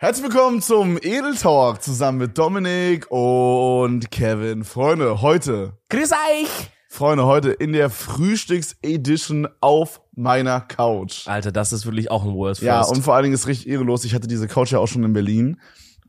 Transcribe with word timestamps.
Herzlich 0.00 0.30
willkommen 0.32 0.62
zum 0.62 0.96
Edel 0.98 1.34
Talk 1.34 1.82
zusammen 1.82 2.18
mit 2.18 2.38
Dominik 2.38 3.10
und 3.10 4.12
Kevin. 4.12 4.62
Freunde, 4.62 5.22
heute, 5.22 5.72
Grüß 5.88 6.12
euch! 6.12 6.48
Freunde, 6.88 7.26
heute 7.26 7.50
in 7.50 7.72
der 7.72 7.90
Frühstücks-Edition 7.90 9.48
auf 9.60 10.00
meiner 10.14 10.60
Couch. 10.60 11.26
Alter, 11.26 11.50
das 11.50 11.72
ist 11.72 11.84
wirklich 11.84 12.12
auch 12.12 12.24
ein 12.24 12.32
Worst 12.32 12.62
Ja, 12.62 12.78
First. 12.78 12.92
und 12.92 13.02
vor 13.02 13.14
allen 13.14 13.24
Dingen 13.24 13.34
ist 13.34 13.48
richtig 13.48 13.68
ehrenlos. 13.68 14.04
Ich 14.04 14.14
hatte 14.14 14.28
diese 14.28 14.46
Couch 14.46 14.70
ja 14.70 14.78
auch 14.78 14.86
schon 14.86 15.02
in 15.02 15.12
Berlin. 15.12 15.60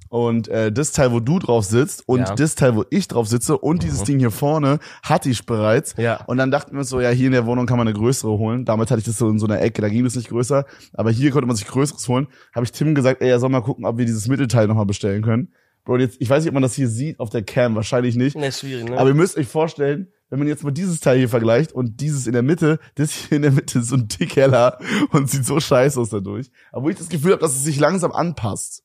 Und 0.10 0.48
äh, 0.48 0.72
das 0.72 0.92
Teil, 0.92 1.12
wo 1.12 1.20
du 1.20 1.38
drauf 1.38 1.66
sitzt 1.66 2.08
und 2.08 2.22
Ja. 2.22 2.34
das 2.36 2.56
Teil, 2.56 2.76
wo 2.76 2.84
ich 2.90 3.08
drauf 3.08 3.28
sitze 3.28 3.58
und 3.58 3.84
dieses 3.84 4.04
Ding 4.04 4.18
hier 4.18 4.32
vorne 4.32 4.80
hatte 5.04 5.30
ich 5.30 5.46
bereits. 5.46 5.94
Ja. 5.98 6.24
Und 6.26 6.38
dann 6.38 6.50
dachten 6.50 6.72
wir 6.74 6.80
uns 6.80 6.90
so, 6.90 7.00
ja, 7.00 7.10
hier 7.10 7.28
in 7.28 7.32
der 7.34 7.46
Wohnung 7.46 7.68
kann 7.68 7.78
man 7.78 7.88
eine 7.88 7.96
größere 7.96 8.32
holen. 8.38 8.66
Damals 8.66 8.90
hatte 8.90 9.00
ich 9.00 9.06
das 9.06 9.18
so 9.20 9.30
in 9.30 9.38
so 9.38 9.46
einer 9.46 9.62
Ecke, 9.62 9.82
da 9.84 9.90
ging 9.90 10.04
es 10.06 10.16
nicht 10.16 10.30
größer. 10.30 10.66
Aber 10.94 11.12
hier 11.12 11.30
konnte 11.30 11.46
man 11.48 11.56
sich 11.56 11.68
größeres 11.68 12.08
holen. 12.08 12.28
Habe 12.56 12.66
ich 12.66 12.72
Tim 12.72 12.96
gesagt, 12.96 13.22
ey, 13.22 13.30
er 13.30 13.40
soll 13.40 13.50
mal 13.50 13.62
gucken, 13.62 13.86
ob 13.86 14.00
wir 14.00 14.06
dieses 14.06 14.28
Mittelteil 14.28 14.68
nochmal 14.68 14.88
bestellen 14.88 15.22
können. 15.22 15.54
Bro, 15.86 15.98
jetzt, 15.98 16.18
ich 16.20 16.30
weiß 16.30 16.44
nicht, 16.44 16.50
ob 16.50 16.54
man 16.56 16.64
das 16.64 16.74
hier 16.74 16.88
sieht 16.90 17.20
auf 17.20 17.30
der 17.30 17.44
Cam, 17.44 17.76
wahrscheinlich 17.76 18.16
nicht. 18.16 18.36
Ne, 18.36 18.48
ist 18.48 18.60
schwierig, 18.62 18.90
ne? 18.90 18.98
Aber 18.98 19.10
ihr 19.10 19.16
müsst 19.16 19.38
euch 19.38 19.48
vorstellen, 19.48 20.08
wenn 20.32 20.40
man 20.40 20.48
jetzt 20.48 20.64
mal 20.64 20.72
dieses 20.72 21.00
Teil 21.00 21.18
hier 21.20 21.30
vergleicht 21.30 21.72
und 21.72 22.02
dieses 22.02 22.28
in 22.28 22.34
der 22.34 22.44
Mitte, 22.44 22.80
das 22.96 23.12
hier 23.12 23.38
in 23.38 23.42
der 23.44 23.52
Mitte 23.52 23.80
ist 23.80 23.90
so 23.90 23.96
ein 23.96 24.08
Tick 24.10 24.36
heller 24.36 24.78
und 25.12 25.30
sieht 25.30 25.46
so 25.46 25.60
scheiße 25.60 26.00
aus 26.00 26.10
dadurch. 26.10 26.52
Aber 26.72 26.84
wo 26.86 26.90
ich 26.90 26.98
das 26.98 27.10
Gefühl 27.10 27.32
habe, 27.32 27.42
dass 27.42 27.56
es 27.56 27.64
sich 27.64 27.80
langsam 27.80 28.12
anpasst. 28.12 28.84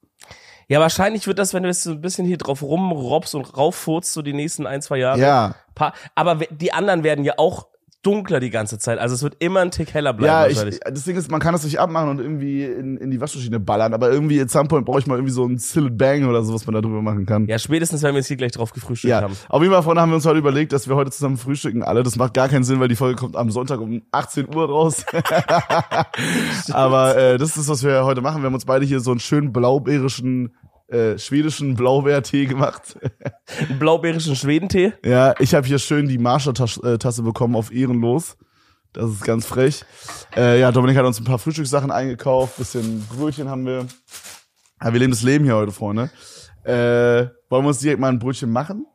Ja, 0.68 0.80
wahrscheinlich 0.80 1.26
wird 1.26 1.38
das, 1.38 1.54
wenn 1.54 1.62
du 1.62 1.68
jetzt 1.68 1.82
so 1.82 1.90
ein 1.90 2.00
bisschen 2.00 2.26
hier 2.26 2.38
drauf 2.38 2.62
rumrobst 2.62 3.34
und 3.34 3.56
rauffurzt, 3.56 4.12
so 4.12 4.22
die 4.22 4.32
nächsten 4.32 4.66
ein, 4.66 4.82
zwei 4.82 4.98
Jahre. 4.98 5.20
Ja. 5.20 5.54
Pa 5.74 5.92
aber 6.14 6.36
die 6.36 6.72
anderen 6.72 7.02
werden 7.02 7.24
ja 7.24 7.34
auch 7.36 7.68
dunkler 8.04 8.38
die 8.40 8.50
ganze 8.50 8.78
Zeit. 8.78 8.98
Also 8.98 9.14
es 9.14 9.22
wird 9.22 9.36
immer 9.40 9.60
ein 9.60 9.70
Tick 9.70 9.92
heller 9.94 10.12
bleiben 10.12 10.26
Ja, 10.32 10.46
ich, 10.46 10.54
wahrscheinlich. 10.56 10.80
das 10.84 11.04
Ding 11.04 11.16
ist, 11.16 11.30
man 11.30 11.40
kann 11.40 11.52
das 11.52 11.64
nicht 11.64 11.80
abmachen 11.80 12.10
und 12.10 12.20
irgendwie 12.20 12.64
in, 12.64 12.96
in 12.98 13.10
die 13.10 13.20
Waschmaschine 13.20 13.58
ballern, 13.60 13.94
aber 13.94 14.10
irgendwie 14.10 14.40
at 14.40 14.50
some 14.50 14.68
point 14.68 14.84
brauche 14.86 14.98
ich 15.00 15.06
mal 15.06 15.14
irgendwie 15.16 15.32
so 15.32 15.44
ein 15.44 15.58
Sillet 15.58 15.96
Bang 15.98 16.24
oder 16.28 16.42
so, 16.42 16.54
was 16.54 16.66
man 16.66 16.74
da 16.74 16.80
drüber 16.80 17.02
machen 17.02 17.26
kann. 17.26 17.46
ja, 17.46 17.58
spätestens, 17.58 18.02
wenn 18.02 18.12
wir 18.12 18.18
jetzt 18.18 18.28
hier 18.28 18.36
gleich 18.36 18.52
drauf 18.52 18.72
gefrühstückt 18.72 19.10
Ja, 19.10 19.22
haben. 19.22 19.34
auf 19.48 19.60
jeden 19.62 19.72
Fall, 19.74 19.82
Freunde, 19.82 20.02
haben 20.02 20.10
wir 20.10 20.16
uns 20.16 20.26
heute 20.26 20.38
überlegt, 20.38 20.72
dass 20.72 20.88
wir 20.88 20.94
heute 20.96 21.10
zusammen 21.10 21.36
frühstücken 21.36 21.82
alle. 21.82 22.02
Das 22.02 22.16
macht 22.16 22.34
gar 22.34 22.48
keinen 22.48 22.64
Sinn, 22.64 22.78
weil 22.80 22.88
die 22.88 22.96
Folge 22.96 23.16
kommt 23.16 23.36
am 23.36 23.50
Sonntag 23.50 23.80
um 23.80 24.02
18 24.12 24.54
Uhr 24.54 24.68
raus. 24.68 25.04
Aber 26.72 27.16
äh, 27.16 27.38
das 27.38 27.56
ist, 27.56 27.68
was 27.68 27.82
wir 27.84 28.04
heute 28.04 28.20
machen. 28.20 28.42
Wir 28.42 28.46
haben 28.46 28.54
uns 28.54 28.64
beide 28.64 28.84
hier 28.84 29.00
so 29.00 29.10
einen 29.10 29.20
schönen 29.20 29.52
blaubeerischen, 29.52 30.54
äh, 30.88 31.18
schwedischen 31.18 31.74
Blaubeertee 31.74 32.46
gemacht. 32.46 32.98
Blaubeerischen 33.78 34.36
Schwedentee. 34.36 34.92
ja, 35.04 35.34
ich 35.38 35.54
habe 35.54 35.66
hier 35.66 35.78
schön 35.78 36.08
die 36.08 36.18
Marsha-Tasse 36.18 37.22
bekommen 37.22 37.56
auf 37.56 37.72
Ehrenlos. 37.72 38.36
Das 38.92 39.10
ist 39.10 39.24
ganz 39.24 39.44
frech. 39.46 39.84
Äh, 40.36 40.60
ja, 40.60 40.70
Dominik 40.70 40.96
hat 40.96 41.04
uns 41.04 41.18
ein 41.18 41.24
paar 41.24 41.38
Frühstückssachen 41.40 41.90
eingekauft, 41.90 42.58
bisschen 42.58 43.04
Brötchen 43.08 43.48
haben 43.48 43.66
wir. 43.66 43.86
Ja, 44.82 44.92
wir 44.92 45.00
leben 45.00 45.10
das 45.12 45.22
Leben 45.22 45.44
hier 45.44 45.56
heute, 45.56 45.72
Freunde. 45.72 46.10
Äh, 46.64 47.28
wollen 47.50 47.64
wir 47.64 47.68
uns 47.68 47.80
direkt 47.80 47.98
mal 48.00 48.08
ein 48.08 48.18
Brötchen 48.18 48.50
machen? 48.50 48.86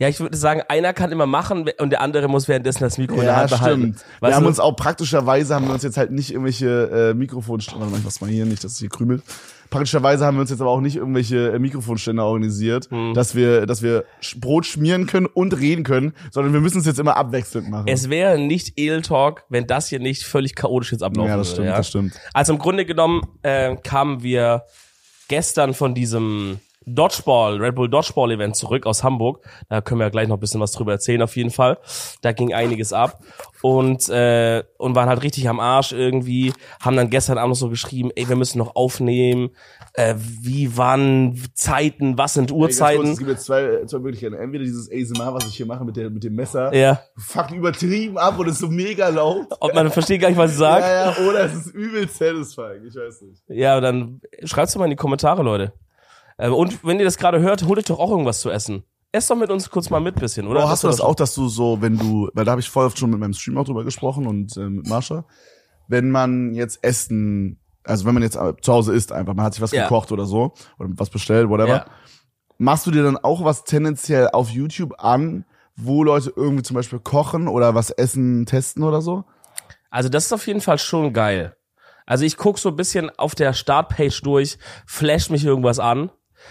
Ja, 0.00 0.08
ich 0.08 0.20
würde 0.20 0.36
sagen, 0.36 0.62
einer 0.68 0.92
kann 0.92 1.10
immer 1.10 1.26
machen 1.26 1.68
und 1.78 1.90
der 1.90 2.00
andere 2.02 2.28
muss 2.28 2.46
währenddessen 2.46 2.80
das 2.84 2.98
Mikro 2.98 3.14
in 3.16 3.22
der 3.22 3.30
Ja, 3.30 3.36
Hand 3.36 3.50
behalten. 3.50 3.80
stimmt. 3.80 3.96
Wir 4.20 4.28
Weißt 4.28 4.36
haben 4.36 4.42
du? 4.44 4.48
uns 4.48 4.60
auch 4.60 4.76
praktischerweise 4.76 5.54
haben 5.54 5.66
wir 5.66 5.74
uns 5.74 5.82
jetzt 5.82 5.96
halt 5.96 6.12
nicht 6.12 6.30
irgendwelche 6.30 7.14
äh, 7.18 7.24
ich 7.24 8.04
mach's 8.04 8.20
mal 8.20 8.30
hier 8.30 8.46
nicht, 8.46 8.62
dass 8.62 8.72
es 8.72 8.78
hier 8.78 8.88
krümelt. 8.90 9.22
Praktischerweise 9.70 10.24
haben 10.24 10.36
wir 10.36 10.40
uns 10.42 10.50
jetzt 10.50 10.60
aber 10.60 10.70
auch 10.70 10.80
nicht 10.80 10.96
irgendwelche 10.96 11.52
äh, 11.52 11.58
Mikrofonständer 11.58 12.24
organisiert, 12.24 12.90
Hm. 12.90 13.14
dass 13.14 13.34
wir, 13.34 13.66
dass 13.66 13.82
wir 13.82 14.04
Brot 14.36 14.66
schmieren 14.66 15.06
können 15.06 15.26
und 15.26 15.58
reden 15.58 15.84
können, 15.84 16.12
sondern 16.30 16.52
wir 16.52 16.60
müssen 16.60 16.78
es 16.78 16.86
jetzt 16.86 16.98
immer 16.98 17.16
abwechselnd 17.16 17.68
machen. 17.68 17.86
Es 17.88 18.08
wäre 18.08 18.38
nicht 18.38 18.72
Edel 18.78 19.02
Talk, 19.02 19.44
wenn 19.48 19.66
das 19.66 19.88
hier 19.88 19.98
nicht 19.98 20.24
völlig 20.24 20.54
chaotisch 20.54 20.92
jetzt 20.92 21.02
ablaufen 21.02 21.28
ja, 21.30 21.36
das 21.36 21.48
würde. 21.48 21.54
stimmt, 21.54 21.68
ja? 21.68 21.76
das 21.76 21.88
stimmt. 21.88 22.14
Also 22.32 22.52
im 22.52 22.58
Grunde 22.58 22.84
genommen 22.86 23.22
äh, 23.42 23.76
kamen 23.76 24.22
wir 24.22 24.62
gestern 25.28 25.74
von 25.74 25.94
diesem 25.94 26.60
Dodgeball, 26.94 27.56
Red 27.58 27.74
Bull 27.74 27.88
Dodgeball 27.88 28.32
Event 28.32 28.56
zurück 28.56 28.86
aus 28.86 29.04
Hamburg. 29.04 29.44
Da 29.68 29.80
können 29.80 30.00
wir 30.00 30.06
ja 30.06 30.10
gleich 30.10 30.28
noch 30.28 30.36
ein 30.36 30.40
bisschen 30.40 30.60
was 30.60 30.72
drüber 30.72 30.92
erzählen, 30.92 31.22
auf 31.22 31.36
jeden 31.36 31.50
Fall. 31.50 31.78
Da 32.22 32.32
ging 32.32 32.52
einiges 32.54 32.92
ab 32.92 33.20
und 33.62 34.08
äh, 34.08 34.62
und 34.78 34.94
waren 34.94 35.08
halt 35.08 35.22
richtig 35.22 35.48
am 35.48 35.60
Arsch 35.60 35.92
irgendwie. 35.92 36.52
Haben 36.80 36.96
dann 36.96 37.10
gestern 37.10 37.38
Abend 37.38 37.50
noch 37.50 37.56
so 37.56 37.68
geschrieben, 37.68 38.10
ey, 38.14 38.28
wir 38.28 38.36
müssen 38.36 38.58
noch 38.58 38.76
aufnehmen. 38.76 39.50
Äh, 39.94 40.14
wie 40.18 40.76
wann 40.76 41.40
Zeiten, 41.54 42.16
was 42.18 42.34
sind 42.34 42.50
Ey, 42.50 42.56
Uhrzeiten? 42.56 43.12
es 43.12 43.18
gibt 43.18 43.30
jetzt 43.30 43.46
zwei, 43.46 43.84
zwei 43.86 43.98
Möglichkeiten. 43.98 44.34
Entweder 44.34 44.64
dieses 44.64 44.90
ASMR, 44.90 45.34
was 45.34 45.46
ich 45.46 45.56
hier 45.56 45.66
mache 45.66 45.84
mit, 45.84 45.96
der, 45.96 46.10
mit 46.10 46.22
dem 46.22 46.34
Messer, 46.34 46.72
ja, 46.74 47.00
fucking 47.16 47.58
übertrieben 47.58 48.16
ab 48.18 48.38
und 48.38 48.48
ist 48.48 48.58
so 48.58 48.68
mega 48.68 49.08
laut. 49.08 49.46
ob 49.60 49.74
man 49.74 49.90
versteht 49.90 50.20
gar 50.20 50.28
nicht, 50.28 50.38
was 50.38 50.52
ich 50.52 50.58
sage. 50.58 50.84
Ja, 50.84 51.10
ja, 51.10 51.28
oder 51.28 51.44
es 51.46 51.54
ist 51.54 51.74
übel 51.74 52.08
satisfying, 52.08 52.84
ich 52.86 52.94
weiß 52.94 53.22
nicht. 53.22 53.42
Ja, 53.48 53.80
dann 53.80 54.20
schreibt's 54.44 54.72
doch 54.72 54.78
mal 54.78 54.84
in 54.84 54.90
die 54.90 54.96
Kommentare, 54.96 55.42
Leute. 55.42 55.72
Äh, 56.38 56.48
Und 56.48 56.84
wenn 56.84 56.98
ihr 56.98 57.04
das 57.04 57.18
gerade 57.18 57.40
hört, 57.40 57.64
holt 57.66 57.78
euch 57.78 57.84
doch 57.84 57.98
auch 57.98 58.10
irgendwas 58.10 58.40
zu 58.40 58.50
essen. 58.50 58.84
Esst 59.12 59.30
doch 59.30 59.36
mit 59.36 59.50
uns 59.50 59.70
kurz 59.70 59.90
mal 59.90 60.00
mit 60.00 60.14
bisschen, 60.16 60.46
oder? 60.46 60.60
Bro, 60.60 60.68
hast 60.68 60.84
du 60.84 60.88
das 60.88 60.96
doch- 60.98 61.06
auch, 61.06 61.14
dass 61.14 61.34
du 61.34 61.48
so, 61.48 61.80
wenn 61.80 61.96
du, 61.98 62.28
weil 62.34 62.44
da 62.44 62.52
habe 62.52 62.60
ich 62.60 62.68
voll 62.70 62.86
oft 62.86 62.98
schon 62.98 63.10
mit 63.10 63.18
meinem 63.20 63.32
Stream 63.32 63.56
auch 63.58 63.64
drüber 63.64 63.84
gesprochen 63.84 64.26
und 64.26 64.56
äh, 64.56 64.60
mit 64.68 64.86
Marsha, 64.86 65.24
wenn 65.88 66.10
man 66.10 66.54
jetzt 66.54 66.84
Essen, 66.84 67.58
also 67.84 68.04
wenn 68.04 68.12
man 68.14 68.22
jetzt 68.22 68.36
äh, 68.36 68.52
zu 68.60 68.72
Hause 68.72 68.92
isst 68.94 69.10
einfach, 69.12 69.34
man 69.34 69.46
hat 69.46 69.54
sich 69.54 69.62
was 69.62 69.72
Ja. 69.72 69.84
gekocht 69.84 70.12
oder 70.12 70.26
so 70.26 70.52
oder 70.78 70.90
was 70.96 71.08
bestellt, 71.10 71.48
whatever, 71.48 71.68
Ja. 71.68 71.86
machst 72.58 72.86
du 72.86 72.90
dir 72.90 73.02
dann 73.02 73.16
auch 73.16 73.42
was 73.44 73.64
tendenziell 73.64 74.28
auf 74.28 74.50
YouTube 74.50 74.94
an, 74.98 75.46
wo 75.74 76.04
Leute 76.04 76.30
irgendwie 76.36 76.62
zum 76.62 76.74
Beispiel 76.74 76.98
kochen 76.98 77.48
oder 77.48 77.74
was 77.74 77.90
essen, 77.90 78.44
testen 78.44 78.82
oder 78.82 79.00
so? 79.00 79.24
Also 79.90 80.10
das 80.10 80.26
ist 80.26 80.32
auf 80.34 80.46
jeden 80.46 80.60
Fall 80.60 80.76
schon 80.78 81.14
geil. 81.14 81.56
Also 82.04 82.24
ich 82.26 82.36
guck 82.36 82.58
so 82.58 82.68
ein 82.68 82.76
bisschen 82.76 83.10
auf 83.18 83.34
der 83.34 83.54
Startpage 83.54 84.20
durch, 84.22 84.58
flash 84.86 85.30
mich 85.30 85.44
irgendwas 85.44 85.78
an. 85.78 86.10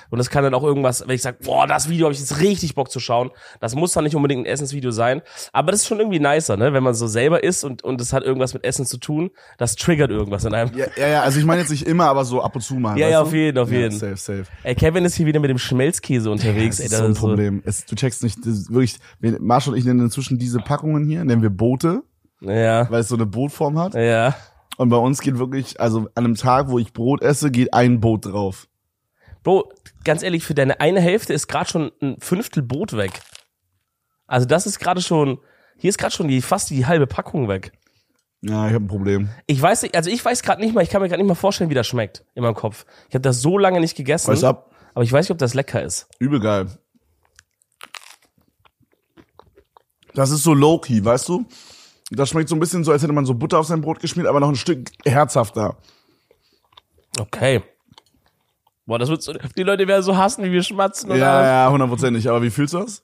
Und 0.09 0.17
das 0.17 0.29
kann 0.29 0.43
dann 0.43 0.53
auch 0.53 0.63
irgendwas, 0.63 1.03
wenn 1.07 1.15
ich 1.15 1.21
sage, 1.21 1.37
boah, 1.43 1.67
das 1.67 1.89
Video 1.89 2.05
habe 2.05 2.13
ich 2.13 2.19
jetzt 2.19 2.39
richtig 2.39 2.75
Bock 2.75 2.91
zu 2.91 2.99
schauen. 2.99 3.31
Das 3.59 3.75
muss 3.75 3.91
dann 3.93 4.03
nicht 4.03 4.15
unbedingt 4.15 4.43
ein 4.43 4.51
Essensvideo 4.51 4.91
sein. 4.91 5.21
Aber 5.53 5.71
das 5.71 5.81
ist 5.81 5.87
schon 5.87 5.99
irgendwie 5.99 6.19
nicer, 6.19 6.57
ne? 6.57 6.73
Wenn 6.73 6.83
man 6.83 6.93
so 6.93 7.07
selber 7.07 7.43
isst 7.43 7.63
und, 7.63 7.83
und 7.83 7.99
das 8.01 8.13
hat 8.13 8.23
irgendwas 8.23 8.53
mit 8.53 8.63
Essen 8.63 8.85
zu 8.85 8.97
tun, 8.97 9.31
das 9.57 9.75
triggert 9.75 10.11
irgendwas 10.11 10.45
in 10.45 10.53
einem. 10.53 10.75
Ja, 10.77 10.85
ja, 10.97 11.07
ja 11.07 11.21
also 11.21 11.39
ich 11.39 11.45
meine 11.45 11.61
jetzt 11.61 11.71
nicht 11.71 11.85
immer, 11.87 12.05
aber 12.05 12.25
so 12.25 12.41
ab 12.41 12.55
und 12.55 12.61
zu 12.61 12.75
mal. 12.75 12.97
Ja, 12.97 13.09
ja, 13.09 13.21
auf 13.21 13.33
jeden, 13.33 13.57
auf 13.57 13.71
Ja, 13.71 13.79
jeden. 13.79 13.97
safe, 13.97 14.17
safe. 14.17 14.45
Ey, 14.63 14.75
Kevin 14.75 15.05
ist 15.05 15.15
hier 15.15 15.25
wieder 15.25 15.39
mit 15.39 15.49
dem 15.49 15.57
Schmelzkäse 15.59 16.29
unterwegs. 16.31 16.77
Das 16.77 16.85
ey, 16.85 16.91
ist 16.91 16.97
so 16.97 17.03
ein 17.05 17.11
ist 17.11 17.19
Problem. 17.19 17.61
Es, 17.65 17.85
du 17.85 17.95
checkst 17.95 18.23
nicht, 18.23 18.45
das 18.45 18.69
wirklich, 18.71 18.97
wir, 19.19 19.39
Marshall 19.41 19.73
und 19.73 19.79
ich 19.79 19.85
nennen 19.85 19.99
inzwischen 20.01 20.37
diese 20.37 20.59
Packungen 20.59 21.07
hier, 21.07 21.23
nennen 21.23 21.41
wir 21.41 21.49
Boote, 21.49 22.03
Ja, 22.41 22.89
weil 22.91 23.01
es 23.01 23.07
so 23.07 23.15
eine 23.15 23.25
Bootform 23.25 23.77
hat. 23.79 23.93
ja. 23.95 24.35
Und 24.79 24.89
bei 24.89 24.97
uns 24.97 25.21
geht 25.21 25.39
wirklich, 25.39 25.79
also 25.79 26.01
an 26.13 26.25
einem 26.25 26.35
Tag, 26.35 26.69
wo 26.69 26.77
ich 26.77 26.93
Brot 26.93 27.23
esse, 27.23 27.49
geht 27.49 27.73
ein 27.73 27.99
Boot 27.99 28.27
drauf. 28.27 28.67
Bro, 29.47 29.71
ganz 30.03 30.23
ehrlich, 30.23 30.43
für 30.43 30.55
deine 30.55 30.81
eine 30.81 30.99
Hälfte 30.99 31.31
ist 31.31 31.47
gerade 31.47 31.69
schon 31.69 31.93
ein 32.01 32.17
Fünftel 32.19 32.61
Brot 32.61 32.97
weg. 32.97 33.21
Also 34.25 34.45
das 34.45 34.65
ist 34.65 34.77
gerade 34.77 35.01
schon, 35.01 35.39
hier 35.77 35.87
ist 35.87 35.97
gerade 35.97 36.13
schon 36.13 36.27
die 36.27 36.41
fast 36.41 36.69
die 36.69 36.85
halbe 36.85 37.07
Packung 37.07 37.47
weg. 37.47 37.71
Ja, 38.41 38.67
ich 38.67 38.73
habe 38.73 38.83
ein 38.83 38.89
Problem. 38.89 39.29
Ich 39.45 39.61
weiß 39.61 39.83
nicht, 39.83 39.95
also 39.95 40.09
ich 40.09 40.25
weiß 40.25 40.43
gerade 40.43 40.61
nicht 40.61 40.75
mal, 40.75 40.81
ich 40.81 40.89
kann 40.89 41.01
mir 41.01 41.07
gerade 41.07 41.21
nicht 41.21 41.29
mal 41.29 41.35
vorstellen, 41.35 41.69
wie 41.69 41.75
das 41.75 41.87
schmeckt 41.87 42.25
in 42.35 42.43
meinem 42.43 42.55
Kopf. 42.55 42.85
Ich 43.07 43.15
habe 43.15 43.21
das 43.21 43.41
so 43.41 43.57
lange 43.57 43.79
nicht 43.79 43.95
gegessen, 43.95 44.33
Weißt 44.33 44.43
du, 44.43 44.47
ab, 44.47 44.75
aber 44.93 45.05
ich 45.05 45.13
weiß 45.13 45.23
nicht, 45.23 45.31
ob 45.31 45.37
das 45.37 45.53
lecker 45.53 45.81
ist. 45.81 46.09
übel 46.19 46.41
geil. 46.41 46.67
Das 50.13 50.29
ist 50.29 50.43
so 50.43 50.53
low-key, 50.53 51.05
weißt 51.05 51.29
du? 51.29 51.45
Das 52.11 52.27
schmeckt 52.27 52.49
so 52.49 52.55
ein 52.57 52.59
bisschen 52.59 52.83
so, 52.83 52.91
als 52.91 53.01
hätte 53.01 53.13
man 53.13 53.25
so 53.25 53.33
Butter 53.33 53.59
auf 53.59 53.67
sein 53.67 53.79
Brot 53.79 54.01
geschmiert, 54.01 54.27
aber 54.27 54.41
noch 54.41 54.49
ein 54.49 54.57
Stück 54.57 54.91
herzhafter. 55.05 55.77
Okay. 57.17 57.63
Boah, 58.87 58.97
das 58.97 59.09
wird 59.09 59.21
so, 59.21 59.33
die 59.33 59.63
Leute 59.63 59.87
werden 59.87 60.01
so 60.01 60.17
hassen, 60.17 60.43
wie 60.43 60.51
wir 60.51 60.63
schmatzen 60.63 61.11
und 61.11 61.17
Ja, 61.19 61.43
ja, 61.65 61.71
hundertprozentig. 61.71 62.27
Aber 62.29 62.41
wie 62.41 62.49
fühlst 62.49 62.73
du 62.73 62.79
das? 62.79 63.03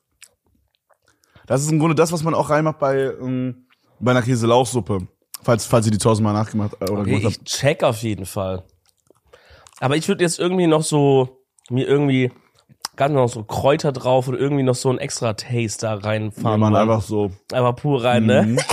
Das 1.45 1.61
ist 1.61 1.69
im 1.71 1.77
Grunde 1.77 1.93
das, 1.93 2.11
was 2.11 2.23
man 2.23 2.33
auch 2.33 2.49
reinmacht 2.49 2.79
bei, 2.79 2.95
ähm, 3.19 3.67
bei 3.99 4.11
einer 4.11 4.21
Käselauchsuppe. 4.21 5.07
Falls, 5.43 5.65
falls 5.65 5.85
ihr 5.85 5.91
die 5.91 5.97
tausendmal 5.97 6.33
nachgemacht 6.33 6.73
äh, 6.79 6.85
oder 6.89 7.01
Okay, 7.01 7.19
gemacht 7.19 7.31
ich 7.33 7.37
habt. 7.37 7.45
check 7.47 7.83
auf 7.83 7.97
jeden 8.01 8.25
Fall. 8.25 8.63
Aber 9.81 9.97
ich 9.97 10.07
würde 10.07 10.23
jetzt 10.23 10.39
irgendwie 10.39 10.67
noch 10.67 10.83
so, 10.83 11.43
mir 11.69 11.85
irgendwie 11.85 12.31
ganz 12.95 13.13
noch 13.13 13.27
so 13.27 13.43
Kräuter 13.43 13.91
drauf 13.91 14.29
oder 14.29 14.39
irgendwie 14.39 14.63
noch 14.63 14.75
so 14.75 14.89
ein 14.89 14.99
extra 14.99 15.33
Taste 15.33 15.81
da 15.81 15.95
Ja, 15.95 15.99
reinfahren. 15.99 16.59
man, 16.61 16.71
wollen. 16.73 16.81
einfach 16.89 17.01
so. 17.01 17.31
Einfach 17.51 17.75
pur 17.75 18.01
rein, 18.03 18.25
ne? 18.25 18.43
Mhm. 18.43 18.59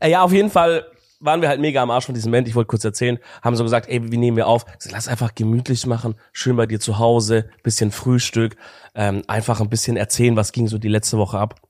Äh, 0.00 0.10
ja, 0.10 0.22
auf 0.22 0.32
jeden 0.32 0.50
Fall 0.50 0.84
waren 1.20 1.40
wir 1.40 1.48
halt 1.48 1.60
mega 1.60 1.82
am 1.82 1.90
Arsch 1.90 2.06
von 2.06 2.14
diesem 2.14 2.30
Moment. 2.30 2.48
Ich 2.48 2.54
wollte 2.54 2.68
kurz 2.68 2.84
erzählen, 2.84 3.18
haben 3.42 3.56
so 3.56 3.64
gesagt, 3.64 3.88
ey, 3.88 4.12
wie 4.12 4.16
nehmen 4.16 4.36
wir 4.36 4.46
auf? 4.46 4.64
Sag, 4.78 4.92
lass 4.92 5.08
einfach 5.08 5.34
gemütlich 5.34 5.86
machen, 5.86 6.14
schön 6.32 6.56
bei 6.56 6.66
dir 6.66 6.80
zu 6.80 6.98
Hause, 6.98 7.50
bisschen 7.62 7.90
Frühstück, 7.90 8.56
ähm, 8.94 9.22
einfach 9.26 9.60
ein 9.60 9.68
bisschen 9.68 9.96
erzählen, 9.96 10.36
was 10.36 10.52
ging 10.52 10.68
so 10.68 10.78
die 10.78 10.88
letzte 10.88 11.18
Woche 11.18 11.38
ab. 11.38 11.60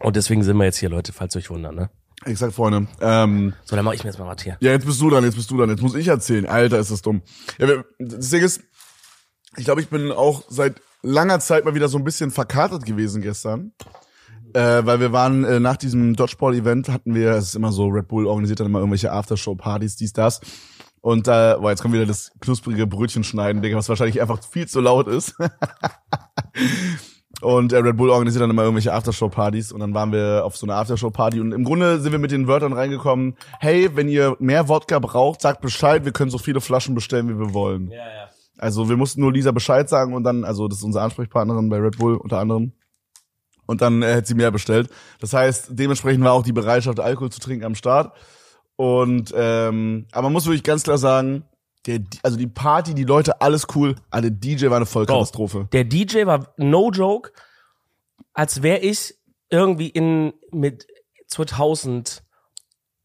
Und 0.00 0.16
deswegen 0.16 0.42
sind 0.42 0.56
wir 0.56 0.64
jetzt 0.64 0.78
hier, 0.78 0.90
Leute, 0.90 1.12
falls 1.12 1.34
euch 1.36 1.50
wundert, 1.50 1.74
ne? 1.74 1.90
Ich 2.26 2.38
sag, 2.38 2.52
Freunde, 2.52 2.86
ähm, 3.00 3.54
So, 3.64 3.76
dann 3.76 3.84
mach 3.84 3.92
ich 3.92 4.02
mir 4.02 4.10
jetzt 4.10 4.18
mal 4.18 4.26
was 4.26 4.42
hier. 4.42 4.56
Ja, 4.60 4.72
jetzt 4.72 4.86
bist 4.86 5.00
du 5.00 5.10
dann, 5.10 5.24
jetzt 5.24 5.36
bist 5.36 5.50
du 5.50 5.58
dann, 5.58 5.68
jetzt 5.68 5.82
muss 5.82 5.94
ich 5.94 6.08
erzählen. 6.08 6.46
Alter, 6.46 6.78
ist 6.78 6.90
das 6.90 7.02
dumm. 7.02 7.22
Ja, 7.58 7.82
das 7.98 8.30
Ding 8.30 8.42
ist, 8.42 8.62
ich 9.56 9.64
glaube, 9.64 9.80
ich 9.80 9.88
bin 9.88 10.10
auch 10.10 10.44
seit 10.48 10.80
langer 11.02 11.40
Zeit 11.40 11.64
mal 11.64 11.74
wieder 11.74 11.88
so 11.88 11.98
ein 11.98 12.04
bisschen 12.04 12.30
verkatert 12.30 12.86
gewesen 12.86 13.20
gestern. 13.20 13.72
Äh, 14.54 14.86
weil 14.86 15.00
wir 15.00 15.12
waren 15.12 15.44
äh, 15.44 15.58
nach 15.58 15.76
diesem 15.76 16.14
Dodgeball-Event 16.14 16.88
hatten 16.88 17.14
wir, 17.14 17.32
es 17.32 17.48
ist 17.48 17.56
immer 17.56 17.72
so, 17.72 17.88
Red 17.88 18.06
Bull 18.06 18.26
organisiert 18.26 18.60
dann 18.60 18.68
immer 18.68 18.78
irgendwelche 18.78 19.10
Aftershow-Partys, 19.10 19.96
dies, 19.96 20.12
das. 20.12 20.40
Und 21.00 21.26
äh, 21.26 21.56
boah, 21.60 21.70
jetzt 21.70 21.82
kommt 21.82 21.92
wieder 21.92 22.06
das 22.06 22.30
knusprige 22.40 22.86
Brötchen 22.86 23.24
schneiden, 23.24 23.62
Digga, 23.62 23.76
was 23.76 23.88
wahrscheinlich 23.88 24.22
einfach 24.22 24.40
viel 24.42 24.68
zu 24.68 24.80
laut 24.80 25.08
ist. 25.08 25.34
und 27.42 27.72
äh, 27.72 27.78
Red 27.78 27.96
Bull 27.96 28.10
organisiert 28.10 28.42
dann 28.42 28.50
immer 28.50 28.62
irgendwelche 28.62 28.92
Aftershow-Partys 28.92 29.72
und 29.72 29.80
dann 29.80 29.92
waren 29.92 30.12
wir 30.12 30.44
auf 30.44 30.56
so 30.56 30.66
einer 30.66 30.76
Aftershow-Party 30.76 31.40
und 31.40 31.50
im 31.50 31.64
Grunde 31.64 32.00
sind 32.00 32.12
wir 32.12 32.20
mit 32.20 32.30
den 32.30 32.46
Wörtern 32.46 32.72
reingekommen, 32.72 33.36
hey, 33.58 33.90
wenn 33.96 34.08
ihr 34.08 34.36
mehr 34.38 34.68
Wodka 34.68 35.00
braucht, 35.00 35.42
sagt 35.42 35.62
Bescheid, 35.62 36.04
wir 36.04 36.12
können 36.12 36.30
so 36.30 36.38
viele 36.38 36.60
Flaschen 36.60 36.94
bestellen, 36.94 37.28
wie 37.28 37.40
wir 37.40 37.52
wollen. 37.52 37.90
Ja, 37.90 37.96
ja. 37.96 38.28
Also 38.56 38.88
wir 38.88 38.96
mussten 38.96 39.20
nur 39.20 39.32
Lisa 39.32 39.50
Bescheid 39.50 39.88
sagen 39.88 40.14
und 40.14 40.22
dann, 40.22 40.44
also 40.44 40.68
das 40.68 40.78
ist 40.78 40.84
unsere 40.84 41.02
Ansprechpartnerin 41.02 41.68
bei 41.68 41.78
Red 41.78 41.98
Bull 41.98 42.16
unter 42.16 42.38
anderem. 42.38 42.72
Und 43.66 43.80
dann 43.80 44.02
äh, 44.02 44.14
hätte 44.14 44.28
sie 44.28 44.34
mehr 44.34 44.50
bestellt. 44.50 44.90
Das 45.20 45.32
heißt, 45.32 45.68
dementsprechend 45.70 46.24
war 46.24 46.32
auch 46.32 46.42
die 46.42 46.52
Bereitschaft, 46.52 47.00
Alkohol 47.00 47.30
zu 47.30 47.40
trinken 47.40 47.64
am 47.64 47.74
Start. 47.74 48.14
Und 48.76 49.32
ähm, 49.36 50.06
aber 50.12 50.22
man 50.24 50.32
muss 50.32 50.46
wirklich 50.46 50.64
ganz 50.64 50.82
klar 50.82 50.98
sagen, 50.98 51.44
der, 51.86 52.00
also 52.22 52.36
die 52.36 52.46
Party, 52.46 52.94
die 52.94 53.04
Leute, 53.04 53.40
alles 53.40 53.66
cool, 53.74 53.94
alle 54.10 54.32
DJ 54.32 54.68
war 54.68 54.76
eine 54.76 54.86
Vollkatastrophe. 54.86 55.68
Der 55.72 55.84
DJ 55.84 56.26
war 56.26 56.54
no 56.56 56.90
joke, 56.90 57.32
als 58.32 58.62
wäre 58.62 58.78
ich 58.78 59.14
irgendwie 59.50 59.88
in 59.88 60.32
mit 60.50 60.86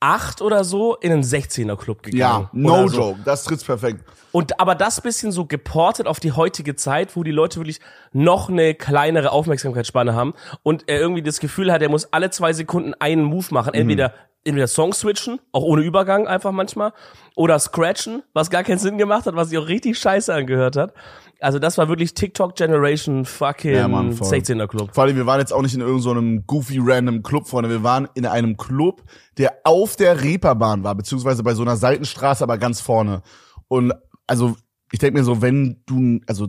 2008 0.01 0.41
oder 0.41 0.63
so 0.63 0.95
in 0.95 1.11
einen 1.11 1.23
16er 1.23 1.75
Club 1.75 2.03
gegangen. 2.03 2.19
Ja, 2.19 2.49
no 2.53 2.87
so. 2.87 2.97
joke, 2.97 3.19
das 3.25 3.43
trifft's 3.43 3.65
perfekt. 3.65 4.03
Und 4.31 4.59
aber 4.59 4.75
das 4.75 5.01
bisschen 5.01 5.31
so 5.31 5.45
geportet 5.45 6.07
auf 6.07 6.19
die 6.19 6.31
heutige 6.31 6.75
Zeit, 6.75 7.15
wo 7.15 7.23
die 7.23 7.31
Leute 7.31 7.57
wirklich 7.57 7.79
noch 8.13 8.49
eine 8.49 8.75
kleinere 8.75 9.31
Aufmerksamkeitsspanne 9.31 10.13
haben 10.13 10.33
und 10.63 10.87
er 10.87 10.99
irgendwie 10.99 11.23
das 11.23 11.39
Gefühl 11.39 11.71
hat, 11.71 11.81
er 11.81 11.89
muss 11.89 12.13
alle 12.13 12.29
zwei 12.29 12.53
Sekunden 12.53 12.93
einen 12.99 13.23
Move 13.23 13.47
machen. 13.51 13.73
Entweder 13.73 14.13
entweder 14.43 14.67
Song 14.67 14.93
switchen, 14.93 15.39
auch 15.51 15.63
ohne 15.63 15.81
Übergang 15.81 16.27
einfach 16.27 16.51
manchmal, 16.51 16.93
oder 17.35 17.59
scratchen, 17.59 18.23
was 18.33 18.49
gar 18.49 18.63
keinen 18.63 18.79
Sinn 18.79 18.97
gemacht 18.97 19.25
hat, 19.25 19.35
was 19.35 19.49
sich 19.49 19.57
auch 19.57 19.67
richtig 19.67 19.97
scheiße 19.97 20.33
angehört 20.33 20.75
hat. 20.77 20.93
Also 21.41 21.57
das 21.57 21.77
war 21.77 21.87
wirklich 21.87 22.13
TikTok 22.13 22.55
Generation 22.55 23.23
fucking 23.23 23.73
Ja, 23.73 23.87
Mann, 23.87 24.11
voll. 24.11 24.27
16er 24.27 24.67
Club. 24.67 24.93
Vor 24.93 25.03
allem, 25.05 25.15
wir 25.15 25.25
waren 25.25 25.39
jetzt 25.39 25.53
auch 25.53 25.61
nicht 25.61 25.73
in 25.73 25.81
irgendeinem 25.81 26.37
so 26.37 26.43
goofy 26.47 26.79
random 26.81 27.23
Club, 27.23 27.47
Freunde. 27.47 27.69
Wir 27.69 27.83
waren 27.83 28.09
in 28.13 28.25
einem 28.25 28.57
Club, 28.57 29.03
der 29.37 29.53
auf 29.63 29.95
der 29.95 30.21
Reeperbahn 30.21 30.83
war, 30.83 30.95
beziehungsweise 30.95 31.43
bei 31.43 31.53
so 31.53 31.61
einer 31.61 31.77
Seitenstraße, 31.77 32.43
aber 32.43 32.57
ganz 32.57 32.81
vorne. 32.81 33.21
Und 33.69 33.93
also, 34.27 34.55
ich 34.91 34.99
denke 34.99 35.19
mir 35.19 35.23
so, 35.23 35.41
wenn 35.41 35.81
du, 35.85 36.19
also, 36.27 36.47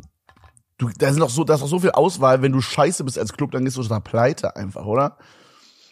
du, 0.79 0.91
da 0.99 1.11
sind 1.11 1.21
noch 1.21 1.31
so, 1.31 1.45
da 1.45 1.55
ist 1.55 1.61
noch 1.61 1.69
so 1.69 1.79
viel 1.79 1.93
Auswahl, 1.93 2.43
wenn 2.43 2.53
du 2.53 2.61
scheiße 2.61 3.05
bist 3.05 3.19
als 3.19 3.33
Club, 3.33 3.53
dann 3.53 3.65
gehst 3.65 3.77
du 3.77 3.83
nach 3.83 4.03
Pleite 4.03 4.57
einfach, 4.57 4.85
oder? 4.87 5.19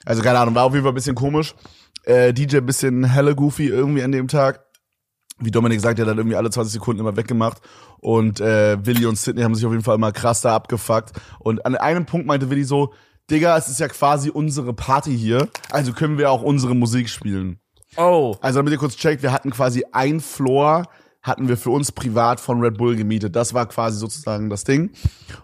Also, 0.05 0.23
keine 0.23 0.41
Ahnung, 0.41 0.57
war 0.57 0.65
auf 0.65 0.73
jeden 0.73 0.83
Fall 0.83 0.93
ein 0.93 0.97
bisschen 0.97 1.15
komisch. 1.15 1.55
Äh, 2.09 2.33
DJ 2.33 2.59
ein 2.59 2.67
bisschen 2.67 3.05
helle 3.05 3.35
goofy 3.35 3.67
irgendwie 3.67 4.03
an 4.03 4.13
dem 4.13 4.29
Tag. 4.29 4.65
Wie 5.39 5.51
Dominik 5.51 5.81
sagt, 5.81 5.99
der 5.99 6.07
hat 6.07 6.17
irgendwie 6.17 6.37
alle 6.37 6.51
20 6.51 6.73
Sekunden 6.73 7.01
immer 7.01 7.17
weggemacht. 7.17 7.59
Und 8.01 8.41
äh, 8.41 8.85
Willi 8.85 9.07
und 9.07 9.19
Sidney 9.19 9.43
haben 9.43 9.55
sich 9.55 9.67
auf 9.67 9.73
jeden 9.73 9.85
Fall 9.85 9.95
immer 9.95 10.11
krass 10.11 10.41
da 10.41 10.55
abgefuckt. 10.55 11.13
Und 11.39 11.65
an 11.67 11.77
einem 11.77 12.07
Punkt 12.07 12.27
meinte 12.27 12.51
Willi 12.51 12.65
so, 12.65 12.93
Digga, 13.31 13.59
es 13.59 13.69
ist 13.69 13.79
ja 13.79 13.89
quasi 13.89 14.31
unsere 14.31 14.73
Party 14.73 15.17
hier, 15.17 15.49
also 15.71 15.93
können 15.93 16.17
wir 16.17 16.31
auch 16.31 16.43
unsere 16.43 16.75
Musik 16.75 17.11
spielen. 17.11 17.61
Oh, 17.97 18.37
Also 18.41 18.59
damit 18.59 18.73
ihr 18.73 18.79
kurz 18.79 18.97
checkt, 18.97 19.23
wir 19.23 19.33
hatten 19.33 19.51
quasi 19.51 19.85
ein 19.93 20.21
Floor, 20.21 20.85
hatten 21.23 21.47
wir 21.49 21.59
für 21.59 21.71
uns 21.71 21.93
privat 21.93 22.41
von 22.41 22.61
Red 22.61 22.79
Bull 22.79 22.97
gemietet. 22.97 23.37
Das 23.37 23.53
war 23.53 23.67
quasi 23.67 23.99
sozusagen 23.99 24.49
das 24.49 24.65
Ding. 24.65 24.93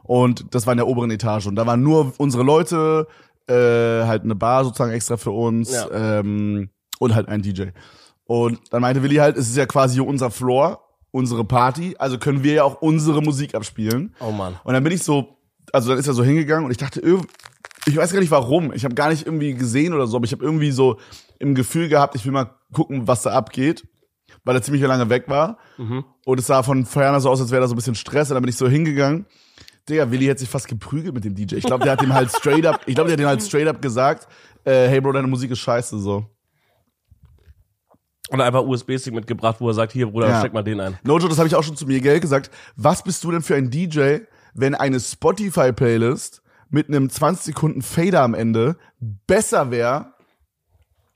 Und 0.03 0.55
das 0.55 0.67
war 0.67 0.73
in 0.73 0.79
der 0.79 0.87
oberen 0.87 1.11
Etage. 1.11 1.47
Und 1.47 1.57
da 1.57 1.67
waren 1.67 1.83
nur 1.83 2.15
unsere 2.17 2.43
Leute, 2.43 3.07
äh, 3.49 4.05
halt 4.07 4.23
eine 4.25 4.35
Bar 4.35 4.65
sozusagen 4.65 4.93
extra 4.93 5.17
für 5.17 5.31
uns 5.31 5.73
Ja. 5.73 6.19
ähm, 6.21 6.71
und 6.99 7.15
halt 7.15 7.29
ein 7.29 7.43
DJ. 7.43 7.69
Und 8.25 8.59
dann 8.71 8.81
meinte 8.81 9.03
Willi 9.03 9.17
halt, 9.17 9.37
es 9.37 9.49
ist 9.49 9.57
ja 9.57 9.67
quasi 9.67 10.01
unser 10.01 10.31
Floor, 10.31 10.81
unsere 11.11 11.45
Party, 11.45 11.95
also 11.99 12.19
können 12.19 12.43
wir 12.43 12.55
ja 12.55 12.65
auch 12.65 12.81
unsere 12.81 13.21
Musik 13.23 13.55
abspielen. 13.55 14.15
oh 14.21 14.31
Mann. 14.31 14.57
Und 14.65 14.73
dann 14.75 14.83
bin 14.83 14.93
ich 14.93 15.03
so, 15.03 15.37
also 15.73 15.91
dann 15.91 15.99
ist 15.99 16.07
er 16.09 16.15
so 16.15 16.25
hingegangen 16.25 16.65
und 16.65 16.71
ich 16.71 16.79
dachte, 16.79 17.01
ich 17.87 17.97
weiß 17.97 18.13
gar 18.13 18.21
nicht 18.21 18.31
warum. 18.31 18.73
Ich 18.73 18.85
habe 18.85 18.95
gar 18.95 19.11
nicht 19.11 19.27
irgendwie 19.27 19.55
gesehen 19.55 19.93
oder 19.93 20.07
so, 20.07 20.17
aber 20.17 20.25
ich 20.25 20.33
habe 20.33 20.45
irgendwie 20.45 20.71
so 20.71 20.99
im 21.39 21.55
Gefühl 21.55 21.89
gehabt, 21.89 22.15
ich 22.15 22.25
will 22.25 22.33
mal 22.33 22.51
gucken, 22.73 23.07
was 23.07 23.23
da 23.23 23.33
abgeht, 23.33 23.87
weil 24.45 24.57
er 24.57 24.63
ziemlich 24.63 24.83
lange 24.83 25.11
weg 25.11 25.25
war. 25.29 25.59
Und 26.25 26.39
es 26.41 26.47
sah 26.47 26.63
von 26.63 26.87
Ferne 26.87 27.21
so 27.21 27.29
aus, 27.29 27.41
als 27.41 27.51
wäre 27.51 27.61
da 27.61 27.69
so 27.69 27.75
ein 27.75 27.77
bisschen 27.77 27.95
Stress. 27.95 28.31
Und 28.31 28.35
dann 28.37 28.43
bin 28.43 28.49
ich 28.51 28.57
so 28.57 28.69
hingegangen. 28.69 29.27
Digga, 29.89 30.11
Willi 30.11 30.27
hat 30.27 30.39
sich 30.39 30.49
fast 30.49 30.67
geprügelt 30.69 31.15
mit 31.15 31.25
dem 31.25 31.35
DJ. 31.35 31.57
Ich 31.57 31.65
glaube, 31.65 31.85
der 31.85 31.93
hat 31.93 32.03
ihm 32.03 32.13
halt 32.15 32.31
straight 32.31 32.65
up, 32.67 32.81
ich 32.87 32.95
glaube, 32.95 33.09
der 33.09 33.17
hat 33.19 33.21
ihm 33.21 33.29
halt 33.29 33.43
straight 33.43 33.69
up 33.69 33.83
gesagt, 33.83 34.27
äh, 34.65 34.89
hey 34.89 35.01
Bro, 35.01 35.13
deine 35.13 35.27
Musik 35.29 35.51
ist 35.51 35.59
scheiße, 35.59 35.99
so. 35.99 36.27
Und 38.31 38.41
einfach 38.41 38.63
USB-Stick 38.63 39.13
mitgebracht, 39.13 39.57
wo 39.61 39.69
er 39.69 39.75
sagt, 39.75 39.93
hier 39.93 40.07
Bruder, 40.11 40.29
Ja. 40.29 40.39
steck 40.41 40.55
mal 40.55 40.63
den 40.65 40.81
ein. 40.81 40.99
Nojo, 41.05 41.29
das 41.29 41.37
habe 41.39 41.47
ich 41.47 41.55
auch 41.55 41.63
schon 41.63 41.77
zu 41.77 41.87
Miguel 41.87 42.21
gesagt. 42.21 42.51
Was 42.77 43.03
bist 43.03 43.23
du 43.23 43.31
denn 43.31 43.43
für 43.43 43.55
ein 43.55 43.71
DJ, 43.71 44.21
wenn 44.55 44.75
eine 44.75 44.99
Spotify-Playlist 44.99 46.41
mit 46.71 46.89
einem 46.89 47.11
20 47.11 47.45
Sekunden 47.45 47.83
Fader 47.83 48.23
am 48.23 48.33
Ende 48.35 48.77
besser 49.27 49.71
wäre 49.71 50.14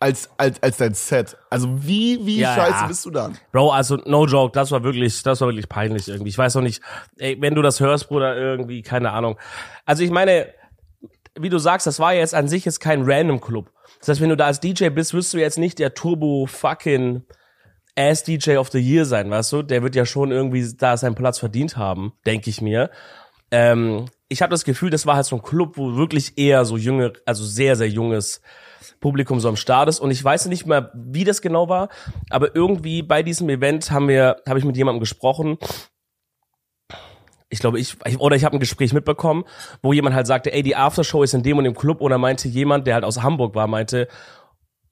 als, 0.00 0.30
als, 0.36 0.62
als 0.62 0.76
dein 0.76 0.94
Set? 0.94 1.36
Also 1.50 1.68
wie, 1.84 2.24
wie 2.24 2.40
Ja, 2.40 2.54
scheiße 2.54 2.70
ja. 2.70 2.86
bist 2.86 3.04
du 3.04 3.10
dann? 3.10 3.36
Bro, 3.52 3.70
also 3.70 3.96
no 4.04 4.26
joke, 4.26 4.52
das 4.52 4.70
war 4.70 4.82
wirklich, 4.84 5.22
das 5.22 5.40
war 5.40 5.48
wirklich 5.48 5.68
peinlich 5.68 6.08
irgendwie. 6.08 6.30
Ich 6.30 6.38
weiß 6.38 6.54
noch 6.54 6.62
nicht, 6.62 6.82
ey, 7.16 7.36
wenn 7.40 7.54
du 7.54 7.62
das 7.62 7.80
hörst, 7.80 8.08
Bruder, 8.08 8.36
irgendwie, 8.36 8.82
keine 8.82 9.10
Ahnung. 9.12 9.38
Also 9.84 10.04
ich 10.04 10.10
meine, 10.10 10.46
wie 11.34 11.48
du 11.48 11.58
sagst, 11.58 11.86
das 11.86 11.98
war 12.00 12.14
jetzt 12.14 12.34
an 12.34 12.48
sich 12.48 12.64
jetzt 12.64 12.80
kein 12.80 13.02
Random 13.04 13.40
Club. 13.40 13.70
Das 13.98 14.08
heißt, 14.08 14.20
wenn 14.20 14.28
du 14.28 14.36
da 14.36 14.46
als 14.46 14.60
DJ 14.60 14.90
bist, 14.90 15.14
wirst 15.14 15.34
du 15.34 15.38
jetzt 15.38 15.58
nicht 15.58 15.78
der 15.78 15.94
Turbo 15.94 16.46
fucking 16.46 17.24
Ass 17.96 18.22
DJ 18.22 18.56
of 18.56 18.70
the 18.70 18.78
Year 18.78 19.04
sein, 19.04 19.28
weißt 19.30 19.52
du? 19.52 19.62
Der 19.62 19.82
wird 19.82 19.96
ja 19.96 20.06
schon 20.06 20.30
irgendwie 20.30 20.72
da 20.76 20.96
seinen 20.96 21.16
Platz 21.16 21.38
verdient 21.40 21.76
haben, 21.76 22.12
denke 22.26 22.48
ich 22.50 22.60
mir. 22.60 22.90
Ähm, 23.50 24.06
ich 24.28 24.42
habe 24.42 24.50
das 24.50 24.64
Gefühl, 24.64 24.90
das 24.90 25.06
war 25.06 25.16
halt 25.16 25.26
so 25.26 25.36
ein 25.36 25.42
Club, 25.42 25.76
wo 25.76 25.96
wirklich 25.96 26.38
eher 26.38 26.64
so 26.64 26.76
junge, 26.76 27.14
also 27.24 27.44
sehr, 27.44 27.74
sehr 27.74 27.88
junges 27.88 28.40
Publikum 29.00 29.40
so 29.40 29.48
am 29.48 29.56
Start 29.56 29.88
ist. 29.88 30.00
Und 30.00 30.10
ich 30.10 30.22
weiß 30.22 30.46
nicht 30.46 30.66
mehr, 30.66 30.90
wie 30.94 31.24
das 31.24 31.42
genau 31.42 31.68
war, 31.68 31.88
aber 32.30 32.54
irgendwie 32.54 33.02
bei 33.02 33.22
diesem 33.22 33.48
Event 33.48 33.90
haben 33.90 34.08
wir, 34.08 34.36
habe 34.48 34.58
ich 34.58 34.64
mit 34.64 34.76
jemandem 34.76 35.00
gesprochen. 35.00 35.58
Ich 37.50 37.60
glaube, 37.60 37.80
ich, 37.80 37.96
oder 38.18 38.36
ich 38.36 38.44
habe 38.44 38.56
ein 38.56 38.60
Gespräch 38.60 38.92
mitbekommen, 38.92 39.44
wo 39.82 39.92
jemand 39.94 40.14
halt 40.14 40.26
sagte, 40.26 40.52
ey, 40.52 40.62
die 40.62 40.76
Aftershow 40.76 41.22
ist 41.22 41.32
in 41.32 41.42
dem 41.42 41.56
und 41.56 41.64
dem 41.64 41.74
Club. 41.74 42.00
Da 42.06 42.18
meinte 42.18 42.46
jemand, 42.48 42.86
der 42.86 42.94
halt 42.94 43.04
aus 43.04 43.22
Hamburg 43.22 43.54
war, 43.54 43.66
meinte, 43.66 44.06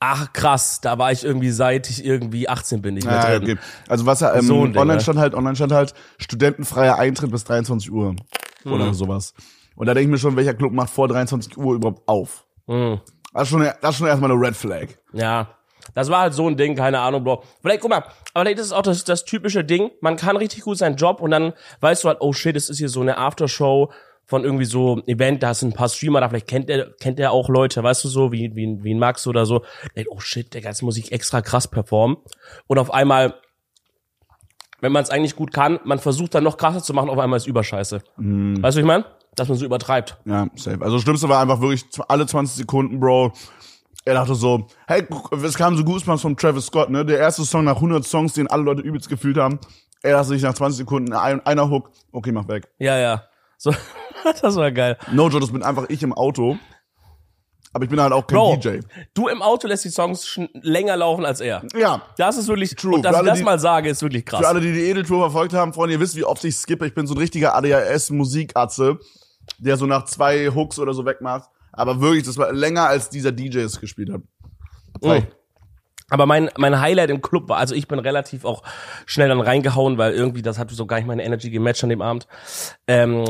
ach 0.00 0.32
krass, 0.32 0.80
da 0.80 0.98
war 0.98 1.12
ich 1.12 1.22
irgendwie 1.22 1.50
seit 1.50 1.88
ich 1.90 2.02
irgendwie 2.04 2.48
18 2.48 2.80
bin 2.80 2.94
nicht 2.94 3.06
mehr 3.06 3.14
Ja, 3.16 3.38
drin. 3.38 3.42
okay. 3.42 3.58
Also 3.88 4.06
was 4.06 4.22
ähm, 4.22 4.40
So 4.42 4.64
Ding, 4.66 4.76
online 4.76 4.96
ne? 4.96 5.00
stand 5.02 5.18
halt, 5.18 5.34
online 5.34 5.56
stand 5.56 5.72
halt 5.72 5.92
studentenfreier 6.18 6.98
Eintritt 6.98 7.30
bis 7.30 7.44
23 7.44 7.90
Uhr 7.92 8.16
Hm. 8.62 8.72
oder 8.72 8.94
sowas. 8.94 9.34
Und 9.74 9.86
da 9.86 9.92
denke 9.94 10.08
ich 10.08 10.10
mir 10.12 10.18
schon, 10.18 10.36
welcher 10.36 10.54
Club 10.54 10.72
macht 10.72 10.90
vor 10.90 11.08
23 11.08 11.58
Uhr 11.58 11.74
überhaupt 11.74 12.08
auf? 12.08 12.46
Hm. 12.66 13.00
Das 13.36 13.42
ist 13.44 13.50
schon, 13.50 13.60
das 13.60 13.90
ist 13.90 13.96
schon 13.98 14.06
erstmal 14.06 14.30
eine 14.30 14.40
Red 14.40 14.56
Flag. 14.56 14.88
Ja, 15.12 15.48
das 15.94 16.08
war 16.08 16.22
halt 16.22 16.32
so 16.32 16.48
ein 16.48 16.56
Ding, 16.56 16.74
keine 16.74 17.00
Ahnung, 17.00 17.22
Bro. 17.22 17.44
Vielleicht, 17.60 17.82
guck 17.82 17.90
mal, 17.90 17.98
aber 17.98 18.44
vielleicht 18.44 18.58
ist 18.58 18.66
es 18.66 18.72
auch 18.72 18.80
das, 18.80 19.04
das 19.04 19.26
typische 19.26 19.62
Ding, 19.62 19.90
man 20.00 20.16
kann 20.16 20.38
richtig 20.38 20.62
gut 20.62 20.78
seinen 20.78 20.96
Job 20.96 21.20
und 21.20 21.32
dann 21.32 21.52
weißt 21.80 22.02
du 22.02 22.08
halt, 22.08 22.18
oh 22.20 22.32
shit, 22.32 22.56
es 22.56 22.70
ist 22.70 22.78
hier 22.78 22.88
so 22.88 23.02
eine 23.02 23.18
Aftershow 23.18 23.92
von 24.24 24.42
irgendwie 24.42 24.64
so 24.64 24.94
einem 24.94 25.02
Event, 25.06 25.42
da 25.42 25.52
sind 25.52 25.74
ein 25.74 25.76
paar 25.76 25.90
Streamer 25.90 26.22
da, 26.22 26.30
vielleicht 26.30 26.48
kennt 26.48 26.70
er, 26.70 26.92
kennt 26.98 27.20
er 27.20 27.30
auch 27.30 27.50
Leute, 27.50 27.82
weißt 27.82 28.04
du 28.04 28.08
so, 28.08 28.32
wie, 28.32 28.56
wie, 28.56 28.82
wie 28.82 28.94
ein 28.94 28.98
Max 28.98 29.26
oder 29.26 29.44
so. 29.44 29.64
Denkt, 29.94 30.10
oh 30.10 30.18
shit, 30.18 30.54
der 30.54 30.74
muss 30.80 30.96
ich 30.96 31.12
extra 31.12 31.42
krass 31.42 31.68
performen. 31.68 32.16
Und 32.66 32.78
auf 32.78 32.90
einmal, 32.90 33.34
wenn 34.80 34.92
man 34.92 35.02
es 35.02 35.10
eigentlich 35.10 35.36
gut 35.36 35.52
kann, 35.52 35.78
man 35.84 35.98
versucht 35.98 36.34
dann 36.34 36.42
noch 36.42 36.56
krasser 36.56 36.82
zu 36.82 36.94
machen, 36.94 37.10
auf 37.10 37.18
einmal 37.18 37.36
ist 37.36 37.46
Überscheiße. 37.46 38.00
Mhm. 38.16 38.62
Weißt 38.62 38.78
du, 38.78 38.80
ich 38.80 38.86
meine? 38.86 39.04
Dass 39.36 39.48
man 39.48 39.56
so 39.58 39.64
übertreibt. 39.64 40.16
Ja, 40.24 40.46
safe. 40.56 40.80
Also 40.82 40.96
das 40.96 41.02
Schlimmste 41.02 41.28
war 41.28 41.40
einfach 41.40 41.60
wirklich 41.60 41.84
alle 42.08 42.26
20 42.26 42.56
Sekunden, 42.56 42.98
Bro. 43.00 43.32
Er 44.04 44.14
dachte 44.14 44.34
so, 44.34 44.66
hey, 44.86 45.04
es 45.44 45.56
kam 45.56 45.76
so 45.76 45.84
Goosebumps 45.84 46.22
von 46.22 46.36
Travis 46.36 46.66
Scott, 46.66 46.90
ne? 46.90 47.04
Der 47.04 47.18
erste 47.18 47.44
Song 47.44 47.64
nach 47.64 47.74
100 47.76 48.04
Songs, 48.06 48.32
den 48.34 48.46
alle 48.46 48.62
Leute 48.62 48.82
übelst 48.82 49.08
gefühlt 49.08 49.36
haben. 49.36 49.58
Er 50.02 50.12
dachte 50.12 50.28
sich 50.28 50.42
nach 50.42 50.54
20 50.54 50.78
Sekunden, 50.78 51.12
ein, 51.12 51.44
einer 51.44 51.68
Hook, 51.68 51.90
okay, 52.12 52.30
mach 52.32 52.46
weg. 52.48 52.68
Ja, 52.78 52.96
ja. 52.98 53.24
So, 53.58 53.74
das 54.42 54.54
war 54.56 54.70
geil. 54.70 54.96
No 55.12 55.28
Joe, 55.28 55.40
das 55.40 55.50
bin 55.52 55.62
einfach 55.62 55.86
ich 55.88 56.02
im 56.02 56.12
Auto. 56.12 56.56
Aber 57.72 57.84
ich 57.84 57.90
bin 57.90 58.00
halt 58.00 58.12
auch 58.12 58.26
kein 58.26 58.36
Bro, 58.38 58.56
DJ. 58.56 58.78
du 59.12 59.28
im 59.28 59.42
Auto 59.42 59.66
lässt 59.68 59.84
die 59.84 59.90
Songs 59.90 60.40
länger 60.54 60.96
laufen 60.96 61.26
als 61.26 61.40
er. 61.40 61.62
Ja. 61.78 62.00
Das 62.16 62.38
ist 62.38 62.48
wirklich 62.48 62.74
True. 62.74 62.94
Und 62.94 63.02
dass 63.02 63.18
ich 63.20 63.26
das 63.26 63.38
die- 63.38 63.44
mal 63.44 63.58
sage, 63.58 63.90
ist 63.90 64.00
wirklich 64.00 64.24
krass. 64.24 64.40
Für 64.40 64.48
alle, 64.48 64.60
die 64.62 64.72
die 64.72 64.88
Edeltour 64.88 65.20
verfolgt 65.28 65.52
haben, 65.52 65.74
Freunde, 65.74 65.94
ihr 65.94 66.00
wisst, 66.00 66.16
wie 66.16 66.24
oft 66.24 66.42
ich 66.44 66.56
skippe. 66.56 66.86
Ich 66.86 66.94
bin 66.94 67.06
so 67.06 67.14
ein 67.14 67.18
richtiger 67.18 67.54
ADHS-Musikatze, 67.54 68.98
der 69.58 69.76
so 69.76 69.86
nach 69.86 70.04
zwei 70.04 70.48
Hooks 70.48 70.78
oder 70.78 70.94
so 70.94 71.04
wegmacht. 71.04 71.48
Aber 71.72 72.00
wirklich, 72.00 72.24
das 72.24 72.38
war 72.38 72.52
länger, 72.52 72.88
als 72.88 73.10
dieser 73.10 73.32
DJ 73.32 73.58
es 73.58 73.80
gespielt 73.80 74.10
hat. 74.12 74.22
Mhm. 75.02 75.26
Aber 76.08 76.26
mein, 76.26 76.50
mein 76.56 76.80
Highlight 76.80 77.10
im 77.10 77.20
Club 77.20 77.48
war, 77.48 77.58
also 77.58 77.74
ich 77.74 77.88
bin 77.88 77.98
relativ 77.98 78.44
auch 78.44 78.62
schnell 79.06 79.28
dann 79.28 79.40
reingehauen, 79.40 79.98
weil 79.98 80.14
irgendwie 80.14 80.42
das 80.42 80.58
hat 80.58 80.70
so 80.70 80.86
gar 80.86 80.96
nicht 80.96 81.06
meine 81.06 81.24
Energy 81.24 81.50
gematcht 81.50 81.82
an 81.82 81.90
dem 81.90 82.00
Abend. 82.00 82.28
Ähm, 82.86 83.24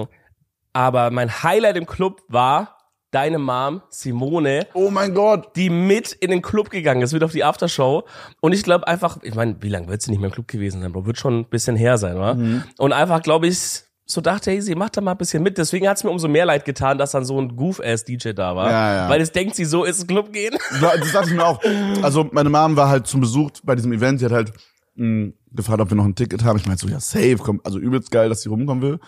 aber 0.72 1.10
mein 1.10 1.42
Highlight 1.42 1.76
im 1.76 1.86
Club 1.86 2.22
war 2.28 2.76
deine 3.12 3.38
Mom, 3.38 3.80
Simone, 3.88 4.66
Oh 4.74 4.90
mein 4.90 5.14
Gott. 5.14 5.56
die 5.56 5.70
mit 5.70 6.12
in 6.12 6.30
den 6.30 6.42
Club 6.42 6.68
gegangen 6.68 7.00
ist, 7.00 7.14
mit 7.14 7.24
auf 7.24 7.32
die 7.32 7.44
Aftershow. 7.44 8.04
Und 8.40 8.52
ich 8.52 8.62
glaube 8.62 8.86
einfach, 8.86 9.22
ich 9.22 9.34
meine, 9.34 9.56
wie 9.60 9.70
lange 9.70 9.88
wird 9.88 10.02
sie 10.02 10.10
nicht 10.10 10.20
mehr 10.20 10.28
im 10.28 10.34
Club 10.34 10.48
gewesen 10.48 10.82
sein, 10.82 10.92
Bro? 10.92 11.06
Wird 11.06 11.18
schon 11.18 11.40
ein 11.40 11.44
bisschen 11.48 11.76
her 11.76 11.96
sein, 11.96 12.16
wa? 12.18 12.34
Mhm. 12.34 12.64
Und 12.76 12.92
einfach, 12.92 13.22
glaube 13.22 13.46
ich, 13.46 13.84
so 14.08 14.20
dachte, 14.20 14.52
hey, 14.52 14.62
sie 14.62 14.76
macht 14.76 14.96
da 14.96 15.00
mal 15.00 15.12
ein 15.12 15.18
bisschen 15.18 15.42
mit. 15.42 15.58
Deswegen 15.58 15.88
hat 15.88 15.96
es 15.96 16.04
mir 16.04 16.10
umso 16.10 16.28
mehr 16.28 16.46
leid 16.46 16.64
getan, 16.64 16.96
dass 16.96 17.10
dann 17.10 17.24
so 17.24 17.40
ein 17.40 17.56
Goof-Ass-DJ 17.56 18.32
da 18.34 18.54
war. 18.54 18.70
Ja, 18.70 18.94
ja. 18.94 19.08
Weil 19.08 19.20
es 19.20 19.32
denkt 19.32 19.56
sie, 19.56 19.64
so 19.64 19.82
ist 19.84 20.06
Club 20.06 20.32
gehen. 20.32 20.56
Das 20.80 21.12
dachte 21.12 21.30
ich 21.30 21.34
mir 21.34 21.44
auch. 21.44 21.60
Also 22.02 22.28
meine 22.30 22.48
Mom 22.48 22.76
war 22.76 22.88
halt 22.88 23.08
zum 23.08 23.20
Besuch 23.20 23.50
bei 23.64 23.74
diesem 23.74 23.92
Event. 23.92 24.20
Sie 24.20 24.26
hat 24.26 24.32
halt 24.32 24.52
mh, 24.94 25.32
gefragt, 25.50 25.80
ob 25.80 25.90
wir 25.90 25.96
noch 25.96 26.04
ein 26.04 26.14
Ticket 26.14 26.44
haben. 26.44 26.56
Ich 26.56 26.66
meinte 26.66 26.86
so, 26.86 26.92
ja, 26.92 27.00
safe, 27.00 27.38
komm, 27.38 27.60
also 27.64 27.80
übelst 27.80 28.12
geil, 28.12 28.28
dass 28.28 28.42
sie 28.42 28.48
rumkommen 28.48 28.82
will. 28.82 29.00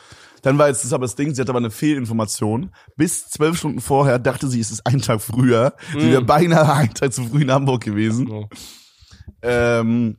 Dann 0.42 0.58
war 0.58 0.66
jetzt 0.68 0.84
das 0.84 0.92
aber 0.92 1.04
das 1.04 1.14
Ding, 1.14 1.32
sie 1.32 1.40
hatte 1.40 1.50
aber 1.50 1.58
eine 1.58 1.70
Fehlinformation. 1.70 2.70
Bis 2.96 3.28
zwölf 3.28 3.56
Stunden 3.56 3.80
vorher 3.80 4.18
dachte 4.18 4.48
sie, 4.48 4.60
es 4.60 4.72
ist 4.72 4.84
ein 4.84 5.00
Tag 5.00 5.20
früher. 5.20 5.74
Sie 5.92 6.10
wäre 6.10 6.22
beinahe 6.22 6.72
einen 6.72 6.94
Tag 6.94 7.12
zu 7.12 7.24
früh 7.24 7.42
in 7.42 7.52
Hamburg 7.52 7.84
gewesen. 7.84 8.28
Oh. 8.30 8.48
Ähm, 9.42 10.16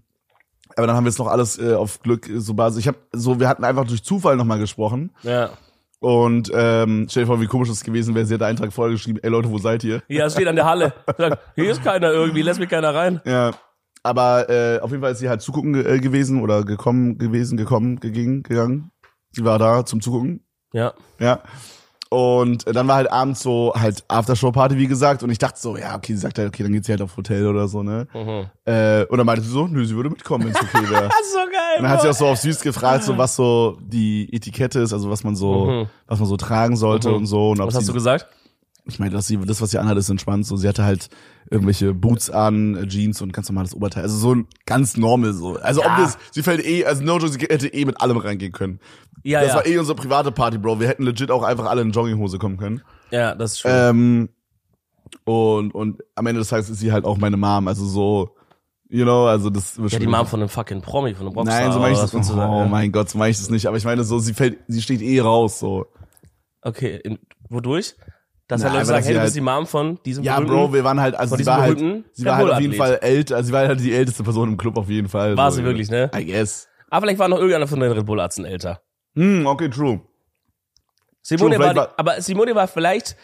aber 0.79 0.87
dann 0.87 0.95
haben 0.95 1.03
wir 1.03 1.09
es 1.09 1.17
noch 1.17 1.27
alles 1.27 1.59
äh, 1.59 1.73
auf 1.73 1.99
Glück 1.99 2.29
äh, 2.29 2.39
so 2.39 2.53
Basis. 2.53 2.79
Ich 2.79 2.87
habe 2.87 2.97
so, 3.11 3.39
wir 3.39 3.47
hatten 3.47 3.63
einfach 3.63 3.85
durch 3.85 4.03
Zufall 4.03 4.35
nochmal 4.37 4.59
gesprochen. 4.59 5.11
Ja. 5.23 5.49
Und 5.99 6.49
ähm, 6.53 7.07
stell 7.09 7.23
dir 7.23 7.27
vor, 7.27 7.41
wie 7.41 7.47
komisch 7.47 7.69
es 7.69 7.83
gewesen 7.83 8.15
wäre, 8.15 8.25
sie 8.25 8.35
hätte 8.35 8.45
einen 8.45 8.57
Tag 8.57 8.71
vorher 8.71 8.93
geschrieben, 8.93 9.19
ey 9.21 9.29
Leute, 9.29 9.51
wo 9.51 9.57
seid 9.57 9.83
ihr? 9.83 10.01
Ja, 10.07 10.25
es 10.25 10.33
steht 10.33 10.47
an 10.47 10.55
der 10.55 10.65
Halle. 10.65 10.93
Sagt, 11.17 11.39
hier 11.55 11.69
ist 11.69 11.83
keiner 11.83 12.11
irgendwie, 12.11 12.41
lässt 12.41 12.59
mich 12.59 12.69
keiner 12.69 12.95
rein. 12.95 13.21
Ja. 13.25 13.51
Aber 14.01 14.49
äh, 14.49 14.79
auf 14.79 14.91
jeden 14.91 15.03
Fall 15.03 15.11
ist 15.11 15.19
sie 15.19 15.27
halt 15.27 15.41
zugucken 15.41 15.73
ge 15.73 15.95
äh, 15.95 15.99
gewesen 15.99 16.41
oder 16.41 16.63
gekommen 16.63 17.17
gewesen, 17.17 17.57
gekommen, 17.57 17.99
gegangen, 17.99 18.43
gegangen. 18.43 18.91
Sie 19.31 19.43
war 19.43 19.59
da 19.59 19.85
zum 19.85 19.99
Zugucken. 19.99 20.45
Ja. 20.71 20.93
Ja. 21.19 21.41
Und 22.11 22.65
dann 22.75 22.87
war 22.87 22.95
halt 22.95 23.11
abends 23.11 23.41
so 23.41 23.71
halt 23.75 24.03
Aftershow-Party, 24.07 24.77
wie 24.77 24.87
gesagt. 24.87 25.21
Und 25.21 25.29
ich 25.29 25.37
dachte 25.37 25.59
so, 25.61 25.77
ja, 25.77 25.95
okay, 25.95 26.13
sie 26.15 26.19
sagt 26.19 26.39
halt, 26.39 26.47
okay, 26.47 26.63
dann 26.63 26.71
geht 26.71 26.83
sie 26.85 26.91
halt 26.91 27.03
auf 27.03 27.15
Hotel 27.15 27.45
oder 27.45 27.67
so, 27.67 27.83
ne? 27.83 28.07
Äh, 28.65 29.05
und 29.05 29.17
dann 29.19 29.27
meinte 29.27 29.43
sie 29.43 29.51
so, 29.51 29.67
nö, 29.67 29.85
sie 29.85 29.95
würde 29.95 30.09
mitkommen, 30.09 30.45
wenn's 30.45 30.57
okay 30.59 30.89
wäre. 30.89 31.09
So 31.31 31.37
geil. 31.37 31.77
Und 31.77 31.83
dann 31.83 31.91
hat 31.91 32.01
sie 32.01 32.09
auch 32.09 32.13
so 32.15 32.25
auf 32.25 32.39
süß 32.39 32.61
gefragt, 32.61 33.03
so 33.03 33.15
was 33.17 33.35
so 33.35 33.77
die 33.81 34.27
Etikette 34.33 34.79
ist, 34.79 34.91
also 34.93 35.11
was 35.11 35.23
man 35.23 35.35
so, 35.35 35.85
was 36.07 36.17
man 36.19 36.27
so 36.27 36.35
tragen 36.37 36.75
sollte 36.75 37.09
Mhm. 37.09 37.15
und 37.15 37.25
so. 37.27 37.51
Und 37.51 37.61
ob 37.61 37.67
Was 37.67 37.75
hast 37.75 37.87
du 37.87 37.93
gesagt? 37.93 38.25
Ich 38.89 38.99
meine, 38.99 39.11
dass 39.11 39.27
sie, 39.27 39.37
das, 39.37 39.61
was 39.61 39.71
sie 39.71 39.77
anhat, 39.79 39.97
ist 39.97 40.09
entspannt. 40.09 40.45
So, 40.45 40.55
sie 40.57 40.67
hatte 40.67 40.83
halt 40.83 41.09
irgendwelche 41.49 41.93
Boots 41.93 42.29
an, 42.29 42.75
äh, 42.75 42.87
Jeans 42.87 43.21
und 43.21 43.31
ganz 43.33 43.49
normales 43.49 43.73
Oberteil. 43.73 44.03
Also 44.03 44.17
so 44.17 44.35
ein 44.35 44.47
ganz 44.65 44.97
normal 44.97 45.33
so. 45.33 45.55
Also 45.57 45.81
Ja. 45.81 45.91
ob 45.93 45.97
das, 46.03 46.17
sie 46.31 46.43
fällt 46.43 46.65
eh, 46.65 46.85
also 46.85 47.03
no 47.03 47.17
joke, 47.17 47.29
sie 47.31 47.39
hätte 47.39 47.67
eh 47.67 47.85
mit 47.85 48.01
allem 48.01 48.17
reingehen 48.17 48.51
können. 48.51 48.79
Ja, 49.23 49.39
das 49.41 49.49
ja. 49.49 49.55
war 49.55 49.65
eh 49.65 49.77
unsere 49.77 49.95
private 49.95 50.31
Party, 50.31 50.57
Bro. 50.57 50.79
Wir 50.79 50.87
hätten 50.87 51.03
legit 51.03 51.31
auch 51.31 51.43
einfach 51.43 51.65
alle 51.65 51.81
in 51.81 51.91
Jogginghose 51.91 52.37
kommen 52.37 52.57
können. 52.57 52.81
ja, 53.11 53.35
das 53.35 53.53
ist 53.53 53.59
schön. 53.59 53.71
Ähm, 53.73 54.29
und, 55.25 55.73
und 55.73 56.03
am 56.15 56.25
Ende 56.27 56.39
des 56.39 56.49
Tages 56.49 56.69
ist 56.69 56.79
sie 56.79 56.91
halt 56.91 57.05
auch 57.05 57.17
meine 57.17 57.37
Mom. 57.37 57.67
Also 57.67 57.85
so, 57.85 58.35
you 58.89 59.03
know, 59.03 59.25
also 59.25 59.49
das 59.49 59.79
ja, 59.87 59.99
die 59.99 60.07
Mom 60.07 60.25
von 60.27 60.39
einem 60.39 60.49
fucking 60.49 60.81
Promi, 60.81 61.15
von 61.15 61.27
einem 61.27 61.35
Rockstar. 61.35 61.61
Nein, 61.61 61.71
so 61.71 61.79
meine 61.79 61.93
ich 61.93 61.99
das. 61.99 62.11
du 62.11 62.17
Oh 62.19 62.21
sagen? 62.21 62.69
mein 62.69 62.91
Gott, 62.91 63.09
so 63.09 63.17
meine 63.17 63.31
ich 63.31 63.37
das 63.37 63.49
nicht. 63.49 63.65
Aber 63.67 63.77
ich 63.77 63.85
meine 63.85 64.03
so, 64.03 64.19
sie 64.19 64.33
fällt, 64.33 64.59
sie 64.67 64.81
steht 64.81 65.01
eh 65.01 65.19
raus, 65.19 65.59
so. 65.59 65.87
Okay, 66.61 66.99
in, 67.03 67.19
wodurch? 67.49 67.95
Dass 68.49 68.63
halt 68.63 68.73
Leute 68.73 68.85
sagen, 68.87 69.03
hey, 69.05 69.13
sie 69.13 69.13
du 69.13 69.19
bist 69.19 69.25
halt- 69.25 69.35
die 69.35 69.41
Mom 69.41 69.65
von 69.67 69.99
diesem 70.03 70.23
Ja, 70.23 70.39
Bro, 70.39 70.73
wir 70.73 70.83
waren 70.83 70.99
halt, 70.99 71.15
also 71.15 71.37
sie 71.37 71.45
war 71.45 71.61
halt, 71.61 71.79
sie 72.11 72.25
war 72.25 72.35
halt 72.35 72.49
auf 72.51 72.59
jeden 72.59 72.73
Fall 72.73 72.97
älter, 73.01 73.35
also 73.37 73.47
sie 73.47 73.53
war 73.53 73.67
halt 73.67 73.79
die 73.79 73.93
älteste 73.93 74.23
Person 74.23 74.49
im 74.49 74.57
Club 74.57 74.75
auf 74.77 74.89
jeden 74.89 75.07
Fall. 75.07 75.37
War 75.37 75.51
sie 75.51 75.63
wirklich, 75.63 75.89
ne? 75.89 76.09
I 76.15 76.25
guess. 76.25 76.67
Aber 76.89 77.05
vielleicht 77.05 77.19
war 77.19 77.27
noch 77.29 77.37
irgendeiner 77.37 77.67
von 77.67 77.79
den 77.79 77.91
Red 77.91 78.05
Bull 78.05 78.19
Arzten 78.19 78.45
älter. 78.45 78.81
Hm, 79.15 79.45
okay, 79.45 79.69
true. 79.69 80.01
Simone 81.21 81.55
True, 81.57 81.65
war, 81.67 81.75
war- 81.75 81.93
aber 81.97 82.21
Simone 82.21 82.55
war 82.55 82.67
vielleicht 82.67 83.15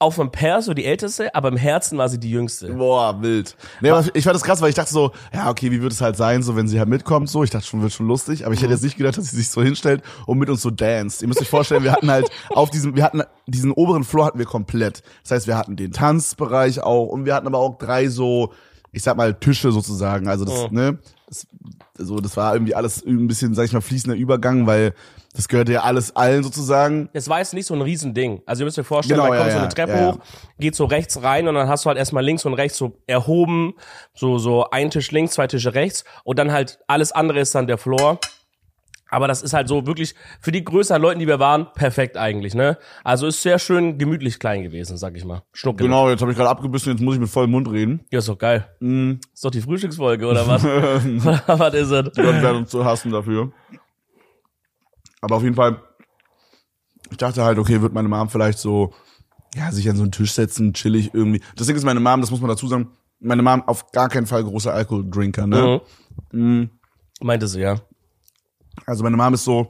auf 0.00 0.14
dem 0.16 0.30
Perso 0.30 0.74
die 0.74 0.84
älteste, 0.84 1.34
aber 1.34 1.48
im 1.48 1.56
Herzen 1.56 1.98
war 1.98 2.08
sie 2.08 2.18
die 2.20 2.30
jüngste. 2.30 2.72
Boah, 2.72 3.20
wild. 3.20 3.56
Nee, 3.80 3.90
aber 3.90 4.04
ich 4.14 4.22
fand 4.22 4.36
das 4.36 4.44
krass, 4.44 4.60
weil 4.60 4.68
ich 4.68 4.76
dachte 4.76 4.92
so, 4.92 5.10
ja, 5.34 5.50
okay, 5.50 5.72
wie 5.72 5.82
wird 5.82 5.92
es 5.92 6.00
halt 6.00 6.16
sein, 6.16 6.42
so 6.44 6.54
wenn 6.54 6.68
sie 6.68 6.78
halt 6.78 6.88
mitkommt, 6.88 7.28
so. 7.28 7.42
Ich 7.42 7.50
dachte 7.50 7.66
schon, 7.66 7.82
wird 7.82 7.92
schon 7.92 8.06
lustig, 8.06 8.44
aber 8.44 8.54
ich 8.54 8.62
hätte 8.62 8.72
jetzt 8.72 8.84
nicht 8.84 8.96
gedacht, 8.96 9.18
dass 9.18 9.30
sie 9.30 9.36
sich 9.36 9.50
so 9.50 9.60
hinstellt 9.60 10.02
und 10.26 10.38
mit 10.38 10.50
uns 10.50 10.62
so 10.62 10.70
danced. 10.70 11.22
Ihr 11.22 11.28
müsst 11.28 11.40
euch 11.40 11.48
vorstellen, 11.48 11.82
wir 11.82 11.90
hatten 11.92 12.10
halt 12.10 12.30
auf 12.50 12.70
diesem, 12.70 12.94
wir 12.94 13.02
hatten 13.02 13.22
diesen 13.48 13.72
oberen 13.72 14.04
Floor 14.04 14.26
hatten 14.26 14.38
wir 14.38 14.46
komplett. 14.46 15.02
Das 15.22 15.32
heißt, 15.32 15.46
wir 15.48 15.58
hatten 15.58 15.74
den 15.74 15.90
Tanzbereich 15.92 16.80
auch 16.80 17.06
und 17.06 17.24
wir 17.24 17.34
hatten 17.34 17.48
aber 17.48 17.58
auch 17.58 17.76
drei 17.78 18.08
so, 18.08 18.52
ich 18.92 19.02
sag 19.02 19.16
mal, 19.16 19.34
Tische 19.34 19.72
sozusagen. 19.72 20.28
Also 20.28 20.44
das, 20.44 20.54
Oh. 20.54 20.68
ne, 20.70 20.98
das, 21.26 21.46
so, 21.96 22.20
das 22.20 22.36
war 22.36 22.54
irgendwie 22.54 22.76
alles 22.76 23.04
ein 23.04 23.26
bisschen, 23.26 23.54
sag 23.54 23.64
ich 23.64 23.72
mal, 23.72 23.80
fließender 23.80 24.16
Übergang, 24.16 24.66
weil 24.68 24.94
das 25.38 25.46
gehörte 25.46 25.72
ja 25.72 25.82
alles 25.82 26.16
allen 26.16 26.42
sozusagen. 26.42 27.10
Es 27.12 27.28
war 27.28 27.38
jetzt 27.38 27.54
nicht 27.54 27.66
so 27.66 27.72
ein 27.72 27.80
Riesending. 27.80 28.42
Also 28.44 28.62
ihr 28.62 28.64
müsst 28.64 28.76
euch 28.76 28.86
vorstellen, 28.88 29.20
Genau, 29.20 29.30
da 29.30 29.36
ja, 29.36 29.40
kommt 29.40 29.52
so 29.52 29.56
ja, 29.56 29.62
eine 29.62 29.72
Treppe 29.72 29.92
ja, 29.92 30.12
hoch, 30.12 30.18
geht 30.58 30.74
so 30.74 30.84
rechts 30.84 31.22
rein 31.22 31.46
und 31.46 31.54
dann 31.54 31.68
hast 31.68 31.84
du 31.84 31.88
halt 31.90 31.96
erstmal 31.96 32.24
links 32.24 32.44
und 32.44 32.54
rechts 32.54 32.76
so 32.76 32.98
erhoben, 33.06 33.74
so, 34.14 34.38
so 34.38 34.68
ein 34.70 34.90
Tisch 34.90 35.12
links, 35.12 35.34
zwei 35.34 35.46
Tische 35.46 35.74
rechts 35.74 36.02
und 36.24 36.40
dann 36.40 36.50
halt 36.50 36.80
alles 36.88 37.12
andere 37.12 37.38
ist 37.38 37.54
dann 37.54 37.68
der 37.68 37.78
Floor. 37.78 38.18
Aber 39.10 39.28
das 39.28 39.42
ist 39.42 39.52
halt 39.52 39.68
so 39.68 39.86
wirklich 39.86 40.16
für 40.40 40.50
die 40.50 40.64
Größe 40.64 40.92
an 40.92 41.02
Leuten, 41.02 41.20
die 41.20 41.28
wir 41.28 41.38
waren, 41.38 41.68
perfekt 41.72 42.16
eigentlich, 42.16 42.56
ne? 42.56 42.76
Also 43.04 43.28
ist 43.28 43.40
sehr 43.40 43.60
schön 43.60 43.96
gemütlich 43.96 44.40
klein 44.40 44.64
gewesen, 44.64 44.96
sag 44.96 45.16
ich 45.16 45.24
mal. 45.24 45.44
Schnuck 45.52 45.78
Genau, 45.78 46.10
jetzt 46.10 46.20
habe 46.20 46.32
ich 46.32 46.36
gerade 46.36 46.50
abgebissen, 46.50 46.90
jetzt 46.90 47.00
muss 47.00 47.14
ich 47.14 47.20
mit 47.20 47.30
vollem 47.30 47.52
Mund 47.52 47.70
reden. 47.70 48.00
Ja, 48.10 48.18
ist 48.18 48.28
doch 48.28 48.38
geil. 48.38 48.66
Mhm. 48.80 49.20
Ist 49.32 49.44
doch 49.44 49.52
die 49.52 49.60
Frühstücksfolge, 49.60 50.26
oder 50.26 50.48
was? 50.48 50.64
was 51.46 51.74
ist 51.74 51.90
es? 51.92 52.12
Die 52.12 52.22
Leute 52.22 52.42
werden 52.42 52.56
uns 52.56 52.70
zu 52.70 52.84
hassen 52.84 53.12
dafür. 53.12 53.52
Aber 55.20 55.36
auf 55.36 55.42
jeden 55.42 55.54
Fall, 55.54 55.82
ich 57.10 57.16
dachte 57.16 57.42
halt, 57.42 57.58
okay, 57.58 57.80
wird 57.82 57.92
meine 57.92 58.08
Mom 58.08 58.28
vielleicht 58.28 58.58
so, 58.58 58.92
ja, 59.54 59.72
sich 59.72 59.88
an 59.88 59.96
so 59.96 60.02
einen 60.02 60.12
Tisch 60.12 60.32
setzen, 60.32 60.74
chillig 60.74 61.14
irgendwie. 61.14 61.40
Das 61.56 61.66
Ding 61.66 61.76
ist, 61.76 61.84
meine 61.84 62.00
Mom, 62.00 62.20
das 62.20 62.30
muss 62.30 62.40
man 62.40 62.50
dazu 62.50 62.68
sagen, 62.68 62.90
meine 63.20 63.42
Mom 63.42 63.62
auf 63.62 63.90
gar 63.92 64.08
keinen 64.08 64.26
Fall 64.26 64.44
großer 64.44 64.72
Alkoholdrinker, 64.72 65.46
ne? 65.46 65.80
Mhm. 66.32 66.70
Meinte 67.20 67.48
sie, 67.48 67.60
ja. 67.60 67.80
Also 68.86 69.02
meine 69.02 69.16
Mom 69.16 69.34
ist 69.34 69.44
so, 69.44 69.68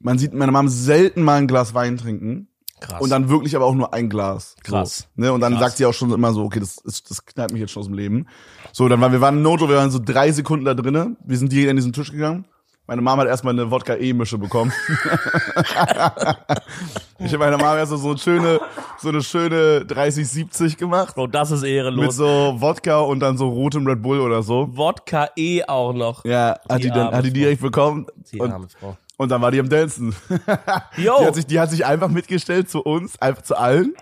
man 0.00 0.18
sieht 0.18 0.34
meine 0.34 0.52
Mom 0.52 0.68
selten 0.68 1.22
mal 1.22 1.36
ein 1.36 1.46
Glas 1.46 1.74
Wein 1.74 1.96
trinken. 1.96 2.48
Krass. 2.80 3.00
Und 3.00 3.10
dann 3.10 3.28
wirklich 3.28 3.54
aber 3.54 3.64
auch 3.64 3.74
nur 3.74 3.94
ein 3.94 4.10
Glas. 4.10 4.56
So, 4.56 4.72
Krass. 4.72 5.08
Ne? 5.14 5.32
Und 5.32 5.40
dann 5.40 5.52
Krass. 5.52 5.62
sagt 5.62 5.76
sie 5.76 5.86
auch 5.86 5.94
schon 5.94 6.10
immer 6.10 6.32
so, 6.32 6.42
okay, 6.42 6.58
das, 6.58 6.78
ist, 6.78 7.10
das 7.10 7.24
knallt 7.24 7.52
mich 7.52 7.60
jetzt 7.60 7.70
schon 7.70 7.80
aus 7.82 7.86
dem 7.86 7.94
Leben. 7.94 8.26
So, 8.72 8.88
dann 8.88 9.00
waren 9.00 9.12
wir 9.12 9.20
waren 9.20 9.40
Noto, 9.40 9.68
wir 9.68 9.76
waren 9.76 9.92
so 9.92 10.00
drei 10.04 10.32
Sekunden 10.32 10.64
da 10.64 10.74
drinnen. 10.74 11.16
Wir 11.24 11.38
sind 11.38 11.52
direkt 11.52 11.70
an 11.70 11.76
diesen 11.76 11.92
Tisch 11.92 12.10
gegangen. 12.10 12.44
Meine 12.92 13.00
Mama 13.00 13.22
hat 13.22 13.28
erstmal 13.30 13.54
eine 13.54 13.70
Wodka-E-Mische 13.70 14.36
bekommen. 14.36 14.70
ich 17.18 17.32
habe 17.32 17.38
meiner 17.38 17.56
Mama 17.56 17.78
erst 17.78 17.92
so 17.92 18.10
eine 18.10 18.18
schöne, 18.18 18.60
so 18.98 19.08
eine 19.08 19.22
schöne 19.22 19.78
30-70 19.88 20.76
gemacht. 20.76 21.14
Bro, 21.14 21.28
das 21.28 21.52
ist 21.52 21.62
Mit 21.62 21.70
ehrenlos. 21.70 22.16
so 22.16 22.54
Wodka 22.58 22.98
und 23.00 23.20
dann 23.20 23.38
so 23.38 23.48
rotem 23.48 23.86
Red 23.86 24.02
Bull 24.02 24.20
oder 24.20 24.42
so. 24.42 24.68
Wodka 24.76 25.30
eh 25.36 25.64
auch 25.64 25.94
noch. 25.94 26.22
Ja, 26.26 26.58
hat 26.68 26.80
Die 26.80 26.82
die, 26.82 26.88
dann, 26.90 27.12
hat 27.14 27.24
die 27.24 27.30
Frau. 27.30 27.34
direkt 27.34 27.62
bekommen. 27.62 28.06
Die 28.30 28.38
Und, 28.38 28.52
arme 28.52 28.68
Frau. 28.68 28.94
und 29.16 29.30
dann 29.30 29.40
war 29.40 29.50
die 29.50 29.60
am 29.60 29.70
Dancen. 29.70 30.14
Yo! 30.98 31.14
Die 31.20 31.24
hat 31.26 31.34
sich, 31.34 31.46
die 31.46 31.60
hat 31.60 31.70
sich 31.70 31.86
einfach 31.86 32.08
mitgestellt 32.08 32.68
zu 32.68 32.82
uns, 32.82 33.18
einfach 33.22 33.40
zu 33.40 33.56
allen. 33.56 33.94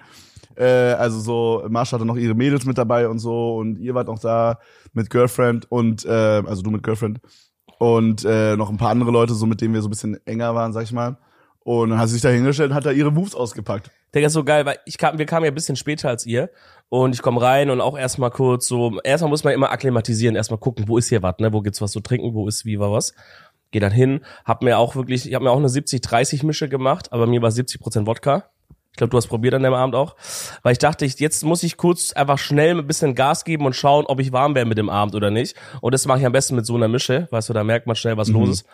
Äh, 0.57 0.65
also 0.95 1.21
so, 1.21 1.65
Marsha 1.69 1.95
hatte 1.95 2.05
noch 2.07 2.17
ihre 2.17 2.35
Mädels 2.35 2.65
mit 2.65 2.77
dabei 2.77 3.07
und 3.09 3.21
so 3.21 3.55
und 3.55 3.79
ihr 3.79 3.95
wart 3.95 4.09
noch 4.09 4.19
da 4.19 4.59
mit 4.95 5.11
Girlfriend 5.11 5.71
und 5.71 6.05
äh, 6.05 6.43
also 6.45 6.63
du 6.63 6.71
mit 6.73 6.83
Girlfriend 6.83 7.21
und 7.81 8.27
äh, 8.27 8.57
noch 8.57 8.69
ein 8.69 8.77
paar 8.77 8.91
andere 8.91 9.11
Leute, 9.11 9.33
so 9.33 9.47
mit 9.47 9.63
denen 9.63 9.73
wir 9.73 9.81
so 9.81 9.89
ein 9.89 9.91
bisschen 9.91 10.21
enger 10.27 10.55
waren, 10.55 10.75
sag 10.75 10.83
ich 10.83 10.93
mal. 10.93 11.17
Und 11.61 11.89
dann 11.89 11.99
hat 11.99 12.09
sie 12.09 12.15
sich 12.15 12.23
da 12.23 12.29
hingestellt 12.29 12.71
und 12.71 12.77
hat 12.77 12.85
da 12.85 12.91
ihre 12.91 13.11
Moves 13.11 13.35
ausgepackt. 13.35 13.91
Digga, 14.15 14.27
ist 14.27 14.35
so 14.35 14.45
geil, 14.45 14.67
weil 14.67 14.77
ich 14.85 14.99
kam, 14.99 15.17
wir 15.17 15.25
kamen 15.25 15.47
ja 15.47 15.51
ein 15.51 15.55
bisschen 15.55 15.77
später 15.77 16.11
als 16.11 16.27
ihr 16.27 16.51
und 16.91 17.15
ich 17.15 17.23
komme 17.23 17.41
rein 17.41 17.71
und 17.71 17.81
auch 17.81 17.97
erstmal 17.97 18.31
kurz 18.31 18.69
so, 18.69 19.01
erstmal 19.01 19.31
muss 19.31 19.45
man 19.45 19.55
immer 19.55 19.71
akklimatisieren, 19.71 20.37
erstmal 20.37 20.61
gucken, 20.61 20.89
wo 20.89 20.99
ist 20.99 21.09
hier 21.09 21.23
was, 21.23 21.39
ne, 21.39 21.55
wo 21.55 21.63
gibt's 21.63 21.81
was 21.81 21.93
zu 21.93 22.01
trinken, 22.01 22.35
wo 22.35 22.47
ist 22.49 22.67
wie 22.67 22.79
war 22.79 22.93
was. 22.93 23.15
Geh 23.71 23.81
dann 23.81 23.93
hin, 23.93 24.21
hab 24.45 24.63
mir 24.63 24.77
auch 24.77 24.95
wirklich, 24.95 25.27
ich 25.27 25.35
habe 25.35 25.45
mir 25.45 25.51
auch 25.51 25.57
eine 25.57 25.69
70-30 25.69 26.45
Mische 26.45 26.69
gemacht, 26.69 27.15
aber 27.15 27.27
mir 27.27 27.41
war 27.41 27.51
70% 27.51 28.07
Wodka. 28.07 28.51
Ich 28.93 28.97
glaube, 28.97 29.11
du 29.11 29.17
hast 29.17 29.29
probiert 29.29 29.55
an 29.55 29.63
dem 29.63 29.73
Abend 29.73 29.95
auch, 29.95 30.17
weil 30.63 30.73
ich 30.73 30.79
dachte, 30.79 31.05
ich, 31.05 31.19
jetzt 31.21 31.45
muss 31.45 31.63
ich 31.63 31.77
kurz 31.77 32.13
einfach 32.13 32.39
schnell 32.39 32.77
ein 32.79 32.87
bisschen 32.87 33.15
Gas 33.15 33.45
geben 33.45 33.65
und 33.65 33.75
schauen, 33.75 34.05
ob 34.07 34.21
ich 34.21 34.33
warm 34.33 34.55
wäre 34.55 34.67
mit 34.67 34.79
dem 34.79 34.91
Abend 34.91 35.15
oder 35.15 35.31
nicht. 35.31 35.57
Und 35.81 35.95
das 35.95 36.07
mache 36.07 36.19
ich 36.19 36.27
am 36.27 36.33
besten 36.33 36.57
mit 36.57 36.67
so 36.67 36.75
einer 36.75 36.89
Mische, 36.89 37.29
weißt 37.31 37.49
du, 37.49 37.53
da 37.53 37.65
merkt 37.65 37.87
man 37.87 37.97
schnell, 37.97 38.17
was 38.17 38.29
los 38.29 38.49
ist. 38.49 38.67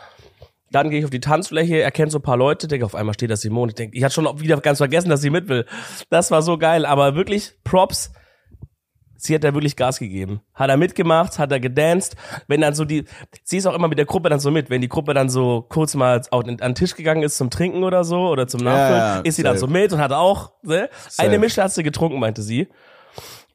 Dann 0.72 0.90
gehe 0.90 0.98
ich 0.98 1.04
auf 1.04 1.10
die 1.10 1.20
Tanzfläche, 1.20 1.80
erkenne 1.80 2.10
so 2.10 2.18
ein 2.18 2.22
paar 2.22 2.36
Leute, 2.36 2.66
denke, 2.66 2.86
auf 2.86 2.94
einmal 2.94 3.14
steht 3.14 3.30
da 3.30 3.36
Simone. 3.36 3.70
Ich 3.70 3.76
denke, 3.76 3.96
ich 3.96 4.02
hatte 4.02 4.14
schon 4.14 4.40
wieder 4.40 4.56
ganz 4.60 4.78
vergessen, 4.78 5.10
dass 5.10 5.20
sie 5.20 5.30
mit 5.30 5.48
will. 5.48 5.64
Das 6.10 6.30
war 6.30 6.42
so 6.42 6.58
geil, 6.58 6.86
aber 6.86 7.14
wirklich 7.14 7.52
Props. 7.62 8.10
Sie 9.18 9.34
hat 9.34 9.44
da 9.44 9.54
wirklich 9.54 9.76
Gas 9.76 9.98
gegeben. 9.98 10.40
Hat 10.54 10.68
er 10.68 10.76
mitgemacht, 10.76 11.38
hat 11.38 11.52
er 11.52 11.60
gedanced. 11.60 12.16
Wenn 12.48 12.60
dann 12.60 12.74
so 12.74 12.84
die, 12.84 13.04
sie 13.44 13.56
ist 13.58 13.66
auch 13.66 13.74
immer 13.74 13.88
mit 13.88 13.98
der 13.98 14.06
Gruppe 14.06 14.28
dann 14.28 14.40
so 14.40 14.50
mit. 14.50 14.70
Wenn 14.70 14.80
die 14.80 14.88
Gruppe 14.88 15.14
dann 15.14 15.28
so 15.28 15.64
kurz 15.68 15.94
mal 15.94 16.20
den, 16.20 16.48
an 16.48 16.56
den 16.56 16.74
Tisch 16.74 16.94
gegangen 16.94 17.22
ist 17.22 17.36
zum 17.36 17.50
Trinken 17.50 17.84
oder 17.84 18.04
so 18.04 18.28
oder 18.28 18.46
zum 18.46 18.60
Nachfüllen, 18.62 19.00
ja, 19.00 19.18
ist 19.20 19.36
sie 19.36 19.42
dann 19.42 19.58
safe. 19.58 19.66
so 19.66 19.72
mit 19.72 19.92
und 19.92 20.00
hat 20.00 20.12
auch, 20.12 20.52
ne? 20.62 20.88
Eine. 21.18 21.38
Mische 21.38 21.62
hat 21.62 21.72
sie 21.72 21.82
getrunken, 21.82 22.18
meinte 22.18 22.42
sie. 22.42 22.68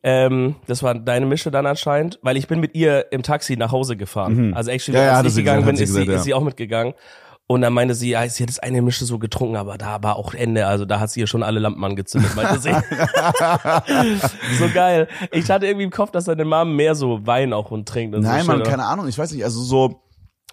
Ähm, 0.04 0.56
das 0.66 0.82
war 0.82 0.96
deine 0.96 1.28
Mische 1.28 1.52
dann 1.52 1.66
anscheinend, 1.68 2.18
weil 2.24 2.36
ich 2.36 2.48
bin 2.48 2.60
mit 2.60 2.74
ihr 2.74 3.12
im 3.12 3.22
Taxi 3.22 3.56
nach 3.56 3.72
Hause 3.72 3.96
gefahren. 3.98 4.54
Also 4.56 4.72
actually, 4.72 4.98
Mhm. 4.98 5.02
Ja, 5.02 5.04
ja, 5.04 5.10
als 5.12 5.18
hatte 5.20 5.28
ich 5.28 5.34
sie 5.36 5.42
gegangen 5.42 5.60
gesagt, 5.62 5.68
bin, 5.68 5.78
sie 5.78 5.84
ist 5.84 5.94
sie, 5.94 6.00
gesagt, 6.00 6.10
ist 6.10 6.20
ja. 6.22 6.24
sie 6.24 6.34
auch 6.34 6.44
mitgegangen. 6.44 6.94
Und 7.52 7.62
dann 7.62 7.74
meinte 7.74 7.96
sie, 7.96 8.12
ja, 8.12 8.28
sie 8.30 8.44
hat 8.44 8.50
das 8.50 8.60
eine 8.60 8.82
Mische 8.82 9.04
so 9.04 9.20
getrunken, 9.20 9.58
aber 9.58 9.78
da 9.78 10.02
war 10.02 10.16
auch 10.16 10.34
Ende. 10.34 10.68
Also 10.68 10.86
da 10.86 11.02
hat 11.02 11.10
sie 11.12 11.20
ihr 11.20 11.28
schon 11.28 11.44
alle 11.44 11.60
Lampen 11.60 11.84
angezündet, 11.84 12.34
meinte 12.34 12.60
sie. 12.62 12.70
so 14.58 14.70
geil. 14.74 15.08
Ich 15.32 15.50
hatte 15.50 15.66
irgendwie 15.66 15.84
im 15.84 15.92
Kopf, 15.92 16.12
dass 16.12 16.26
seine 16.26 16.46
Mom 16.46 16.76
mehr 16.76 16.96
so 16.96 17.26
Wein 17.28 17.52
auch 17.54 17.72
und 17.72 17.88
trinkt. 17.88 18.16
Und 18.16 18.24
Nein, 18.24 18.46
so 18.46 18.52
man, 18.54 18.64
keine 18.64 18.86
Ahnung, 18.86 19.08
ich 19.08 19.18
weiß 19.18 19.32
nicht, 19.34 19.44
also 19.44 19.62
so, 19.62 20.02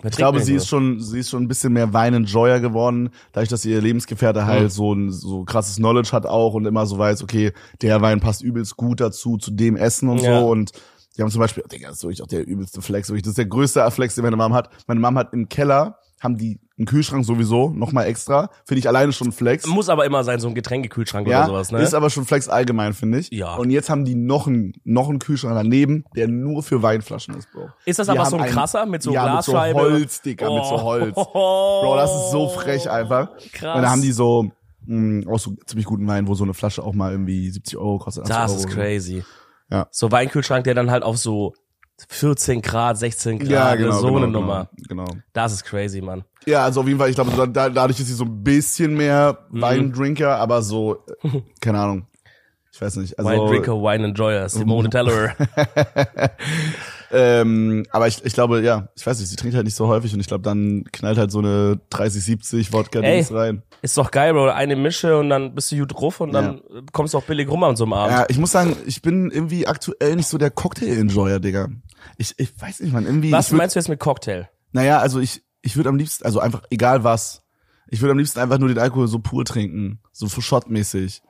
ich 0.05 0.11
glaube, 0.13 0.41
sie 0.41 0.55
ist 0.55 0.69
schon, 0.69 1.01
sie 1.01 1.21
ist 1.21 1.31
schon 1.31 1.43
ein 1.45 1.49
bisschen 1.49 1.73
mehr 1.73 1.93
Wein-Enjoyer 1.93 2.61
geworden, 2.61 3.11
dadurch, 3.33 3.49
dass 3.49 3.65
ihr 3.65 3.81
Lebensgefährte 3.81 4.47
halt 4.47 4.65
Mhm. 4.65 4.69
so 4.69 4.93
ein 4.95 5.11
so 5.13 5.45
krasses 5.45 5.77
Knowledge 5.77 6.11
hat 6.13 6.27
auch 6.27 6.55
und 6.55 6.67
immer 6.67 6.87
so 6.87 6.99
weiß, 6.99 7.23
okay, 7.23 7.53
der 7.83 8.01
Wein 8.01 8.21
passt 8.21 8.43
übelst 8.43 8.77
gut 8.77 9.01
dazu, 9.01 9.37
zu 9.39 9.51
dem 9.51 9.77
Essen 9.77 10.09
und 10.09 10.21
Ja. 10.21 10.41
so 10.41 10.49
und 10.49 10.73
die 11.17 11.23
haben 11.23 11.31
zum 11.31 11.41
Beispiel, 11.41 11.65
oh, 11.65 11.69
Digga, 11.69 11.89
das 11.89 11.99
ist 11.99 12.03
wirklich 12.05 12.23
auch 12.23 12.29
der 12.29 12.47
übelste 12.47 12.81
Flex, 12.81 13.09
wirklich, 13.09 13.23
das 13.23 13.31
ist 13.31 13.39
der 13.39 13.47
größte 13.47 13.89
Flex, 13.91 14.15
den 14.15 14.23
meine 14.23 14.37
Mom 14.37 14.55
hat. 14.55 14.71
Meine 14.87 15.01
Mom 15.01 15.19
hat 15.19 15.33
im 15.33 15.49
Keller, 15.49 15.99
haben 16.21 16.37
die 16.39 16.61
einen 16.79 16.87
Kühlschrank 16.87 17.25
sowieso, 17.25 17.71
nochmal 17.71 18.07
extra, 18.07 18.51
finde 18.65 18.79
ich 18.79 18.89
alleine 18.89 19.13
schon 19.13 19.33
Flex. 19.33 19.67
Muss 19.67 19.89
aber 19.89 20.05
immer 20.07 20.23
sein, 20.25 20.39
so 20.41 20.49
ein 20.49 20.55
Getränkekühlschrank 20.55 21.27
Ja, 21.27 21.41
oder 21.41 21.49
sowas, 21.49 21.73
ne? 21.73 21.81
ist 21.83 21.95
aber 21.95 22.09
schon 22.11 22.25
Flex 22.25 22.49
allgemein, 22.49 22.93
finde 22.95 23.19
ich. 23.19 23.31
Ja. 23.31 23.57
Und 23.57 23.71
jetzt 23.71 23.91
haben 23.91 24.05
die 24.05 24.15
noch 24.15 24.47
einen, 24.47 24.73
noch 24.85 25.09
einen 25.09 25.19
Kühlschrank 25.19 25.55
daneben, 25.57 26.05
der 26.15 26.29
nur 26.29 26.63
für 26.63 26.83
Weinflaschen 26.83 27.35
ist, 27.35 27.51
Bro. 27.53 27.71
Ist 27.85 27.99
das 27.99 28.07
Die 28.07 28.13
aber 28.19 28.27
so 28.31 28.37
ein 28.37 28.43
einen- 28.43 28.53
krasser 28.53 28.87
mit 28.87 29.03
so 29.03 29.13
ja, 29.13 29.25
Glasscheibe? 29.25 29.81
mit 29.81 29.89
so 29.89 29.93
Holz, 29.99 30.23
Digga, 30.23 30.51
mit 30.55 30.65
so 30.65 30.83
Holz. 30.83 31.15
Bro, 31.15 31.97
das 31.97 32.11
ist 32.15 32.31
so 32.31 32.49
frech 32.49 32.89
einfach. 32.91 33.31
Krass. 33.53 33.77
Und 33.77 33.83
da 33.83 33.91
haben 33.91 34.03
die 34.03 34.13
so, 34.13 34.51
mh, 34.87 35.29
auch 35.33 35.39
so 35.39 35.55
ziemlich 35.67 35.87
guten 35.87 36.07
Wein, 36.07 36.29
wo 36.29 36.35
so 36.35 36.45
eine 36.45 36.55
Flasche 36.55 36.83
auch 36.85 36.95
mal 36.95 37.11
irgendwie 37.13 37.51
70 37.51 37.77
Euro 37.77 37.99
kostet. 37.99 38.25
80 38.25 38.37
Das 38.37 38.51
Euro. 38.53 38.61
ist 38.61 38.69
crazy. 38.69 39.25
Ja. 39.71 39.87
So 39.91 40.11
Weinkühlschrank, 40.13 40.65
der 40.65 40.75
dann 40.75 40.91
halt 40.91 41.03
auf 41.03 41.19
so 41.19 41.55
14 42.09 42.63
Grad, 42.63 42.97
16 42.99 43.39
Grad, 43.41 43.49
Ja, 43.51 43.75
genau. 43.75 43.93
so 43.99 44.07
genau, 44.07 44.17
eine 44.19 44.27
genau, 44.27 44.41
Nummer. 44.41 44.69
Genau. 44.89 45.07
Das 45.33 45.53
ist 45.53 45.65
crazy, 45.65 46.01
Mann. 46.01 46.25
Ja, 46.47 46.65
also 46.65 46.81
auf 46.81 46.87
jeden 46.87 46.99
Fall, 46.99 47.09
ich 47.11 47.15
glaube, 47.17 47.33
da, 47.37 47.47
da, 47.47 47.69
dadurch 47.69 47.99
ist 48.01 48.07
sie 48.07 48.15
so 48.15 48.25
ein 48.25 48.43
bisschen 48.43 48.95
mehr 48.97 49.39
Mhm. 49.51 49.61
Weindrinker, 49.61 50.37
aber 50.37 50.63
so, 50.63 51.05
äh, 51.23 51.41
keine 51.61 51.81
Ahnung. 51.81 52.07
Ich 52.79 52.83
weiß 52.83 52.95
nicht. 52.97 53.19
Also, 53.19 53.29
Wine 53.29 53.51
Drinker, 53.51 53.73
Wine 53.83 54.05
Enjoyer, 54.05 54.49
Simone 54.49 54.89
Teller. 54.91 55.35
Ähm, 57.11 57.87
aber 57.91 58.07
ich, 58.07 58.25
ich 58.25 58.35
glaube, 58.35 58.61
ja, 58.61 58.89
ich 58.95 59.05
weiß 59.05 59.19
nicht, 59.19 59.29
sie 59.29 59.37
trinkt 59.37 59.57
halt 59.57 59.65
nicht 59.65 59.75
so 59.75 59.89
häufig 59.89 60.13
und 60.15 60.21
ich 60.21 60.29
glaube, 60.29 60.43
dann 60.43 60.85
knallt 60.93 61.19
halt 61.19 61.33
so 61.33 61.39
eine 61.39 61.81
30-70 61.91 62.73
Wodka-Dings 62.73 63.31
Ey. 63.31 63.37
rein. 63.37 63.63
Ist 63.81 63.97
doch 63.97 64.11
geil, 64.11 64.33
Bro. 64.33 64.51
Eine 64.51 64.77
Mische 64.77 65.19
und 65.19 65.31
dann 65.31 65.57
bist 65.57 65.73
du 65.73 65.79
gut 65.79 65.95
drauf 65.95 66.21
und 66.21 66.33
dann 66.33 66.61
kommst 66.93 67.15
du 67.15 67.19
auch 67.19 67.25
billig 67.25 67.49
rum 67.49 67.65
an 67.65 67.77
so 67.77 67.85
einem 67.85 67.95
Abend. 67.95 68.17
Ja, 68.17 68.27
ich 68.29 68.39
muss 68.39 68.53
sagen, 68.53 68.77
ich 68.87 69.03
bin 69.03 69.31
irgendwie 69.31 69.67
aktuell 69.67 70.15
nicht 70.17 70.29
so 70.29 70.39
der 70.39 70.51
Cocktail-Enjoyer, 70.51 71.41
Digga. 71.41 71.69
Ich, 72.17 72.35
ich 72.39 72.53
weiß 72.61 72.81
nicht, 72.81 72.93
man, 72.93 73.07
irgendwie. 73.07 73.33
Was 73.33 73.51
würd, 73.51 73.59
meinst 73.59 73.75
du 73.75 73.81
jetzt 73.81 73.89
mit 73.89 73.99
Cocktail? 73.99 74.49
Naja, 74.71 74.99
also 74.99 75.19
ich, 75.19 75.43
ich 75.63 75.77
würde 75.77 75.89
am 75.89 75.97
liebsten, 75.97 76.25
also 76.25 76.41
einfach, 76.41 76.63
egal 76.71 77.03
was, 77.03 77.43
ich 77.89 78.03
würde 78.03 78.13
am 78.13 78.19
liebsten 78.19 78.39
einfach 78.39 78.59
nur 78.59 78.69
den 78.69 78.79
Alkohol 78.79 79.09
so 79.09 79.19
pur 79.19 79.45
trinken. 79.45 80.01
So 80.13 80.29
shotmäßig. 80.29 81.23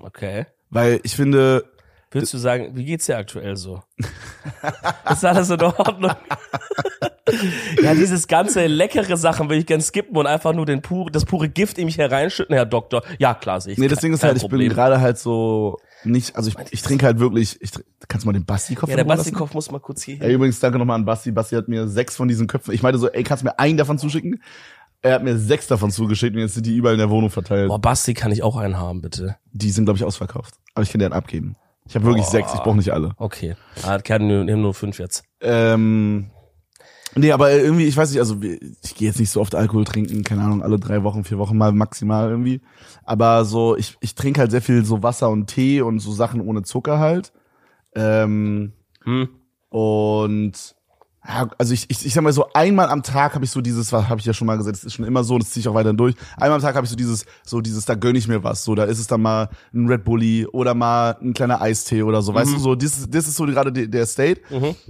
Okay. 0.00 0.46
Weil 0.70 1.00
ich 1.02 1.16
finde, 1.16 1.64
Würdest 2.10 2.32
du 2.32 2.38
sagen, 2.38 2.70
wie 2.74 2.86
geht's 2.86 3.04
dir 3.04 3.18
aktuell 3.18 3.56
so? 3.56 3.82
ist 5.10 5.24
alles 5.24 5.50
in 5.50 5.60
Ordnung? 5.60 6.12
ja, 7.82 7.94
dieses 7.94 8.26
ganze 8.26 8.66
leckere 8.66 9.16
Sachen 9.18 9.50
will 9.50 9.58
ich 9.58 9.66
gern 9.66 9.82
skippen 9.82 10.16
und 10.16 10.26
einfach 10.26 10.54
nur 10.54 10.64
den 10.64 10.80
pure, 10.80 11.10
das 11.10 11.26
pure 11.26 11.50
Gift 11.50 11.76
in 11.76 11.84
mich 11.84 11.98
hereinschütten, 11.98 12.54
Herr 12.54 12.64
Doktor. 12.64 13.02
Ja, 13.18 13.34
klar, 13.34 13.60
sehe 13.60 13.74
ich. 13.74 13.78
nee, 13.78 13.88
das 13.88 14.00
Ding 14.00 14.14
ist 14.14 14.22
halt, 14.22 14.36
ich 14.36 14.42
bin 14.42 14.50
Problem. 14.50 14.70
gerade 14.70 15.00
halt 15.02 15.18
so 15.18 15.76
nicht, 16.04 16.36
also 16.36 16.48
ich, 16.48 16.56
ich 16.70 16.82
trinke 16.82 17.04
halt 17.04 17.18
wirklich, 17.18 17.60
ich, 17.60 17.72
trink- 17.72 17.86
kannst 18.06 18.24
du 18.24 18.28
mal 18.28 18.32
den 18.32 18.44
Basti-Kopf 18.44 18.88
Ja, 18.88 18.96
der? 18.96 19.04
Bastikopf 19.04 19.52
muss 19.52 19.70
mal 19.70 19.80
kurz 19.80 20.02
hier 20.02 20.22
Ey, 20.22 20.32
übrigens, 20.32 20.60
danke 20.60 20.78
nochmal 20.78 20.94
an 20.94 21.04
Basti. 21.04 21.32
Basti 21.32 21.56
hat 21.56 21.68
mir 21.68 21.88
sechs 21.88 22.16
von 22.16 22.28
diesen 22.28 22.46
Köpfen. 22.46 22.72
Ich 22.72 22.82
meinte 22.82 22.98
so, 22.98 23.08
ey, 23.08 23.24
kannst 23.24 23.42
du 23.42 23.46
mir 23.46 23.58
einen 23.58 23.76
davon 23.76 23.98
zuschicken? 23.98 24.40
Er 25.02 25.14
hat 25.14 25.22
mir 25.22 25.38
sechs 25.38 25.66
davon 25.68 25.90
zugeschickt 25.90 26.34
und 26.34 26.42
jetzt 26.42 26.54
sind 26.54 26.66
die 26.66 26.74
überall 26.76 26.94
in 26.94 26.98
der 26.98 27.10
Wohnung 27.10 27.30
verteilt. 27.30 27.68
Boah, 27.68 27.78
Basti, 27.78 28.14
kann 28.14 28.32
ich 28.32 28.42
auch 28.42 28.56
einen 28.56 28.78
haben, 28.78 29.00
bitte? 29.00 29.36
Die 29.52 29.70
sind, 29.70 29.84
glaube 29.84 29.96
ich, 29.98 30.04
ausverkauft. 30.04 30.54
Aber 30.74 30.82
ich 30.82 30.90
kann 30.90 31.00
einen 31.00 31.12
abgeben. 31.12 31.56
Ich 31.86 31.94
habe 31.94 32.04
wirklich 32.04 32.24
Boah. 32.24 32.32
sechs, 32.32 32.54
ich 32.54 32.60
brauche 32.60 32.76
nicht 32.76 32.92
alle. 32.92 33.12
Okay. 33.16 33.56
Ah, 33.84 33.98
Kern 33.98 34.26
nehmen 34.26 34.60
nur 34.60 34.74
fünf 34.74 34.98
jetzt. 34.98 35.22
Ähm, 35.40 36.30
nee, 37.14 37.32
aber 37.32 37.52
irgendwie, 37.52 37.86
ich 37.86 37.96
weiß 37.96 38.10
nicht, 38.10 38.18
also 38.20 38.36
ich 38.42 38.94
gehe 38.94 39.08
jetzt 39.08 39.20
nicht 39.20 39.30
so 39.30 39.40
oft 39.40 39.54
Alkohol 39.54 39.84
trinken, 39.84 40.24
keine 40.24 40.42
Ahnung, 40.42 40.62
alle 40.62 40.78
drei 40.78 41.02
Wochen, 41.04 41.24
vier 41.24 41.38
Wochen 41.38 41.56
mal 41.56 41.72
maximal 41.72 42.28
irgendwie. 42.28 42.60
Aber 43.04 43.44
so, 43.44 43.76
ich, 43.76 43.96
ich 44.00 44.14
trinke 44.14 44.40
halt 44.40 44.50
sehr 44.50 44.62
viel 44.62 44.84
so 44.84 45.02
Wasser 45.02 45.30
und 45.30 45.46
Tee 45.46 45.80
und 45.80 46.00
so 46.00 46.12
Sachen 46.12 46.40
ohne 46.40 46.62
Zucker 46.62 46.98
halt. 46.98 47.32
Ähm, 47.94 48.72
Hm. 49.04 49.28
Und 49.70 50.76
ja, 51.28 51.48
also 51.58 51.74
ich, 51.74 51.84
ich, 51.88 52.06
ich 52.06 52.14
sag 52.14 52.22
mal 52.22 52.32
so, 52.32 52.46
einmal 52.54 52.88
am 52.88 53.02
Tag 53.02 53.34
habe 53.34 53.44
ich 53.44 53.50
so 53.50 53.60
dieses, 53.60 53.92
was 53.92 54.08
habe 54.08 54.18
ich 54.20 54.26
ja 54.26 54.32
schon 54.32 54.46
mal 54.46 54.56
gesagt, 54.56 54.76
das 54.76 54.84
ist 54.84 54.94
schon 54.94 55.04
immer 55.04 55.22
so, 55.24 55.38
das 55.38 55.50
ziehe 55.50 55.60
ich 55.60 55.68
auch 55.68 55.74
weiterhin 55.74 55.96
durch. 55.96 56.14
Einmal 56.36 56.56
am 56.56 56.62
Tag 56.62 56.74
habe 56.74 56.84
ich 56.86 56.90
so 56.90 56.96
dieses, 56.96 57.26
so 57.44 57.60
dieses, 57.60 57.84
da 57.84 57.94
gönn 57.94 58.16
ich 58.16 58.26
mir 58.26 58.42
was. 58.42 58.64
So, 58.64 58.74
da 58.74 58.84
ist 58.84 58.98
es 58.98 59.06
dann 59.06 59.20
mal 59.20 59.50
ein 59.74 59.86
Red 59.86 60.04
Bulli 60.04 60.46
oder 60.46 60.74
mal 60.74 61.16
ein 61.20 61.34
kleiner 61.34 61.60
Eistee 61.60 62.02
oder 62.02 62.22
so. 62.22 62.32
Weißt 62.34 62.52
du, 62.54 62.58
so, 62.58 62.74
das, 62.74 63.06
das 63.08 63.28
ist 63.28 63.36
so 63.36 63.44
gerade 63.44 63.70
der, 63.70 63.86
der 63.88 64.06
State. 64.06 64.40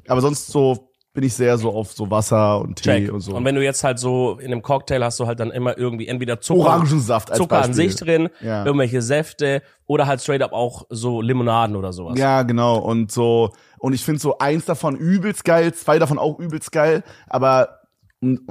Aber 0.06 0.20
sonst 0.20 0.46
so 0.46 0.87
bin 1.18 1.26
ich 1.26 1.34
sehr 1.34 1.58
so 1.58 1.70
auf 1.72 1.90
so 1.90 2.12
Wasser 2.12 2.60
und 2.60 2.76
Tee 2.76 3.06
Check. 3.06 3.12
und 3.12 3.18
so. 3.22 3.34
Und 3.34 3.44
wenn 3.44 3.56
du 3.56 3.64
jetzt 3.64 3.82
halt 3.82 3.98
so 3.98 4.38
in 4.38 4.52
einem 4.52 4.62
Cocktail 4.62 5.02
hast 5.02 5.18
du 5.18 5.26
halt 5.26 5.40
dann 5.40 5.50
immer 5.50 5.76
irgendwie 5.76 6.06
entweder 6.06 6.40
Zucker, 6.40 6.60
Orangensaft 6.60 7.30
als 7.32 7.38
Zucker 7.38 7.56
an 7.56 7.70
Beispiel. 7.70 7.90
sich 7.90 7.96
drin, 7.98 8.28
Ja. 8.40 8.64
irgendwelche 8.64 9.02
Säfte 9.02 9.62
oder 9.88 10.06
halt 10.06 10.20
straight 10.20 10.42
up 10.42 10.52
auch 10.52 10.86
so 10.90 11.20
Limonaden 11.20 11.74
oder 11.74 11.92
sowas. 11.92 12.16
Ja, 12.20 12.42
genau. 12.42 12.78
Und 12.78 13.10
so, 13.10 13.50
und 13.78 13.94
ich 13.94 14.04
finde 14.04 14.20
so 14.20 14.38
eins 14.38 14.64
davon 14.64 14.94
übelst 14.94 15.44
geil, 15.44 15.74
zwei 15.74 15.98
davon 15.98 16.18
auch 16.20 16.38
übelst 16.38 16.70
geil, 16.70 17.02
aber 17.26 17.80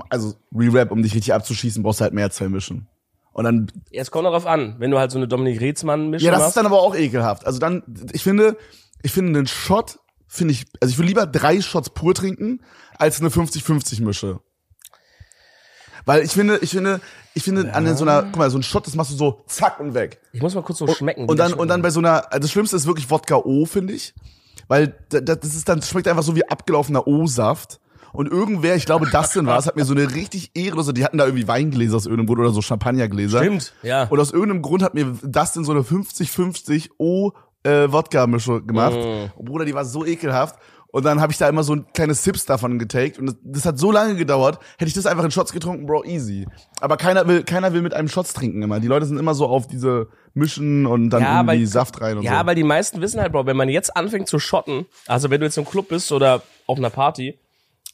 also 0.10 0.34
Re-Rap, 0.54 0.92
um 0.92 1.02
dich 1.04 1.14
richtig 1.16 1.34
abzuschießen, 1.34 1.84
brauchst 1.84 2.02
du 2.02 2.04
halt 2.04 2.14
mehr 2.14 2.26
als 2.26 2.36
zwei 2.36 2.50
Mischen. 2.50 2.88
Und 3.32 3.46
dann 3.46 3.72
Jetzt 3.92 4.12
kommt 4.12 4.26
darauf 4.26 4.46
an, 4.46 4.76
wenn 4.80 4.92
du 4.92 5.00
halt 5.00 5.12
so 5.12 5.18
eine 5.20 5.30
Dominik 5.30 5.62
Reetzmann 5.62 6.10
mischung 6.10 6.26
Ja, 6.26 6.32
das 6.34 6.42
hast. 6.42 6.48
ist 6.50 6.58
dann 6.58 6.66
aber 6.66 6.80
auch 6.82 6.96
ekelhaft. 6.96 7.46
Also 7.48 7.60
dann, 7.60 7.84
ich 8.12 8.24
finde, 8.24 8.58
ich 9.04 9.14
finde 9.14 9.38
einen 9.40 9.48
Shot, 9.48 10.00
finde 10.28 10.54
ich, 10.54 10.66
also 10.82 10.92
ich 10.92 10.98
will 11.00 11.06
lieber 11.06 11.26
drei 11.26 11.62
Shots 11.62 11.90
pur 11.90 12.14
trinken, 12.14 12.62
als 12.98 13.20
eine 13.20 13.30
50-50 13.30 14.04
Mische. 14.04 14.40
Weil 16.06 16.24
ich 16.24 16.32
finde, 16.32 16.58
ich 16.62 16.72
finde, 16.72 17.02
ich 17.34 17.44
finde 17.44 17.74
an 17.74 17.98
so 17.98 18.06
einer, 18.06 18.24
guck 18.24 18.38
mal, 18.38 18.50
so 18.50 18.58
ein 18.58 18.64
Shot, 18.64 18.88
das 18.88 18.96
machst 18.96 19.12
du 19.12 19.16
so 19.16 19.42
zack 19.48 19.80
und 19.80 19.94
weg. 19.94 20.22
ich 20.32 20.42
muss 20.42 20.56
mal 20.56 20.62
kurz 20.64 20.80
so 20.80 20.88
schmecken. 20.88 21.24
wie 21.24 21.32
Und 21.32 21.38
dann, 21.38 21.54
und 21.54 21.68
dann 21.68 21.82
bei 21.82 21.90
so 21.90 22.00
einer, 22.00 22.32
also 22.32 22.40
das 22.40 22.52
Schlimmste 22.52 22.78
ist 22.78 22.88
wirklich 22.88 23.10
Wodka 23.10 23.36
O, 23.36 23.66
finde 23.66 23.94
ich. 23.94 24.14
Weil 24.70 24.96
da- 25.10 25.20
da- 25.22 25.36
das 25.36 25.54
ist 25.56 25.68
dann, 25.68 25.80
das 25.82 25.90
schmeckt 25.90 26.08
einfach 26.08 26.24
so 26.24 26.36
wie 26.36 26.48
abgelaufener 26.48 27.08
O-Saft. 27.08 27.80
Und 28.14 28.28
irgendwer, 28.32 28.76
ich 28.76 28.86
glaube, 28.86 29.08
Dustin 29.10 29.46
war 29.46 29.60
es, 29.60 29.68
hat 29.68 29.76
mir 29.76 29.86
so 29.86 29.94
eine 29.94 30.16
richtig 30.16 30.52
ehrlose, 30.56 30.94
die 30.94 31.04
hatten 31.04 31.18
da 31.18 31.26
irgendwie 31.26 31.48
Weingläser 31.48 31.98
aus 31.98 32.06
irgendeinem 32.06 32.28
Grund 32.28 32.40
oder 32.40 32.52
so 32.52 32.62
Champagnergläser. 32.62 33.40
Stimmt, 33.40 33.74
ja. 33.84 34.06
Und 34.06 34.20
aus 34.20 34.32
irgendeinem 34.32 34.62
Grund 34.62 34.82
hat 34.82 34.94
mir 34.94 35.06
Dustin 35.24 35.66
so 35.66 35.72
eine 35.74 35.82
50-50 35.82 36.92
O 36.98 37.32
äh, 37.64 37.92
Wodka-Mische 37.92 38.62
gemacht. 38.64 38.96
Mm. 38.98 39.44
Bruder, 39.44 39.66
die 39.66 39.74
war 39.74 39.86
so 39.86 40.06
ekelhaft. 40.06 40.56
Und 40.90 41.04
dann 41.06 41.20
habe 41.20 41.32
ich 41.34 41.38
da 41.38 41.50
immer 41.50 41.64
so 41.64 41.76
kleine 41.94 42.14
Sips 42.14 42.46
davon 42.46 42.80
getaked. 42.80 43.20
Und 43.20 43.26
das, 43.28 43.36
das 43.44 43.66
hat 43.66 43.78
so 43.78 43.92
lange 43.92 44.16
gedauert, 44.16 44.58
hätte 44.78 44.88
ich 44.88 44.94
das 44.94 45.06
einfach 45.06 45.26
in 45.26 45.32
Shots 45.32 45.52
getrunken, 45.52 45.86
Bro, 45.86 46.06
easy. 46.06 46.48
Aber 46.80 46.96
keiner 46.96 47.28
will, 47.28 47.44
keiner 47.44 47.74
will 47.74 47.82
mit 47.82 47.94
einem 47.94 48.08
Shots 48.08 48.34
trinken 48.34 48.62
immer. 48.64 48.80
Die 48.80 48.88
Leute 48.88 49.06
sind 49.06 49.18
immer 49.18 49.34
so 49.36 49.48
auf 49.48 49.68
diese 49.68 50.08
Mischen 50.34 50.86
und 50.86 51.10
dann 51.10 51.22
Ja, 51.22 51.42
irgendwie 51.42 51.60
weil- 51.60 51.66
Saft 51.68 52.00
rein 52.02 52.18
und 52.18 52.24
Ja, 52.24 52.40
so. 52.40 52.46
weil 52.48 52.56
die 52.56 52.64
meisten 52.64 53.02
wissen 53.02 53.20
halt, 53.20 53.34
Bro, 53.34 53.46
wenn 53.46 53.58
man 53.58 53.68
jetzt 53.70 53.96
anfängt 53.98 54.30
zu 54.30 54.40
schotten, 54.40 54.86
also 55.08 55.30
wenn 55.30 55.42
du 55.42 55.46
jetzt 55.46 55.58
im 55.58 55.66
Club 55.66 55.90
bist 55.90 56.12
oder 56.14 56.42
auf 56.68 56.78
einer 56.78 56.90
Party 56.90 57.38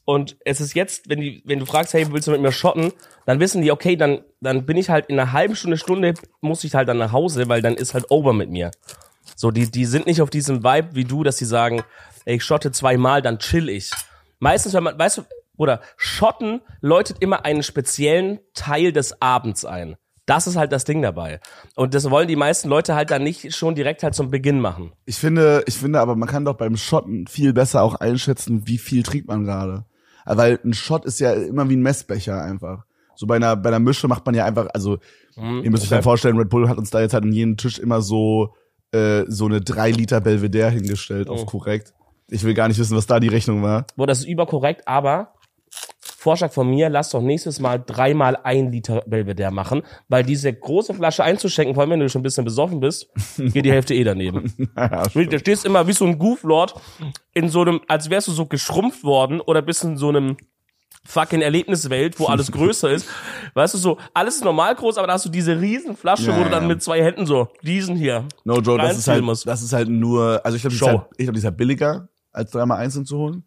und 0.05 0.37
es 0.45 0.61
ist 0.61 0.75
jetzt, 0.75 1.09
wenn 1.09 1.19
die, 1.19 1.41
wenn 1.45 1.59
du 1.59 1.65
fragst, 1.65 1.93
hey, 1.95 2.05
willst 2.11 2.27
du 2.27 2.31
mit 2.31 2.41
mir 2.41 2.51
schotten, 2.51 2.93
dann 3.25 3.39
wissen 3.39 3.61
die, 3.63 3.71
okay, 3.71 3.95
dann, 3.95 4.19
dann 4.39 4.65
bin 4.67 4.77
ich 4.77 4.89
halt 4.89 5.07
in 5.07 5.19
einer 5.19 5.31
halben 5.33 5.55
Stunde, 5.55 5.77
Stunde, 5.77 6.13
muss 6.41 6.63
ich 6.63 6.75
halt 6.75 6.87
dann 6.87 6.99
nach 6.99 7.11
Hause, 7.11 7.49
weil 7.49 7.61
dann 7.63 7.73
ist 7.73 7.93
halt 7.95 8.11
over 8.11 8.33
mit 8.33 8.49
mir. 8.51 8.69
So, 9.35 9.51
die, 9.51 9.69
die 9.69 9.85
sind 9.85 10.05
nicht 10.05 10.21
auf 10.21 10.29
diesem 10.29 10.63
Vibe 10.63 10.89
wie 10.93 11.05
du, 11.05 11.23
dass 11.23 11.37
sie 11.37 11.45
sagen, 11.45 11.83
ey, 12.25 12.37
ich 12.37 12.43
schotte 12.43 12.71
zweimal, 12.71 13.21
dann 13.21 13.39
chill 13.39 13.69
ich. 13.69 13.91
Meistens, 14.39 14.73
wenn 14.73 14.83
man, 14.83 14.97
weißt 14.97 15.19
du, 15.19 15.23
oder 15.57 15.81
Schotten 15.97 16.61
läutet 16.81 17.17
immer 17.19 17.45
einen 17.45 17.63
speziellen 17.63 18.39
Teil 18.53 18.91
des 18.91 19.21
Abends 19.21 19.65
ein. 19.65 19.95
Das 20.25 20.47
ist 20.47 20.55
halt 20.55 20.71
das 20.71 20.85
Ding 20.85 21.01
dabei. 21.01 21.41
Und 21.75 21.93
das 21.93 22.09
wollen 22.09 22.29
die 22.29 22.37
meisten 22.37 22.69
Leute 22.69 22.95
halt 22.95 23.11
dann 23.11 23.23
nicht 23.23 23.53
schon 23.53 23.75
direkt 23.75 24.03
halt 24.03 24.15
zum 24.15 24.31
Beginn 24.31 24.59
machen. 24.61 24.93
Ich 25.05 25.17
finde, 25.17 25.63
ich 25.67 25.75
finde 25.75 25.99
aber, 25.99 26.15
man 26.15 26.29
kann 26.29 26.45
doch 26.45 26.55
beim 26.55 26.77
Schotten 26.77 27.27
viel 27.27 27.51
besser 27.51 27.81
auch 27.81 27.95
einschätzen, 27.95 28.65
wie 28.65 28.77
viel 28.77 29.03
trinkt 29.03 29.27
man 29.27 29.43
gerade. 29.43 29.85
Weil 30.25 30.59
ein 30.63 30.73
Shot 30.73 31.03
ist 31.03 31.19
ja 31.19 31.33
immer 31.33 31.69
wie 31.69 31.75
ein 31.75 31.81
Messbecher 31.81 32.41
einfach. 32.41 32.85
So 33.15 33.27
bei 33.27 33.35
einer, 33.35 33.57
bei 33.57 33.67
einer 33.67 33.79
Mische 33.79 34.07
macht 34.07 34.25
man 34.25 34.33
ja 34.33 34.45
einfach, 34.45 34.69
also, 34.73 34.97
ihr 35.35 35.69
müsst 35.69 35.83
euch 35.83 35.89
dann 35.89 36.03
vorstellen, 36.03 36.37
Red 36.37 36.49
Bull 36.49 36.69
hat 36.69 36.77
uns 36.77 36.89
da 36.89 37.01
jetzt 37.01 37.13
halt 37.13 37.25
an 37.25 37.33
jedem 37.33 37.57
Tisch 37.57 37.77
immer 37.77 38.01
so, 38.01 38.55
äh, 38.93 39.25
so 39.27 39.45
eine 39.45 39.61
drei 39.61 39.91
Liter 39.91 40.21
Belvedere 40.21 40.69
hingestellt, 40.71 41.29
auf 41.29 41.45
korrekt. 41.45 41.93
Ich 42.29 42.43
will 42.43 42.53
gar 42.53 42.67
nicht 42.67 42.79
wissen, 42.79 42.95
was 42.95 43.05
da 43.05 43.19
die 43.19 43.27
Rechnung 43.27 43.61
war. 43.61 43.85
Boah, 43.95 44.07
das 44.07 44.19
ist 44.19 44.27
überkorrekt, 44.27 44.87
aber 44.87 45.33
Vorschlag 46.23 46.53
von 46.53 46.69
mir, 46.69 46.89
lass 46.89 47.09
doch 47.09 47.21
nächstes 47.21 47.59
Mal 47.59 47.83
dreimal 47.85 48.37
ein 48.43 48.71
Liter 48.71 49.03
Belvedere 49.05 49.51
machen, 49.51 49.81
weil 50.07 50.23
diese 50.23 50.53
große 50.53 50.93
Flasche 50.93 51.21
einzuschenken, 51.21 51.75
vor 51.75 51.81
allem 51.81 51.91
wenn 51.91 51.99
du 51.99 52.07
schon 52.07 52.21
ein 52.21 52.23
bisschen 52.23 52.45
besoffen 52.45 52.79
bist, 52.79 53.09
geht 53.37 53.65
die 53.65 53.71
Hälfte 53.71 53.93
eh 53.93 54.03
daneben. 54.03 54.53
Ja, 54.77 55.03
Du 55.03 55.39
stehst 55.39 55.65
immer 55.65 55.85
wie 55.87 55.93
so 55.93 56.05
ein 56.05 56.17
Gooflord 56.17 56.75
in 57.33 57.49
so 57.49 57.61
einem, 57.61 57.81
als 57.87 58.09
wärst 58.09 58.29
du 58.29 58.31
so 58.31 58.45
geschrumpft 58.45 59.03
worden 59.03 59.41
oder 59.41 59.61
bist 59.61 59.83
in 59.83 59.97
so 59.97 60.09
einem 60.09 60.37
fucking 61.05 61.41
Erlebniswelt, 61.41 62.19
wo 62.19 62.25
alles 62.27 62.51
größer 62.51 62.91
ist. 62.91 63.07
Weißt 63.53 63.73
du, 63.73 63.77
so, 63.77 63.97
alles 64.13 64.35
ist 64.35 64.43
normal 64.43 64.75
groß, 64.75 64.97
aber 64.97 65.07
da 65.07 65.13
hast 65.13 65.25
du 65.25 65.29
diese 65.29 65.59
riesen 65.59 65.95
Flasche, 65.95 66.31
Ja, 66.31 66.39
wo 66.39 66.43
du 66.43 66.49
dann 66.49 66.63
ja. 66.63 66.69
mit 66.69 66.81
zwei 66.81 67.03
Händen 67.03 67.25
so, 67.25 67.49
diesen 67.61 67.95
hier. 67.95 68.25
No 68.45 68.59
Joe, 68.59 68.77
das 68.77 68.97
ist 68.97 69.07
halt, 69.07 69.23
musst. 69.23 69.45
das 69.47 69.61
ist 69.61 69.73
halt 69.73 69.89
nur, 69.89 70.41
also 70.43 70.55
ich 70.55 70.63
glaube, 70.63 70.75
die, 70.75 70.81
ist 70.81 70.87
halt, 70.87 71.01
ich 71.17 71.25
glaub, 71.25 71.33
die 71.33 71.39
ist 71.39 71.45
halt 71.45 71.57
billiger, 71.57 72.09
als 72.31 72.51
dreimal 72.51 72.79
einzeln 72.79 73.05
zu 73.05 73.17
holen. 73.17 73.43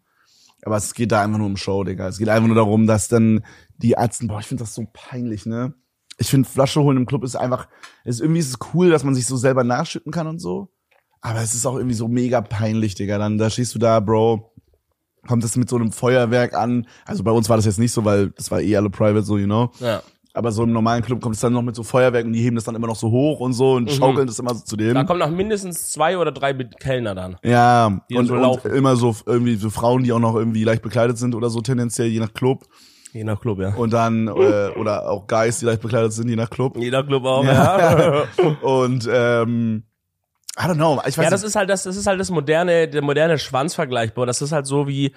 Aber 0.63 0.77
es 0.77 0.93
geht 0.93 1.11
da 1.11 1.23
einfach 1.23 1.37
nur 1.37 1.47
um 1.47 1.57
Show, 1.57 1.83
Digga. 1.83 2.07
Es 2.07 2.17
geht 2.17 2.29
einfach 2.29 2.47
nur 2.47 2.55
darum, 2.55 2.87
dass 2.87 3.07
dann 3.07 3.43
die 3.77 3.91
Ärzte, 3.91 4.27
boah, 4.27 4.39
ich 4.39 4.47
finde 4.47 4.63
das 4.63 4.73
so 4.73 4.85
peinlich, 4.91 5.45
ne? 5.45 5.73
Ich 6.17 6.29
finde, 6.29 6.49
Flasche 6.49 6.81
holen 6.81 6.97
im 6.97 7.05
Club 7.05 7.23
ist 7.23 7.35
einfach, 7.35 7.67
ist 8.03 8.21
irgendwie 8.21 8.39
ist 8.39 8.49
es 8.49 8.57
cool, 8.73 8.89
dass 8.89 9.03
man 9.03 9.13
sich 9.13 9.27
so 9.27 9.37
selber 9.37 9.63
nachschütten 9.63 10.11
kann 10.11 10.25
und 10.27 10.39
so. 10.39 10.69
Aber 11.21 11.41
es 11.41 11.53
ist 11.53 11.65
auch 11.65 11.75
irgendwie 11.75 11.95
so 11.95 12.07
mega 12.07 12.41
peinlich, 12.41 12.95
Digga. 12.95 13.17
Dann, 13.19 13.37
da 13.37 13.49
stehst 13.49 13.75
du 13.75 13.79
da, 13.79 13.99
Bro, 13.99 14.51
kommt 15.27 15.43
das 15.43 15.55
mit 15.57 15.69
so 15.69 15.75
einem 15.75 15.91
Feuerwerk 15.91 16.53
an. 16.53 16.87
Also 17.05 17.23
bei 17.23 17.31
uns 17.31 17.49
war 17.49 17.57
das 17.57 17.65
jetzt 17.65 17.79
nicht 17.79 17.91
so, 17.91 18.03
weil 18.05 18.29
das 18.31 18.49
war 18.51 18.61
eh 18.61 18.75
alle 18.75 18.89
private, 18.89 19.23
so, 19.23 19.37
you 19.37 19.45
know. 19.45 19.69
Ja. 19.79 20.01
Aber 20.33 20.51
so 20.51 20.63
im 20.63 20.71
normalen 20.71 21.03
Club 21.03 21.19
kommt 21.19 21.33
es 21.33 21.41
dann 21.41 21.53
noch 21.53 21.63
mit 21.63 21.75
so 21.75 21.81
Feuerwerk 21.81 22.23
und 22.25 22.33
die 22.33 22.41
heben 22.41 22.55
das 22.55 22.65
dann 22.65 22.75
immer 22.75 22.85
noch 22.85 22.95
so 22.95 23.09
hoch 23.09 23.39
und 23.39 23.53
so 23.53 23.73
und 23.73 23.91
schaukeln 23.91 24.27
das 24.27 24.37
immer 24.37 24.53
so 24.53 24.63
zu 24.63 24.75
Mhm. 24.75 24.93
Da 24.93 24.99
dem. 24.99 25.07
kommen 25.07 25.19
noch 25.19 25.31
mindestens 25.31 25.91
zwei 25.91 26.15
oder 26.17 26.31
drei 26.31 26.53
Kellner 26.53 27.15
dann. 27.15 27.37
Ja, 27.43 28.01
Die 28.09 28.15
und, 28.17 28.27
so 28.27 28.35
und 28.35 28.65
immer 28.65 28.95
so 28.95 29.15
irgendwie 29.25 29.55
so 29.55 29.71
Frauen, 29.71 30.03
die 30.03 30.11
auch 30.13 30.19
noch 30.19 30.35
irgendwie 30.35 30.63
leicht 30.63 30.83
bekleidet 30.83 31.17
sind 31.17 31.33
oder 31.33 31.49
so 31.49 31.61
tendenziell, 31.61 32.07
je 32.09 32.19
nach 32.19 32.33
Club. 32.33 32.65
Je 33.13 33.23
nach 33.23 33.41
Club, 33.41 33.59
ja. 33.59 33.73
Und 33.73 33.93
dann, 33.93 34.27
äh, 34.27 34.69
oder 34.77 35.09
auch 35.09 35.25
Guys, 35.25 35.57
die 35.57 35.65
leicht 35.65 35.81
bekleidet 35.81 36.13
sind, 36.13 36.29
je 36.29 36.35
nach 36.35 36.51
Club. 36.51 36.77
Jeder 36.77 37.03
Club 37.03 37.25
auch, 37.25 37.43
ja. 37.43 38.25
Und 38.61 39.09
ähm, 39.11 39.85
I 40.59 40.63
don't 40.63 40.75
know, 40.75 40.99
ich 41.05 41.17
weiß 41.17 41.25
Ja, 41.25 41.29
das 41.29 41.41
nicht. 41.41 41.49
ist 41.49 41.55
halt 41.55 41.69
das, 41.69 41.83
das 41.83 41.95
ist 41.95 42.07
halt 42.07 42.19
das 42.19 42.31
moderne, 42.31 42.87
der 42.87 43.01
moderne 43.01 43.37
Schwanzvergleich, 43.37 44.13
Bro. 44.13 44.25
Das 44.25 44.41
ist 44.41 44.51
halt 44.51 44.65
so 44.65 44.87
wie 44.87 45.13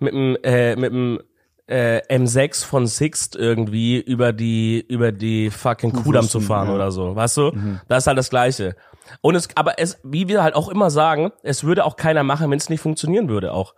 mit 0.00 0.12
dem, 0.12 0.36
äh, 0.42 0.74
mit 0.76 0.90
dem 0.90 1.20
äh, 1.68 2.00
M6 2.08 2.64
von 2.64 2.86
Sixt 2.88 3.36
irgendwie 3.36 4.00
über 4.00 4.32
die, 4.32 4.84
über 4.88 5.12
die 5.12 5.50
fucking 5.50 5.92
Kudamm 5.92 6.28
zu 6.28 6.40
fahren 6.40 6.68
ja. 6.68 6.74
oder 6.74 6.90
so, 6.90 7.14
weißt 7.14 7.36
du? 7.36 7.52
Das 7.86 8.02
ist 8.02 8.06
halt 8.08 8.18
das 8.18 8.30
Gleiche. 8.30 8.74
Und 9.20 9.36
es, 9.36 9.48
aber 9.54 9.78
es, 9.78 9.98
wie 10.02 10.26
wir 10.28 10.42
halt 10.42 10.54
auch 10.54 10.68
immer 10.68 10.90
sagen, 10.90 11.30
es 11.42 11.62
würde 11.62 11.84
auch 11.84 11.96
keiner 11.96 12.24
machen, 12.24 12.50
wenn 12.50 12.58
es 12.58 12.68
nicht 12.68 12.80
funktionieren 12.80 13.28
würde 13.28 13.52
auch. 13.52 13.74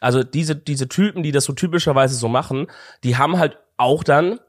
Also 0.00 0.22
diese, 0.24 0.56
diese 0.56 0.88
Typen, 0.88 1.22
die 1.22 1.32
das 1.32 1.44
so 1.44 1.52
typischerweise 1.52 2.16
so 2.16 2.28
machen, 2.28 2.66
die 3.04 3.16
haben 3.16 3.38
halt 3.38 3.58
auch 3.76 4.04
dann 4.04 4.40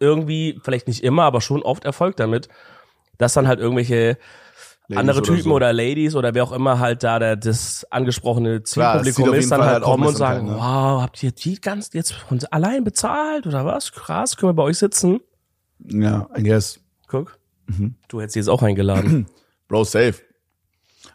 irgendwie, 0.00 0.60
vielleicht 0.62 0.88
nicht 0.88 1.02
immer, 1.02 1.24
aber 1.24 1.40
schon 1.40 1.62
oft 1.62 1.84
Erfolg 1.84 2.16
damit, 2.16 2.48
dass 3.18 3.34
dann 3.34 3.48
halt 3.48 3.60
irgendwelche 3.60 4.18
Ladies 4.88 4.98
andere 5.00 5.18
oder 5.18 5.26
Typen 5.26 5.42
so. 5.44 5.54
oder 5.54 5.72
Ladies 5.72 6.14
oder 6.14 6.34
wer 6.34 6.44
auch 6.44 6.52
immer 6.52 6.78
halt 6.78 7.02
da 7.02 7.18
der, 7.18 7.36
das 7.36 7.86
angesprochene 7.90 8.62
Zielpublikum 8.62 9.32
ist, 9.34 9.50
dann 9.50 9.60
Fall 9.60 9.70
halt 9.70 9.82
kommen 9.84 10.06
und 10.06 10.16
sagen, 10.16 10.40
Aufmerksamkeit, 10.50 10.92
wow, 10.94 11.02
habt 11.02 11.22
ihr 11.22 11.32
die 11.32 11.60
ganz 11.60 11.90
jetzt 11.94 12.12
von 12.12 12.38
allein 12.50 12.84
bezahlt 12.84 13.46
oder 13.46 13.64
was? 13.64 13.92
Krass, 13.92 14.36
können 14.36 14.50
wir 14.50 14.54
bei 14.54 14.62
euch 14.64 14.78
sitzen? 14.78 15.20
Ja, 15.86 16.28
I 16.36 16.42
guess. 16.42 16.80
Guck, 17.08 17.38
Mhm. 17.66 17.94
du 18.08 18.20
hättest 18.20 18.36
jetzt 18.36 18.48
auch 18.48 18.62
eingeladen. 18.62 19.26
Bro, 19.68 19.84
safe. 19.84 20.16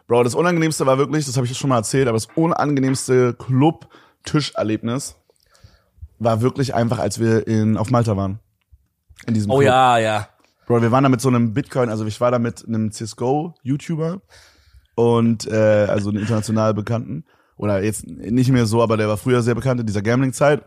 Bro, 0.08 0.24
das 0.24 0.34
Unangenehmste 0.34 0.84
war 0.86 0.98
wirklich, 0.98 1.24
das 1.26 1.36
habe 1.36 1.46
ich 1.46 1.56
schon 1.56 1.70
mal 1.70 1.76
erzählt, 1.76 2.08
aber 2.08 2.16
das 2.16 2.26
unangenehmste 2.34 3.34
Club-Tischerlebnis 3.34 5.16
war 6.18 6.42
wirklich 6.42 6.74
einfach, 6.74 6.98
als 6.98 7.20
wir 7.20 7.46
in, 7.46 7.76
auf 7.76 7.90
Malta 7.90 8.16
waren. 8.16 8.40
In 9.26 9.34
diesem 9.34 9.50
oh 9.50 9.58
Club. 9.58 9.66
ja, 9.66 9.98
ja. 9.98 10.28
Bro, 10.70 10.82
wir 10.82 10.92
waren 10.92 11.02
da 11.02 11.10
mit 11.10 11.20
so 11.20 11.28
einem 11.28 11.52
Bitcoin, 11.52 11.88
also 11.88 12.06
ich 12.06 12.20
war 12.20 12.30
da 12.30 12.38
mit 12.38 12.64
einem 12.64 12.92
CSGO-YouTuber 12.92 14.20
und 14.94 15.48
äh, 15.48 15.86
also 15.88 16.10
einem 16.10 16.20
international 16.20 16.74
bekannten. 16.74 17.24
Oder 17.56 17.82
jetzt 17.82 18.06
nicht 18.06 18.52
mehr 18.52 18.66
so, 18.66 18.80
aber 18.80 18.96
der 18.96 19.08
war 19.08 19.16
früher 19.16 19.42
sehr 19.42 19.56
bekannt 19.56 19.80
in 19.80 19.86
dieser 19.86 20.00
Gambling-Zeit. 20.00 20.62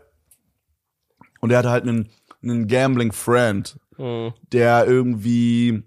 Und 1.40 1.48
der 1.48 1.56
hatte 1.56 1.70
halt 1.70 1.84
einen, 1.84 2.10
einen 2.42 2.68
Gambling-Friend, 2.68 3.80
Hm. 3.96 4.34
der 4.52 4.86
irgendwie, 4.86 5.84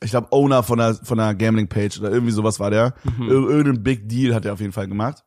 ich 0.00 0.10
glaube, 0.10 0.32
Owner 0.32 0.64
von 0.64 0.80
einer, 0.80 0.96
von 0.96 1.20
einer 1.20 1.36
Gambling-Page 1.36 2.00
oder 2.00 2.10
irgendwie 2.10 2.32
sowas 2.32 2.58
war 2.58 2.72
der. 2.72 2.94
Mhm. 3.04 3.28
Ir 3.28 3.30
irgendein 3.30 3.84
Big 3.84 4.08
Deal 4.08 4.34
hat 4.34 4.44
er 4.44 4.54
auf 4.54 4.60
jeden 4.60 4.72
Fall 4.72 4.88
gemacht. 4.88 5.22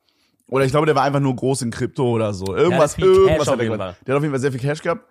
Oder 0.47 0.65
ich 0.65 0.71
glaube, 0.71 0.87
der 0.87 0.95
war 0.95 1.03
einfach 1.03 1.21
nur 1.21 1.37
groß 1.37 1.61
in 1.61 1.71
Krypto 1.71 2.09
oder 2.11 2.33
so. 2.33 2.53
Irgendwas, 2.53 2.97
Cash 2.97 3.05
irgendwas 3.05 3.47
hat 3.47 3.59
er 3.59 3.65
gemacht. 3.69 3.95
Der 4.05 4.13
hat 4.13 4.17
auf 4.17 4.23
jeden 4.23 4.33
Fall 4.33 4.41
sehr 4.41 4.51
viel 4.51 4.59
Cash 4.59 4.81
gehabt. 4.81 5.05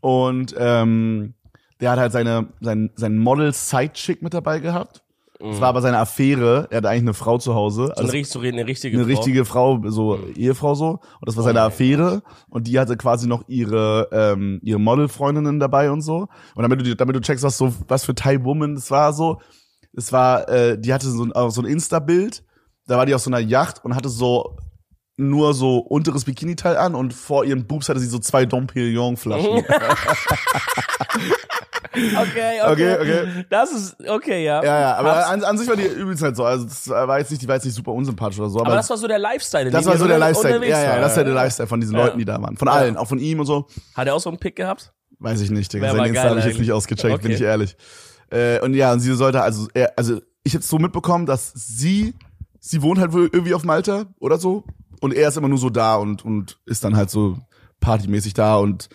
Und 0.00 0.54
ähm, 0.56 1.34
der 1.80 1.90
hat 1.92 1.98
halt 1.98 2.12
seine, 2.12 2.48
sein, 2.60 2.90
sein 2.96 3.18
Model-Side-Chick 3.18 4.22
mit 4.22 4.34
dabei 4.34 4.58
gehabt. 4.60 5.02
Das 5.38 5.60
war 5.60 5.68
aber 5.68 5.82
seine 5.82 5.98
Affäre. 5.98 6.66
Er 6.70 6.78
hatte 6.78 6.88
eigentlich 6.88 7.02
eine 7.02 7.12
Frau 7.14 7.36
zu 7.36 7.54
Hause. 7.54 7.76
So 7.76 7.92
eine, 7.92 7.96
Also 7.98 8.12
richtig- 8.12 8.32
so 8.32 8.40
eine 8.40 8.66
richtige 8.66 8.96
eine 8.96 9.04
Frau. 9.04 9.10
richtige 9.10 9.44
Frau, 9.44 9.82
so 9.88 10.18
Ehefrau 10.34 10.74
so. 10.74 10.88
Und 10.92 11.00
das 11.26 11.36
war 11.36 11.44
seine 11.44 11.60
Affäre. 11.60 12.22
Und 12.48 12.66
die 12.66 12.78
hatte 12.80 12.96
quasi 12.96 13.28
noch 13.28 13.44
ihre, 13.46 14.08
ähm, 14.12 14.60
ihre 14.62 14.80
Modelfreundinnen 14.80 15.60
dabei 15.60 15.90
und 15.90 16.00
so. 16.00 16.28
Und 16.54 16.62
damit 16.62 16.80
du, 16.80 16.96
damit 16.96 17.16
du 17.16 17.20
checkst, 17.20 17.44
was 17.44 17.58
so, 17.58 17.70
was 17.86 18.06
für 18.06 18.14
Thai 18.14 18.42
Woman 18.44 18.76
das 18.76 18.90
war 18.90 19.12
so. 19.12 19.38
Es 19.92 20.10
war, 20.10 20.48
äh, 20.48 20.78
die 20.80 20.94
hatte 20.94 21.06
so 21.10 21.24
ein, 21.24 21.50
so 21.50 21.60
ein 21.60 21.66
Insta-Bild. 21.66 22.42
Da 22.86 22.96
war 22.96 23.04
die 23.04 23.14
auf 23.14 23.20
so 23.20 23.28
einer 23.28 23.40
Yacht 23.40 23.84
und 23.84 23.94
hatte 23.94 24.08
so 24.08 24.56
nur 25.16 25.54
so 25.54 25.78
unteres 25.78 26.24
Bikini-Teil 26.24 26.76
an 26.76 26.94
und 26.94 27.14
vor 27.14 27.44
ihren 27.44 27.66
Boobs 27.66 27.88
hatte 27.88 28.00
sie 28.00 28.06
so 28.06 28.18
zwei 28.18 28.44
Dom 28.46 28.66
Perignon-Flaschen. 28.66 29.64
Okay, 31.96 32.60
okay. 32.62 32.72
Okay, 32.72 32.94
okay. 33.00 33.44
Das 33.48 33.72
ist, 33.72 33.96
okay, 34.06 34.44
ja. 34.44 34.62
Ja, 34.62 34.80
ja, 34.80 34.96
aber 34.96 35.28
an, 35.28 35.42
an 35.44 35.56
sich 35.56 35.66
war 35.66 35.76
die 35.76 35.86
übelst 35.86 36.22
halt 36.22 36.36
so. 36.36 36.44
Also 36.44 36.66
das 36.66 36.88
war 36.88 37.18
jetzt 37.18 37.30
nicht, 37.30 37.40
die 37.42 37.48
war 37.48 37.54
jetzt 37.54 37.64
nicht 37.64 37.74
super 37.74 37.92
unsympathisch 37.92 38.38
oder 38.38 38.50
so. 38.50 38.58
Aber, 38.58 38.66
aber 38.68 38.76
das 38.76 38.90
war 38.90 38.98
so 38.98 39.06
der 39.08 39.18
Lifestyle. 39.18 39.70
das 39.70 39.86
war 39.86 39.96
so 39.96 40.06
der 40.06 40.18
Lifestyle. 40.18 40.66
Ja, 40.66 40.82
ja, 40.82 40.90
war. 40.90 41.00
das 41.00 41.12
ist 41.12 41.16
ja 41.18 41.24
der 41.24 41.34
Lifestyle 41.34 41.66
von 41.66 41.80
diesen 41.80 41.96
Ja. 41.96 42.04
Leuten, 42.04 42.18
die 42.18 42.24
da 42.24 42.40
waren. 42.40 42.56
Von 42.56 42.68
allen, 42.68 42.96
auch 42.96 43.08
von 43.08 43.18
ihm 43.18 43.40
und 43.40 43.46
so. 43.46 43.66
Hat 43.94 44.06
er 44.06 44.14
auch 44.14 44.20
so 44.20 44.28
einen 44.28 44.38
Pick 44.38 44.56
gehabt? 44.56 44.92
Weiß 45.18 45.40
ich 45.40 45.50
nicht, 45.50 45.72
Digga. 45.72 45.92
Sein 45.92 46.04
Insta 46.04 46.28
habe 46.28 46.38
ich 46.40 46.44
jetzt 46.44 46.58
nicht 46.58 46.72
ausgecheckt, 46.72 47.22
bin 47.22 47.32
Okay. 47.32 47.34
ich 47.34 47.40
ehrlich. 47.40 47.76
Äh, 48.30 48.60
und 48.60 48.74
ja, 48.74 48.92
und 48.92 49.00
sie 49.00 49.14
sollte, 49.14 49.40
also, 49.40 49.68
er, 49.72 49.94
also 49.96 50.20
ich 50.44 50.52
hätte 50.52 50.66
so 50.66 50.78
mitbekommen, 50.78 51.24
dass 51.24 51.52
sie, 51.54 52.12
sie 52.60 52.82
wohnt 52.82 52.98
halt 53.00 53.12
wohl 53.12 53.30
irgendwie 53.32 53.54
auf 53.54 53.64
Malta 53.64 54.06
oder 54.18 54.36
so. 54.38 54.64
Und 55.00 55.14
er 55.14 55.28
ist 55.28 55.36
immer 55.36 55.48
nur 55.48 55.58
so 55.58 55.70
da 55.70 55.96
und, 55.96 56.24
und 56.24 56.58
ist 56.66 56.84
dann 56.84 56.96
halt 56.96 57.10
so 57.10 57.36
partymäßig 57.80 58.34
da 58.34 58.56
und 58.56 58.88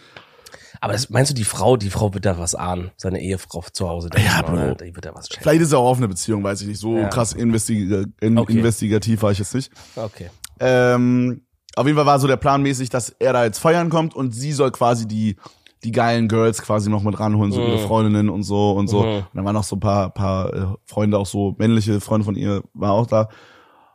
Aber 0.81 0.93
das, 0.93 1.09
meinst 1.09 1.29
du, 1.31 1.35
die 1.35 1.43
Frau, 1.43 1.77
die 1.77 1.89
Frau 1.91 2.13
wird 2.13 2.25
da 2.25 2.39
was 2.39 2.55
ahnen? 2.55 2.91
Seine 2.97 3.21
Ehefrau 3.21 3.63
zu 3.71 3.87
Hause. 3.87 4.09
denkt 4.09 4.27
Ja, 4.27 4.41
Bro. 4.41 4.53
oder? 4.53 4.75
Die 4.75 4.95
wird 4.95 5.05
da 5.05 5.13
was 5.13 5.27
checken. 5.29 5.43
vielleicht 5.43 5.61
ist 5.61 5.71
er 5.73 5.79
auch 5.79 5.89
auf 5.91 5.97
eine 5.97 6.07
Beziehung, 6.07 6.43
weiß 6.43 6.61
ich 6.61 6.67
nicht. 6.67 6.79
So 6.79 6.97
Ja. 6.97 7.09
krass 7.09 7.33
investiga 7.33 8.05
in, 8.19 8.37
Okay. 8.37 8.53
investigativ 8.57 9.21
war 9.21 9.31
ich 9.31 9.39
jetzt 9.39 9.53
nicht. 9.53 9.71
Okay. 9.95 10.29
Ähm, 10.59 11.41
auf 11.75 11.85
jeden 11.85 11.95
Fall 11.97 12.05
war 12.05 12.19
so 12.19 12.27
der 12.27 12.37
Plan 12.37 12.61
mäßig, 12.63 12.89
dass 12.89 13.09
er 13.19 13.33
da 13.33 13.43
jetzt 13.45 13.59
feiern 13.59 13.89
kommt 13.89 14.15
und 14.15 14.33
sie 14.35 14.51
soll 14.53 14.71
quasi 14.71 15.07
die 15.07 15.35
die 15.83 15.91
geilen 15.91 16.27
Girls 16.27 16.61
quasi 16.61 16.91
noch 16.91 17.01
mit 17.01 17.19
ranholen, 17.19 17.51
so 17.51 17.59
ihre 17.59 17.79
Freundinnen 17.79 18.29
und 18.29 18.43
so 18.43 18.73
und 18.73 18.87
so. 18.87 19.01
Mhm. 19.01 19.09
Und 19.17 19.25
dann 19.33 19.45
waren 19.45 19.55
noch 19.55 19.63
so 19.63 19.77
ein 19.77 19.79
paar 19.79 20.11
paar 20.11 20.53
äh, 20.53 20.65
Freunde, 20.85 21.17
auch 21.17 21.25
so 21.25 21.55
männliche 21.57 21.99
Freunde 22.01 22.23
von 22.23 22.35
ihr, 22.35 22.61
war 22.75 22.91
auch 22.91 23.07
da. 23.07 23.29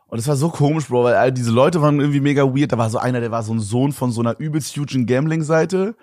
Und 0.07 0.19
es 0.19 0.27
war 0.27 0.37
so 0.37 0.49
komisch, 0.49 0.87
Bro, 0.87 1.03
weil 1.03 1.15
all 1.15 1.31
diese 1.31 1.51
Leute 1.51 1.81
waren 1.81 1.99
irgendwie 1.99 2.21
mega 2.21 2.43
weird. 2.43 2.71
Da 2.71 2.77
war 2.77 2.89
so 2.89 2.97
einer, 2.97 3.19
der 3.19 3.31
war 3.31 3.43
so 3.43 3.53
ein 3.53 3.59
Sohn 3.59 3.91
von 3.91 4.11
so 4.11 4.21
einer 4.21 4.39
übelst 4.39 4.75
hugen 4.77 5.05
Gambling-Seite. 5.05 5.95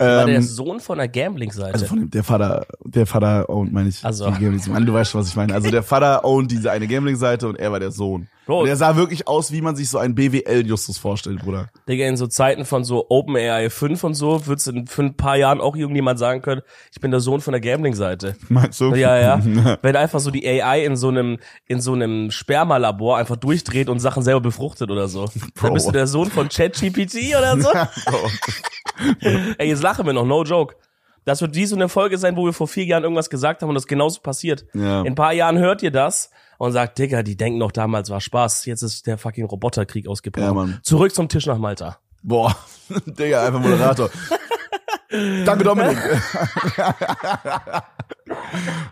War 0.00 0.26
der 0.26 0.36
Ähm, 0.36 0.42
Sohn 0.42 0.80
von 0.80 0.98
der 0.98 1.08
Gambling-Seite. 1.08 1.74
also 1.74 1.86
von 1.86 1.98
dem, 2.00 2.10
der 2.10 2.24
Vater, 2.24 2.66
der 2.84 3.06
Vater 3.06 3.48
owned, 3.50 3.72
meine 3.72 3.88
ich. 3.88 4.04
Also. 4.04 4.26
die 4.30 4.44
Gambling- 4.44 4.72
Mann, 4.72 4.86
du 4.86 4.92
weißt 4.94 5.10
schon, 5.10 5.20
was 5.20 5.28
ich 5.28 5.36
meine. 5.36 5.52
Also 5.54 5.70
der 5.70 5.82
Vater 5.84 6.24
owned 6.24 6.50
diese 6.50 6.70
eine 6.70 6.86
Gambling-Seite 6.88 7.46
und 7.48 7.56
er 7.58 7.70
war 7.72 7.80
der 7.80 7.90
Sohn. 7.90 8.28
Bro. 8.46 8.62
Und 8.62 8.68
er 8.68 8.76
sah 8.76 8.96
wirklich 8.96 9.28
aus, 9.28 9.52
wie 9.52 9.60
man 9.60 9.76
sich 9.76 9.88
so 9.90 9.98
einen 9.98 10.14
BWL-Justus 10.16 10.98
vorstellt, 10.98 11.40
Bruder. 11.40 11.68
Digga, 11.88 12.06
in 12.06 12.16
so 12.16 12.26
Zeiten 12.26 12.64
von 12.64 12.82
so 12.82 13.06
OpenAI 13.08 13.70
5 13.70 14.02
und 14.02 14.14
so, 14.14 14.44
wird's 14.46 14.66
in 14.66 14.86
ein 14.98 15.14
paar 15.16 15.36
Jahren 15.36 15.60
auch 15.60 15.76
irgendjemand 15.76 16.18
sagen 16.18 16.42
können, 16.42 16.62
ich 16.92 17.00
bin 17.00 17.12
der 17.12 17.20
Sohn 17.20 17.40
von 17.42 17.52
der 17.52 17.60
Gambling-Seite. 17.60 18.34
Meinst 18.48 18.80
du? 18.80 18.92
Ja, 18.94 19.16
ja. 19.18 19.78
Wenn 19.82 19.94
einfach 19.94 20.18
so 20.18 20.32
die 20.32 20.44
AI 20.48 20.84
in 20.84 20.96
so 20.96 21.08
einem, 21.08 21.38
in 21.66 21.80
so 21.80 21.92
einem 21.92 22.30
Spermalabor 22.32 23.18
einfach 23.18 23.36
durchdreht 23.36 23.88
und 23.88 24.00
Sachen 24.00 24.22
selber 24.24 24.40
befruchtet 24.40 24.90
oder 24.90 25.06
so. 25.06 25.28
Dann 25.62 25.74
bist 25.74 25.86
du 25.86 25.92
der 25.92 26.08
Sohn 26.08 26.30
von 26.30 26.48
ChatGPT 26.48 27.36
oder 27.38 27.60
so. 27.60 27.68
Ey, 29.58 29.68
jetzt 29.68 29.82
lachen 29.90 30.06
wir 30.06 30.12
noch, 30.12 30.24
no 30.24 30.42
joke. 30.44 30.76
Das 31.24 31.42
wird 31.42 31.54
wie 31.54 31.66
so 31.66 31.76
eine 31.76 31.88
Folge 31.88 32.16
sein, 32.16 32.36
wo 32.36 32.44
wir 32.46 32.52
vor 32.52 32.66
vier 32.66 32.84
Jahren 32.84 33.02
irgendwas 33.02 33.28
gesagt 33.28 33.62
haben 33.62 33.68
und 33.68 33.74
das 33.74 33.86
genauso 33.86 34.20
passiert. 34.20 34.64
Ja. 34.72 35.00
In 35.00 35.08
ein 35.08 35.14
paar 35.14 35.32
Jahren 35.32 35.58
hört 35.58 35.82
ihr 35.82 35.90
das 35.90 36.30
und 36.58 36.72
sagt, 36.72 36.98
Digga, 36.98 37.22
die 37.22 37.36
denken 37.36 37.58
noch 37.58 37.72
damals 37.72 38.08
war 38.10 38.20
Spaß. 38.20 38.64
Jetzt 38.66 38.82
ist 38.82 39.06
der 39.06 39.18
fucking 39.18 39.44
Roboterkrieg 39.44 40.08
ausgebrochen. 40.08 40.46
Ja, 40.46 40.54
Mann. 40.54 40.80
Zurück 40.82 41.14
zum 41.14 41.28
Tisch 41.28 41.46
nach 41.46 41.58
Malta. 41.58 41.98
Boah, 42.22 42.54
Digga, 43.06 43.46
einfach 43.46 43.60
Moderator. 43.60 44.10
Danke, 45.44 45.64
Dominik. 45.64 45.98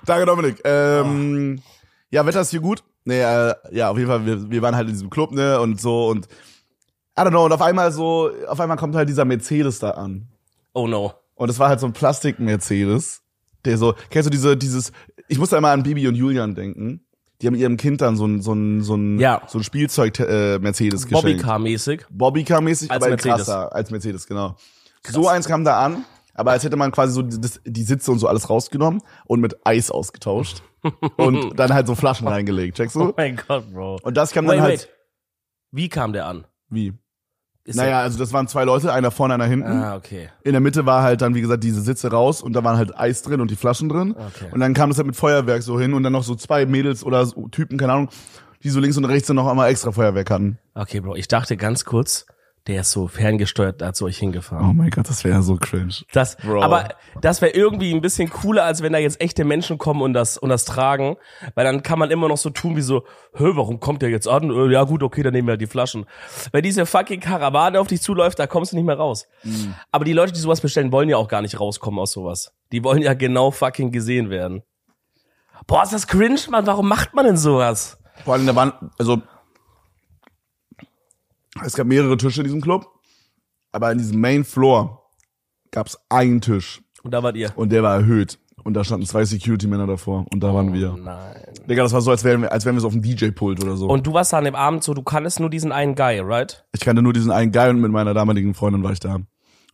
Danke, 0.04 0.26
Dominik. 0.26 0.60
Ähm, 0.64 1.62
ja, 2.10 2.26
Wetter 2.26 2.40
ist 2.40 2.50
hier 2.50 2.60
gut. 2.60 2.82
Nee, 3.04 3.20
äh, 3.20 3.54
ja, 3.70 3.90
auf 3.90 3.96
jeden 3.96 4.10
Fall, 4.10 4.26
wir, 4.26 4.50
wir 4.50 4.62
waren 4.62 4.74
halt 4.74 4.88
in 4.88 4.94
diesem 4.94 5.10
Club, 5.10 5.30
ne, 5.32 5.60
und 5.60 5.80
so, 5.80 6.08
und 6.08 6.26
I 7.18 7.22
don't 7.22 7.30
know, 7.30 7.44
und 7.44 7.52
auf 7.52 7.62
einmal 7.62 7.92
so, 7.92 8.30
auf 8.48 8.60
einmal 8.60 8.76
kommt 8.76 8.96
halt 8.96 9.08
dieser 9.08 9.24
Mercedes 9.24 9.78
da 9.78 9.92
an. 9.92 10.28
Oh 10.72 10.86
no. 10.86 11.12
Und 11.34 11.48
es 11.50 11.58
war 11.58 11.68
halt 11.68 11.80
so 11.80 11.86
ein 11.86 11.92
Plastik-Mercedes, 11.92 13.22
der 13.64 13.78
so, 13.78 13.94
kennst 14.10 14.26
du 14.26 14.30
diese, 14.30 14.56
dieses, 14.56 14.92
ich 15.28 15.38
muss 15.38 15.50
da 15.50 15.58
immer 15.58 15.70
an 15.70 15.82
Bibi 15.82 16.08
und 16.08 16.14
Julian 16.14 16.54
denken. 16.54 17.04
Die 17.40 17.46
haben 17.46 17.54
ihrem 17.54 17.76
Kind 17.76 18.00
dann 18.00 18.16
so 18.16 18.26
ein, 18.26 18.42
so 18.42 18.52
ein, 18.52 18.82
so 18.82 18.96
ein, 18.96 19.18
Ja. 19.20 19.42
so 19.46 19.58
ein 19.58 19.64
Spielzeug, 19.64 20.18
äh, 20.18 20.58
Mercedes 20.58 21.06
geschenkt. 21.06 21.44
Bobbycar-mäßig. 21.44 22.02
Bobbycar-mäßig, 22.10 22.90
aber 22.90 23.08
Mercedes. 23.10 23.36
krasser 23.36 23.72
als 23.72 23.90
Mercedes, 23.92 24.26
genau. 24.26 24.56
So 25.08 25.28
eins 25.28 25.46
kam 25.46 25.64
da 25.64 25.78
an, 25.80 26.04
aber 26.34 26.50
als 26.50 26.64
hätte 26.64 26.76
man 26.76 26.90
quasi 26.90 27.12
so 27.12 27.22
die, 27.22 27.40
das, 27.40 27.60
die 27.64 27.82
Sitze 27.84 28.10
und 28.10 28.18
so 28.18 28.26
alles 28.26 28.50
rausgenommen 28.50 29.00
und 29.26 29.40
mit 29.40 29.56
Eis 29.64 29.90
ausgetauscht. 29.92 30.62
und 31.16 31.58
dann 31.58 31.72
halt 31.72 31.86
so 31.86 31.94
Flaschen 31.94 32.26
reingelegt, 32.28 32.76
checkst 32.76 32.96
Oh 32.96 33.06
du? 33.08 33.14
mein 33.16 33.36
Gott, 33.48 33.72
Bro. 33.72 33.98
Und 34.02 34.16
das 34.16 34.32
kam 34.32 34.46
dann 34.46 34.56
Wait, 34.56 34.62
halt. 34.62 34.80
wait. 34.80 34.88
Wie 35.70 35.88
kam 35.88 36.12
der 36.12 36.26
an? 36.26 36.46
Wie? 36.68 36.92
Ist 37.68 37.76
Naja, 37.76 38.00
also 38.00 38.18
das 38.18 38.32
waren 38.32 38.48
zwei 38.48 38.64
Leute, 38.64 38.94
einer 38.94 39.10
vorne, 39.10 39.34
einer 39.34 39.44
hinten. 39.44 39.70
Ah, 39.70 39.94
okay. 39.94 40.30
In 40.42 40.52
der 40.52 40.62
Mitte 40.62 40.86
war 40.86 41.02
halt 41.02 41.20
dann, 41.20 41.34
wie 41.34 41.42
gesagt, 41.42 41.62
diese 41.62 41.82
Sitze 41.82 42.10
raus 42.10 42.40
und 42.40 42.54
da 42.54 42.64
waren 42.64 42.78
halt 42.78 42.98
Eis 42.98 43.20
drin 43.20 43.42
und 43.42 43.50
die 43.50 43.56
Flaschen 43.56 43.90
drin. 43.90 44.12
Okay. 44.12 44.46
Und 44.50 44.60
dann 44.60 44.72
kam 44.72 44.88
das 44.88 44.96
halt 44.96 45.06
mit 45.06 45.16
Feuerwerk 45.16 45.62
so 45.62 45.78
hin 45.78 45.92
und 45.92 46.02
dann 46.02 46.14
noch 46.14 46.22
so 46.22 46.34
zwei 46.34 46.64
Mädels 46.64 47.04
oder 47.04 47.26
so 47.26 47.46
Typen, 47.48 47.76
keine 47.76 47.92
Ahnung, 47.92 48.08
die 48.62 48.70
so 48.70 48.80
links 48.80 48.96
und 48.96 49.04
rechts 49.04 49.26
dann 49.26 49.36
noch 49.36 49.46
einmal 49.46 49.68
extra 49.68 49.92
Feuerwerk 49.92 50.30
hatten. 50.30 50.56
Okay, 50.74 51.00
Bro. 51.00 51.16
Ich 51.16 51.28
dachte 51.28 51.58
ganz 51.58 51.84
kurz, 51.84 52.24
der 52.68 52.82
ist 52.82 52.90
so 52.90 53.08
ferngesteuert 53.08 53.80
da 53.80 53.94
zu 53.94 54.04
euch 54.04 54.18
hingefahren. 54.18 54.68
Oh 54.68 54.72
mein 54.74 54.90
Gott, 54.90 55.08
das 55.08 55.24
wäre 55.24 55.42
so 55.42 55.56
cringe. 55.56 55.94
Das, 56.12 56.36
Bro. 56.36 56.62
aber 56.62 56.90
das 57.22 57.40
wäre 57.40 57.52
irgendwie 57.52 57.92
ein 57.94 58.02
bisschen 58.02 58.28
cooler, 58.28 58.64
als 58.64 58.82
wenn 58.82 58.92
da 58.92 58.98
jetzt 58.98 59.20
echte 59.22 59.44
Menschen 59.44 59.78
kommen 59.78 60.02
und 60.02 60.12
das 60.12 60.36
und 60.36 60.50
das 60.50 60.66
tragen, 60.66 61.16
weil 61.54 61.64
dann 61.64 61.82
kann 61.82 61.98
man 61.98 62.10
immer 62.10 62.28
noch 62.28 62.36
so 62.36 62.50
tun 62.50 62.76
wie 62.76 62.82
so, 62.82 63.04
hö, 63.32 63.52
warum 63.56 63.80
kommt 63.80 64.02
der 64.02 64.10
jetzt 64.10 64.28
an? 64.28 64.50
Äh, 64.50 64.72
Ja 64.72 64.84
gut, 64.84 65.02
okay, 65.02 65.22
dann 65.22 65.32
nehmen 65.32 65.48
wir 65.48 65.52
halt 65.52 65.62
die 65.62 65.66
Flaschen. 65.66 66.04
Wenn 66.52 66.62
diese 66.62 66.84
fucking 66.84 67.20
Karawane 67.20 67.80
auf 67.80 67.86
dich 67.88 68.02
zuläuft, 68.02 68.38
da 68.38 68.46
kommst 68.46 68.72
du 68.72 68.76
nicht 68.76 68.84
mehr 68.84 68.98
raus. 68.98 69.26
Mhm. 69.44 69.74
Aber 69.90 70.04
die 70.04 70.12
Leute, 70.12 70.32
die 70.32 70.40
sowas 70.40 70.60
bestellen, 70.60 70.92
wollen 70.92 71.08
ja 71.08 71.16
auch 71.16 71.28
gar 71.28 71.40
nicht 71.40 71.58
rauskommen 71.58 71.98
aus 71.98 72.12
sowas. 72.12 72.52
Die 72.70 72.84
wollen 72.84 73.00
ja 73.00 73.14
genau 73.14 73.50
fucking 73.50 73.92
gesehen 73.92 74.28
werden. 74.28 74.62
Boah, 75.66 75.82
ist 75.84 75.94
das 75.94 76.06
cringe, 76.06 76.40
Mann. 76.50 76.66
Warum 76.66 76.86
macht 76.86 77.14
man 77.14 77.24
denn 77.24 77.36
sowas? 77.38 77.98
Vor 78.24 78.34
allem, 78.34 78.46
da 78.46 78.54
waren, 78.54 78.72
also, 78.98 79.22
es 81.64 81.74
gab 81.74 81.86
mehrere 81.86 82.16
Tische 82.16 82.40
in 82.40 82.44
diesem 82.44 82.60
Club, 82.60 82.86
aber 83.72 83.90
in 83.92 83.98
diesem 83.98 84.20
Main 84.20 84.44
Floor 84.44 85.02
gab 85.70 85.86
es 85.86 85.98
einen 86.08 86.40
Tisch 86.40 86.82
Und 87.02 87.12
da 87.12 87.22
wart 87.22 87.36
ihr. 87.36 87.52
und 87.56 87.70
der 87.70 87.82
war 87.82 87.94
erhöht. 87.94 88.38
Und 88.64 88.74
da 88.74 88.82
standen 88.84 89.06
zwei 89.06 89.24
Security-Männer 89.24 89.86
davor 89.86 90.26
und 90.32 90.40
da 90.42 90.52
waren 90.52 90.72
wir. 90.74 90.92
Nein. 90.96 91.36
Digga, 91.70 91.84
das 91.84 91.92
war 91.92 92.00
so, 92.02 92.10
als 92.10 92.24
wären 92.24 92.42
wir, 92.42 92.52
als 92.52 92.64
wären 92.66 92.74
wir 92.76 92.80
so 92.80 92.88
auf 92.88 92.92
dem 92.92 93.02
DJ-Pult 93.02 93.62
oder 93.62 93.76
so. 93.76 93.86
Und 93.86 94.06
du 94.06 94.12
warst 94.12 94.32
da 94.32 94.38
an 94.38 94.44
dem 94.44 94.56
Abend 94.56 94.82
so, 94.82 94.92
du 94.94 95.02
kanntest 95.02 95.38
nur 95.40 95.48
diesen 95.48 95.70
einen 95.72 95.94
Guy, 95.94 96.18
right? 96.20 96.66
ich 96.72 96.80
kannte 96.80 97.00
nur 97.00 97.12
diesen 97.12 97.30
einen 97.30 97.52
Guy 97.52 97.70
und 97.70 97.80
mit 97.80 97.92
meiner 97.92 98.14
damaligen 98.14 98.52
Freundin 98.54 98.82
war 98.82 98.92
ich 98.92 99.00
da. 99.00 99.20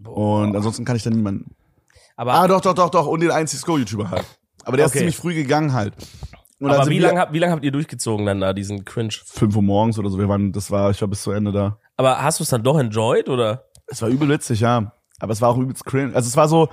Und 0.04 0.54
ansonsten 0.54 0.84
kann 0.84 0.96
ich 0.96 1.02
da 1.02 1.10
niemanden. 1.10 1.56
Aber, 2.16 2.34
Ah, 2.34 2.46
doch, 2.46 2.60
doch, 2.60 2.74
doch, 2.74 2.90
doch. 2.90 3.06
Und 3.06 3.20
den 3.20 3.30
einen 3.30 3.48
Cisco-YouTuber 3.48 4.10
halt. 4.10 4.24
Aber 4.64 4.76
der 4.76 4.86
Okay. 4.86 4.92
ist 4.94 4.98
ziemlich 4.98 5.16
früh 5.16 5.34
gegangen 5.34 5.72
halt. 5.72 5.94
Und 6.64 6.70
aber 6.70 6.88
wie 6.90 6.98
lange 6.98 7.26
wie 7.32 7.38
lang 7.38 7.50
habt 7.50 7.64
ihr 7.64 7.72
durchgezogen 7.72 8.26
dann 8.26 8.40
da, 8.40 8.52
diesen 8.52 8.84
Cringe? 8.84 9.12
Fünf 9.24 9.54
Uhr 9.56 9.62
morgens 9.62 9.98
oder 9.98 10.08
so. 10.10 10.18
Wir 10.18 10.28
waren, 10.28 10.52
das 10.52 10.70
war, 10.70 10.90
ich 10.90 11.00
war 11.00 11.08
bis 11.08 11.22
zu 11.22 11.30
Ende 11.30 11.52
da. 11.52 11.78
Aber 11.96 12.22
hast 12.22 12.40
du 12.40 12.44
es 12.44 12.50
dann 12.50 12.62
doch 12.62 12.78
enjoyed 12.78 13.28
oder? 13.28 13.64
Es 13.86 14.00
war 14.02 14.08
übel 14.08 14.28
witzig, 14.28 14.60
ja. 14.60 14.92
Aber 15.20 15.32
es 15.32 15.40
war 15.40 15.50
auch 15.50 15.58
übelst 15.58 15.84
cringe. 15.84 16.14
Also 16.14 16.28
es 16.28 16.36
war 16.36 16.48
so, 16.48 16.68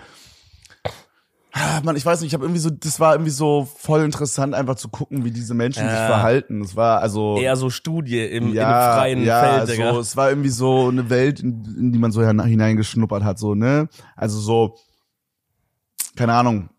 Ah, 1.54 1.82
Mann, 1.84 1.98
ich 1.98 2.06
weiß 2.06 2.22
nicht, 2.22 2.30
ich 2.30 2.34
habe 2.34 2.46
irgendwie 2.46 2.62
so, 2.62 2.70
das 2.70 3.02
war 3.02 3.14
irgendwie 3.14 3.30
so 3.32 3.68
voll 3.78 4.04
interessant, 4.04 4.54
einfach 4.56 4.76
zu 4.76 4.88
gucken, 4.88 5.26
wie 5.26 5.32
diese 5.32 5.54
Menschen 5.54 5.84
sich 5.84 6.00
Ja. 6.00 6.08
verhalten. 6.08 6.62
Es 6.62 6.78
war 6.78 7.02
also 7.02 7.36
Eher 7.38 7.58
so 7.58 7.70
Studie 7.70 8.22
im, 8.26 8.54
ja, 8.54 8.94
freien 8.96 9.26
ja, 9.26 9.42
Feld, 9.66 9.70
Digga. 9.78 9.94
so, 9.94 10.00
es 10.00 10.16
war 10.16 10.30
irgendwie 10.30 10.48
so 10.48 10.88
eine 10.88 11.10
Welt, 11.10 11.42
in, 11.42 11.66
in 11.78 11.92
die 11.92 12.00
man 12.00 12.14
so 12.14 12.26
hin- 12.26 12.42
hineingeschnuppert 12.42 13.26
hat, 13.26 13.38
so, 13.38 13.54
ne? 13.54 13.90
Also 14.16 14.40
so, 14.40 14.78
keine 16.16 16.34
Ahnung. 16.34 16.70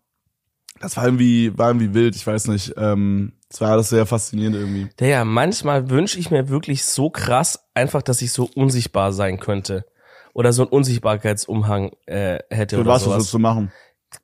Das 0.83 0.97
war 0.97 1.05
irgendwie, 1.05 1.57
war 1.57 1.69
irgendwie 1.69 1.93
wild, 1.93 2.13
ich 2.13 2.27
weiß 2.27 2.49
nicht. 2.49 2.73
Ähm, 2.75 3.31
es 3.49 3.61
war 3.61 3.71
alles 3.71 3.87
sehr 3.87 4.05
faszinierend 4.05 4.57
irgendwie. 4.57 4.89
Digga, 4.99 5.23
manchmal 5.23 5.89
wünsche 5.89 6.19
ich 6.19 6.29
mir 6.29 6.49
wirklich 6.49 6.83
so 6.83 7.09
krass, 7.09 7.69
einfach, 7.73 8.01
dass 8.01 8.21
ich 8.21 8.33
so 8.33 8.49
unsichtbar 8.53 9.13
sein 9.13 9.39
könnte. 9.39 9.85
Oder 10.33 10.51
so 10.51 10.63
einen 10.63 10.71
Unsichtbarkeitsumhang 10.71 11.91
äh, 12.05 12.39
hätte 12.49 12.75
Für 12.75 12.81
oder 12.81 12.91
was, 12.91 13.01
was 13.01 13.05
sowas. 13.05 13.17
willst 13.19 13.33
du 13.33 13.39
machen? 13.39 13.71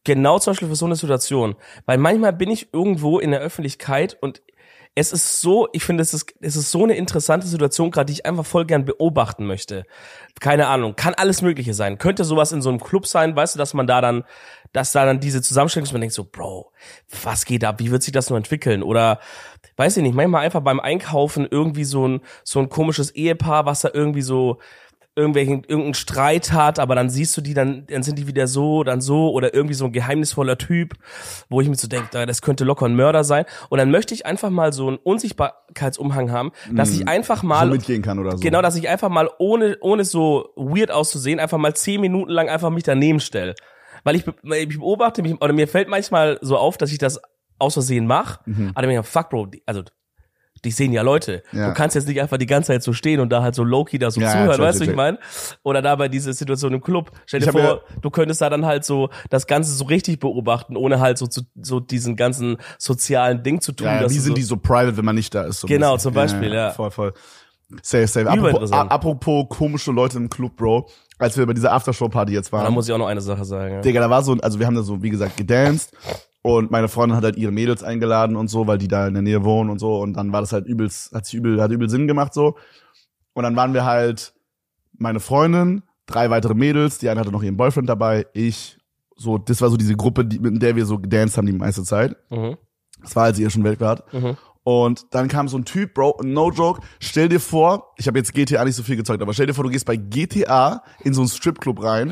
Genau 0.04 0.38
zum 0.38 0.52
Beispiel 0.52 0.68
für 0.68 0.76
so 0.76 0.86
eine 0.86 0.98
Situation. 0.98 1.56
Weil 1.86 1.98
manchmal 1.98 2.34
bin 2.34 2.52
ich 2.52 2.74
irgendwo 2.74 3.20
in 3.20 3.32
der 3.32 3.40
Öffentlichkeit 3.40 4.18
und 4.20 4.42
es 4.96 5.14
ist 5.14 5.40
so, 5.40 5.70
ich 5.72 5.84
finde, 5.84 6.02
es 6.02 6.14
ist, 6.14 6.34
es 6.42 6.56
ist 6.58 6.72
so 6.72 6.84
eine 6.84 6.96
interessante 6.96 7.48
Situation 7.48 7.90
gerade, 7.90 8.08
die 8.08 8.14
ich 8.14 8.26
einfach 8.26 8.46
voll 8.46 8.66
gern 8.66 8.84
beobachten 8.84 9.46
möchte. 9.46 9.86
Keine 10.42 10.68
Ahnung, 10.68 10.96
kann 10.96 11.14
alles 11.14 11.42
Mögliche 11.42 11.74
sein. 11.74 11.98
Könnte 11.98 12.26
sowas 12.26 12.52
in 12.52 12.62
so 12.62 12.70
einem 12.70 12.80
Club 12.80 13.08
sein, 13.08 13.36
weißt 13.36 13.56
du, 13.56 13.60
dass 13.60 13.74
man 13.74 13.88
da 13.88 14.02
dann, 14.02 14.26
dass 14.74 14.92
da 14.92 15.06
dann 15.06 15.20
diese 15.20 15.42
Zusammenstellung 15.42 15.86
ist, 15.86 15.92
man 15.92 16.02
denkt 16.02 16.16
so, 16.16 16.24
Bro, 16.24 16.72
was 17.24 17.46
geht 17.46 17.64
ab? 17.64 17.80
Wie 17.80 17.92
wird 17.92 18.04
sich 18.04 18.14
das 18.14 18.30
nur 18.30 18.38
entwickeln? 18.38 18.84
Oder, 18.84 19.20
weiß 19.78 19.98
ich 19.98 20.04
nicht, 20.04 20.16
manchmal 20.16 20.46
einfach 20.46 20.62
beim 20.62 20.80
Einkaufen 20.80 21.48
irgendwie 21.50 21.86
so 21.86 22.08
ein, 22.08 22.22
so 22.44 22.60
ein 22.60 22.70
komisches 22.70 23.12
Ehepaar, 23.12 23.66
was 23.66 23.82
da 23.82 23.90
irgendwie 23.94 24.22
so, 24.22 24.60
irgendwelchen 25.20 25.64
irgendeinen 25.64 25.96
Streit 25.96 26.54
hat, 26.54 26.80
aber 26.80 26.96
dann 26.96 27.10
siehst 27.10 27.36
du 27.36 27.42
die, 27.42 27.54
dann, 27.54 27.86
dann 27.88 28.04
sind 28.04 28.18
die 28.18 28.28
wieder 28.28 28.48
so, 28.48 28.84
dann 28.84 29.02
so 29.02 29.32
oder 29.32 29.54
irgendwie 29.54 29.74
so 29.74 29.86
ein 29.86 29.92
geheimnisvoller 29.92 30.58
Typ, 30.58 30.94
wo 31.50 31.60
ich 31.60 31.68
mir 31.68 31.76
so 31.76 31.88
denke, 31.88 32.26
das 32.26 32.42
könnte 32.42 32.64
locker 32.64 32.86
ein 32.86 32.96
Mörder 32.96 33.24
sein. 33.24 33.46
Und 33.68 33.80
dann 33.80 33.92
möchte 33.92 34.14
ich 34.14 34.26
einfach 34.26 34.50
mal 34.50 34.72
so 34.72 34.88
einen 34.88 34.98
Unsichtbarkeitsumhang 34.98 36.32
haben, 36.32 36.52
dass 36.72 36.92
ich 36.92 37.08
einfach 37.08 37.42
So 37.42 37.48
mal 37.48 37.70
mitgehen 37.70 38.02
kann 38.02 38.18
oder 38.18 38.32
so. 38.32 38.38
Genau, 38.38 38.62
dass 38.62 38.76
ich 38.78 38.88
einfach 38.88 39.10
mal 39.10 39.30
ohne, 39.40 39.78
ohne 39.82 40.06
so 40.06 40.52
weird 40.56 40.90
auszusehen, 40.92 41.40
einfach 41.40 41.58
mal 41.58 41.76
zehn 41.76 42.00
Minuten 42.00 42.32
lang 42.32 42.48
einfach 42.48 42.70
mich 42.70 42.84
daneben 42.84 43.20
stelle. 43.20 43.56
Weil 44.04 44.16
ich, 44.16 44.26
ich 44.28 44.78
beobachte 44.78 45.22
mich, 45.22 45.34
oder 45.42 45.54
mir 45.54 45.68
fällt 45.68 45.88
manchmal 45.88 46.38
so 46.42 46.58
auf, 46.58 46.78
dass 46.78 46.92
ich 46.92 46.98
das 46.98 47.20
aus 47.58 47.74
Versehen 47.74 48.08
mache. 48.08 48.40
Mhm. 48.46 48.72
Aber 48.74 48.88
ich 48.88 48.94
mir, 48.96 49.04
fuck, 49.04 49.30
Bro, 49.30 49.48
die, 49.48 49.64
also, 49.66 49.84
die 50.66 50.72
sehen 50.72 50.92
ja 50.92 51.02
Leute. 51.02 51.44
Ja. 51.52 51.70
Du 51.70 51.74
kannst 51.74 51.96
jetzt 51.96 52.08
nicht 52.08 52.20
einfach 52.20 52.38
die 52.38 52.46
ganze 52.46 52.68
Zeit 52.68 52.84
so 52.84 52.94
stehen 52.94 53.20
und 53.20 53.30
da 53.30 53.42
halt 53.42 53.56
so 53.56 53.64
low-key 53.64 53.98
da 53.98 54.12
so 54.12 54.20
Ja, 54.20 54.28
ja, 54.28 54.34
zuhören, 54.34 54.52
check, 54.58 54.66
weißt 54.66 54.80
du, 54.82 54.84
ich 54.86 54.96
meine? 54.96 55.20
Oder 55.64 55.82
da 55.82 55.96
bei 55.96 56.10
dieser 56.10 56.34
Situation 56.34 56.74
im 56.74 56.82
Club. 56.82 57.12
Stell 57.26 57.40
dir 57.40 57.48
Ich 57.48 57.52
vor, 57.52 57.84
du 58.02 58.10
könntest 58.10 58.42
da 58.42 58.50
dann 58.50 58.66
halt 58.66 58.84
so 58.84 59.10
das 59.30 59.48
Ganze 59.48 59.72
so 59.74 59.86
richtig 59.86 60.20
beobachten, 60.20 60.76
ohne 60.76 61.00
halt 61.00 61.18
so, 61.18 61.28
zu, 61.28 61.44
so 61.62 61.80
diesen 61.80 62.16
ganzen 62.16 62.58
sozialen 62.78 63.44
Ding 63.44 63.62
zu 63.62 63.72
tun. 63.72 63.88
Ja, 63.88 64.02
ja, 64.02 64.10
wie 64.10 64.20
sind 64.20 64.32
so, 64.32 64.34
die 64.34 64.44
so 64.44 64.58
private, 64.58 64.98
wenn 64.98 65.06
man 65.06 65.16
nicht 65.16 65.34
da 65.34 65.44
ist? 65.44 65.62
So 65.62 65.68
Genau, 65.68 65.98
zum 65.98 66.14
Beispiel, 66.14 66.54
ja. 66.54 66.72
Voll, 66.72 66.92
voll. 66.92 67.14
Safe, 67.82 68.08
safe. 68.08 68.30
Apropos, 68.30 68.72
apropos 68.72 69.46
komische 69.50 69.92
Leute 69.92 70.18
im 70.18 70.30
Club, 70.30 70.56
Bro. 70.56 70.90
Als 71.20 71.38
wir 71.38 71.46
bei 71.46 71.54
dieser 71.54 71.74
Aftershow-Party 71.74 72.34
jetzt 72.34 72.52
waren. 72.52 72.64
Da 72.64 72.72
muss 72.72 72.88
ich 72.88 72.94
auch 72.94 72.98
noch 72.98 73.08
eine 73.08 73.22
Sache 73.22 73.46
sagen. 73.46 73.76
Ja. 73.76 73.82
Digga, 73.82 74.00
da 74.00 74.10
war 74.10 74.24
so, 74.24 74.34
also 74.42 74.58
wir 74.58 74.66
haben 74.66 74.76
da 74.76 74.82
so, 74.82 75.04
wie 75.04 75.10
gesagt, 75.10 75.38
gedanced 75.38 75.92
und 76.42 76.72
meine 76.72 76.88
Freundin 76.88 77.18
hat 77.18 77.26
halt 77.26 77.36
ihre 77.36 77.52
Mädels 77.52 77.84
eingeladen 77.84 78.36
und 78.38 78.48
so, 78.48 78.66
weil 78.68 78.78
die 78.78 78.88
da 78.88 79.06
in 79.08 79.14
der 79.14 79.24
Nähe 79.24 79.44
wohnen 79.44 79.70
und 79.70 79.80
so 79.80 80.00
und 80.00 80.14
dann 80.14 80.32
war 80.32 80.40
das 80.42 80.54
halt 80.54 80.66
übelst, 80.66 81.14
hat 81.14 81.26
sich 81.26 81.36
übel, 81.36 81.62
hat 81.62 81.72
übel 81.72 81.90
Sinn 81.90 82.08
gemacht 82.08 82.34
so. 82.34 82.56
Und 83.34 83.44
dann 83.44 83.56
waren 83.56 83.74
wir 83.74 83.86
halt 83.86 84.34
meine 84.98 85.20
Freundin, 85.20 85.84
drei 86.06 86.30
weitere 86.30 86.54
Mädels, 86.54 86.98
die 86.98 87.10
eine 87.10 87.20
hatte 87.20 87.32
noch 87.32 87.44
ihren 87.44 87.58
Boyfriend 87.58 87.90
dabei, 87.90 88.26
ich, 88.34 88.78
so, 89.16 89.38
das 89.38 89.62
war 89.62 89.70
so 89.70 89.76
diese 89.78 89.96
Gruppe, 89.96 90.26
die, 90.26 90.40
mit 90.40 90.62
der 90.62 90.76
wir 90.78 90.86
so 90.86 90.98
gedanced 90.98 91.38
haben 91.38 91.46
die 91.46 91.54
meiste 91.54 91.84
Zeit. 91.84 92.16
Mhm. 92.30 92.58
Das 93.02 93.16
war, 93.16 93.26
als 93.26 93.38
sie 93.38 93.44
ihr 93.44 93.50
schon 93.50 93.64
weg 93.64 93.80
war. 93.80 94.04
Mhm. 94.12 94.38
Und 94.64 95.14
dann 95.16 95.30
kam 95.30 95.48
so 95.48 95.58
ein 95.58 95.66
Typ, 95.66 95.94
Bro, 95.94 96.20
no 96.24 96.52
joke, 96.52 96.82
stell 97.00 97.30
dir 97.30 97.40
vor, 97.40 97.94
ich 97.98 98.08
habe 98.08 98.20
jetzt 98.20 98.34
GTA 98.34 98.66
nicht 98.66 98.76
so 98.76 98.84
viel 98.84 98.98
gezeugt, 98.98 99.22
aber 99.22 99.34
stell 99.34 99.48
dir 99.48 99.54
vor, 99.54 99.64
du 99.64 99.70
gehst 99.70 99.86
bei 99.86 99.96
GTA 99.96 100.84
in 101.04 101.14
so 101.14 101.22
einen 101.22 101.30
Stripclub 101.30 101.82
rein 101.82 102.10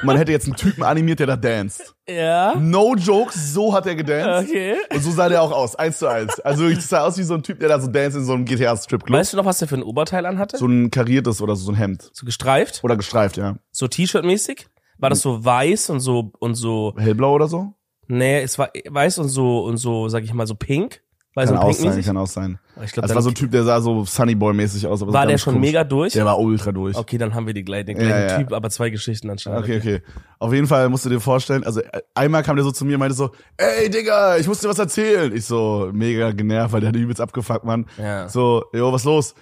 und 0.00 0.04
man 0.04 0.16
hätte 0.16 0.32
jetzt 0.32 0.46
einen 0.46 0.56
Typen 0.56 0.82
animiert, 0.82 1.20
der 1.20 1.26
da 1.26 1.36
danced. 1.36 1.94
Ja. 2.08 2.54
No 2.56 2.94
joke, 2.96 3.32
so 3.36 3.72
hat 3.74 3.86
er 3.86 3.94
gedanced. 3.94 4.48
Okay. 4.50 4.76
Und 4.92 5.02
so 5.02 5.10
sah 5.10 5.28
der 5.28 5.42
auch 5.42 5.52
aus, 5.52 5.76
eins 5.76 5.98
zu 5.98 6.08
eins. 6.08 6.40
Also 6.40 6.66
ich 6.66 6.84
sah 6.84 7.02
aus 7.06 7.18
wie 7.18 7.22
so 7.22 7.34
ein 7.34 7.42
Typ, 7.42 7.60
der 7.60 7.68
da 7.68 7.78
so 7.80 7.86
danced 7.88 8.18
in 8.18 8.24
so 8.24 8.32
einem 8.32 8.46
GTA-Stripclub. 8.46 9.16
Weißt 9.16 9.32
du 9.34 9.36
noch, 9.36 9.44
was 9.44 9.58
der 9.58 9.68
für 9.68 9.76
ein 9.76 9.82
Oberteil 9.84 10.26
anhatte? 10.26 10.56
So 10.56 10.66
So, 10.66 10.72
ein 10.72 10.90
kariertes 10.90 11.40
oder 11.42 11.54
so 11.56 11.70
ein 11.70 11.76
Hemd. 11.76 12.10
gestreift? 12.24 12.80
Oder 12.82 12.96
gestreift, 12.96 13.36
ja. 13.36 13.56
So 13.70 13.86
T-Shirt-mäßig? 13.86 14.66
War 14.98 15.10
das 15.10 15.20
so 15.20 15.44
weiß 15.44 15.90
und 15.90 16.00
so 16.00 16.32
und 16.38 16.54
so? 16.54 16.94
Hellblau 16.96 17.34
oder 17.34 17.48
so? 17.48 17.74
Nee, 18.08 18.40
es 18.42 18.58
war 18.58 18.70
weiß 18.88 19.18
und 19.18 19.28
so 19.28 19.64
und 19.64 19.76
so, 19.76 20.08
sag 20.08 20.24
ich 20.24 20.32
mal, 20.32 20.46
so 20.46 20.54
pink. 20.54 21.02
Weiß 21.34 21.48
Kann 21.48 21.56
und 21.58 21.64
auch 21.64 21.72
sein, 21.72 22.02
kann 22.04 22.16
auch 22.18 22.26
sein. 22.26 22.58
Ich 22.84 22.92
glaub, 22.92 23.02
Das 23.04 23.08
dann 23.08 23.14
war 23.14 23.22
so 23.22 23.30
ein 23.30 23.34
Typ, 23.34 23.50
der 23.50 23.64
sah 23.64 23.80
so 23.80 24.02
Sunnyboy-mäßig 24.04 24.86
aus. 24.86 25.00
So 25.00 25.10
war 25.10 25.26
der 25.26 25.38
schon 25.38 25.54
komisch. 25.54 25.68
mega 25.68 25.82
durch? 25.82 26.12
Der 26.12 26.26
war 26.26 26.38
ultra 26.38 26.72
durch. 26.72 26.94
Okay, 26.94 27.16
dann 27.16 27.34
haben 27.34 27.46
wir 27.46 27.54
die 27.54 27.64
gleich, 27.64 27.86
den 27.86 27.96
Ja, 27.98 28.06
gleichen 28.06 28.28
ja. 28.28 28.38
Typ, 28.38 28.52
aber 28.52 28.68
zwei 28.68 28.90
Geschichten 28.90 29.30
anscheinend. 29.30 29.60
Okay, 29.62 29.78
okay. 29.78 30.02
Auf 30.38 30.52
jeden 30.52 30.66
Fall 30.66 30.90
musst 30.90 31.06
du 31.06 31.08
dir 31.08 31.20
vorstellen, 31.20 31.64
also 31.64 31.80
äh, 31.80 32.02
einmal 32.14 32.42
kam 32.42 32.56
der 32.56 32.64
so 32.66 32.70
zu 32.70 32.84
mir 32.84 32.96
und 32.96 33.00
meinte 33.00 33.14
so, 33.14 33.30
ey 33.56 33.88
Digga, 33.88 34.36
ich 34.36 34.46
muss 34.46 34.58
dir 34.60 34.68
was 34.68 34.78
erzählen. 34.78 35.34
Ich 35.34 35.46
so, 35.46 35.88
mega 35.94 36.32
genervt, 36.32 36.74
weil 36.74 36.80
der 36.80 36.88
hat 36.90 36.96
übelst 36.96 37.20
abgefuckt, 37.22 37.64
Mann. 37.64 37.86
Ja. 37.96 38.28
So, 38.28 38.64
jo, 38.74 38.92
was 38.92 39.04
los? 39.04 39.34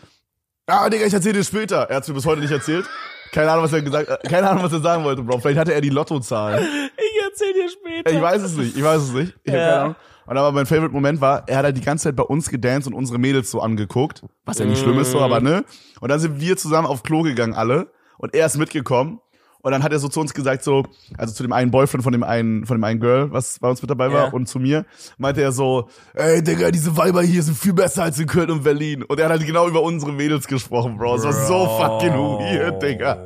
Ah, 0.69 0.89
Digga, 0.89 1.07
ich 1.07 1.13
erzähl 1.15 1.33
dir 1.33 1.43
später. 1.43 1.91
Er 1.91 1.97
hat's 1.97 2.07
mir 2.07 2.15
bis 2.15 2.25
heute 2.27 2.41
nicht 2.41 2.53
erzählt. 2.53 2.87
Keine 3.33 3.51
Ahnung, 3.51 3.65
was 3.65 3.73
er 3.73 3.83
gesagt, 3.83 4.09
äh, 4.09 4.29
keine 4.29 4.49
Ahnung, 4.49 4.63
was 4.63 4.73
er 4.73 4.81
sagen 4.81 5.03
wollte, 5.03 5.23
Bro. 5.25 5.39
Vielleicht 5.41 5.59
hatte 5.59 5.75
er 5.75 5.81
die 5.81 5.91
Lottozahl. 5.91 6.61
Ich 7.13 7.27
erzähl 7.27 7.53
dir 7.53 7.69
später. 7.69 8.13
Ich 8.17 8.21
weiß 8.21 8.43
es 8.43 8.57
nicht, 8.57 8.77
ich 8.77 8.83
weiß 8.83 9.03
es 9.03 9.13
nicht. 9.13 9.35
Ich 9.45 9.53
hab 9.53 9.59
Ja. 9.59 9.67
keine 9.69 9.81
Ahnung. 9.83 9.97
Und 10.31 10.37
aber 10.39 10.53
mein 10.53 10.65
Favorite 10.65 10.93
Moment 10.95 11.21
war, 11.21 11.43
er 11.49 11.57
hat 11.59 11.65
halt 11.65 11.77
die 11.77 11.81
ganze 11.81 12.05
Zeit 12.05 12.15
bei 12.15 12.23
uns 12.23 12.49
gedanced 12.51 12.87
und 12.87 12.95
unsere 12.95 13.19
Mädels 13.19 13.51
so 13.51 13.61
angeguckt. 13.61 14.23
Was 14.45 14.61
ja 14.61 14.65
nicht 14.65 14.81
schlimm 14.81 15.01
ist 15.01 15.11
so, 15.11 15.19
aber 15.21 15.41
ne? 15.41 15.65
Und 16.01 16.09
dann 16.09 16.21
sind 16.21 16.41
wir 16.41 16.57
zusammen 16.57 16.87
auf 16.87 17.03
Klo 17.03 17.23
gegangen 17.23 17.53
alle. 17.55 17.91
Und 18.17 18.33
er 18.33 18.47
ist 18.47 18.57
mitgekommen. 18.57 19.19
Und 19.63 19.73
dann 19.73 19.83
hat 19.83 19.91
er 19.93 19.99
so 19.99 20.09
zu 20.09 20.21
uns 20.21 20.33
gesagt, 20.33 20.63
so, 20.63 20.85
also 21.19 21.35
zu 21.35 21.43
dem 21.43 21.53
einen 21.53 21.73
Boyfriend 21.73 22.05
von 22.05 22.13
dem 22.13 22.23
einen, 22.23 22.65
von 22.65 22.77
dem 22.79 22.85
einen 22.85 23.01
Girl, 23.01 23.33
was 23.33 23.59
bei 23.59 23.69
uns 23.69 23.83
mit 23.83 23.91
dabei 23.91 24.13
war, 24.13 24.27
Ja. 24.29 24.33
und 24.33 24.47
zu 24.49 24.61
mir, 24.61 24.87
meinte 25.19 25.43
er 25.43 25.51
so, 25.51 25.89
ey 26.15 26.41
Digga, 26.45 26.71
diese 26.71 26.97
Weiber 26.97 27.23
hier 27.23 27.43
sind 27.43 27.59
viel 27.59 27.73
besser 27.75 28.05
als 28.05 28.19
in 28.21 28.27
Köln 28.29 28.53
und 28.53 28.63
Berlin. 28.63 29.03
Und 29.03 29.19
er 29.19 29.25
hat 29.25 29.33
halt 29.33 29.45
genau 29.45 29.67
über 29.67 29.83
unsere 29.83 30.13
Mädels 30.13 30.47
gesprochen, 30.47 30.97
Bro. 30.97 31.17
Es 31.17 31.25
war 31.25 31.33
so 31.33 31.67
fucking 31.67 32.13
weird, 32.15 32.81
Digga. 32.81 33.19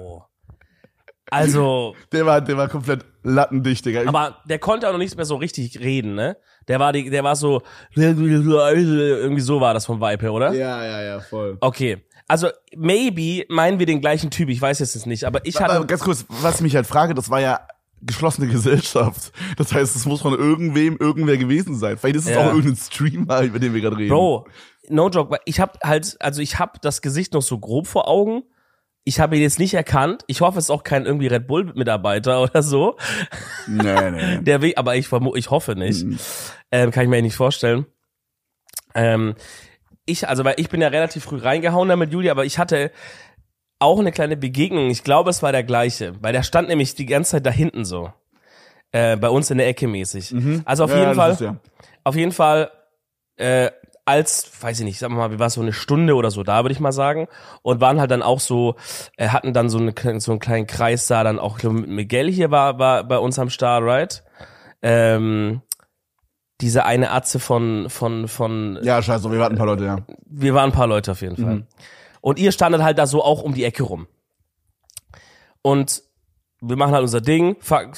Also, 1.31 1.95
Der 2.13 2.27
war, 2.27 2.41
der 2.41 2.57
war 2.57 2.69
komplett 2.69 3.05
lattendicht, 3.23 3.85
Digga. 3.85 4.03
Aber 4.07 4.39
der 4.49 4.59
konnte 4.59 4.89
auch 4.89 4.93
noch 4.93 4.99
nichts 4.99 5.17
mehr 5.17 5.25
so 5.25 5.37
richtig 5.37 5.81
reden, 5.81 6.15
ne? 6.15 6.37
Der 6.69 6.81
war 6.81 6.93
die, 6.93 7.11
der 7.11 7.25
war 7.25 7.37
so, 7.37 7.63
irgendwie 7.95 9.41
so 9.41 9.61
war 9.61 9.75
das 9.75 9.87
vom 9.87 10.01
Vibe 10.01 10.23
her, 10.23 10.33
oder? 10.33 10.53
ja, 10.53 10.85
ja, 10.85 11.03
ja, 11.03 11.21
voll. 11.21 11.57
Okay. 11.61 11.99
Also, 12.27 12.49
maybe 12.75 13.45
meinen 13.53 13.79
wir 13.79 13.85
den 13.87 14.01
gleichen 14.01 14.31
Typ, 14.31 14.49
ich 14.49 14.61
weiß 14.61 14.79
jetzt 14.79 15.07
nicht, 15.07 15.25
aber 15.25 15.45
ich 15.45 15.61
Aber 15.61 15.75
hatte, 15.75 15.87
ganz 15.87 16.01
kurz, 16.03 16.25
was 16.29 16.57
ich 16.57 16.61
mich 16.63 16.75
halt 16.75 16.87
frage, 16.87 17.13
das 17.15 17.29
war 17.29 17.41
ja 17.41 17.61
geschlossene 18.01 18.47
Gesellschaft. 18.49 19.33
Das 19.57 19.73
heißt, 19.73 19.95
es 19.95 20.07
muss 20.07 20.23
von 20.23 20.33
irgendwem 20.33 20.97
irgendwer 20.99 21.37
gewesen 21.37 21.75
sein. 21.75 21.99
Vielleicht 21.99 22.17
ist 22.17 22.25
es 22.29 22.31
Ja. 22.35 22.41
auch 22.41 22.55
irgendein 22.55 22.77
Streamer, 22.77 23.43
über 23.43 23.59
den 23.59 23.75
wir 23.75 23.81
gerade 23.81 23.97
reden. 23.99 24.11
Bro, 24.11 24.47
no 24.89 25.09
joke, 25.11 25.31
weil 25.33 25.41
ich 25.45 25.61
habe 25.61 25.79
halt, 25.83 26.17
also 26.21 26.41
ich 26.41 26.59
habe 26.59 26.79
das 26.81 27.03
Gesicht 27.03 27.35
noch 27.35 27.43
so 27.43 27.59
grob 27.59 27.87
vor 27.87 28.09
Augen. 28.09 28.43
Ich 29.05 29.21
habe 29.21 29.37
ihn 29.37 29.43
jetzt 29.43 29.59
nicht 29.59 29.75
erkannt. 29.75 30.25
Ich 30.29 30.41
hoffe, 30.41 30.59
es 30.59 30.65
ist 30.67 30.71
auch 30.71 30.83
kein 30.83 31.05
irgendwie 31.05 31.27
Red 31.27 31.47
Bull 31.47 31.73
Mitarbeiter 31.75 32.43
oder 32.43 32.63
so. 32.63 32.97
Nee, 33.67 34.11
nee. 34.11 34.39
Der 34.43 34.63
will, 34.63 34.73
aber 34.77 34.97
ich 34.97 35.09
ich 35.35 35.51
hoffe 35.51 35.75
nicht. 35.75 36.05
Mhm. 36.05 36.19
Ähm, 36.73 36.91
kann 36.91 37.05
ich 37.05 37.09
mir 37.11 37.21
nicht 37.23 37.37
vorstellen. 37.37 37.87
Ähm, 38.95 39.35
ich, 40.07 40.29
also 40.29 40.45
weil 40.45 40.55
ich 40.59 40.69
bin 40.69 40.81
ja 40.81 40.89
relativ 40.89 41.25
früh 41.25 41.39
reingehauen 41.39 41.89
da 41.89 41.97
mit 41.97 42.13
Julia, 42.13 42.33
aber 42.33 42.45
ich 42.45 42.59
hatte 42.59 42.91
auch 43.79 43.99
eine 43.99 44.13
kleine 44.13 44.37
Begegnung. 44.37 44.89
Ich 44.91 45.05
glaube, 45.05 45.31
es 45.31 45.43
war 45.43 45.53
der 45.53 45.65
gleiche, 45.65 46.15
weil 46.23 46.33
der 46.33 46.43
stand 46.43 46.69
nämlich 46.69 46.95
die 46.95 47.07
ganze 47.07 47.33
Zeit 47.33 47.47
da 47.47 47.51
hinten 47.51 47.85
so. 47.85 48.13
Äh, 48.93 49.17
bei 49.17 49.29
uns 49.29 49.51
in 49.51 49.59
der 49.59 49.67
Ecke 49.67 49.89
mäßig. 49.89 50.33
Also 50.65 50.85
auf 50.85 50.91
Mhm. 50.91 50.97
Ja, 50.97 51.03
jeden 51.03 51.15
Fall, 51.17 51.37
ja. 51.41 51.57
auf 52.05 52.15
jeden 52.15 52.33
Fall, 52.33 52.71
äh, 53.37 53.71
als, 54.05 54.51
weiß 54.61 54.81
ich 54.81 54.85
nicht, 54.85 54.99
sagen 54.99 55.15
wir 55.15 55.19
mal, 55.19 55.31
wir 55.31 55.39
waren 55.39 55.51
so 55.51 55.63
eine 55.63 55.73
Stunde 55.73 56.15
oder 56.15 56.31
so 56.31 56.43
da, 56.43 56.63
würde 56.63 56.73
ich 56.73 56.81
mal 56.81 56.93
sagen. 56.93 57.27
Und 57.63 57.81
waren 57.81 58.01
halt 58.01 58.11
dann 58.11 58.23
auch 58.23 58.41
so, 58.41 58.77
äh, 59.17 59.29
hatten 59.29 59.53
dann 59.53 59.69
so, 59.69 59.79
eine, 59.79 59.95
so 60.21 60.33
einen 60.33 60.41
kleinen 60.41 60.67
Kreis 60.67 61.07
da, 61.07 61.25
dann 61.25 61.39
auch, 61.39 61.57
ich 61.57 61.63
glaube, 61.63 61.81
Miguel 61.81 62.31
hier 62.31 62.51
war, 62.51 62.79
war 62.79 63.05
bei 63.05 63.19
uns 63.19 63.39
am 63.39 63.51
Start, 63.51 63.83
right? 63.85 64.23
Ähm, 64.83 65.63
diese 66.61 66.85
eine 66.85 67.11
Atze 67.11 67.41
von, 67.41 67.89
von, 67.89 68.29
von, 68.29 68.79
Ja, 68.83 69.03
scheiße, 69.03 69.31
wir 69.31 69.39
warten 69.39 69.55
ein 69.55 69.59
paar 69.59 69.67
Leute, 69.67 69.85
ja. 69.85 69.99
wir 70.27 70.55
waren 70.55 70.71
ein 70.71 70.75
paar 70.75 70.87
Leute 70.87 71.13
auf 71.13 71.21
jeden 71.21 71.37
Fall. 71.37 71.67
Und 72.21 72.39
ihr 72.39 72.53
standet 72.53 72.83
halt 72.83 72.99
da 72.99 73.07
so 73.07 73.23
auch 73.23 73.43
um 73.43 73.55
die 73.55 73.65
Ecke 73.65 73.83
rum. 73.83 74.07
Und 75.63 76.03
wir 76.61 76.77
machen 76.77 76.93
halt 76.93 77.03
unser 77.03 77.21
Ding, 77.21 77.57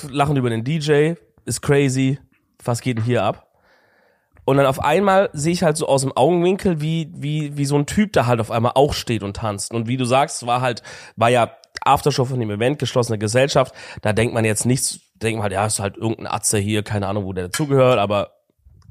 lachen 0.08 0.36
über 0.36 0.50
den 0.50 0.64
DJ, 0.64 1.14
ist 1.44 1.62
crazy, 1.62 2.18
was 2.64 2.80
geht 2.80 2.98
denn 2.98 3.04
hier 3.04 3.22
ab? 3.24 3.45
Und 4.46 4.58
dann 4.58 4.66
auf 4.66 4.82
einmal 4.82 5.28
sehe 5.32 5.52
ich 5.52 5.64
halt 5.64 5.76
so 5.76 5.88
aus 5.88 6.02
dem 6.02 6.16
Augenwinkel, 6.16 6.80
wie, 6.80 7.10
wie, 7.12 7.56
wie 7.56 7.64
so 7.64 7.76
ein 7.76 7.84
Typ 7.84 8.12
da 8.12 8.26
halt 8.26 8.40
auf 8.40 8.52
einmal 8.52 8.72
auch 8.76 8.94
steht 8.94 9.24
und 9.24 9.36
tanzt. 9.36 9.74
Und 9.74 9.88
wie 9.88 9.96
du 9.96 10.04
sagst, 10.04 10.46
war 10.46 10.60
halt, 10.60 10.84
war 11.16 11.28
ja 11.28 11.50
Aftershow 11.82 12.24
von 12.24 12.38
dem 12.38 12.50
Event, 12.50 12.78
geschlossene 12.78 13.18
Gesellschaft. 13.18 13.74
Da 14.02 14.12
denkt 14.12 14.34
man 14.34 14.44
jetzt 14.44 14.64
nichts, 14.64 15.00
denkt 15.16 15.38
man 15.38 15.42
halt, 15.42 15.52
ja, 15.52 15.66
ist 15.66 15.80
halt 15.80 15.96
irgendein 15.96 16.28
Atze 16.28 16.58
hier, 16.58 16.84
keine 16.84 17.08
Ahnung, 17.08 17.24
wo 17.24 17.32
der 17.32 17.48
dazugehört, 17.48 17.98
aber 17.98 18.36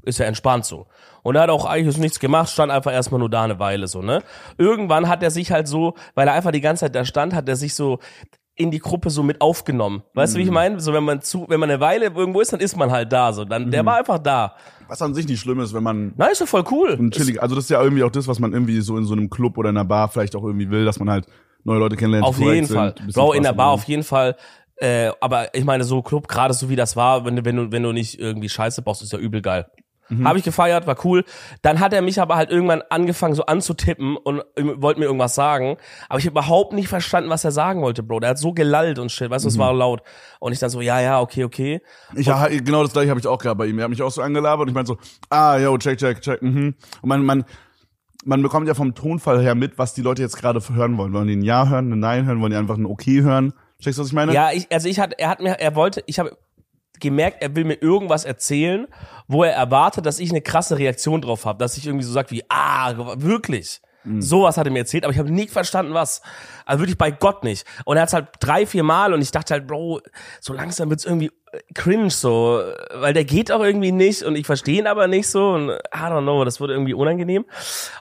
ist 0.02 0.18
ja 0.18 0.26
entspannt 0.26 0.66
so. 0.66 0.86
Und 1.22 1.36
er 1.36 1.42
hat 1.42 1.50
auch 1.50 1.64
eigentlich 1.64 1.96
nichts 1.96 2.20
gemacht, 2.20 2.50
stand 2.50 2.70
einfach 2.70 2.92
erstmal 2.92 3.18
nur 3.18 3.30
da 3.30 3.42
eine 3.42 3.58
Weile 3.58 3.88
so, 3.88 4.02
ne? 4.02 4.22
Irgendwann 4.58 5.08
hat 5.08 5.22
er 5.22 5.30
sich 5.30 5.52
halt 5.52 5.68
so, 5.68 5.94
weil 6.14 6.28
er 6.28 6.34
einfach 6.34 6.52
die 6.52 6.60
ganze 6.60 6.80
Zeit 6.84 6.94
da 6.94 7.06
stand, 7.06 7.32
hat 7.32 7.48
er 7.48 7.56
sich 7.56 7.74
so 7.74 7.98
in 8.56 8.70
die 8.70 8.78
Gruppe 8.78 9.10
so 9.10 9.22
mit 9.22 9.40
aufgenommen. 9.40 10.02
Weißt 10.14 10.34
du, 10.34 10.38
wie 10.38 10.44
ich 10.44 10.50
meine? 10.50 10.80
So, 10.80 10.92
wenn 10.92 11.04
man 11.04 11.20
zu, 11.20 11.44
wenn 11.48 11.60
man 11.60 11.70
eine 11.70 11.80
Weile 11.80 12.06
irgendwo 12.06 12.40
ist, 12.40 12.52
dann 12.52 12.60
ist 12.60 12.76
man 12.76 12.90
halt 12.90 13.12
da, 13.12 13.32
so. 13.32 13.44
Dann, 13.44 13.70
der 13.70 13.84
war 13.84 13.98
einfach 13.98 14.18
da. 14.18 14.56
Was 14.88 15.02
an 15.02 15.14
sich 15.14 15.28
nicht 15.28 15.40
schlimm 15.40 15.60
ist, 15.60 15.74
wenn 15.74 15.82
man 15.82 16.14
Na, 16.16 16.26
ist 16.26 16.40
doch 16.40 16.48
voll 16.48 16.64
cool. 16.70 16.96
ein 16.98 17.10
chillig, 17.10 17.42
also 17.42 17.54
das 17.54 17.64
ist 17.64 17.70
ja 17.70 17.82
irgendwie 17.82 18.02
auch 18.02 18.10
das, 18.10 18.26
was 18.26 18.38
man 18.38 18.52
irgendwie 18.52 18.80
so 18.80 18.96
in 18.96 19.04
so 19.04 19.12
einem 19.12 19.28
Club 19.28 19.58
oder 19.58 19.70
in 19.70 19.76
einer 19.76 19.84
Bar 19.84 20.08
vielleicht 20.08 20.34
auch 20.34 20.44
irgendwie 20.44 20.70
will, 20.70 20.84
dass 20.84 20.98
man 20.98 21.10
halt 21.10 21.26
neue 21.64 21.78
Leute 21.78 21.96
kennenlernt. 21.96 22.26
Auf 22.26 22.38
jeden 22.38 22.66
Fall. 22.66 22.94
Bro, 23.12 23.34
in 23.34 23.42
der 23.42 23.52
Bar 23.52 23.72
auf 23.72 23.84
jeden 23.84 24.04
Fall. 24.04 24.36
Äh, 24.76 25.10
aber 25.20 25.54
ich 25.54 25.64
meine, 25.64 25.84
so 25.84 26.02
Club, 26.02 26.28
gerade 26.28 26.54
so 26.54 26.68
wie 26.68 26.76
das 26.76 26.96
war, 26.96 27.24
wenn 27.24 27.36
du, 27.36 27.44
wenn 27.44 27.56
du, 27.56 27.72
wenn 27.72 27.82
du 27.82 27.92
nicht 27.92 28.18
irgendwie 28.18 28.48
Scheiße 28.48 28.82
brauchst, 28.82 29.02
ist 29.02 29.12
ja 29.12 29.18
übel 29.18 29.42
geil. 29.42 29.66
Mhm. 30.08 30.26
Habe 30.26 30.38
ich 30.38 30.44
gefeiert, 30.44 30.86
war 30.86 30.96
cool. 31.04 31.24
Dann 31.62 31.80
hat 31.80 31.92
er 31.92 32.02
mich 32.02 32.20
aber 32.20 32.36
halt 32.36 32.50
irgendwann 32.50 32.82
angefangen 32.90 33.34
so 33.34 33.44
anzutippen 33.46 34.16
und 34.16 34.42
wollte 34.56 35.00
mir 35.00 35.06
irgendwas 35.06 35.34
sagen. 35.34 35.76
Aber 36.08 36.18
ich 36.18 36.26
habe 36.26 36.32
überhaupt 36.32 36.72
nicht 36.72 36.88
verstanden, 36.88 37.30
was 37.30 37.44
er 37.44 37.50
sagen 37.52 37.82
wollte, 37.82 38.02
Bro. 38.02 38.20
Der 38.20 38.30
hat 38.30 38.38
so 38.38 38.52
gelallt 38.52 38.98
und 38.98 39.10
shit, 39.10 39.30
weißt 39.30 39.44
du, 39.44 39.48
es 39.48 39.56
Mhm. 39.56 39.60
war 39.60 39.72
laut. 39.72 40.02
Und 40.38 40.52
ich 40.52 40.58
dann 40.58 40.70
so, 40.70 40.80
ja, 40.80 41.00
ja, 41.00 41.20
okay, 41.20 41.44
okay. 41.44 41.80
Ich, 42.14 42.26
ja, 42.26 42.46
genau 42.48 42.82
das 42.82 42.92
gleiche 42.92 43.10
habe 43.10 43.20
ich 43.20 43.26
auch 43.26 43.38
gehabt 43.38 43.58
bei 43.58 43.66
ihm. 43.66 43.78
Er 43.78 43.84
hat 43.84 43.90
mich 43.90 44.02
auch 44.02 44.10
so 44.10 44.22
angelabert 44.22 44.62
und 44.62 44.68
ich 44.68 44.74
meinte 44.74 44.88
so, 44.92 44.98
ah, 45.30 45.56
yo, 45.58 45.76
check, 45.78 45.98
check, 45.98 46.20
check, 46.20 46.40
mhm. 46.42 46.74
Und 47.02 47.08
man, 47.08 47.24
man, 47.24 47.44
man 48.24 48.42
bekommt 48.42 48.68
ja 48.68 48.74
vom 48.74 48.94
Tonfall 48.94 49.40
her 49.40 49.54
mit, 49.54 49.78
was 49.78 49.94
die 49.94 50.02
Leute 50.02 50.22
jetzt 50.22 50.36
gerade 50.36 50.60
hören 50.74 50.98
wollen. 50.98 51.12
Wollen 51.12 51.26
die 51.28 51.36
ein 51.36 51.42
Ja 51.42 51.68
hören, 51.68 51.92
ein 51.92 51.98
Nein 52.00 52.26
hören, 52.26 52.40
wollen 52.40 52.50
die 52.52 52.56
einfach 52.58 52.76
ein 52.76 52.86
Okay 52.86 53.22
hören? 53.22 53.52
Checkst 53.80 53.98
du, 53.98 54.02
was 54.02 54.08
ich 54.08 54.14
meine? 54.14 54.32
Ja, 54.32 54.50
ich, 54.52 54.70
also 54.72 54.88
ich 54.88 54.98
hatte, 54.98 55.18
er 55.18 55.28
hat 55.28 55.40
mir, 55.40 55.52
er 55.60 55.74
wollte, 55.74 56.02
ich 56.06 56.18
habe 56.18 56.36
gemerkt, 57.00 57.42
er 57.42 57.54
will 57.54 57.64
mir 57.64 57.82
irgendwas 57.82 58.24
erzählen, 58.24 58.86
wo 59.28 59.44
er 59.44 59.52
erwartet, 59.52 60.06
dass 60.06 60.18
ich 60.18 60.30
eine 60.30 60.42
krasse 60.42 60.78
Reaktion 60.78 61.20
drauf 61.20 61.44
habe, 61.44 61.58
dass 61.58 61.76
ich 61.76 61.86
irgendwie 61.86 62.04
so 62.04 62.12
sag 62.12 62.30
wie, 62.30 62.44
ah, 62.48 62.94
wirklich. 63.18 63.80
Sowas 64.20 64.56
hat 64.56 64.66
er 64.66 64.72
mir 64.72 64.80
erzählt, 64.80 65.04
aber 65.04 65.12
ich 65.12 65.18
habe 65.18 65.30
nie 65.30 65.48
verstanden, 65.48 65.92
was. 65.92 66.22
Also 66.64 66.80
wirklich 66.80 66.96
bei 66.96 67.10
Gott 67.10 67.42
nicht. 67.42 67.66
Und 67.84 67.96
er 67.96 68.04
hat 68.04 68.12
halt 68.12 68.28
drei, 68.38 68.64
vier 68.64 68.84
Mal 68.84 69.12
und 69.12 69.20
ich 69.20 69.32
dachte 69.32 69.52
halt, 69.52 69.66
Bro, 69.66 70.00
so 70.40 70.52
langsam 70.52 70.90
wird's 70.90 71.04
irgendwie 71.04 71.32
äh, 71.52 71.58
cringe 71.74 72.10
so, 72.10 72.62
weil 72.94 73.14
der 73.14 73.24
geht 73.24 73.50
auch 73.50 73.62
irgendwie 73.62 73.90
nicht 73.90 74.22
und 74.22 74.36
ich 74.36 74.46
verstehe 74.46 74.78
ihn 74.78 74.86
aber 74.86 75.08
nicht 75.08 75.28
so 75.28 75.50
und 75.50 75.70
I 75.70 75.98
don't 75.98 76.22
know, 76.22 76.44
das 76.44 76.60
wurde 76.60 76.74
irgendwie 76.74 76.94
unangenehm. 76.94 77.46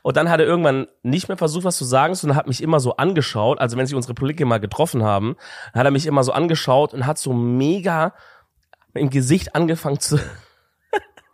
Und 0.04 0.16
dann 0.16 0.30
hat 0.30 0.40
er 0.40 0.46
irgendwann 0.46 0.88
nicht 1.02 1.28
mehr 1.28 1.38
versucht, 1.38 1.64
was 1.64 1.78
zu 1.78 1.86
sagen, 1.86 2.14
sondern 2.14 2.38
hat 2.38 2.48
mich 2.48 2.62
immer 2.62 2.80
so 2.80 2.98
angeschaut, 2.98 3.60
also 3.60 3.76
wenn 3.76 3.88
sich 3.88 3.96
unsere 3.96 4.14
Blicke 4.14 4.46
mal 4.46 4.60
getroffen 4.60 5.04
haben, 5.04 5.36
hat 5.74 5.86
er 5.86 5.92
mich 5.92 6.06
immer 6.06 6.24
so 6.24 6.34
angeschaut 6.34 6.94
und 6.94 7.08
hat 7.08 7.18
so 7.18 7.34
mega 7.34 8.14
im 8.96 9.10
Gesicht 9.10 9.56
angefangen 9.56 10.00
zu 10.00 10.20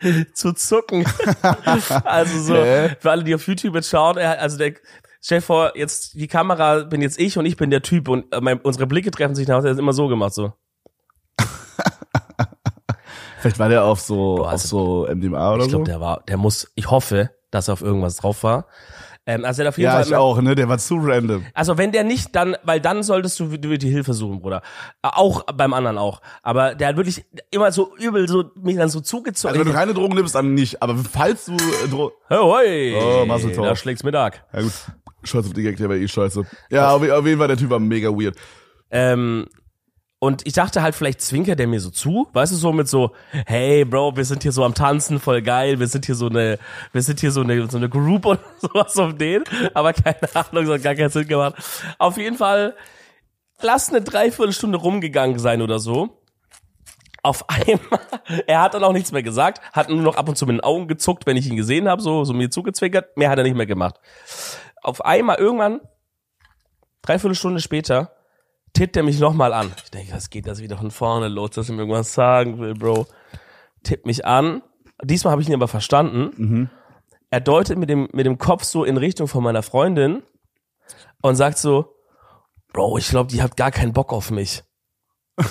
zu 0.33 0.53
zucken. 0.53 1.05
also 2.03 2.39
so, 2.39 2.55
für 2.55 3.11
alle, 3.11 3.23
die 3.23 3.35
auf 3.35 3.47
YouTube 3.47 3.75
jetzt 3.75 3.89
schauen, 3.89 4.17
also 4.17 4.57
der, 4.57 4.73
stell 5.21 5.39
dir 5.39 5.43
vor, 5.43 5.77
jetzt 5.77 6.15
die 6.15 6.27
Kamera 6.27 6.83
bin 6.83 7.01
jetzt 7.01 7.19
ich 7.19 7.37
und 7.37 7.45
ich 7.45 7.57
bin 7.57 7.69
der 7.69 7.81
Typ 7.81 8.07
und 8.07 8.33
äh, 8.33 8.41
mein, 8.41 8.59
unsere 8.59 8.87
Blicke 8.87 9.11
treffen 9.11 9.35
sich 9.35 9.47
nach, 9.47 9.63
er 9.63 9.71
hat 9.71 9.77
immer 9.77 9.93
so 9.93 10.07
gemacht, 10.07 10.33
so. 10.33 10.53
Vielleicht 13.39 13.59
war 13.59 13.69
der 13.69 13.83
auf 13.83 13.99
so, 13.99 14.43
also, 14.43 15.05
auf 15.05 15.07
so 15.07 15.07
MDMA 15.13 15.53
oder 15.53 15.63
Ich 15.63 15.69
glaube, 15.69 15.85
so. 15.85 15.91
der 15.91 16.01
war, 16.01 16.23
der 16.27 16.37
muss, 16.37 16.71
ich 16.75 16.89
hoffe, 16.89 17.31
dass 17.51 17.67
er 17.67 17.73
auf 17.73 17.81
irgendwas 17.81 18.15
drauf 18.17 18.43
war. 18.43 18.67
Ähm, 19.27 19.45
also 19.45 19.63
auf 19.63 19.77
jeden 19.77 19.85
Ja, 19.91 19.97
Fall 19.97 20.07
ich 20.07 20.15
auch, 20.15 20.41
ne? 20.41 20.55
Der 20.55 20.67
war 20.67 20.79
zu 20.79 20.97
random. 20.99 21.45
Also 21.53 21.77
wenn 21.77 21.91
der 21.91 22.03
nicht, 22.03 22.35
dann, 22.35 22.57
weil 22.63 22.81
dann 22.81 23.03
solltest 23.03 23.39
du 23.39 23.55
dir 23.55 23.77
die 23.77 23.89
Hilfe 23.89 24.13
suchen, 24.13 24.41
Bruder. 24.41 24.63
Äh, 25.03 25.09
Auch 25.13 25.43
beim 25.45 25.73
anderen 25.73 25.97
auch. 25.99 26.21
Aber 26.41 26.73
der 26.73 26.87
hat 26.89 26.97
wirklich 26.97 27.23
immer 27.51 27.71
so 27.71 27.95
übel 27.97 28.27
so 28.27 28.45
mich 28.55 28.77
dann 28.77 28.89
so 28.89 28.99
zugezogen. 28.99 29.53
Also 29.53 29.63
wenn 29.65 29.71
du 29.71 29.77
keine 29.77 29.93
Drogen 29.93 30.15
nimmst, 30.15 30.33
dann 30.33 30.53
nicht. 30.55 30.81
Aber 30.81 30.95
falls 30.97 31.45
du 31.45 31.53
äh, 31.53 31.87
Dro 31.89 32.11
hey, 32.29 32.95
Oh, 32.99 33.25
Mazel 33.25 33.53
tov. 33.53 33.65
da 33.67 33.75
schlägt's 33.75 34.03
Mittag. 34.03 34.43
Ja 34.53 34.61
gut. 34.61 34.71
Scheiße, 35.23 35.53
Digga, 35.53 35.71
der 35.73 35.87
war 35.89 35.95
eh 35.97 36.07
scheiße. 36.07 36.43
Ja, 36.71 36.89
auf, 36.95 37.07
auf 37.07 37.25
jeden 37.27 37.37
Fall, 37.37 37.47
der 37.47 37.57
Typ 37.57 37.69
war 37.69 37.79
mega 37.79 38.09
weird. 38.09 38.35
Ähm, 38.89 39.45
und 40.23 40.45
ich 40.45 40.53
dachte 40.53 40.83
halt, 40.83 40.93
vielleicht 40.93 41.19
zwinkert 41.19 41.57
der 41.57 41.65
mir 41.65 41.79
so 41.79 41.89
zu, 41.89 42.27
weißt 42.33 42.51
du, 42.51 42.55
so 42.55 42.71
mit 42.71 42.87
so, 42.87 43.09
hey 43.47 43.83
Bro, 43.83 44.17
wir 44.17 44.23
sind 44.23 44.43
hier 44.43 44.51
so 44.51 44.63
am 44.63 44.75
Tanzen, 44.75 45.19
voll 45.19 45.41
geil, 45.41 45.79
wir 45.79 45.87
sind 45.87 46.05
hier 46.05 46.13
so 46.13 46.27
eine, 46.27 46.59
wir 46.91 47.01
sind 47.01 47.19
hier 47.19 47.31
so 47.31 47.41
eine, 47.41 47.67
so 47.67 47.77
eine 47.77 47.89
Group 47.89 48.27
und 48.27 48.39
sowas 48.59 48.95
auf 48.99 49.17
den, 49.17 49.43
aber 49.73 49.93
keine 49.93 50.19
Ahnung, 50.35 50.67
das 50.67 50.75
hat 50.75 50.83
gar 50.83 50.93
keinen 50.93 51.09
Sinn 51.09 51.27
gemacht. 51.27 51.55
Auf 51.97 52.17
jeden 52.17 52.37
Fall, 52.37 52.75
lass 53.61 53.89
eine 53.89 54.03
Dreiviertelstunde 54.03 54.77
rumgegangen 54.77 55.39
sein 55.39 55.63
oder 55.63 55.79
so. 55.79 56.21
Auf 57.23 57.43
einmal, 57.49 57.99
er 58.45 58.61
hat 58.61 58.75
dann 58.75 58.83
auch 58.83 58.93
nichts 58.93 59.11
mehr 59.11 59.23
gesagt, 59.23 59.59
hat 59.73 59.89
nur 59.89 60.03
noch 60.03 60.17
ab 60.17 60.29
und 60.29 60.37
zu 60.37 60.45
mit 60.45 60.57
den 60.57 60.61
Augen 60.61 60.87
gezuckt, 60.87 61.25
wenn 61.25 61.35
ich 61.35 61.47
ihn 61.47 61.57
gesehen 61.57 61.89
habe, 61.89 61.99
so, 61.99 62.25
so 62.25 62.33
mir 62.33 62.51
zugezwinkert, 62.51 63.17
mehr 63.17 63.31
hat 63.31 63.39
er 63.39 63.43
nicht 63.43 63.57
mehr 63.57 63.65
gemacht. 63.65 63.95
Auf 64.83 65.03
einmal, 65.03 65.37
irgendwann, 65.37 65.81
dreiviertel 67.01 67.33
Stunde 67.33 67.59
später, 67.59 68.11
tippt 68.73 68.97
er 68.97 69.03
mich 69.03 69.19
nochmal 69.19 69.53
an. 69.53 69.71
Ich 69.83 69.91
denke, 69.91 70.13
was 70.13 70.29
geht 70.29 70.47
das 70.47 70.61
wieder 70.61 70.77
von 70.77 70.91
vorne 70.91 71.27
los, 71.27 71.51
dass 71.51 71.69
er 71.69 71.75
mir 71.75 71.81
irgendwas 71.81 72.13
sagen 72.13 72.59
will, 72.59 72.73
Bro. 72.73 73.07
Tippt 73.83 74.05
mich 74.05 74.25
an. 74.25 74.61
Diesmal 75.03 75.31
habe 75.31 75.41
ich 75.41 75.49
ihn 75.49 75.55
aber 75.55 75.67
verstanden. 75.67 76.69
Er 77.29 77.39
deutet 77.39 77.77
mit 77.77 77.89
dem, 77.89 78.09
mit 78.11 78.25
dem 78.25 78.37
Kopf 78.37 78.63
so 78.63 78.83
in 78.83 78.97
Richtung 78.97 79.27
von 79.27 79.43
meiner 79.43 79.63
Freundin 79.63 80.23
und 81.21 81.35
sagt 81.35 81.57
so, 81.57 81.95
Bro, 82.73 82.97
ich 82.97 83.09
glaube, 83.09 83.31
die 83.31 83.41
hat 83.41 83.57
gar 83.57 83.71
keinen 83.71 83.93
Bock 83.93 84.13
auf 84.13 84.31
mich. 84.31 84.63
und 85.37 85.47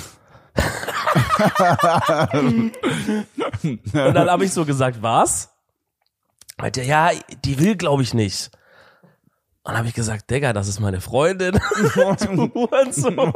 dann 3.92 4.30
habe 4.30 4.45
ich 4.45 4.53
so 4.53 4.64
gesagt, 4.64 5.03
was? 5.03 5.51
Meinte 6.59 6.82
ja, 6.82 7.11
die 7.45 7.59
will, 7.59 7.76
glaube 7.76 8.03
ich, 8.03 8.14
nicht. 8.14 8.51
Und 9.62 9.76
habe 9.76 9.88
ich 9.88 9.94
gesagt, 9.94 10.30
Digga, 10.30 10.54
das 10.54 10.68
ist 10.68 10.80
meine 10.80 11.02
Freundin. 11.02 11.52
du 11.94 12.50
Hurensohn. 12.54 13.32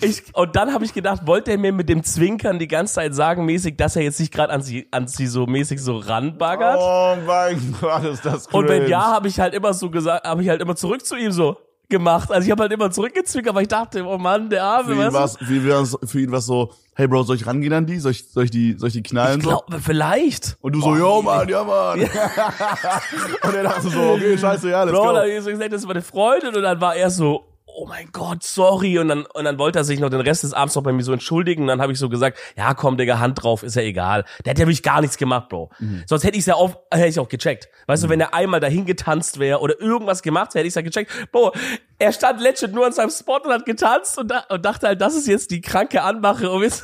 ich, 0.00 0.34
und 0.34 0.56
dann 0.56 0.74
habe 0.74 0.84
ich 0.84 0.92
gedacht, 0.92 1.26
wollte 1.26 1.52
er 1.52 1.58
mir 1.58 1.72
mit 1.72 1.88
dem 1.88 2.02
Zwinkern 2.02 2.58
die 2.58 2.66
ganze 2.66 2.94
Zeit 2.94 3.14
sagen, 3.14 3.44
mäßig, 3.44 3.76
dass 3.76 3.94
er 3.94 4.02
jetzt 4.02 4.18
nicht 4.18 4.32
gerade 4.32 4.52
an 4.52 4.62
sie, 4.62 4.88
an 4.90 5.06
sie 5.06 5.28
so 5.28 5.46
mäßig 5.46 5.80
so 5.80 5.98
ranbaggert? 5.98 6.78
Oh 6.80 7.16
mein 7.24 7.76
Gott, 7.80 8.02
ist 8.04 8.26
das 8.26 8.48
cringe. 8.48 8.64
und 8.64 8.68
wenn 8.68 8.88
ja, 8.88 9.12
habe 9.12 9.28
ich 9.28 9.38
halt 9.38 9.54
immer 9.54 9.74
so 9.74 9.90
gesagt, 9.90 10.26
habe 10.26 10.42
ich 10.42 10.48
halt 10.48 10.60
immer 10.60 10.74
zurück 10.74 11.06
zu 11.06 11.14
ihm 11.14 11.30
so, 11.30 11.56
gemacht. 11.88 12.30
Also 12.30 12.46
ich 12.46 12.50
habe 12.50 12.62
halt 12.62 12.72
immer 12.72 12.90
zurückgezwickt, 12.90 13.48
aber 13.48 13.62
ich 13.62 13.68
dachte, 13.68 14.04
oh 14.04 14.18
Mann, 14.18 14.50
der 14.50 14.64
Arme, 14.64 14.94
Für 14.94 14.94
ihn 14.94 15.08
du? 15.08 15.12
war's, 15.12 15.36
für 15.38 16.06
für 16.06 16.20
ihn 16.20 16.32
war's 16.32 16.46
so, 16.46 16.72
hey 16.94 17.06
Bro, 17.06 17.22
soll 17.24 17.36
ich 17.36 17.46
rangehen 17.46 17.72
an 17.72 17.86
die? 17.86 17.98
Soll 17.98 18.12
ich, 18.12 18.28
soll 18.28 18.44
ich 18.44 18.50
die, 18.50 18.74
soll 18.78 18.88
ich 18.88 18.94
die 18.94 19.02
knallen 19.02 19.38
Ich 19.38 19.44
so? 19.44 19.50
glaube, 19.50 19.80
vielleicht. 19.80 20.56
Und 20.60 20.72
du 20.74 20.80
so, 20.80 20.96
yo 20.96 21.22
Mann, 21.22 21.48
ja 21.48 21.62
Mann. 21.64 22.00
und 23.42 23.54
er 23.54 23.62
dachte 23.62 23.88
so, 23.88 24.00
okay, 24.00 24.36
scheiße, 24.36 24.70
ja, 24.70 24.82
let's 24.84 24.96
Bro, 24.96 25.06
go. 25.06 25.12
da 25.12 25.20
hab 25.20 25.26
ich 25.26 25.42
so 25.42 25.50
gesagt, 25.50 25.72
das 25.72 25.80
ist 25.82 25.86
meine 25.86 26.02
Freundin 26.02 26.54
und 26.54 26.62
dann 26.62 26.80
war 26.80 26.96
er 26.96 27.10
so, 27.10 27.44
oh 27.76 27.86
mein 27.86 28.08
Gott, 28.10 28.42
sorry. 28.42 28.98
Und 28.98 29.08
dann, 29.08 29.26
und 29.26 29.44
dann 29.44 29.58
wollte 29.58 29.78
er 29.78 29.84
sich 29.84 30.00
noch 30.00 30.08
den 30.08 30.22
Rest 30.22 30.42
des 30.42 30.54
Abends 30.54 30.74
noch 30.74 30.82
bei 30.82 30.92
mir 30.92 31.02
so 31.02 31.12
entschuldigen. 31.12 31.62
Und 31.62 31.68
dann 31.68 31.82
habe 31.82 31.92
ich 31.92 31.98
so 31.98 32.08
gesagt, 32.08 32.38
ja 32.56 32.72
komm, 32.74 32.96
Digga, 32.96 33.18
Hand 33.18 33.42
drauf, 33.42 33.62
ist 33.62 33.76
ja 33.76 33.82
egal. 33.82 34.24
Der 34.44 34.52
hat 34.52 34.58
ja 34.58 34.64
wirklich 34.66 34.82
gar 34.82 35.02
nichts 35.02 35.18
gemacht, 35.18 35.50
Bro. 35.50 35.70
Mhm. 35.78 36.02
Sonst 36.06 36.24
hätte 36.24 36.38
ich 36.38 36.46
ja 36.46 36.54
auf, 36.54 36.78
hätte 36.90 37.08
ich 37.08 37.18
auch 37.18 37.28
gecheckt. 37.28 37.68
Weißt 37.86 38.02
du, 38.02 38.08
wenn 38.08 38.20
er 38.20 38.32
einmal 38.32 38.60
dahin 38.60 38.86
getanzt 38.86 39.38
wäre 39.38 39.60
oder 39.60 39.78
irgendwas 39.78 40.22
gemacht 40.22 40.48
hätte, 40.50 40.60
hätte 40.60 40.68
ich 40.68 40.74
ja 40.74 40.80
gecheckt. 40.82 41.30
Bro, 41.32 41.52
er 41.98 42.12
stand 42.12 42.40
legit 42.40 42.72
nur 42.72 42.86
an 42.86 42.92
seinem 42.92 43.10
Spot 43.10 43.40
und 43.44 43.52
hat 43.52 43.66
getanzt 43.66 44.18
und, 44.18 44.30
da, 44.30 44.44
und 44.48 44.64
dachte 44.64 44.86
halt, 44.86 45.00
das 45.00 45.14
ist 45.14 45.26
jetzt 45.26 45.50
die 45.50 45.60
kranke 45.60 46.02
Anmache. 46.02 46.50
Und 46.50 46.62
jetzt 46.62 46.82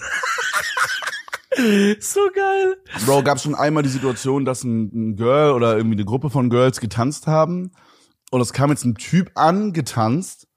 so 2.00 2.20
geil. 2.34 2.76
Bro, 3.06 3.22
gab's 3.22 3.44
schon 3.44 3.54
einmal 3.54 3.82
die 3.82 3.88
Situation, 3.88 4.44
dass 4.44 4.62
ein, 4.62 4.90
ein 4.92 5.16
Girl 5.16 5.52
oder 5.52 5.74
irgendwie 5.74 5.96
eine 5.96 6.04
Gruppe 6.04 6.28
von 6.28 6.50
Girls 6.50 6.80
getanzt 6.80 7.26
haben 7.26 7.72
und 8.30 8.40
es 8.40 8.52
kam 8.52 8.70
jetzt 8.70 8.84
ein 8.84 8.94
Typ 8.94 9.30
an, 9.34 9.72
getanzt 9.72 10.48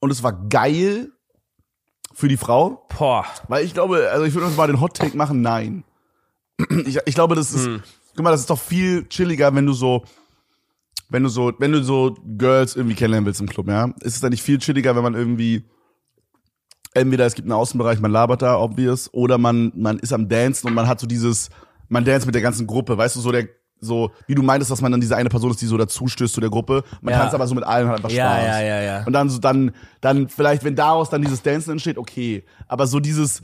und 0.00 0.10
es 0.10 0.22
war 0.22 0.32
geil 0.48 1.12
für 2.12 2.28
die 2.28 2.36
Frau? 2.36 2.86
Boah. 2.98 3.24
Weil 3.48 3.64
ich 3.64 3.72
glaube, 3.72 4.10
also 4.10 4.24
ich 4.24 4.34
würde 4.34 4.46
uns 4.46 4.56
mal 4.56 4.66
den 4.66 4.80
Hot 4.80 4.94
Take 4.96 5.16
machen, 5.16 5.40
nein. 5.40 5.84
Ich, 6.84 6.98
ich 7.06 7.14
glaube, 7.14 7.34
das 7.34 7.54
ist, 7.54 7.68
guck 8.14 8.22
mal, 8.22 8.32
das 8.32 8.40
ist 8.40 8.50
doch 8.50 8.58
viel 8.58 9.08
chilliger, 9.08 9.54
wenn 9.54 9.64
du 9.64 9.72
so, 9.72 10.04
wenn 11.08 11.22
du 11.22 11.30
so, 11.30 11.52
wenn 11.58 11.72
du 11.72 11.82
so 11.82 12.14
Girls 12.36 12.76
irgendwie 12.76 12.94
kennenlernen 12.94 13.24
willst 13.24 13.40
im 13.40 13.48
Club, 13.48 13.68
ja. 13.68 13.86
Ist 14.00 14.14
es 14.14 14.20
dann 14.20 14.30
nicht 14.30 14.42
viel 14.42 14.58
chilliger, 14.58 14.94
wenn 14.94 15.02
man 15.02 15.14
irgendwie, 15.14 15.64
entweder 16.92 17.24
es 17.24 17.34
gibt 17.34 17.46
einen 17.46 17.52
Außenbereich, 17.52 18.00
man 18.00 18.10
labert 18.10 18.42
da, 18.42 18.58
obvious, 18.58 19.12
oder 19.14 19.38
man, 19.38 19.72
man 19.74 19.98
ist 19.98 20.12
am 20.12 20.28
Dancen 20.28 20.66
und 20.66 20.74
man 20.74 20.86
hat 20.86 21.00
so 21.00 21.06
dieses, 21.06 21.48
man 21.88 22.04
dance 22.04 22.26
mit 22.26 22.34
der 22.34 22.42
ganzen 22.42 22.66
Gruppe, 22.66 22.98
weißt 22.98 23.16
du, 23.16 23.20
so 23.20 23.32
der, 23.32 23.48
so, 23.80 24.10
wie 24.26 24.34
du 24.34 24.42
meintest, 24.42 24.70
dass 24.70 24.80
man 24.82 24.92
dann 24.92 25.00
diese 25.00 25.16
eine 25.16 25.28
Person 25.30 25.50
ist, 25.50 25.60
die 25.60 25.66
so 25.66 25.76
dazustößt 25.76 26.34
zu 26.34 26.40
der 26.40 26.50
Gruppe. 26.50 26.84
Man 27.00 27.12
Ja. 27.14 27.20
tanzt 27.20 27.34
aber 27.34 27.46
so 27.46 27.54
mit 27.54 27.64
allen 27.64 27.88
hat 27.88 27.96
einfach 27.96 28.10
Ja, 28.10 28.32
Spaß. 28.36 28.44
ja, 28.46 28.60
ja, 28.62 28.82
ja. 28.82 29.04
Und 29.06 29.12
dann 29.12 29.28
so, 29.30 29.38
dann, 29.38 29.72
dann 30.00 30.28
vielleicht, 30.28 30.64
wenn 30.64 30.76
daraus 30.76 31.10
dann 31.10 31.22
dieses 31.22 31.42
Dancen 31.42 31.72
entsteht, 31.72 31.98
okay. 31.98 32.44
Aber 32.68 32.86
so 32.86 33.00
dieses 33.00 33.42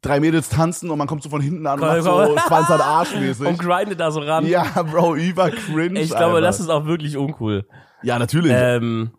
drei 0.00 0.20
Mädels 0.20 0.48
tanzen 0.48 0.90
und 0.90 0.98
man 0.98 1.06
kommt 1.08 1.22
so 1.22 1.28
von 1.28 1.40
hinten 1.40 1.66
an 1.66 1.80
und 1.80 1.86
macht 1.86 2.02
so 2.02 2.36
Schwanz 2.46 2.70
an 2.70 2.80
Arsch 2.80 3.14
mäßig. 3.16 3.46
Und 3.46 3.58
grindet 3.58 3.98
da 4.00 4.10
so 4.10 4.20
ran. 4.20 4.46
Ja, 4.46 4.64
Bro, 4.82 5.16
über 5.16 5.50
cringe. 5.50 6.00
ich 6.00 6.10
glaube, 6.10 6.36
Alter. 6.36 6.40
das 6.42 6.60
ist 6.60 6.68
auch 6.68 6.86
wirklich 6.86 7.16
uncool. 7.16 7.66
Ja, 8.02 8.18
natürlich. 8.18 8.52
Ähm, 8.54 9.10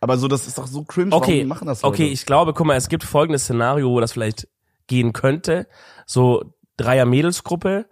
aber 0.00 0.16
so, 0.16 0.28
das 0.28 0.46
ist 0.46 0.56
doch 0.58 0.68
so 0.68 0.84
cringe. 0.84 1.12
okay, 1.12 1.38
Warum 1.38 1.48
machen 1.48 1.66
das 1.66 1.82
Leute? 1.82 1.92
okay, 1.94 2.06
ich 2.08 2.24
glaube, 2.24 2.52
guck 2.54 2.66
mal, 2.66 2.76
es 2.76 2.88
gibt 2.88 3.02
folgendes 3.02 3.42
Szenario, 3.44 3.90
wo 3.90 3.98
das 4.00 4.12
vielleicht 4.12 4.46
gehen 4.86 5.12
könnte. 5.12 5.66
So 6.06 6.42
Dreier-Mädelsgruppe 6.76 7.86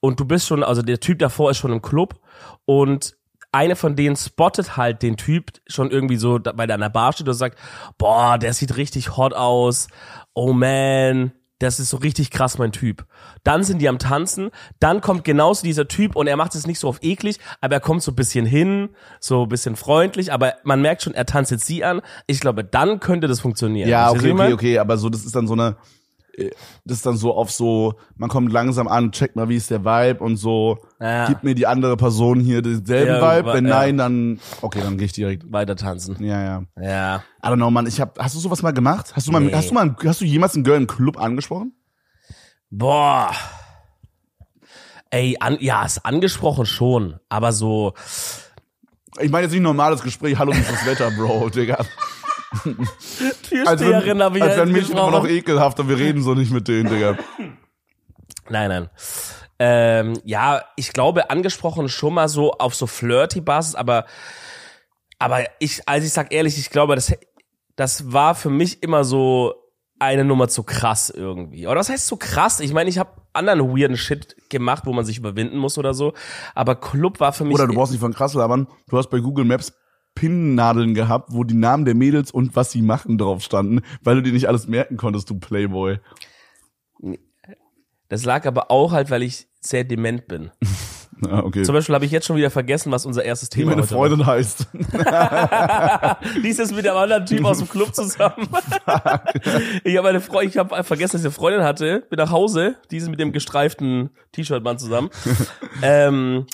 und 0.00 0.18
du 0.20 0.24
bist 0.24 0.46
schon, 0.46 0.62
also 0.62 0.82
der 0.82 1.00
Typ 1.00 1.18
davor 1.18 1.50
ist 1.50 1.58
schon 1.58 1.72
im 1.72 1.82
Club 1.82 2.20
und 2.64 3.16
eine 3.52 3.76
von 3.76 3.96
denen 3.96 4.16
spottet 4.16 4.76
halt 4.76 5.02
den 5.02 5.16
Typ 5.16 5.52
schon 5.66 5.90
irgendwie 5.90 6.16
so, 6.16 6.38
weil 6.54 6.66
der 6.66 6.74
an 6.74 6.80
der 6.80 6.88
Bar 6.88 7.12
steht 7.12 7.28
und 7.28 7.34
sagt, 7.34 7.58
boah, 7.98 8.38
der 8.38 8.52
sieht 8.54 8.76
richtig 8.76 9.16
hot 9.16 9.34
aus, 9.34 9.88
oh 10.34 10.52
man, 10.52 11.32
das 11.58 11.78
ist 11.78 11.90
so 11.90 11.98
richtig 11.98 12.30
krass 12.30 12.58
mein 12.58 12.72
Typ. 12.72 13.06
Dann 13.42 13.64
sind 13.64 13.80
die 13.80 13.88
am 13.88 13.98
Tanzen, 13.98 14.50
dann 14.78 15.00
kommt 15.00 15.24
genauso 15.24 15.62
dieser 15.62 15.88
Typ 15.88 16.16
und 16.16 16.26
er 16.26 16.36
macht 16.36 16.54
es 16.54 16.66
nicht 16.66 16.78
so 16.78 16.88
auf 16.88 17.02
eklig, 17.02 17.38
aber 17.60 17.74
er 17.74 17.80
kommt 17.80 18.02
so 18.02 18.12
ein 18.12 18.16
bisschen 18.16 18.46
hin, 18.46 18.90
so 19.20 19.42
ein 19.42 19.48
bisschen 19.48 19.76
freundlich, 19.76 20.32
aber 20.32 20.54
man 20.64 20.80
merkt 20.80 21.02
schon, 21.02 21.14
er 21.14 21.26
tanzt 21.26 21.50
jetzt 21.50 21.66
sie 21.66 21.84
an. 21.84 22.02
Ich 22.26 22.40
glaube, 22.40 22.64
dann 22.64 23.00
könnte 23.00 23.28
das 23.28 23.40
funktionieren. 23.40 23.88
Ja, 23.88 24.10
okay, 24.10 24.32
okay, 24.32 24.52
okay, 24.52 24.78
aber 24.78 24.96
so, 24.96 25.10
das 25.10 25.24
ist 25.24 25.34
dann 25.34 25.46
so 25.46 25.52
eine, 25.52 25.76
das 26.84 26.98
ist 26.98 27.06
dann 27.06 27.16
so 27.16 27.34
auf 27.34 27.50
so, 27.50 27.94
man 28.16 28.28
kommt 28.30 28.52
langsam 28.52 28.88
an, 28.88 29.12
checkt 29.12 29.36
mal, 29.36 29.48
wie 29.48 29.56
ist 29.56 29.70
der 29.70 29.84
Vibe 29.84 30.22
und 30.24 30.36
so, 30.36 30.78
Ja. 31.00 31.26
gibt 31.28 31.44
mir 31.44 31.54
die 31.54 31.66
andere 31.66 31.96
Person 31.96 32.40
hier 32.40 32.62
denselben 32.62 33.12
Ja, 33.16 33.38
Vibe, 33.38 33.52
wenn 33.52 33.66
ja. 33.66 33.78
nein, 33.78 33.98
dann, 33.98 34.40
okay, 34.62 34.80
dann 34.82 34.96
gehe 34.96 35.06
ich 35.06 35.12
direkt. 35.12 35.50
Weiter 35.52 35.76
tanzen. 35.76 36.16
Ja, 36.24 36.42
ja. 36.42 36.62
Ja. 36.80 37.22
I 37.44 37.46
don't 37.48 37.56
know, 37.56 37.70
Mann, 37.70 37.86
ich 37.86 38.00
hab, 38.00 38.18
hast 38.18 38.34
du 38.34 38.38
sowas 38.40 38.62
mal 38.62 38.72
gemacht? 38.72 39.12
Hast 39.14 39.26
du 39.26 39.32
mal, 39.32 39.40
Nee. 39.40 39.52
hast 39.54 39.70
du 39.70 39.74
mal, 39.74 39.94
hast 40.04 40.20
du 40.20 40.24
jemals 40.24 40.54
einen 40.54 40.64
Girl 40.64 40.76
im 40.78 40.86
Club 40.86 41.18
angesprochen? 41.18 41.72
Boah. 42.70 43.32
Ey, 45.10 45.36
an, 45.40 45.56
ja, 45.60 45.84
ist 45.84 46.04
angesprochen 46.06 46.66
schon, 46.66 47.18
aber 47.28 47.52
so, 47.52 47.94
Ich 49.20 49.28
meine 49.30 49.42
jetzt 49.44 49.50
nicht 49.50 49.60
ein 49.60 49.64
normales 49.64 50.02
Gespräch, 50.02 50.38
hallo, 50.38 50.52
wie 50.54 50.58
ist 50.60 50.70
das 50.70 50.86
Wetter, 50.86 51.10
Bro, 51.10 51.48
Digga. 51.54 51.84
Türsteherin 53.48 54.22
habe 54.22 54.38
ich 54.38 54.44
als 54.44 54.56
wenn 54.56 54.72
Mädchen 54.72 54.92
immer 54.92 55.10
noch 55.10 55.26
ekelhaft 55.26 55.78
und 55.80 55.88
wir 55.88 55.98
reden 55.98 56.22
so 56.22 56.34
nicht 56.34 56.50
mit 56.50 56.68
denen, 56.68 56.90
Digga. 56.90 57.16
Nein, 58.48 58.68
nein. 58.68 58.90
Ähm, 59.58 60.20
ja, 60.24 60.62
ich 60.76 60.92
glaube, 60.92 61.30
angesprochen 61.30 61.88
schon 61.88 62.14
mal 62.14 62.28
so 62.28 62.52
auf 62.52 62.74
so 62.74 62.86
Flirty-Basis, 62.86 63.74
aber, 63.74 64.06
aber 65.18 65.44
ich, 65.58 65.82
also 65.86 66.06
ich 66.06 66.12
sag 66.12 66.32
ehrlich, 66.32 66.58
ich 66.58 66.70
glaube, 66.70 66.94
das, 66.94 67.12
das 67.76 68.12
war 68.12 68.34
für 68.34 68.50
mich 68.50 68.82
immer 68.82 69.04
so 69.04 69.54
eine 69.98 70.24
Nummer 70.24 70.48
zu 70.48 70.62
krass 70.62 71.10
irgendwie. 71.10 71.66
Oder 71.66 71.80
was 71.80 71.90
heißt 71.90 72.06
so 72.06 72.16
krass? 72.16 72.58
Ich 72.60 72.72
meine, 72.72 72.88
ich 72.88 72.98
habe 72.98 73.20
anderen 73.34 73.76
weirden 73.76 73.98
Shit 73.98 74.34
gemacht, 74.48 74.84
wo 74.86 74.92
man 74.92 75.04
sich 75.04 75.18
überwinden 75.18 75.58
muss 75.58 75.76
oder 75.78 75.94
so, 75.94 76.14
aber 76.54 76.74
Club 76.74 77.20
war 77.20 77.32
für 77.32 77.44
mich 77.44 77.54
Oder 77.54 77.66
du 77.66 77.74
brauchst 77.74 77.92
nicht 77.92 78.00
von 78.00 78.14
krass 78.14 78.34
labern, 78.34 78.66
du 78.88 78.96
hast 78.96 79.08
bei 79.10 79.18
Google 79.18 79.44
Maps 79.44 79.74
Pinnadeln 80.20 80.92
gehabt, 80.92 81.30
wo 81.32 81.44
die 81.44 81.54
Namen 81.54 81.86
der 81.86 81.94
Mädels 81.94 82.30
und 82.30 82.54
was 82.54 82.70
sie 82.70 82.82
machen 82.82 83.16
drauf 83.16 83.42
standen, 83.42 83.80
weil 84.02 84.16
du 84.16 84.22
dir 84.22 84.34
nicht 84.34 84.48
alles 84.48 84.68
merken 84.68 84.98
konntest, 84.98 85.30
du 85.30 85.40
Playboy. 85.40 85.98
Das 88.10 88.26
lag 88.26 88.44
aber 88.44 88.70
auch 88.70 88.92
halt, 88.92 89.10
weil 89.10 89.22
ich 89.22 89.46
sehr 89.62 89.84
dement 89.84 90.28
bin. 90.28 90.50
Ah, 91.28 91.40
okay. 91.40 91.64
Zum 91.64 91.74
Beispiel 91.74 91.94
habe 91.94 92.06
ich 92.06 92.12
jetzt 92.12 92.26
schon 92.26 92.36
wieder 92.36 92.50
vergessen, 92.50 92.90
was 92.92 93.04
unser 93.04 93.22
erstes 93.22 93.50
Thema 93.50 93.72
meine 93.72 93.82
heute 93.82 93.92
Freundin 93.92 94.24
heißt. 94.24 94.68
war. 94.72 96.18
Dies 96.42 96.58
ist 96.58 96.74
mit 96.74 96.86
dem 96.86 96.96
anderen 96.96 97.26
Typ 97.26 97.44
aus 97.44 97.58
dem 97.58 97.68
Club 97.68 97.94
zusammen. 97.94 98.48
ich 99.84 99.98
habe 99.98 100.08
eine 100.08 100.22
Freundin, 100.22 100.48
ich 100.48 100.56
habe 100.56 100.82
vergessen, 100.82 101.12
dass 101.12 101.20
ich 101.20 101.26
eine 101.26 101.34
Freundin 101.34 101.62
hatte. 101.62 102.06
Bin 102.08 102.16
nach 102.16 102.30
Hause, 102.30 102.76
die 102.90 102.96
ist 102.96 103.10
mit 103.10 103.20
dem 103.20 103.32
gestreiften 103.32 104.08
T-Shirt-Mann 104.32 104.78
zusammen. 104.78 105.10
ähm, 105.82 106.46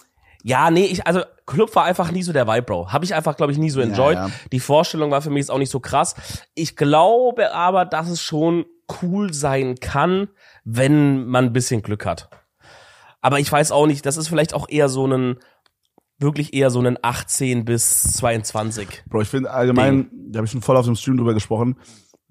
ja, 0.46 0.70
nee, 0.70 0.84
ich, 0.84 1.04
also 1.04 1.22
Club 1.44 1.74
war 1.74 1.86
einfach 1.86 2.12
nie 2.12 2.22
so 2.22 2.32
der 2.32 2.46
Vibe, 2.46 2.62
Bro. 2.62 2.92
Habe 2.92 3.04
ich 3.04 3.16
einfach, 3.16 3.36
glaube 3.36 3.50
ich, 3.50 3.58
nie 3.58 3.68
so 3.68 3.80
enjoyed. 3.80 4.14
ja. 4.14 4.30
Die 4.52 4.60
Vorstellung 4.60 5.10
war 5.10 5.20
für 5.20 5.28
mich 5.28 5.40
jetzt 5.40 5.50
auch 5.50 5.58
nicht 5.58 5.72
so 5.72 5.80
krass. 5.80 6.14
Ich 6.54 6.76
glaube 6.76 7.52
aber, 7.52 7.84
dass 7.84 8.08
es 8.08 8.22
schon 8.22 8.64
cool 9.02 9.32
sein 9.34 9.74
kann, 9.80 10.28
wenn 10.64 11.26
man 11.26 11.46
ein 11.46 11.52
bisschen 11.52 11.82
Glück 11.82 12.06
hat. 12.06 12.30
Aber 13.20 13.40
ich 13.40 13.50
weiß 13.50 13.72
auch 13.72 13.88
nicht, 13.88 14.06
das 14.06 14.16
ist 14.16 14.28
vielleicht 14.28 14.54
auch 14.54 14.68
eher 14.68 14.88
so 14.88 15.04
ein, 15.08 15.40
wirklich 16.20 16.54
eher 16.54 16.70
so 16.70 16.80
ein 16.80 16.96
18 17.02 17.64
bis 17.64 18.02
22. 18.12 19.02
Bro, 19.08 19.22
ich 19.22 19.28
finde 19.28 19.50
allgemein, 19.50 20.12
da 20.12 20.38
habe 20.38 20.44
ich 20.44 20.52
schon 20.52 20.62
voll 20.62 20.76
auf 20.76 20.86
dem 20.86 20.94
Stream 20.94 21.16
drüber 21.16 21.34
gesprochen, 21.34 21.74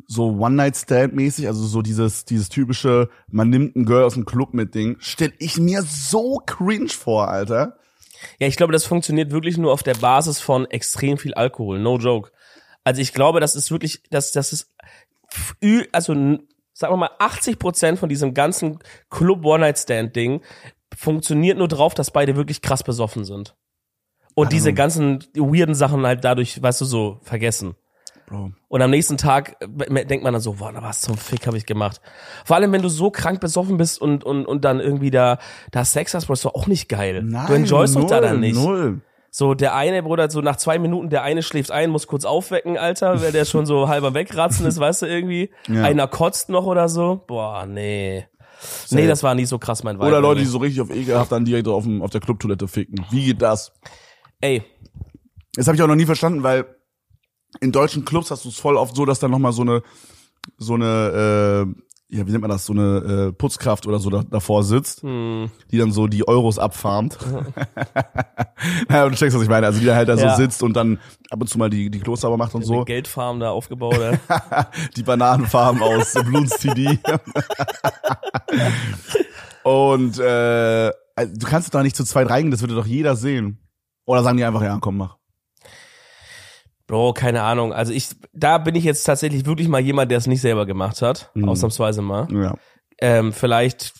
so 0.07 0.37
One-Night-Stand-mäßig, 0.37 1.47
also 1.47 1.65
so 1.65 1.81
dieses, 1.81 2.23
dieses 2.23 2.47
typische, 2.47 3.09
man 3.27 3.49
nimmt 3.49 3.75
ein 3.75 3.85
Girl 3.85 4.05
aus 4.05 4.13
dem 4.13 4.23
Club 4.23 4.53
mit 4.53 4.73
Ding, 4.73 4.95
stell 4.99 5.33
ich 5.37 5.59
mir 5.59 5.81
so 5.81 6.41
cringe 6.45 6.87
vor, 6.87 7.27
Alter. 7.27 7.77
Ja, 8.39 8.47
ich 8.47 8.55
glaube, 8.55 8.73
das 8.73 8.85
funktioniert 8.85 9.31
wirklich 9.31 9.57
nur 9.57 9.71
auf 9.71 9.83
der 9.83 9.95
Basis 9.95 10.39
von 10.39 10.65
extrem 10.69 11.17
viel 11.17 11.33
Alkohol. 11.33 11.79
No 11.79 11.97
joke. 11.97 12.31
Also 12.83 13.01
ich 13.01 13.13
glaube, 13.13 13.39
das 13.39 13.55
ist 13.55 13.71
wirklich, 13.71 14.03
das, 14.09 14.31
das 14.31 14.53
ist, 14.53 14.73
also 15.91 16.13
sagen 16.73 16.93
wir 16.93 16.97
mal, 16.97 17.11
80 17.19 17.57
Prozent 17.57 17.99
von 17.99 18.09
diesem 18.09 18.33
ganzen 18.33 18.79
Club 19.09 19.43
One-Night-Stand-Ding 19.43 20.41
funktioniert 20.95 21.57
nur 21.57 21.67
drauf, 21.67 21.93
dass 21.93 22.11
beide 22.11 22.35
wirklich 22.35 22.61
krass 22.61 22.83
besoffen 22.83 23.25
sind. 23.25 23.55
Und 24.35 24.51
diese 24.51 24.73
ganzen 24.73 25.23
weirden 25.33 25.75
Sachen 25.75 26.05
halt 26.05 26.23
dadurch, 26.23 26.61
weißt 26.61 26.81
du, 26.81 26.85
so 26.85 27.19
vergessen. 27.23 27.75
Bro. 28.27 28.51
Und 28.67 28.81
am 28.81 28.89
nächsten 28.89 29.17
Tag 29.17 29.57
äh, 29.61 30.05
denkt 30.05 30.23
man 30.23 30.33
dann 30.33 30.41
so, 30.41 30.53
boah, 30.53 30.73
was 30.81 31.01
zum 31.01 31.17
Fick 31.17 31.47
habe 31.47 31.57
ich 31.57 31.65
gemacht. 31.65 32.01
Vor 32.43 32.55
allem, 32.55 32.71
wenn 32.71 32.81
du 32.81 32.89
so 32.89 33.11
krank 33.11 33.39
besoffen 33.39 33.77
bist 33.77 34.01
und, 34.01 34.23
und, 34.23 34.45
und 34.45 34.65
dann 34.65 34.79
irgendwie 34.79 35.11
da, 35.11 35.37
da 35.71 35.85
Sex 35.85 36.13
hast, 36.13 36.25
Bro, 36.25 36.33
ist 36.33 36.45
doch 36.45 36.55
auch 36.55 36.67
nicht 36.67 36.89
geil. 36.89 37.21
Nein, 37.23 37.47
du 37.47 37.53
enjoyst 37.53 37.95
null, 37.95 38.03
doch 38.03 38.09
da 38.09 38.21
dann 38.21 38.39
nicht. 38.39 38.55
Null. 38.55 39.01
So, 39.31 39.53
der 39.53 39.75
eine, 39.75 40.01
Bruder, 40.01 40.29
so 40.29 40.39
nach 40.39 40.55
zwei 40.55 40.79
Minuten, 40.79 41.09
der 41.09 41.23
eine 41.23 41.43
schläft 41.43 41.69
ein, 41.69 41.89
muss 41.89 42.07
kurz 42.07 42.23
aufwecken, 42.23 42.77
Alter, 42.77 43.21
weil 43.21 43.33
der 43.33 43.43
schon 43.43 43.65
so 43.65 43.89
halber 43.89 44.13
wegratzen 44.13 44.65
ist, 44.65 44.79
weißt 44.79 45.01
du, 45.01 45.05
irgendwie. 45.07 45.51
Ja. 45.67 45.83
Einer 45.83 46.07
kotzt 46.07 46.49
noch 46.49 46.65
oder 46.65 46.87
so. 46.87 47.21
Boah, 47.27 47.65
nee. 47.65 48.25
Nee, 48.91 49.07
das 49.07 49.21
war 49.23 49.35
nie 49.35 49.45
so 49.45 49.59
krass 49.59 49.83
mein 49.83 49.97
Vibe. 49.97 50.07
Oder 50.07 50.21
Leute, 50.21 50.39
die 50.39 50.45
so 50.47 50.57
richtig 50.59 50.81
auf 50.81 50.89
ekelhaft 50.89 51.31
dann 51.31 51.43
direkt 51.45 51.67
auf, 51.67 51.83
dem, 51.83 52.01
auf 52.01 52.11
der 52.11 52.21
Clubtoilette 52.21 52.67
ficken. 52.67 53.05
Wie 53.11 53.25
geht 53.25 53.41
das? 53.41 53.73
Ey, 54.39 54.63
Das 55.55 55.67
habe 55.67 55.75
ich 55.75 55.81
auch 55.83 55.87
noch 55.87 55.95
nie 55.95 56.05
verstanden, 56.05 56.41
weil 56.43 56.65
in 57.61 57.71
deutschen 57.71 58.05
Clubs 58.05 58.31
hast 58.31 58.45
du 58.45 58.49
es 58.49 58.57
voll 58.57 58.77
oft 58.77 58.95
so, 58.95 59.05
dass 59.05 59.19
dann 59.19 59.31
noch 59.31 59.39
mal 59.39 59.51
so 59.51 59.61
eine 59.63 59.81
so 60.57 60.73
eine 60.75 61.65
äh, 61.67 61.81
ja, 62.07 62.25
wie 62.27 62.31
nennt 62.31 62.41
man 62.41 62.51
das, 62.51 62.65
so 62.67 62.71
eine 62.73 63.29
äh, 63.29 63.31
Putzkraft 63.33 63.87
oder 63.87 63.97
so 63.97 64.11
da, 64.11 64.21
davor 64.23 64.63
sitzt, 64.63 65.01
Hm. 65.01 65.49
die 65.71 65.79
dann 65.79 65.91
so 65.91 66.05
die 66.05 66.25
Euros 66.27 66.59
abfarmt. 66.59 67.17
naja, 68.87 69.09
du 69.09 69.15
checkst, 69.15 69.35
was 69.35 69.41
ich 69.41 69.49
meine. 69.49 69.65
Also 69.65 69.79
die 69.79 69.87
da 69.87 69.95
halt 69.95 70.07
da 70.07 70.13
Ja. 70.15 70.35
so 70.35 70.41
sitzt 70.41 70.61
und 70.61 70.73
dann 70.75 70.99
ab 71.31 71.41
und 71.41 71.47
zu 71.47 71.57
mal 71.57 71.69
die, 71.71 71.89
die 71.89 71.99
Klos 71.99 72.21
sauber 72.21 72.37
macht 72.37 72.53
und 72.53 72.61
So. 72.63 72.75
so. 72.75 72.83
Geldfarm 72.85 73.39
da 73.39 73.49
aufgebaut. 73.49 73.97
Ja. 73.99 74.69
die 74.95 75.01
Bananenfarben 75.03 75.81
aus 75.81 76.13
Bloons 76.13 76.51
TD. 76.57 76.99
und 79.63 80.19
äh, 80.19 80.91
also, 81.15 81.33
du 81.33 81.47
kannst 81.47 81.73
doch 81.73 81.81
nicht 81.81 81.95
zu 81.95 82.03
zweit 82.03 82.29
reingehen, 82.29 82.51
das 82.51 82.61
würde 82.61 82.75
doch 82.75 82.85
jeder 82.85 83.15
sehen. 83.15 83.57
Oder 84.05 84.21
sagen 84.21 84.37
die 84.37 84.43
einfach, 84.43 84.61
ja, 84.61 84.77
komm, 84.79 84.97
mach. 84.97 85.17
Bro, 86.87 87.13
keine 87.13 87.41
Ahnung. 87.41 87.73
Also 87.73 87.93
ich, 87.93 88.09
da 88.33 88.57
bin 88.57 88.75
ich 88.75 88.83
jetzt 88.83 89.03
tatsächlich 89.03 89.45
wirklich 89.45 89.67
mal 89.67 89.81
jemand, 89.81 90.11
der 90.11 90.19
es 90.19 90.27
nicht 90.27 90.41
selber 90.41 90.65
gemacht 90.65 91.01
hat. 91.01 91.31
Mhm. 91.33 91.49
Ausnahmsweise 91.49 92.01
mal. 92.01 92.27
Ja. 92.31 92.55
Ähm, 92.99 93.33
vielleicht 93.33 93.93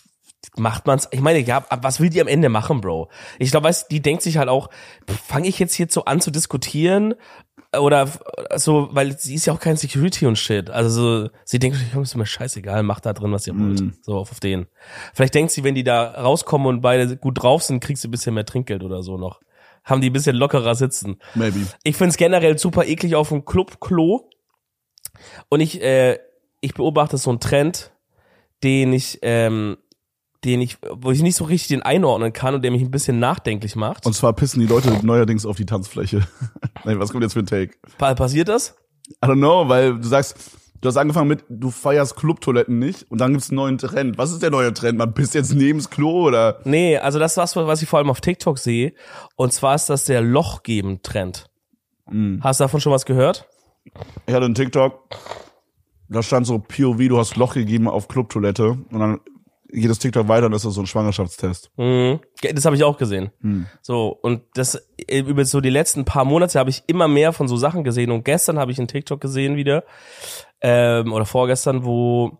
macht 0.56 0.86
man's. 0.86 1.08
Ich 1.10 1.20
meine, 1.20 1.40
ja, 1.40 1.64
was 1.82 2.00
will 2.00 2.10
die 2.10 2.20
am 2.20 2.28
Ende 2.28 2.48
machen, 2.48 2.80
Bro? 2.80 3.10
Ich 3.38 3.50
glaube, 3.50 3.68
weißt, 3.68 3.90
die 3.90 4.00
denkt 4.00 4.22
sich 4.22 4.38
halt 4.38 4.48
auch, 4.48 4.70
fange 5.08 5.48
ich 5.48 5.58
jetzt 5.58 5.76
jetzt 5.78 5.94
so 5.94 6.04
an 6.04 6.20
zu 6.20 6.30
diskutieren 6.30 7.14
oder 7.76 8.08
so, 8.56 8.88
weil 8.92 9.18
sie 9.18 9.34
ist 9.34 9.46
ja 9.46 9.52
auch 9.52 9.60
kein 9.60 9.76
Security 9.76 10.26
und 10.26 10.38
Shit. 10.38 10.70
Also 10.70 10.88
so, 11.24 11.30
sie 11.44 11.58
denkt, 11.58 11.78
Jungs, 11.92 12.10
ist 12.10 12.16
mir 12.16 12.26
scheißegal, 12.26 12.82
macht 12.82 13.04
da 13.04 13.12
drin, 13.12 13.32
was 13.32 13.46
ihr 13.46 13.58
wollt. 13.58 13.80
Mhm. 13.80 13.94
So 14.02 14.14
auf, 14.14 14.30
auf 14.30 14.40
den. 14.40 14.66
Vielleicht 15.12 15.34
denkt 15.34 15.50
sie, 15.52 15.64
wenn 15.64 15.74
die 15.74 15.84
da 15.84 16.12
rauskommen 16.12 16.68
und 16.68 16.80
beide 16.80 17.16
gut 17.16 17.42
drauf 17.42 17.62
sind, 17.62 17.80
kriegst 17.80 18.04
du 18.04 18.08
ein 18.08 18.12
bisschen 18.12 18.34
mehr 18.34 18.46
Trinkgeld 18.46 18.82
oder 18.82 19.02
so 19.02 19.18
noch. 19.18 19.40
Haben 19.86 20.02
die 20.02 20.10
ein 20.10 20.12
bisschen 20.12 20.36
lockerer 20.36 20.74
sitzen. 20.74 21.18
Maybe. 21.34 21.66
Ich 21.84 21.96
find's 21.96 22.16
generell 22.16 22.58
super 22.58 22.84
eklig 22.84 23.14
auf 23.14 23.30
dem 23.30 23.44
Clubklo. 23.44 24.28
Und 25.48 25.60
ich, 25.60 25.80
äh, 25.80 26.18
ich 26.60 26.74
beobachte 26.74 27.16
so 27.16 27.30
einen 27.30 27.40
Trend, 27.40 27.92
den 28.62 28.92
ich, 28.92 29.20
ähm, 29.22 29.78
den 30.44 30.60
ich, 30.60 30.78
wo 30.90 31.10
ich 31.12 31.22
nicht 31.22 31.36
so 31.36 31.44
richtig 31.44 31.68
den 31.68 31.82
einordnen 31.82 32.32
kann 32.32 32.54
und 32.54 32.62
der 32.62 32.70
mich 32.70 32.82
ein 32.82 32.90
bisschen 32.90 33.18
nachdenklich 33.18 33.76
macht. 33.76 34.06
Und 34.06 34.12
zwar 34.12 34.32
pissen 34.32 34.60
die 34.60 34.66
Leute 34.66 35.06
neuerdings 35.06 35.46
auf 35.46 35.56
die 35.56 35.66
Tanzfläche. 35.66 36.26
Nein, 36.84 36.98
was 36.98 37.10
kommt 37.10 37.22
jetzt 37.22 37.32
für 37.32 37.40
ein 37.40 37.46
Take? 37.46 37.76
Pa 37.96 38.14
passiert 38.14 38.48
das? 38.48 38.76
I 39.08 39.26
don't 39.26 39.36
know, 39.36 39.68
weil 39.68 39.98
du 39.98 40.06
sagst, 40.06 40.36
du 40.86 40.90
hast 40.90 40.96
angefangen 40.98 41.26
mit, 41.28 41.44
du 41.48 41.70
feierst 41.70 42.14
Clubtoiletten 42.14 42.78
nicht 42.78 43.10
und 43.10 43.20
dann 43.20 43.32
gibt's 43.32 43.50
einen 43.50 43.56
neuen 43.56 43.78
Trend. 43.78 44.18
Was 44.18 44.30
ist 44.30 44.40
der 44.40 44.50
neue 44.50 44.72
Trend? 44.72 44.96
Man 44.98 45.12
pisst 45.14 45.34
jetzt 45.34 45.52
neben 45.52 45.80
das 45.80 45.90
Klo 45.90 46.26
oder? 46.26 46.60
Nee, 46.64 46.96
also 46.96 47.18
das 47.18 47.32
ist 47.32 47.36
was, 47.38 47.56
was 47.56 47.82
ich 47.82 47.88
vor 47.88 47.98
allem 47.98 48.08
auf 48.08 48.20
TikTok 48.20 48.58
sehe. 48.58 48.94
Und 49.34 49.52
zwar 49.52 49.74
ist 49.74 49.90
das 49.90 50.04
der 50.04 50.20
Lochgeben-Trend. 50.20 51.50
Mhm. 52.08 52.40
Hast 52.42 52.60
du 52.60 52.64
davon 52.64 52.80
schon 52.80 52.92
was 52.92 53.04
gehört? 53.04 53.48
Ich 54.26 54.34
hatte 54.34 54.44
einen 54.44 54.54
TikTok, 54.54 55.08
da 56.08 56.22
stand 56.22 56.46
so 56.46 56.60
POV, 56.60 56.98
du 57.08 57.18
hast 57.18 57.36
Loch 57.36 57.54
gegeben 57.54 57.88
auf 57.88 58.06
Clubtoilette 58.06 58.78
und 58.90 58.98
dann 59.00 59.20
geht 59.68 59.90
das 59.90 59.98
TikTok 59.98 60.28
weiter 60.28 60.46
und 60.46 60.52
das 60.52 60.64
ist 60.64 60.74
so 60.74 60.80
ein 60.80 60.86
Schwangerschaftstest. 60.86 61.70
Mhm. 61.76 62.20
Das 62.52 62.64
habe 62.64 62.76
ich 62.76 62.84
auch 62.84 62.98
gesehen. 62.98 63.30
Hm. 63.40 63.66
So, 63.82 64.08
und 64.22 64.42
das 64.54 64.80
äh, 65.06 65.20
über 65.20 65.44
so 65.44 65.60
die 65.60 65.70
letzten 65.70 66.04
paar 66.04 66.24
Monate 66.24 66.58
habe 66.58 66.70
ich 66.70 66.84
immer 66.86 67.08
mehr 67.08 67.32
von 67.32 67.48
so 67.48 67.56
Sachen 67.56 67.84
gesehen. 67.84 68.10
Und 68.10 68.24
gestern 68.24 68.58
habe 68.58 68.72
ich 68.72 68.78
einen 68.78 68.88
TikTok 68.88 69.20
gesehen 69.20 69.56
wieder, 69.56 69.84
ähm, 70.60 71.12
oder 71.12 71.24
vorgestern, 71.24 71.84
wo 71.84 72.38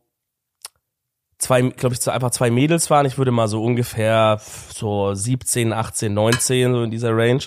zwei, 1.38 1.62
glaube 1.62 1.94
ich, 1.94 2.08
einfach 2.08 2.30
zwei 2.30 2.50
Mädels 2.50 2.90
waren. 2.90 3.06
Ich 3.06 3.18
würde 3.18 3.30
mal 3.30 3.48
so 3.48 3.62
ungefähr 3.62 4.40
so 4.40 5.14
17, 5.14 5.72
18, 5.72 6.12
19, 6.14 6.72
so 6.72 6.82
in 6.82 6.90
dieser 6.90 7.16
Range 7.16 7.42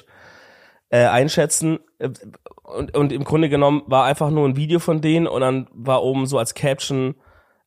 äh, 0.89 1.05
einschätzen. 1.05 1.80
Äh, 1.97 2.09
Und, 2.63 2.95
und 2.95 3.11
im 3.11 3.24
Grunde 3.24 3.49
genommen 3.49 3.82
war 3.88 4.05
einfach 4.05 4.30
nur 4.30 4.47
ein 4.47 4.55
Video 4.55 4.80
von 4.80 5.01
denen 5.01 5.26
und 5.28 5.41
dann 5.41 5.67
war 5.74 6.03
oben 6.03 6.28
so 6.28 6.38
als 6.38 6.53
Caption, 6.53 7.15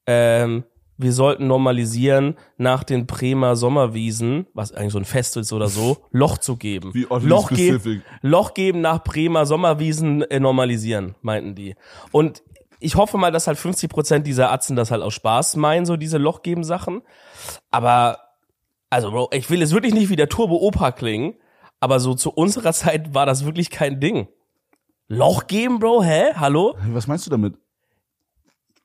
ähm, 0.07 0.63
wir 0.97 1.13
sollten 1.13 1.49
normalisieren, 1.49 2.37
nach 2.57 2.85
den 2.85 3.07
Bremer 3.07 3.57
Sommerwiesen, 3.57 4.47
was 4.55 4.71
eigentlich 4.73 4.93
so 4.93 4.99
ein 4.99 5.05
Fest 5.05 5.37
ist 5.37 5.53
oder 5.53 5.67
so, 5.67 5.97
Loch 6.13 6.39
zu 6.39 6.57
geben. 6.57 6.95
Wie 6.95 7.07
Loch, 7.27 7.51
ge. 7.51 8.01
Loch 8.21 8.55
geben 8.55 8.81
nach 8.81 9.03
Bremer 9.03 9.45
Sommerwiesen 9.45 10.23
äh, 10.23 10.39
normalisieren, 10.39 11.17
meinten 11.23 11.57
die. 11.57 11.75
Und 12.13 12.45
ich 12.83 12.97
hoffe 12.97 13.19
mal, 13.19 13.31
dass 13.31 13.47
halt 13.47 13.59
50 13.59 13.91
Prozent 13.91 14.27
dieser 14.27 14.51
Atzen 14.53 14.77
das 14.77 14.91
halt 14.91 15.03
aus 15.03 15.15
Spaß 15.15 15.57
meinen, 15.57 15.87
so 15.87 15.97
diese 15.97 16.19
Loch 16.19 16.43
geben 16.43 16.65
Sachen. 16.65 17.03
Aber, 17.71 18.19
also 18.91 19.11
Bro, 19.11 19.31
ich 19.33 19.49
will 19.51 19.61
jetzt 19.61 19.73
wirklich 19.73 19.95
nicht 19.95 20.11
wie 20.11 20.17
der 20.17 20.29
Turbo 20.29 20.57
Opa 20.57 20.93
klingen, 20.93 21.35
aber 21.81 22.01
so 22.01 22.15
zu 22.15 22.31
unserer 22.31 22.73
Zeit 22.73 23.15
war 23.15 23.27
das 23.27 23.45
wirklich 23.45 23.71
kein 23.71 24.01
Ding. 24.01 24.29
Loch 25.09 25.47
geben, 25.47 25.79
Bro, 25.79 26.03
hä? 26.03 26.33
Hallo? 26.35 26.77
Was 26.89 27.07
meinst 27.07 27.27
du 27.27 27.31
damit? 27.31 27.55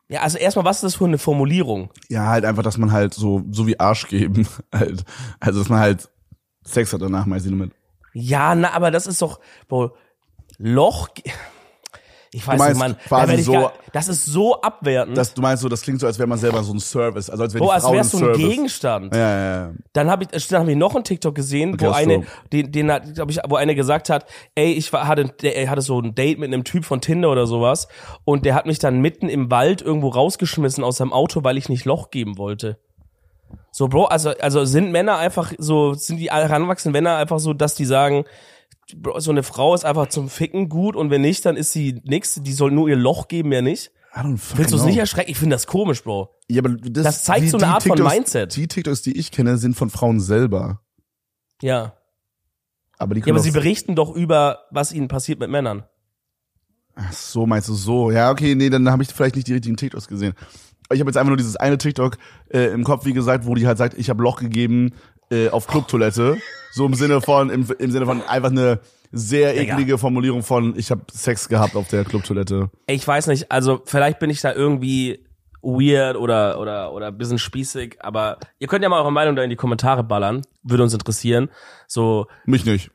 Ja, 0.10 0.22
also 0.22 0.38
erstmal, 0.38 0.66
was 0.66 0.78
ist 0.78 0.84
das 0.84 0.96
für 0.96 1.06
eine 1.06 1.18
Formulierung? 1.18 1.92
Ja, 2.08 2.28
halt 2.28 2.46
einfach, 2.46 2.64
dass 2.64 2.78
man 2.78 2.92
halt 2.92 3.14
so, 3.14 3.44
so 3.52 3.68
wie 3.68 3.80
Arsch 3.80 4.08
geben, 4.08 4.48
halt, 4.74 5.04
also 5.40 5.60
dass 5.60 5.70
man 5.70 5.80
halt 5.80 6.10
Sex 6.64 6.94
hat 6.94 7.02
danach, 7.02 7.26
meinst 7.26 7.46
du 7.46 7.52
damit? 7.52 7.72
Ja, 8.14 8.56
na, 8.56 8.72
aber 8.74 8.92
das 8.92 9.08
ist 9.08 9.22
doch, 9.22 9.40
Bro, 9.68 9.96
Loch. 10.58 11.10
Ich 12.38 12.48
weiß 12.48 12.60
meinst 12.60 12.76
nicht, 12.76 12.90
Mann. 12.90 12.98
quasi 13.08 13.36
da 13.38 13.42
so- 13.42 13.52
gar, 13.52 13.74
das 13.94 14.08
ist 14.08 14.26
so 14.26 14.62
abwertend. 14.62 15.18
Das, 15.18 15.34
du 15.34 15.42
meinst 15.42 15.64
so, 15.64 15.70
das 15.70 15.82
klingt 15.82 16.00
so, 16.00 16.06
als 16.08 16.20
wäre 16.20 16.28
man 16.28 16.38
selber 16.38 16.62
so 16.64 16.72
ein 16.74 16.80
Service, 16.80 17.30
also 17.30 17.44
als 17.44 17.54
wäre 17.54 17.66
die 17.66 17.72
als 17.72 17.92
wärst 17.92 18.14
du 18.14 18.18
ein 18.18 18.24
Service. 18.24 18.38
Gegenstand. 18.38 19.16
Ja, 19.16 19.20
ja, 19.20 19.56
ja. 19.68 19.72
Dann 19.94 20.10
habe 20.12 20.26
ich, 20.32 20.48
dann 20.48 20.62
hab 20.62 20.68
ich 20.68 20.76
noch 20.76 20.94
einen 20.94 21.04
TikTok 21.04 21.34
gesehen, 21.34 21.74
Okay, 21.74 21.86
wo 21.88 21.92
eine, 21.92 22.24
den, 22.54 22.72
den 22.72 22.92
hat, 22.92 23.14
glaub 23.16 23.30
ich, 23.32 23.40
wo 23.48 23.56
eine 23.56 23.74
gesagt 23.74 24.10
hat, 24.10 24.26
ey, 24.56 24.74
ich 24.74 24.94
war, 24.94 25.08
hatte, 25.08 25.26
der, 25.42 25.56
er 25.56 25.70
hatte 25.70 25.82
so 25.82 26.00
ein 26.00 26.14
Date 26.14 26.38
mit 26.38 26.54
einem 26.54 26.64
Typ 26.64 26.86
von 26.86 27.02
Tinder 27.02 27.32
oder 27.32 27.48
sowas 27.48 27.88
und 28.24 28.46
der 28.46 28.54
hat 28.54 28.66
mich 28.68 28.78
dann 28.80 29.02
mitten 29.02 29.30
im 29.30 29.50
Wald 29.50 29.82
irgendwo 29.82 30.10
rausgeschmissen 30.10 30.84
aus 30.84 30.98
seinem 30.98 31.14
Auto, 31.14 31.44
weil 31.44 31.58
ich 31.58 31.68
nicht 31.70 31.86
Loch 31.86 32.12
geben 32.12 32.38
wollte. 32.38 32.78
So, 33.72 33.88
Bro, 33.88 34.06
also, 34.06 34.32
also 34.42 34.66
sind 34.66 34.92
Männer 34.92 35.18
einfach 35.18 35.54
so, 35.58 35.94
sind 35.94 36.18
die 36.18 36.32
heranwachsenden 36.32 36.94
Männer 36.94 37.18
einfach 37.18 37.40
so, 37.40 37.54
dass 37.54 37.76
die 37.76 37.86
sagen, 37.86 38.26
so 39.18 39.32
eine 39.32 39.44
Frau 39.44 39.74
ist 39.76 39.86
einfach 39.86 40.08
zum 40.08 40.30
Ficken 40.30 40.70
gut 40.70 40.96
und 40.96 41.10
wenn 41.10 41.22
nicht, 41.22 41.46
dann 41.46 41.58
ist 41.58 41.72
sie 41.72 42.02
nix, 42.06 42.36
die 42.42 42.54
soll 42.54 42.72
nur 42.72 42.88
ihr 42.90 42.96
Loch 42.96 43.28
geben, 43.28 43.52
ja 43.52 43.62
nicht. 43.62 43.92
Willst 44.56 44.72
du 44.74 44.78
es 44.78 44.84
nicht 44.86 44.98
erschrecken? 44.98 45.30
Ich 45.30 45.38
finde 45.38 45.56
das 45.56 45.68
komisch, 45.68 46.04
Bro. 46.04 46.34
Ja, 46.50 46.62
aber 46.64 46.70
das, 46.70 47.04
Das 47.04 47.24
zeigt 47.24 47.44
die- 47.44 47.50
so 47.50 47.58
eine 47.58 47.68
Art 47.68 47.84
von 47.84 47.98
TikToks- 47.98 48.10
Mindset. 48.14 48.56
Die 48.56 48.68
TikToks, 48.68 49.02
die 49.04 49.18
ich 49.18 49.32
kenne, 49.32 49.58
sind 49.58 49.76
von 49.76 49.90
Frauen 49.90 50.20
selber. 50.20 50.82
Ja. 51.62 51.94
Aber 52.98 53.14
die 53.14 53.20
Ja, 53.20 53.26
können 53.26 53.36
aber 53.38 53.42
auch- 53.42 53.46
sie 53.46 53.52
berichten 53.52 53.96
doch 53.96 54.16
über, 54.16 54.62
was 54.72 54.92
ihnen 54.92 55.08
passiert 55.08 55.40
mit 55.40 55.50
Männern. 55.52 55.84
Ach 56.96 57.14
so, 57.14 57.46
meinst 57.46 57.70
du 57.70 57.76
so? 57.76 58.10
Ja, 58.10 58.32
okay, 58.32 58.56
nee, 58.56 58.72
dann 58.72 58.90
habe 58.90 59.04
ich 59.04 59.10
vielleicht 59.10 59.36
nicht 59.36 59.48
die 59.48 59.54
richtigen 59.54 59.78
TikToks 59.78 60.08
gesehen. 60.08 60.34
Ich 60.92 61.00
habe 61.00 61.10
jetzt 61.10 61.18
einfach 61.18 61.28
nur 61.30 61.38
dieses 61.38 61.58
eine 61.58 61.78
TikTok 61.78 62.18
äh, 62.50 62.72
im 62.72 62.84
Kopf, 62.84 63.06
wie 63.06 63.14
gesagt, 63.14 63.46
wo 63.46 63.54
die 63.54 63.68
halt 63.68 63.78
sagt, 63.78 63.94
ich 63.98 64.10
habe 64.10 64.24
Loch 64.24 64.40
gegeben 64.40 64.94
äh, 65.32 65.50
auf 65.50 65.68
Clubtoilette. 65.68 66.38
so 66.72 66.86
im 66.86 66.94
Sinne 66.94 67.22
von, 67.22 67.50
im, 67.50 67.68
im 67.80 67.92
Sinne 67.92 68.06
von 68.06 68.22
einfach 68.24 68.52
eine 68.52 68.80
sehr 69.12 69.56
eklige 69.58 69.98
Formulierung 69.98 70.44
von, 70.44 70.78
ich 70.78 70.92
habe 70.92 71.02
Sex 71.12 71.48
gehabt 71.50 71.76
auf 71.76 71.88
der 71.88 72.04
Clubtoilette. 72.04 72.70
Ich 72.88 73.08
weiß 73.08 73.28
nicht, 73.28 73.52
also 73.52 73.82
vielleicht 73.86 74.20
bin 74.20 74.30
ich 74.30 74.42
da 74.42 74.54
irgendwie 74.54 75.24
weird 75.62 76.16
oder, 76.18 76.60
oder, 76.60 76.94
oder 76.94 77.08
ein 77.08 77.18
bisschen 77.18 77.40
spießig, 77.40 77.98
aber 78.02 78.38
ihr 78.60 78.68
könnt 78.68 78.84
ja 78.84 78.90
mal 78.90 79.00
eure 79.02 79.12
Meinung 79.12 79.36
da 79.36 79.44
in 79.44 79.50
die 79.50 79.56
Kommentare 79.56 80.04
ballern. 80.04 80.42
Würde 80.64 80.84
uns 80.84 80.94
interessieren. 80.94 81.50
So, 81.88 82.28
Mich 82.46 82.66
nicht. 82.66 82.92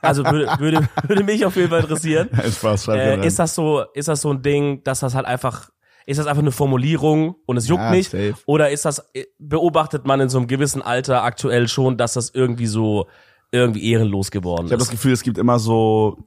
also 0.00 0.24
würde, 0.24 0.48
würde, 0.58 0.88
würde 1.08 1.24
mich 1.24 1.44
auf 1.44 1.56
jeden 1.56 1.68
Fall 1.68 1.80
interessieren. 1.80 2.30
Spaß, 2.32 2.88
Äh, 2.88 3.26
ist 3.26 3.38
das 3.38 3.54
so, 3.54 3.84
ist 3.94 4.08
das 4.08 4.20
so 4.22 4.32
ein 4.32 4.42
Ding, 4.42 4.82
dass 4.84 5.00
das 5.00 5.14
halt 5.14 5.26
einfach, 5.26 5.70
ist 6.10 6.18
das 6.18 6.26
einfach 6.26 6.42
eine 6.42 6.52
Formulierung 6.52 7.36
und 7.46 7.56
es 7.56 7.68
juckt 7.68 7.80
Ja, 7.82 7.90
nicht? 7.90 8.10
safe. 8.10 8.34
Oder 8.46 8.70
ist 8.70 8.84
das, 8.84 8.98
äh, 9.14 9.24
beobachtet 9.38 10.06
man 10.06 10.20
in 10.20 10.28
so 10.28 10.38
einem 10.38 10.46
gewissen 10.48 10.82
Alter 10.82 11.22
aktuell 11.24 11.68
schon, 11.68 11.96
dass 11.96 12.14
das 12.14 12.30
irgendwie 12.30 12.66
so, 12.66 13.06
irgendwie 13.52 13.90
ehrenlos 13.90 14.30
geworden 14.30 14.66
Ich 14.66 14.72
habe 14.72 14.82
ist? 14.82 14.88
das 14.88 14.90
Gefühl, 14.90 15.12
es 15.12 15.22
gibt 15.22 15.38
immer 15.38 15.58
so, 15.58 16.18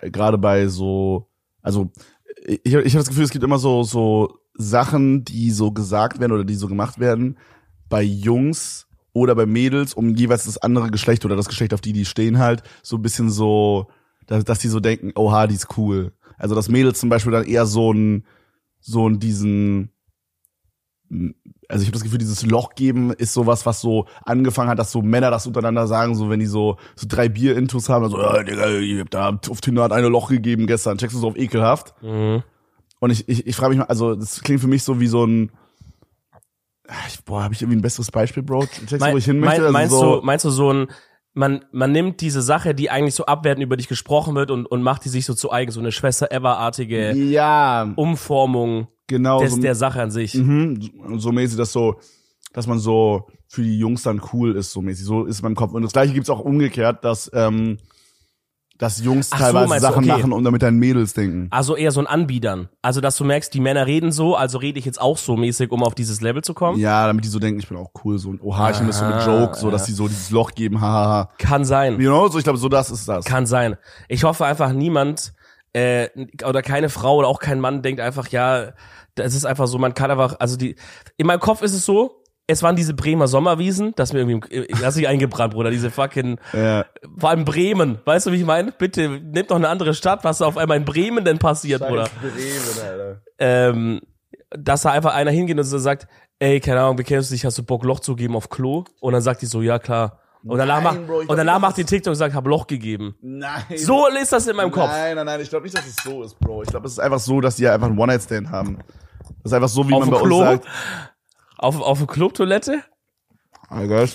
äh, 0.00 0.10
gerade 0.10 0.38
bei 0.38 0.68
so, 0.68 1.28
also 1.62 1.90
ich, 2.46 2.60
ich 2.64 2.74
habe 2.74 2.84
das 3.04 3.08
Gefühl, 3.08 3.24
es 3.24 3.30
gibt 3.30 3.44
immer 3.44 3.58
so 3.58 3.82
so 3.82 4.38
Sachen, 4.54 5.24
die 5.24 5.50
so 5.50 5.70
gesagt 5.72 6.20
werden 6.20 6.32
oder 6.32 6.44
die 6.44 6.54
so 6.54 6.68
gemacht 6.68 6.98
werden 6.98 7.38
bei 7.88 8.02
Jungs 8.02 8.86
oder 9.14 9.34
bei 9.34 9.46
Mädels, 9.46 9.94
um 9.94 10.14
jeweils 10.14 10.44
das 10.44 10.58
andere 10.58 10.90
Geschlecht 10.90 11.24
oder 11.24 11.36
das 11.36 11.48
Geschlecht, 11.48 11.74
auf 11.74 11.80
die 11.82 11.92
die 11.92 12.04
stehen 12.04 12.38
halt, 12.38 12.62
so 12.82 12.96
ein 12.96 13.02
bisschen 13.02 13.30
so, 13.30 13.88
dass, 14.26 14.44
dass 14.44 14.58
die 14.60 14.68
so 14.68 14.80
denken, 14.80 15.12
oha, 15.14 15.46
die 15.46 15.54
ist 15.54 15.68
cool. 15.76 16.12
Also 16.38 16.54
dass 16.54 16.68
Mädels 16.68 16.98
zum 17.00 17.08
Beispiel 17.10 17.32
dann 17.32 17.44
eher 17.44 17.66
so 17.66 17.92
ein, 17.92 18.24
so 18.82 19.08
ein 19.08 19.18
diesen, 19.18 19.90
also 21.68 21.82
ich 21.82 21.88
habe 21.88 21.92
das 21.92 22.02
Gefühl, 22.02 22.18
dieses 22.18 22.44
Loch 22.44 22.74
geben 22.74 23.12
ist 23.12 23.32
sowas, 23.32 23.64
was 23.64 23.80
so 23.80 24.06
angefangen 24.24 24.68
hat, 24.68 24.78
dass 24.78 24.92
so 24.92 25.00
Männer 25.00 25.30
das 25.30 25.46
untereinander 25.46 25.86
sagen, 25.86 26.14
so 26.14 26.28
wenn 26.28 26.40
die 26.40 26.46
so, 26.46 26.76
so 26.96 27.06
drei 27.08 27.28
Bier-Intos 27.28 27.88
haben, 27.88 28.04
also, 28.04 28.20
ja, 28.20 28.42
Digga, 28.42 28.68
ich 28.78 29.00
hab 29.00 29.10
da 29.10 29.38
auf 29.48 29.60
Tinder 29.60 29.84
hat 29.84 29.92
eine 29.92 30.08
Loch 30.08 30.28
gegeben 30.28 30.66
gestern, 30.66 30.98
checkst 30.98 31.16
du 31.16 31.20
so 31.20 31.28
auf 31.28 31.36
ekelhaft. 31.36 31.94
Mhm. 32.02 32.42
Und 33.00 33.10
ich, 33.10 33.28
ich, 33.28 33.46
ich 33.46 33.56
frage 33.56 33.70
mich 33.70 33.78
mal, 33.78 33.86
also 33.86 34.14
das 34.14 34.42
klingt 34.42 34.60
für 34.60 34.68
mich 34.68 34.82
so 34.82 35.00
wie 35.00 35.08
so 35.08 35.24
ein, 35.24 35.50
Ah, 36.88 37.06
ich, 37.08 37.24
boah, 37.24 37.42
habe 37.42 37.54
ich 37.54 37.62
irgendwie 37.62 37.78
ein 37.78 37.82
besseres 37.82 38.10
Beispiel, 38.10 38.42
Bro? 38.42 38.66
Checkst 38.66 38.92
du, 38.92 39.12
wo 39.12 39.16
ich 39.16 39.24
hin 39.24 39.38
möchte? 39.38 39.62
mein, 39.62 39.62
Also 39.62 39.72
meinst, 39.72 39.94
so, 39.94 40.16
du, 40.20 40.26
meinst 40.26 40.44
du 40.44 40.50
so 40.50 40.72
ein, 40.72 40.88
man, 41.34 41.64
man 41.72 41.92
nimmt 41.92 42.20
diese 42.20 42.42
Sache, 42.42 42.74
die 42.74 42.90
eigentlich 42.90 43.14
so 43.14 43.26
abwertend 43.26 43.64
über 43.64 43.76
dich 43.76 43.88
gesprochen 43.88 44.34
wird 44.34 44.50
und, 44.50 44.66
und 44.66 44.82
macht 44.82 45.04
die 45.04 45.08
sich 45.08 45.24
so 45.24 45.34
zu 45.34 45.50
eigen, 45.50 45.70
so 45.72 45.80
eine 45.80 45.92
Schwester-Ever-artige 45.92 47.14
Ja, 47.14 47.92
Umformung 47.96 48.88
genau. 49.06 49.40
des, 49.40 49.54
so, 49.54 49.60
der 49.60 49.74
Sache 49.74 50.02
an 50.02 50.10
sich. 50.10 50.34
mhm, 50.34 50.78
so 51.16 51.32
mäßig, 51.32 51.56
dass 51.56 51.72
so, 51.72 51.96
dass 52.52 52.66
man 52.66 52.78
so 52.78 53.28
für 53.48 53.62
die 53.62 53.78
Jungs 53.78 54.02
dann 54.02 54.20
cool 54.32 54.56
ist, 54.56 54.72
so 54.72 54.82
mäßig. 54.82 55.06
So 55.06 55.24
ist 55.24 55.36
es 55.36 55.40
in 55.40 55.44
meinem 55.44 55.54
Kopf. 55.56 55.72
Und 55.72 55.82
das 55.82 55.92
gleiche 55.92 56.12
gibt's 56.12 56.30
auch 56.30 56.40
umgekehrt, 56.40 57.04
dass, 57.04 57.30
ähm, 57.34 57.78
dass 58.82 59.00
Jungs 59.00 59.28
Ach 59.30 59.38
so, 59.38 59.44
teilweise 59.44 59.68
meinst 59.68 59.84
du, 59.84 59.88
Sachen 59.88 60.04
okay. 60.04 60.18
machen, 60.18 60.32
um 60.32 60.42
damit 60.42 60.62
deinen 60.62 60.78
Mädels 60.78 61.14
denken. 61.14 61.46
Also 61.50 61.76
eher 61.76 61.92
so 61.92 62.00
ein 62.00 62.08
Anbiedern. 62.08 62.68
Also, 62.82 63.00
dass 63.00 63.16
du 63.16 63.24
merkst, 63.24 63.54
die 63.54 63.60
Männer 63.60 63.86
reden 63.86 64.10
so, 64.10 64.34
also 64.34 64.58
rede 64.58 64.80
ich 64.80 64.84
jetzt 64.84 65.00
auch 65.00 65.18
so 65.18 65.36
mäßig, 65.36 65.70
um 65.70 65.84
auf 65.84 65.94
dieses 65.94 66.20
Level 66.20 66.42
zu 66.42 66.52
kommen. 66.52 66.80
Ja, 66.80 67.06
damit 67.06 67.24
die 67.24 67.28
so 67.28 67.38
denken, 67.38 67.60
ich 67.60 67.68
bin 67.68 67.78
auch 67.78 67.92
cool, 68.04 68.18
so 68.18 68.32
ein 68.32 68.40
Oha, 68.40 68.70
ich 68.70 68.78
nehme 68.78 68.88
das 68.88 68.98
so 68.98 69.04
eine 69.04 69.24
Joke, 69.24 69.56
so 69.56 69.70
dass 69.70 69.84
die 69.84 69.92
so 69.92 70.08
dieses 70.08 70.30
Loch 70.30 70.50
geben, 70.52 70.80
hahaha. 70.80 71.30
Kann 71.38 71.64
sein. 71.64 72.00
You 72.00 72.10
know, 72.10 72.26
so 72.26 72.38
ich 72.38 72.44
glaube, 72.44 72.58
so 72.58 72.68
das 72.68 72.90
ist 72.90 73.08
das. 73.08 73.24
Kann 73.24 73.46
sein. 73.46 73.76
Ich 74.08 74.24
hoffe 74.24 74.44
einfach, 74.46 74.72
niemand 74.72 75.32
äh, 75.72 76.08
oder 76.44 76.60
keine 76.62 76.88
Frau 76.88 77.16
oder 77.16 77.28
auch 77.28 77.38
kein 77.38 77.60
Mann 77.60 77.82
denkt 77.82 78.00
einfach, 78.00 78.28
ja, 78.28 78.72
das 79.14 79.34
ist 79.34 79.44
einfach 79.44 79.68
so, 79.68 79.78
man 79.78 79.94
kann 79.94 80.10
einfach, 80.10 80.36
also 80.40 80.56
die, 80.56 80.74
in 81.16 81.28
meinem 81.28 81.40
Kopf 81.40 81.62
ist 81.62 81.74
es 81.74 81.84
so, 81.84 82.21
es 82.52 82.62
waren 82.62 82.76
diese 82.76 82.94
Bremer 82.94 83.26
Sommerwiesen, 83.28 83.92
das 83.96 84.12
mir 84.12 84.20
irgendwie, 84.20 84.66
das 84.70 84.80
ist 84.80 84.94
sich 84.94 85.08
eingebrannt, 85.08 85.54
Bruder, 85.54 85.70
diese 85.70 85.90
fucking, 85.90 86.38
Ja. 86.52 86.84
vor 87.18 87.30
allem 87.30 87.44
Bremen, 87.44 87.98
weißt 88.04 88.26
du, 88.26 88.32
wie 88.32 88.36
ich 88.36 88.44
meine? 88.44 88.72
Bitte, 88.72 89.08
nimm 89.08 89.46
doch 89.46 89.56
eine 89.56 89.68
andere 89.68 89.94
Stadt, 89.94 90.22
was 90.24 90.38
da 90.38 90.46
auf 90.46 90.56
einmal 90.56 90.76
in 90.76 90.84
Bremen 90.84 91.24
denn 91.24 91.38
passiert, 91.38 91.86
Bruder. 91.86 92.08
Ähm, 93.38 94.00
dass 94.50 94.82
da 94.82 94.90
einfach 94.90 95.14
einer 95.14 95.30
hingeht 95.30 95.58
und 95.58 95.64
so 95.64 95.78
sagt, 95.78 96.06
ey, 96.38 96.60
keine 96.60 96.80
Ahnung, 96.82 96.98
wie 96.98 97.04
kennst 97.04 97.30
du 97.30 97.34
dich, 97.34 97.44
hast 97.44 97.56
du 97.58 97.62
Bock, 97.62 97.84
Loch 97.84 98.00
zu 98.00 98.14
geben 98.16 98.36
auf 98.36 98.48
Klo? 98.50 98.84
Und 99.00 99.12
dann 99.12 99.22
sagt 99.22 99.42
die 99.42 99.46
so, 99.46 99.62
ja, 99.62 99.78
klar. 99.78 100.18
Und 100.44 100.58
danach, 100.58 100.82
Nein, 100.82 100.84
macht, 100.84 101.06
Bro, 101.06 101.22
ich 101.22 101.28
und 101.28 101.36
danach 101.36 101.54
nicht, 101.54 101.62
macht 101.62 101.76
die 101.76 101.84
TikTok 101.84 102.10
und 102.10 102.16
sagt, 102.16 102.34
hab 102.34 102.46
Loch 102.46 102.66
gegeben. 102.66 103.14
Nein. 103.22 103.62
So 103.76 104.08
ist 104.08 104.32
das 104.32 104.46
in 104.48 104.56
meinem 104.56 104.72
Kopf. 104.72 104.88
Nein, 104.90 105.14
nein, 105.14 105.24
nein, 105.26 105.40
ich 105.40 105.48
glaube 105.48 105.64
nicht, 105.64 105.78
dass 105.78 105.86
es 105.86 105.94
so 106.02 106.22
ist, 106.22 106.38
Bro. 106.40 106.62
Ich 106.64 106.68
glaube, 106.68 106.86
es 106.86 106.92
ist 106.94 106.98
einfach 106.98 107.20
so, 107.20 107.40
dass 107.40 107.56
die 107.56 107.68
einfach 107.68 107.86
einen 107.86 107.98
One-Night-Stand 107.98 108.50
haben. 108.50 108.78
Das 109.44 109.52
ist 109.52 109.52
einfach 109.52 109.68
so, 109.68 109.88
wie 109.88 109.94
Auf 109.94 110.00
man 110.00 110.10
bei 110.10 110.18
Klo? 110.18 110.38
uns 110.40 110.48
sagt. 110.64 110.66
Auf, 111.62 111.80
auf 111.80 111.98
der 111.98 112.08
Clubtoilette? 112.08 112.82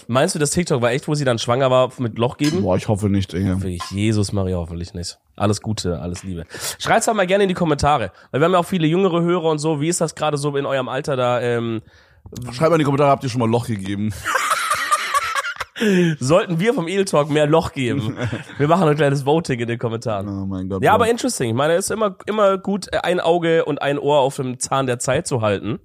Meinst 0.08 0.36
du, 0.36 0.40
das 0.40 0.52
TikTok 0.52 0.82
war 0.82 0.92
echt, 0.92 1.08
wo 1.08 1.16
sie 1.16 1.26
dann 1.26 1.40
schwanger 1.40 1.72
war 1.72 1.92
mit 1.98 2.20
Loch 2.20 2.38
geben? 2.38 2.62
Boah, 2.62 2.76
ich 2.76 2.88
hoffe 2.88 3.10
nicht, 3.10 3.34
Digga. 3.34 3.62
Wirklich, 3.62 3.82
Jesus 3.90 4.32
Maria, 4.32 4.58
hoffentlich 4.58 4.94
nicht. 4.94 5.18
Alles 5.36 5.62
Gute, 5.62 6.00
alles 6.00 6.24
Liebe. 6.24 6.44
Schreibt's 6.78 7.08
doch 7.08 7.14
mal 7.14 7.26
gerne 7.26 7.46
in 7.46 7.48
die 7.48 7.56
Kommentare. 7.56 8.12
Weil 8.32 8.42
wir 8.42 8.46
haben 8.46 8.52
ja 8.52 8.60
auch 8.60 8.66
viele 8.66 8.86
jüngere 8.86 9.22
Hörer 9.22 9.50
und 9.50 9.60
so. 9.60 9.82
Wie 9.82 9.88
ist 9.88 10.02
das 10.02 10.14
gerade 10.14 10.38
so 10.38 10.56
in 10.56 10.66
eurem 10.66 10.90
Alter 10.90 11.16
da? 11.16 11.42
Ähm, 11.42 11.82
Schreibt 12.52 12.70
mal 12.70 12.76
in 12.76 12.80
die 12.80 12.86
Kommentare, 12.86 13.10
habt 13.10 13.24
ihr 13.24 13.30
schon 13.30 13.40
mal 13.40 13.50
Loch 13.50 13.66
gegeben? 13.66 14.14
sollten 16.20 16.60
wir 16.60 16.74
vom 16.74 16.88
Edel 16.88 17.06
Talk 17.06 17.30
mehr 17.30 17.48
Loch 17.48 17.72
geben? 17.72 18.18
Wir 18.58 18.68
machen 18.68 18.88
ein 18.88 18.96
kleines 18.96 19.26
Voting 19.26 19.60
in 19.60 19.68
den 19.68 19.80
Kommentaren. 19.80 20.28
Oh 20.28 20.46
mein 20.46 20.70
Gott. 20.70 20.84
Ja, 20.84 20.94
aber 20.94 21.08
interesting. 21.08 21.50
Ich 21.50 21.56
meine, 21.56 21.74
es 21.74 21.86
ist 21.86 21.92
immer, 21.92 22.16
immer 22.26 22.58
gut, 22.58 22.94
ein 23.04 23.20
Auge 23.20 23.66
und 23.66 23.82
ein 23.82 24.00
Ohr 24.00 24.20
auf 24.20 24.38
dem 24.38 24.60
Zahn 24.60 24.88
der 24.88 25.00
Zeit 25.00 25.28
zu 25.28 25.42
halten. 25.42 25.80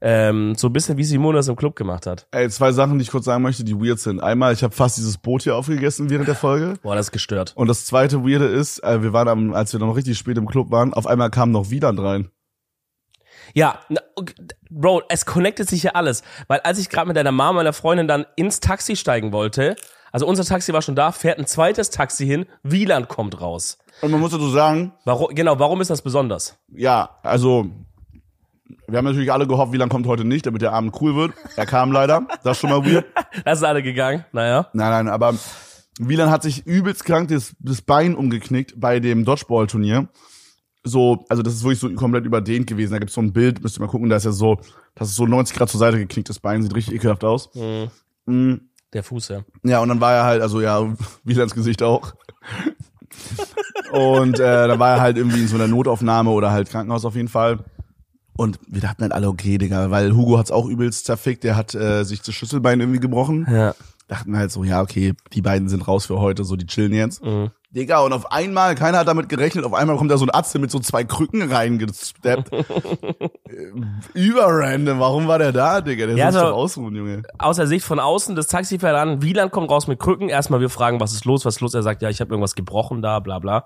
Ähm, 0.00 0.54
so 0.54 0.68
ein 0.68 0.72
bisschen 0.72 0.96
wie 0.96 1.04
Simone 1.04 1.36
das 1.38 1.48
im 1.48 1.56
Club 1.56 1.74
gemacht 1.74 2.06
hat. 2.06 2.26
Ey, 2.30 2.48
zwei 2.50 2.70
Sachen, 2.72 2.98
die 2.98 3.02
ich 3.02 3.10
kurz 3.10 3.24
sagen 3.24 3.42
möchte, 3.42 3.64
die 3.64 3.74
weird 3.74 3.98
sind. 3.98 4.20
Einmal, 4.20 4.52
ich 4.52 4.62
habe 4.62 4.74
fast 4.74 4.96
dieses 4.96 5.18
Boot 5.18 5.42
hier 5.42 5.56
aufgegessen 5.56 6.08
während 6.08 6.28
der 6.28 6.36
Folge. 6.36 6.74
Boah, 6.82 6.94
das 6.94 7.06
ist 7.06 7.12
gestört. 7.12 7.52
Und 7.56 7.66
das 7.68 7.84
zweite 7.86 8.22
Weirde 8.24 8.46
ist, 8.46 8.82
äh, 8.84 9.02
wir 9.02 9.12
waren 9.12 9.28
am, 9.28 9.54
als 9.54 9.72
wir 9.72 9.80
noch 9.80 9.96
richtig 9.96 10.16
spät 10.16 10.38
im 10.38 10.46
Club 10.46 10.70
waren, 10.70 10.94
auf 10.94 11.06
einmal 11.06 11.30
kam 11.30 11.50
noch 11.50 11.70
Wieland 11.70 11.98
rein. 12.00 12.30
Ja, 13.54 13.80
na, 13.88 14.00
Bro, 14.70 15.02
es 15.08 15.24
connectet 15.26 15.68
sich 15.68 15.82
ja 15.82 15.92
alles. 15.92 16.22
Weil 16.48 16.60
als 16.60 16.78
ich 16.78 16.90
gerade 16.90 17.08
mit 17.08 17.16
deiner 17.16 17.32
Mama, 17.32 17.54
meiner 17.54 17.72
Freundin 17.72 18.06
dann 18.06 18.26
ins 18.36 18.60
Taxi 18.60 18.94
steigen 18.94 19.32
wollte, 19.32 19.74
also 20.12 20.26
unser 20.26 20.44
Taxi 20.44 20.72
war 20.72 20.82
schon 20.82 20.96
da, 20.96 21.12
fährt 21.12 21.38
ein 21.38 21.46
zweites 21.46 21.90
Taxi 21.90 22.26
hin, 22.26 22.46
Wieland 22.62 23.08
kommt 23.08 23.40
raus. 23.40 23.78
Und 24.00 24.10
man 24.10 24.20
muss 24.20 24.30
dazu 24.30 24.48
sagen, 24.50 24.92
Warum, 25.04 25.34
genau, 25.34 25.58
warum 25.58 25.80
ist 25.80 25.90
das 25.90 26.02
besonders? 26.02 26.56
ja, 26.68 27.18
also, 27.22 27.66
wir 28.86 28.98
haben 28.98 29.04
natürlich 29.04 29.32
alle 29.32 29.46
gehofft, 29.46 29.72
Wieland 29.72 29.90
kommt 29.92 30.06
heute 30.06 30.24
nicht, 30.24 30.46
damit 30.46 30.62
der 30.62 30.72
Abend 30.72 30.94
cool 31.00 31.14
wird. 31.16 31.32
Er 31.56 31.66
kam 31.66 31.92
leider. 31.92 32.26
Das 32.44 32.56
ist 32.56 32.60
schon 32.60 32.70
mal 32.70 32.84
weird. 32.84 33.06
Da 33.44 33.54
sind 33.56 33.66
alle 33.66 33.82
gegangen, 33.82 34.24
naja. 34.32 34.68
Nein, 34.72 34.90
nein, 34.90 35.08
aber 35.08 35.34
Wieland 36.00 36.30
hat 36.30 36.42
sich 36.42 36.66
übelst 36.66 37.04
krank 37.04 37.28
das, 37.28 37.54
das 37.60 37.82
Bein 37.82 38.14
umgeknickt 38.14 38.74
bei 38.78 39.00
dem 39.00 39.24
Dodgeball-Turnier. 39.24 40.08
So, 40.84 41.24
also 41.28 41.42
das 41.42 41.54
ist 41.54 41.62
wirklich 41.64 41.80
so 41.80 41.90
komplett 41.94 42.24
überdehnt 42.24 42.66
gewesen. 42.66 42.92
Da 42.92 42.98
gibt's 42.98 43.14
so 43.14 43.20
ein 43.20 43.32
Bild, 43.32 43.62
müsst 43.62 43.78
ihr 43.78 43.80
mal 43.80 43.88
gucken, 43.88 44.08
da 44.08 44.16
ist 44.16 44.24
ja 44.24 44.32
so, 44.32 44.58
das 44.94 45.08
ist 45.08 45.16
so 45.16 45.26
90 45.26 45.56
Grad 45.56 45.68
zur 45.68 45.78
Seite 45.80 45.98
geknickt, 45.98 46.28
das 46.28 46.38
Bein 46.38 46.62
sieht 46.62 46.74
richtig 46.74 46.94
ekelhaft 46.94 47.24
aus. 47.24 47.50
Mm, 48.26 48.54
Der 48.92 49.02
Fuß, 49.02 49.28
ja. 49.28 49.40
Ja, 49.64 49.80
und 49.80 49.88
dann 49.88 50.00
war 50.00 50.14
er 50.14 50.24
halt, 50.24 50.40
also 50.42 50.60
ja, 50.60 50.94
Wielands 51.24 51.54
Gesicht 51.54 51.82
auch. 51.82 52.14
und 53.92 54.38
äh, 54.38 54.68
dann 54.68 54.78
war 54.78 54.96
er 54.96 55.00
halt 55.00 55.16
irgendwie 55.16 55.40
in 55.40 55.48
so 55.48 55.56
einer 55.56 55.66
Notaufnahme 55.68 56.30
oder 56.30 56.50
halt 56.50 56.70
Krankenhaus 56.70 57.04
auf 57.04 57.16
jeden 57.16 57.28
Fall. 57.28 57.58
Und 58.38 58.60
wir 58.68 58.80
dachten 58.80 59.02
halt 59.02 59.12
alle, 59.12 59.26
okay, 59.28 59.58
Digga, 59.58 59.90
weil 59.90 60.14
Hugo 60.14 60.38
hat's 60.38 60.52
auch 60.52 60.66
übelst 60.66 61.06
zerfickt, 61.06 61.42
der 61.42 61.56
hat 61.56 61.74
äh, 61.74 62.04
sich 62.04 62.22
das 62.22 62.34
Schlüsselbein 62.36 62.78
irgendwie 62.78 63.00
gebrochen. 63.00 63.46
Ja. 63.50 63.74
Dachten 64.06 64.36
halt 64.36 64.52
so, 64.52 64.62
ja, 64.62 64.80
okay, 64.80 65.12
die 65.32 65.42
beiden 65.42 65.68
sind 65.68 65.86
raus 65.88 66.06
für 66.06 66.20
heute, 66.20 66.44
so 66.44 66.54
die 66.56 66.64
chillen 66.66 66.94
jetzt. 66.94 67.20
Digga, 67.70 67.98
und 67.98 68.12
auf 68.14 68.30
einmal, 68.32 68.74
keiner 68.76 68.98
hat 68.98 69.08
damit 69.08 69.28
gerechnet, 69.28 69.64
auf 69.66 69.74
einmal 69.74 69.96
kommt 69.98 70.10
da 70.10 70.16
so 70.16 70.24
ein 70.24 70.30
Arzt 70.30 70.56
mit 70.56 70.70
so 70.70 70.78
zwei 70.78 71.02
Krücken 71.04 71.50
reingesteppt. 71.52 72.50
Äh, 73.48 73.72
Überrandom, 74.14 75.00
warum 75.00 75.26
war 75.26 75.38
der 75.38 75.52
da, 75.52 75.80
Digga? 75.80 76.06
Der 76.06 76.16
Ja, 76.16 76.30
soll 76.32 76.42
also- 76.42 76.54
ausruhen, 76.54 76.94
Junge. 76.94 77.22
Aus 77.38 77.56
der 77.56 77.66
Sicht 77.66 77.84
von 77.84 77.98
außen, 77.98 78.36
das 78.36 78.46
Taxi 78.46 78.78
fährt 78.78 78.94
an, 78.94 79.22
Wieland 79.22 79.52
kommt 79.52 79.70
raus 79.70 79.86
mit 79.86 79.98
Krücken. 79.98 80.28
Erstmal 80.28 80.60
wir 80.60 80.68
fragen, 80.70 81.00
was 81.00 81.12
ist 81.12 81.24
los, 81.24 81.44
was 81.44 81.56
ist 81.56 81.60
los? 81.60 81.74
Er 81.74 81.82
sagt, 81.82 82.02
ja, 82.02 82.10
ich 82.10 82.20
habe 82.20 82.30
irgendwas 82.30 82.54
gebrochen 82.54 83.00
da, 83.02 83.20
bla 83.20 83.38
bla. 83.38 83.64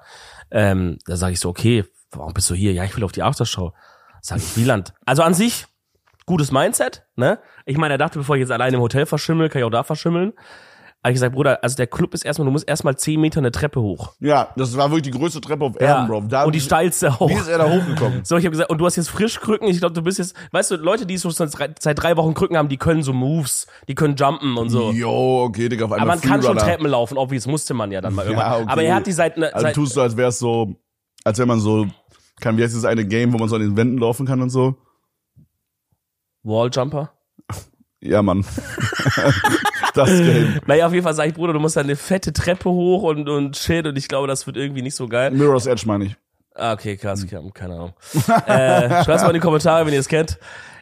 Ähm, 0.50 0.98
da 1.06 1.16
sage 1.16 1.32
ich 1.32 1.40
so, 1.40 1.48
okay, 1.48 1.84
warum 2.12 2.32
bist 2.32 2.48
du 2.48 2.54
hier? 2.54 2.72
Ja, 2.72 2.84
ich 2.84 2.96
will 2.96 3.04
auf 3.04 3.12
die 3.12 3.22
Aftershow. 3.22 3.72
Sag 4.22 4.38
ich, 4.38 4.56
Wieland. 4.56 4.94
Also 5.04 5.22
an 5.22 5.34
sich, 5.34 5.66
gutes 6.26 6.52
Mindset, 6.52 7.04
ne? 7.16 7.40
Ich 7.66 7.76
meine, 7.76 7.94
er 7.94 7.98
dachte, 7.98 8.18
bevor 8.18 8.36
ich 8.36 8.40
jetzt 8.40 8.52
alleine 8.52 8.76
im 8.76 8.82
Hotel 8.82 9.04
verschimmel, 9.04 9.48
kann 9.48 9.60
ich 9.60 9.64
auch 9.64 9.70
da 9.70 9.82
verschimmeln. 9.82 10.32
Hab 11.02 11.10
ich 11.10 11.14
gesagt, 11.16 11.34
Bruder, 11.34 11.58
also 11.64 11.74
der 11.74 11.88
Club 11.88 12.14
ist 12.14 12.24
erstmal, 12.24 12.46
du 12.46 12.52
musst 12.52 12.68
erstmal 12.68 12.96
zehn 12.96 13.20
Meter 13.20 13.40
eine 13.40 13.50
Treppe 13.50 13.80
hoch. 13.80 14.12
Ja, 14.20 14.50
das 14.54 14.76
war 14.76 14.92
wirklich 14.92 15.12
die 15.12 15.18
größte 15.18 15.40
Treppe 15.40 15.64
auf 15.64 15.80
Erden, 15.80 16.06
Bro. 16.06 16.20
Da, 16.28 16.44
und 16.44 16.54
die 16.54 16.60
steilste 16.60 17.10
auch. 17.10 17.28
Wie 17.28 17.34
ist 17.34 17.48
er 17.48 17.58
da 17.58 17.68
hochgekommen? 17.68 18.24
So, 18.24 18.36
ich 18.36 18.44
habe 18.44 18.52
gesagt, 18.52 18.70
und 18.70 18.78
du 18.78 18.86
hast 18.86 18.94
jetzt 18.94 19.10
frisch 19.10 19.40
Krücken. 19.40 19.66
Ich 19.66 19.80
glaube, 19.80 19.94
du 19.94 20.02
bist 20.02 20.18
jetzt, 20.18 20.36
weißt 20.52 20.70
du, 20.70 20.76
Leute, 20.76 21.04
die 21.04 21.16
so 21.16 21.28
seit 21.30 21.52
drei, 21.82 22.16
Wochen 22.16 22.34
Krücken 22.34 22.56
haben, 22.56 22.68
die 22.68 22.76
können 22.76 23.02
so 23.02 23.12
Moves, 23.12 23.66
die 23.88 23.96
können 23.96 24.14
jumpen 24.14 24.56
und 24.56 24.68
so. 24.68 24.92
Jo, 24.92 25.42
okay, 25.42 25.68
Digga, 25.68 25.86
auf 25.86 25.90
einmal 25.90 26.08
Aber 26.08 26.20
man 26.20 26.20
kann 26.20 26.40
schon. 26.40 26.56
Treppen 26.56 26.86
laufen, 26.86 27.18
obvious 27.18 27.48
musste 27.48 27.74
man 27.74 27.90
ja 27.90 28.00
dann 28.00 28.14
mal 28.14 28.24
irgendwann. 28.24 28.52
Ja, 28.52 28.56
okay. 28.58 28.66
Aber 28.68 28.82
er 28.84 28.94
hat 28.94 29.06
die 29.08 29.12
seit, 29.12 29.36
ne, 29.36 29.52
Also 29.52 29.66
seit 29.66 29.74
tust 29.74 29.96
du, 29.96 30.02
als 30.02 30.16
wär's 30.16 30.38
so, 30.38 30.76
als 31.24 31.36
wenn 31.40 31.48
man 31.48 31.58
so, 31.58 31.88
kann, 32.42 32.58
wie 32.58 32.62
heißt 32.62 32.74
dieses 32.74 32.84
eine 32.84 33.06
Game, 33.06 33.32
wo 33.32 33.38
man 33.38 33.48
so 33.48 33.56
an 33.56 33.62
den 33.62 33.76
Wänden 33.76 33.98
laufen 33.98 34.26
kann 34.26 34.42
und 34.42 34.50
so? 34.50 34.76
Walljumper. 36.42 37.12
Ja, 38.00 38.20
Mann. 38.20 38.44
das 39.94 40.08
Game. 40.10 40.60
Naja, 40.66 40.86
auf 40.86 40.92
jeden 40.92 41.04
Fall 41.04 41.14
sag 41.14 41.28
ich, 41.28 41.34
Bruder, 41.34 41.52
du 41.52 41.60
musst 41.60 41.76
da 41.76 41.80
eine 41.80 41.96
fette 41.96 42.32
Treppe 42.32 42.68
hoch 42.68 43.04
und, 43.04 43.28
und 43.28 43.56
shit 43.56 43.86
und 43.86 43.96
ich 43.96 44.08
glaube, 44.08 44.26
das 44.26 44.46
wird 44.46 44.56
irgendwie 44.56 44.82
nicht 44.82 44.96
so 44.96 45.08
geil. 45.08 45.30
Mirror's 45.30 45.66
Edge 45.66 45.84
meine 45.86 46.06
ich. 46.06 46.16
Ah, 46.54 46.72
okay, 46.72 46.96
krass, 46.96 47.22
ich 47.22 47.32
hab 47.32 47.54
keine 47.54 47.74
Ahnung. 47.74 47.92
äh, 48.46 49.04
schreibt's 49.04 49.22
mal 49.22 49.28
in 49.28 49.34
die 49.34 49.40
Kommentare, 49.40 49.86
wenn 49.86 49.94
ihr 49.94 50.00
es 50.00 50.08
kennt. 50.08 50.38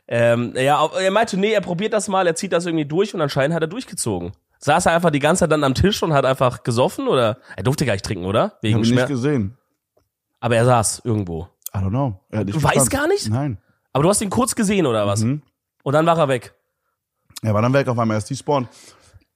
Ähm, 0.08 0.54
ja, 0.56 0.84
er 0.86 1.10
meinte, 1.12 1.38
nee, 1.38 1.52
er 1.52 1.60
probiert 1.60 1.92
das 1.92 2.08
mal, 2.08 2.26
er 2.26 2.34
zieht 2.34 2.52
das 2.52 2.66
irgendwie 2.66 2.86
durch 2.86 3.14
und 3.14 3.20
anscheinend 3.20 3.54
hat 3.54 3.62
er 3.62 3.68
durchgezogen. 3.68 4.32
Saß 4.58 4.86
er 4.86 4.92
einfach 4.92 5.10
die 5.10 5.20
ganze 5.20 5.40
Zeit 5.40 5.52
dann 5.52 5.62
am 5.62 5.74
Tisch 5.74 6.02
und 6.02 6.12
hat 6.12 6.24
einfach 6.24 6.64
gesoffen 6.64 7.06
oder? 7.06 7.38
Er 7.56 7.62
durfte 7.62 7.86
gar 7.86 7.92
nicht 7.92 8.04
trinken, 8.04 8.24
oder? 8.24 8.58
Wegen 8.60 8.78
Hab 8.78 8.84
ich 8.84 8.90
nicht 8.92 9.06
gesehen. 9.06 9.56
Aber 10.40 10.56
er 10.56 10.64
saß 10.64 11.02
irgendwo. 11.04 11.48
I 11.74 11.78
don't 11.78 11.90
know. 11.90 12.20
Er 12.30 12.44
nicht 12.44 12.56
Du 12.56 12.62
weißt 12.62 12.90
gar 12.90 13.06
nicht? 13.06 13.28
Nein. 13.28 13.58
Aber 13.92 14.02
du 14.02 14.08
hast 14.08 14.20
ihn 14.20 14.30
kurz 14.30 14.54
gesehen 14.54 14.86
oder 14.86 15.06
was? 15.06 15.22
Mhm. 15.22 15.42
Und 15.82 15.92
dann 15.92 16.06
war 16.06 16.18
er 16.18 16.28
weg. 16.28 16.54
Er 17.42 17.54
war 17.54 17.62
dann 17.62 17.72
weg 17.72 17.88
auf 17.88 17.98
einmal, 17.98 18.16
erst 18.16 18.30
die 18.30 18.36
Spawn. 18.36 18.68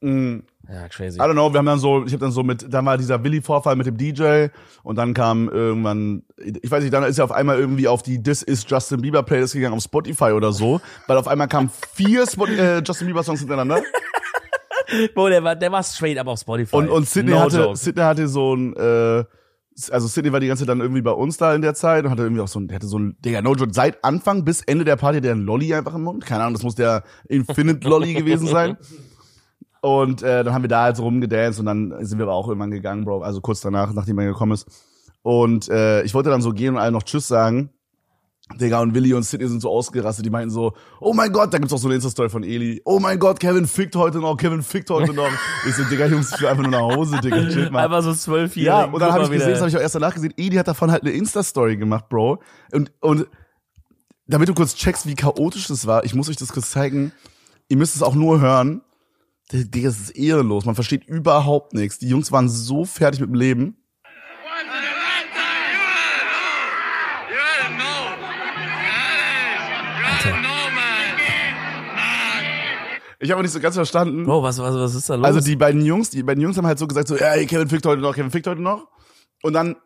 Ja, 0.02 0.88
crazy. 0.88 1.18
I 1.18 1.22
don't 1.22 1.32
know, 1.32 1.50
wir 1.50 1.59
haben 1.59 1.66
dann 1.66 1.78
so, 1.78 2.05
ich 2.05 2.12
habe 2.12 2.20
dann 2.20 2.30
so 2.30 2.42
mit, 2.42 2.72
dann 2.72 2.84
war 2.84 2.98
dieser 2.98 3.24
Willi-Vorfall 3.24 3.74
mit 3.74 3.86
dem 3.86 3.96
DJ 3.96 4.48
und 4.82 4.96
dann 4.96 5.14
kam 5.14 5.48
irgendwann, 5.48 6.24
ich 6.36 6.70
weiß 6.70 6.82
nicht, 6.82 6.92
dann 6.92 7.05
ist 7.05 7.18
er 7.18 7.24
auf 7.24 7.32
einmal 7.32 7.59
irgendwie 7.59 7.88
auf 7.88 8.02
die 8.02 8.22
This 8.22 8.42
is 8.42 8.66
Justin 8.68 9.00
Bieber 9.00 9.22
Playlist 9.22 9.55
gegangen 9.55 9.74
auf 9.74 9.82
Spotify 9.82 10.32
oder 10.32 10.52
so, 10.52 10.82
weil 11.07 11.16
auf 11.16 11.26
einmal 11.26 11.48
kamen 11.48 11.70
vier 11.94 12.26
Spot 12.26 12.46
äh, 12.46 12.82
Justin 12.84 13.07
Bieber 13.07 13.22
Songs 13.22 13.40
hintereinander 13.40 13.82
Bro, 15.14 15.30
der 15.30 15.42
war, 15.42 15.57
der 15.57 15.72
war 15.72 15.82
straight 15.82 16.18
up 16.18 16.26
auf 16.26 16.40
Spotify. 16.40 16.76
und, 16.76 16.90
und 16.90 17.09
Sydney, 17.09 17.32
no 17.32 17.40
hatte, 17.40 17.57
joke. 17.57 17.76
Sydney 17.76 18.02
hatte 18.02 18.28
so 18.28 18.55
ein, 18.55 18.76
äh, 18.76 19.24
also 19.91 20.07
Sydney 20.07 20.33
war 20.33 20.41
die 20.41 20.47
ganze 20.47 20.62
Zeit 20.62 20.68
dann 20.68 20.81
irgendwie 20.81 21.03
bei 21.03 21.11
uns 21.11 21.37
da 21.37 21.55
in 21.55 21.62
der 21.62 21.75
Zeit 21.75 22.05
und 22.05 22.11
hatte 22.11 22.22
irgendwie 22.22 22.43
auch 22.43 22.49
so 22.49 22.61
ein, 22.61 22.68
der 22.68 22.77
hatte 22.77 22.87
so 22.87 22.99
ein, 22.99 23.16
Digga, 23.25 23.43
no 23.43 23.55
joke, 23.55 23.75
seit 23.75 24.05
Anfang 24.05 24.45
bis 24.45 24.62
Ende 24.62 24.85
der 24.85 24.97
Party 24.97 25.20
der 25.20 25.35
ein 25.35 25.41
Lolli 25.41 25.75
einfach 25.75 25.95
im 25.95 26.03
Mund, 26.03 26.25
keine 26.25 26.43
Ahnung, 26.43 26.55
das 26.55 26.62
muss 26.62 26.75
der 26.75 27.03
Infinite 27.29 27.89
Lolli 27.89 28.14
gewesen 28.14 28.47
sein. 28.47 28.77
Und 29.85 30.22
äh, 30.22 30.43
dann 30.43 30.55
haben 30.55 30.62
wir 30.62 30.68
da 30.68 30.85
halt 30.85 30.97
so 30.97 31.03
rumgedanced 31.03 31.61
und 31.61 31.66
dann 31.66 31.95
sind 32.07 32.16
wir 32.16 32.22
aber 32.22 32.33
auch 32.33 32.49
irgendwann 32.49 32.70
gegangen, 32.70 33.05
Bro. 33.05 33.20
Also 33.20 33.43
kurz 33.43 33.61
danach, 33.61 33.93
nachdem 33.93 34.18
er 34.18 34.25
gekommen 34.25 34.53
ist. 34.53 34.66
Und 35.20 35.68
äh, 35.68 36.03
ich 36.05 36.14
wollte 36.14 36.31
dann 36.31 36.41
so 36.41 36.55
gehen 36.55 36.77
und 36.77 36.81
allen 36.81 36.95
noch 36.95 37.03
Tschüss 37.03 37.29
sagen. 37.29 37.68
Digga, 38.53 38.80
und 38.80 38.95
Willi 38.95 39.14
und 39.14 39.22
Sidney 39.22 39.49
sind 39.49 39.62
so 39.62 39.70
ausgerastet. 39.70 40.26
Die 40.26 40.30
meinten 40.30 40.51
so, 40.51 40.74
oh 41.01 41.14
mein 41.14 41.32
Gott, 41.32 41.53
da 41.53 41.59
gibt's 41.59 41.72
auch 41.72 41.78
so 41.78 41.88
eine 41.88 41.95
Insta-Story 41.95 42.28
von 42.28 42.45
Eli. 42.45 42.82
Oh 42.84 43.01
mein 43.01 43.18
Gott, 43.18 43.40
Kevin 43.40 43.66
fickt 43.66 43.97
heute 43.97 44.18
noch, 44.18 44.36
Kevin 44.36 44.62
fickt 44.62 44.90
heute 44.90 45.14
noch. 45.14 45.30
ich 45.66 45.74
so, 45.74 45.82
Digga, 45.84 46.07
Jungs, 46.07 46.30
ich 46.34 46.40
will 46.40 46.49
einfach 46.49 46.62
nur 46.62 46.70
nach 46.70 46.97
Hause, 46.97 47.18
Digga, 47.22 47.49
chill 47.49 47.70
mal. 47.70 47.84
Einfach 47.84 48.03
so 48.03 48.12
zwölf 48.12 48.55
Ja, 48.57 48.84
und 48.84 49.01
dann 49.01 49.12
habe 49.12 49.24
ich 49.24 49.30
gesehen, 49.30 49.51
das 49.51 49.61
habe 49.61 49.70
ich 49.70 49.76
auch 49.76 49.80
erst 49.80 49.95
danach 49.95 50.14
gesehen, 50.14 50.34
Eli 50.36 50.57
hat 50.57 50.68
davon 50.68 50.90
halt 50.90 51.03
eine 51.03 51.12
Insta-Story 51.12 51.78
gemacht, 51.78 52.11
Bro. 52.11 52.42
Und, 52.70 52.92
und 53.01 53.26
damit 54.26 54.49
du 54.49 54.55
kurz 54.55 54.74
checkst, 54.74 55.07
wie 55.07 55.14
chaotisch 55.14 55.66
das 55.66 55.86
war, 55.86 56.05
ich 56.05 56.14
muss 56.14 56.28
euch 56.28 56.36
das 56.36 56.53
kurz 56.53 56.70
zeigen. 56.70 57.12
Ihr 57.68 57.78
müsst 57.78 57.97
es 57.97 58.03
auch 58.03 58.14
nur 58.14 58.40
hören. 58.40 58.82
Digga, 59.53 59.88
das 59.88 60.01
ist 60.01 60.11
ehrenlos. 60.11 60.66
Man 60.66 60.74
versteht 60.74 61.05
überhaupt 61.07 61.72
nichts. 61.72 61.99
Die 61.99 62.09
Jungs 62.09 62.30
waren 62.30 62.51
so 62.51 62.84
fertig 62.84 63.20
mit 63.20 63.30
dem 63.30 63.34
Leben. 63.34 63.76
Ich 73.25 73.31
habe 73.31 73.41
nicht 73.41 73.53
so 73.53 73.61
ganz 73.61 73.75
verstanden. 73.75 74.25
Bro, 74.25 74.43
was, 74.43 74.59
was, 74.59 74.75
was 74.75 74.95
ist 74.95 75.09
da 75.09 75.14
los? 75.14 75.25
Also 75.25 75.41
die 75.41 75.57
beiden 75.57 75.85
Jungs, 75.85 76.11
die 76.11 76.22
beiden 76.22 76.43
Jungs 76.43 76.59
haben 76.59 76.66
halt 76.66 76.79
so 76.79 76.87
gesagt 76.87 77.09
so, 77.09 77.16
ey, 77.16 77.47
Kevin 77.47 77.68
fickt 77.70 77.87
heute 77.87 78.03
noch, 78.03 78.14
Kevin 78.14 78.31
fickt 78.31 78.47
heute 78.47 78.61
noch. 78.61 78.87
Und 79.43 79.55
dann 79.55 79.77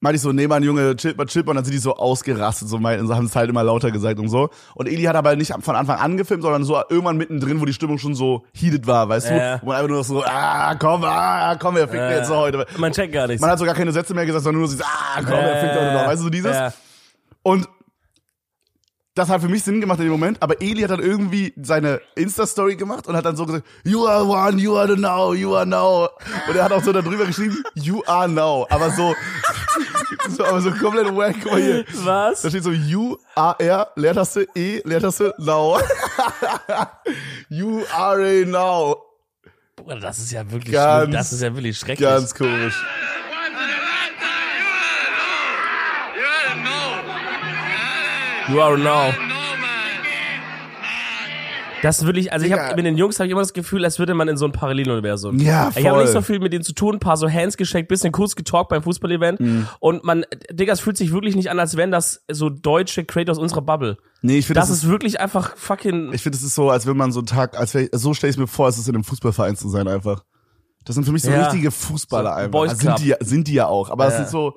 meinte 0.00 0.16
ich 0.16 0.22
so, 0.22 0.32
nee, 0.32 0.46
Mann, 0.46 0.62
Junge, 0.62 0.96
chillt 0.96 1.18
mal, 1.18 1.26
chillt 1.26 1.44
mal. 1.44 1.50
Und 1.50 1.56
dann 1.56 1.64
sind 1.66 1.74
die 1.74 1.78
so 1.78 1.94
ausgerastet, 1.96 2.68
so 2.68 2.78
meinten, 2.78 3.14
haben 3.14 3.26
es 3.26 3.36
halt 3.36 3.50
immer 3.50 3.62
lauter 3.62 3.90
gesagt 3.90 4.18
und 4.18 4.28
so. 4.30 4.48
Und 4.74 4.86
Eli 4.88 5.02
hat 5.02 5.14
aber 5.14 5.36
nicht 5.36 5.52
von 5.60 5.76
Anfang 5.76 5.98
an 5.98 6.16
gefilmt, 6.16 6.42
sondern 6.42 6.64
so 6.64 6.80
irgendwann 6.88 7.18
mittendrin, 7.18 7.60
wo 7.60 7.66
die 7.66 7.74
Stimmung 7.74 7.98
schon 7.98 8.14
so 8.14 8.44
heated 8.54 8.86
war, 8.86 9.10
weißt 9.10 9.28
Ja. 9.28 9.56
du? 9.58 9.62
Wo 9.62 9.66
man 9.66 9.76
einfach 9.76 9.88
nur 9.90 10.02
so, 10.04 10.24
ah, 10.24 10.74
komm, 10.76 11.04
ah, 11.04 11.56
komm, 11.56 11.76
fickt 11.76 11.92
Ja, 11.92 12.08
mir 12.08 12.16
jetzt 12.16 12.28
so 12.28 12.36
heute. 12.36 12.64
Man 12.78 12.92
checkt 12.92 13.12
gar 13.12 13.26
nichts. 13.26 13.42
Man 13.42 13.50
hat 13.50 13.58
so 13.58 13.66
gar 13.66 13.74
keine 13.74 13.92
Sätze 13.92 14.14
mehr 14.14 14.24
gesagt, 14.24 14.42
sondern 14.42 14.60
nur 14.60 14.68
so, 14.70 14.82
ah, 14.82 15.16
komm, 15.18 15.28
wer 15.32 15.60
fickt 15.60 15.74
heute 15.74 15.92
noch, 15.92 16.06
weißt 16.06 16.20
du, 16.20 16.24
so 16.24 16.30
dieses. 16.30 16.56
Und 17.42 17.68
das 19.14 19.28
hat 19.28 19.40
für 19.40 19.48
mich 19.48 19.62
Sinn 19.62 19.80
gemacht 19.80 20.00
in 20.00 20.06
dem 20.06 20.12
Moment, 20.12 20.42
aber 20.42 20.60
Eli 20.60 20.82
hat 20.82 20.90
dann 20.90 21.00
irgendwie 21.00 21.54
seine 21.62 22.00
Insta-Story 22.16 22.74
gemacht 22.74 23.06
und 23.06 23.16
hat 23.16 23.24
dann 23.24 23.36
so 23.36 23.46
gesagt, 23.46 23.64
you 23.84 24.06
are 24.06 24.24
one, 24.24 24.60
you 24.60 24.76
are 24.76 24.88
the 24.88 25.00
now, 25.00 25.32
you 25.32 25.54
are 25.54 25.64
now. 25.64 26.08
Und 26.48 26.56
er 26.56 26.64
hat 26.64 26.72
auch 26.72 26.82
so 26.82 26.92
darüber 26.92 27.24
geschrieben, 27.24 27.62
you 27.74 28.02
are 28.06 28.28
now. 28.28 28.66
Aber 28.70 28.90
so, 28.90 29.14
so 30.30 30.44
aber 30.44 30.60
so 30.60 30.72
komplett 30.72 31.14
wack. 31.14 31.36
Guck 31.42 31.52
mal 31.52 31.62
hier. 31.62 31.84
Was? 32.02 32.42
Da 32.42 32.48
steht 32.48 32.64
so 32.64 32.70
U, 32.70 33.16
A, 33.36 33.52
R, 33.52 33.88
Leertaste, 33.94 34.48
E, 34.54 34.80
Leertaste, 34.84 35.32
now. 35.38 35.78
you 37.48 37.84
are 37.92 38.20
a 38.20 38.44
now. 38.44 38.96
Bruder, 39.76 40.00
das 40.00 40.18
ist 40.18 40.32
ja 40.32 40.50
wirklich 40.50 40.72
Ganz-. 40.72 41.12
Das 41.12 41.32
ist 41.32 41.40
ja 41.40 41.54
wirklich 41.54 41.78
schrecklich. 41.78 42.08
Ganz 42.08 42.34
komisch. 42.34 42.74
You 48.48 48.60
are 48.60 48.78
now. 48.78 49.12
Das 51.82 52.06
will 52.06 52.16
ich, 52.16 52.32
also 52.32 52.46
ich 52.46 52.52
habe 52.52 52.74
mit 52.76 52.86
den 52.86 52.96
Jungs 52.96 53.18
habe 53.18 53.26
ich 53.26 53.32
immer 53.32 53.42
das 53.42 53.52
Gefühl, 53.52 53.84
als 53.84 53.98
würde 53.98 54.14
man 54.14 54.26
in 54.28 54.38
so 54.38 54.46
ein 54.46 54.52
Paralleluniversum. 54.52 55.36
Ja, 55.38 55.68
Ich 55.76 55.84
habe 55.84 55.96
voll. 55.96 56.04
nicht 56.04 56.12
so 56.14 56.22
viel 56.22 56.38
mit 56.38 56.50
denen 56.54 56.64
zu 56.64 56.72
tun, 56.72 56.94
ein 56.94 56.98
paar 56.98 57.18
so 57.18 57.28
Hands 57.30 57.54
geschenkt, 57.58 57.88
bisschen 57.90 58.10
kurz 58.10 58.34
getalkt 58.36 58.70
beim 58.70 58.82
Fußballevent 58.82 59.38
Mhm. 59.40 59.68
und 59.80 60.02
man, 60.02 60.24
Digga, 60.50 60.72
es 60.72 60.80
fühlt 60.80 60.96
sich 60.96 61.12
wirklich 61.12 61.36
nicht 61.36 61.50
an, 61.50 61.58
als 61.60 61.76
wären 61.76 61.90
das 61.90 62.24
so 62.30 62.48
deutsche 62.48 63.04
Creators 63.04 63.36
unserer 63.36 63.60
Bubble. 63.60 63.98
Nee, 64.22 64.38
ich 64.38 64.46
finde, 64.46 64.60
Das 64.60 64.70
das, 64.70 64.78
ist 64.78 64.88
wirklich 64.88 65.20
einfach 65.20 65.56
fucking. 65.58 66.10
ich 66.14 66.22
finde, 66.22 66.38
es 66.38 66.42
ist 66.44 66.54
so, 66.54 66.70
als 66.70 66.86
wenn 66.86 66.96
man 66.96 67.12
so 67.12 67.20
einen 67.20 67.26
Tag, 67.26 67.58
als 67.58 67.74
wär, 67.74 67.86
so 67.92 68.14
stelle 68.14 68.30
ich 68.30 68.38
mir 68.38 68.46
vor, 68.46 68.66
es 68.68 68.78
ist 68.78 68.88
in 68.88 68.94
einem 68.94 69.04
Fußballverein 69.04 69.54
zu 69.56 69.68
sein 69.68 69.86
einfach. 69.86 70.24
Das 70.86 70.94
sind 70.94 71.04
für 71.04 71.12
mich 71.12 71.22
so 71.22 71.30
Ja. 71.30 71.44
richtige 71.48 71.70
Fußballer 71.70 72.30
So 72.30 72.36
einfach. 72.36 72.50
Boys 72.50 72.70
Also 72.70 72.80
sind 72.82 72.98
die, 73.00 73.08
ja- 73.08 73.16
sind 73.20 73.46
die 73.46 73.54
ja 73.54 73.66
auch. 73.66 73.90
Aber 73.90 74.06
es 74.06 74.14
Ja. 74.14 74.20
sind 74.20 74.30
so, 74.30 74.56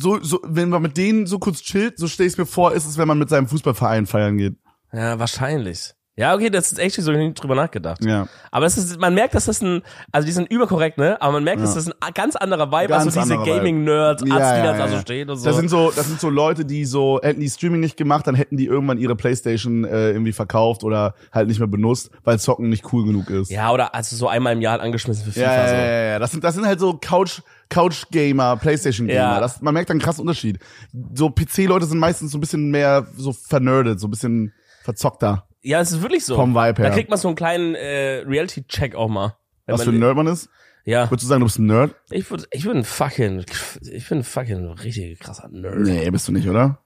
so, 0.00 0.22
so, 0.22 0.40
wenn 0.44 0.68
man 0.68 0.82
mit 0.82 0.96
denen 0.96 1.26
so 1.26 1.38
kurz 1.38 1.60
chillt, 1.62 1.98
so 1.98 2.08
stelle 2.08 2.26
ich 2.26 2.34
es 2.34 2.38
mir 2.38 2.46
vor, 2.46 2.72
ist 2.72 2.86
es, 2.86 2.98
wenn 2.98 3.08
man 3.08 3.18
mit 3.18 3.28
seinem 3.28 3.48
Fußballverein 3.48 4.06
feiern 4.06 4.38
geht. 4.38 4.56
Ja, 4.92 5.18
wahrscheinlich. 5.18 5.94
Ja, 6.18 6.34
okay, 6.34 6.50
das 6.50 6.72
ist 6.72 6.80
echt 6.80 6.96
so 6.96 7.12
nie 7.12 7.32
drüber 7.32 7.54
nachgedacht. 7.54 8.04
Ja. 8.04 8.26
Aber 8.50 8.66
es 8.66 8.76
ist, 8.76 8.98
man 8.98 9.14
merkt, 9.14 9.36
dass 9.36 9.44
das 9.44 9.62
ein, 9.62 9.82
also 10.10 10.26
die 10.26 10.32
sind 10.32 10.50
überkorrekt, 10.50 10.98
ne? 10.98 11.16
Aber 11.22 11.34
man 11.34 11.44
merkt, 11.44 11.62
dass 11.62 11.74
das 11.74 11.86
ein 11.86 11.94
ganz 12.12 12.34
anderer 12.34 12.72
Vibe, 12.72 12.88
Ganz 12.88 13.04
als 13.04 13.14
so 13.14 13.20
diese. 13.20 13.36
Gaming-Nerds, 13.36 14.24
Ja, 14.26 14.34
Arzt, 14.34 14.52
die 14.52 14.58
ja, 14.58 14.72
da 14.72 14.78
ja, 14.78 14.88
so 14.88 14.94
ja. 14.94 15.00
stehen 15.00 15.30
und 15.30 15.36
so. 15.36 15.44
Das 15.44 15.56
sind 15.56 15.68
so, 15.68 15.92
das 15.94 16.08
sind 16.08 16.18
so 16.18 16.28
Leute, 16.28 16.64
die 16.64 16.84
so, 16.86 17.20
hätten 17.22 17.38
die 17.40 17.48
Streaming 17.48 17.78
nicht 17.78 17.96
gemacht, 17.96 18.26
dann 18.26 18.34
hätten 18.34 18.56
die 18.56 18.66
irgendwann 18.66 18.98
ihre 18.98 19.14
Playstation 19.14 19.84
äh, 19.84 20.10
irgendwie 20.10 20.32
verkauft 20.32 20.82
oder 20.82 21.14
halt 21.30 21.46
nicht 21.46 21.60
mehr 21.60 21.68
benutzt, 21.68 22.10
weil 22.24 22.40
Zocken 22.40 22.68
nicht 22.68 22.92
cool 22.92 23.04
genug 23.06 23.30
ist. 23.30 23.52
ja, 23.52 23.70
oder 23.70 23.94
also 23.94 24.16
so 24.16 24.26
einmal 24.26 24.54
im 24.54 24.60
Jahr 24.60 24.72
halt 24.72 24.82
angeschmissen 24.82 25.24
für 25.24 25.30
FIFA. 25.30 25.46
Ja, 25.46 25.54
ja, 25.54 25.68
so. 25.68 25.74
ja, 25.76 25.80
ja, 25.84 26.04
ja. 26.14 26.18
Das 26.18 26.32
sind, 26.32 26.42
das 26.42 26.54
sind 26.56 26.66
halt 26.66 26.80
so 26.80 26.98
Couch, 27.00 27.42
Couch-Gamer, 27.68 28.56
Playstation-Gamer. 28.56 29.18
Ja. 29.18 29.40
Das, 29.40 29.60
man 29.60 29.74
merkt 29.74 29.90
da 29.90 29.92
einen 29.92 30.00
krassen 30.00 30.22
Unterschied. 30.22 30.58
So 31.14 31.30
PC-Leute 31.30 31.86
sind 31.86 31.98
meistens 31.98 32.32
so 32.32 32.38
ein 32.38 32.40
bisschen 32.40 32.70
mehr 32.70 33.06
so 33.16 33.32
vernerdet, 33.32 34.00
so 34.00 34.06
ein 34.06 34.10
bisschen 34.10 34.52
verzockter. 34.82 35.46
Ja, 35.62 35.80
es 35.80 35.92
ist 35.92 36.02
wirklich 36.02 36.24
so. 36.24 36.36
Vom 36.36 36.54
Vibe 36.54 36.82
her. 36.82 36.88
Da 36.88 36.90
kriegt 36.90 37.10
man 37.10 37.18
so 37.18 37.28
einen 37.28 37.36
kleinen 37.36 37.74
äh, 37.74 38.22
Reality-Check 38.26 38.94
auch 38.94 39.08
mal. 39.08 39.36
Was 39.66 39.84
für 39.84 39.90
ein 39.90 39.98
Nerd 39.98 40.16
man 40.16 40.26
ist? 40.26 40.48
Ja, 40.84 41.10
Würdest 41.10 41.24
du 41.24 41.28
sagen, 41.28 41.40
du 41.40 41.46
bist 41.46 41.58
ein 41.58 41.66
Nerd? 41.66 41.94
ich 42.10 42.30
würde, 42.30 42.44
ich 42.50 42.64
bin 42.64 42.78
ein 42.78 42.84
fucking, 42.84 43.44
ich 43.92 44.08
bin 44.08 44.24
fucking 44.24 44.68
richtig 44.68 45.18
krasser 45.18 45.48
Nerd. 45.50 45.80
Nee, 45.80 46.10
bist 46.10 46.26
du 46.28 46.32
nicht, 46.32 46.48
oder? 46.48 46.78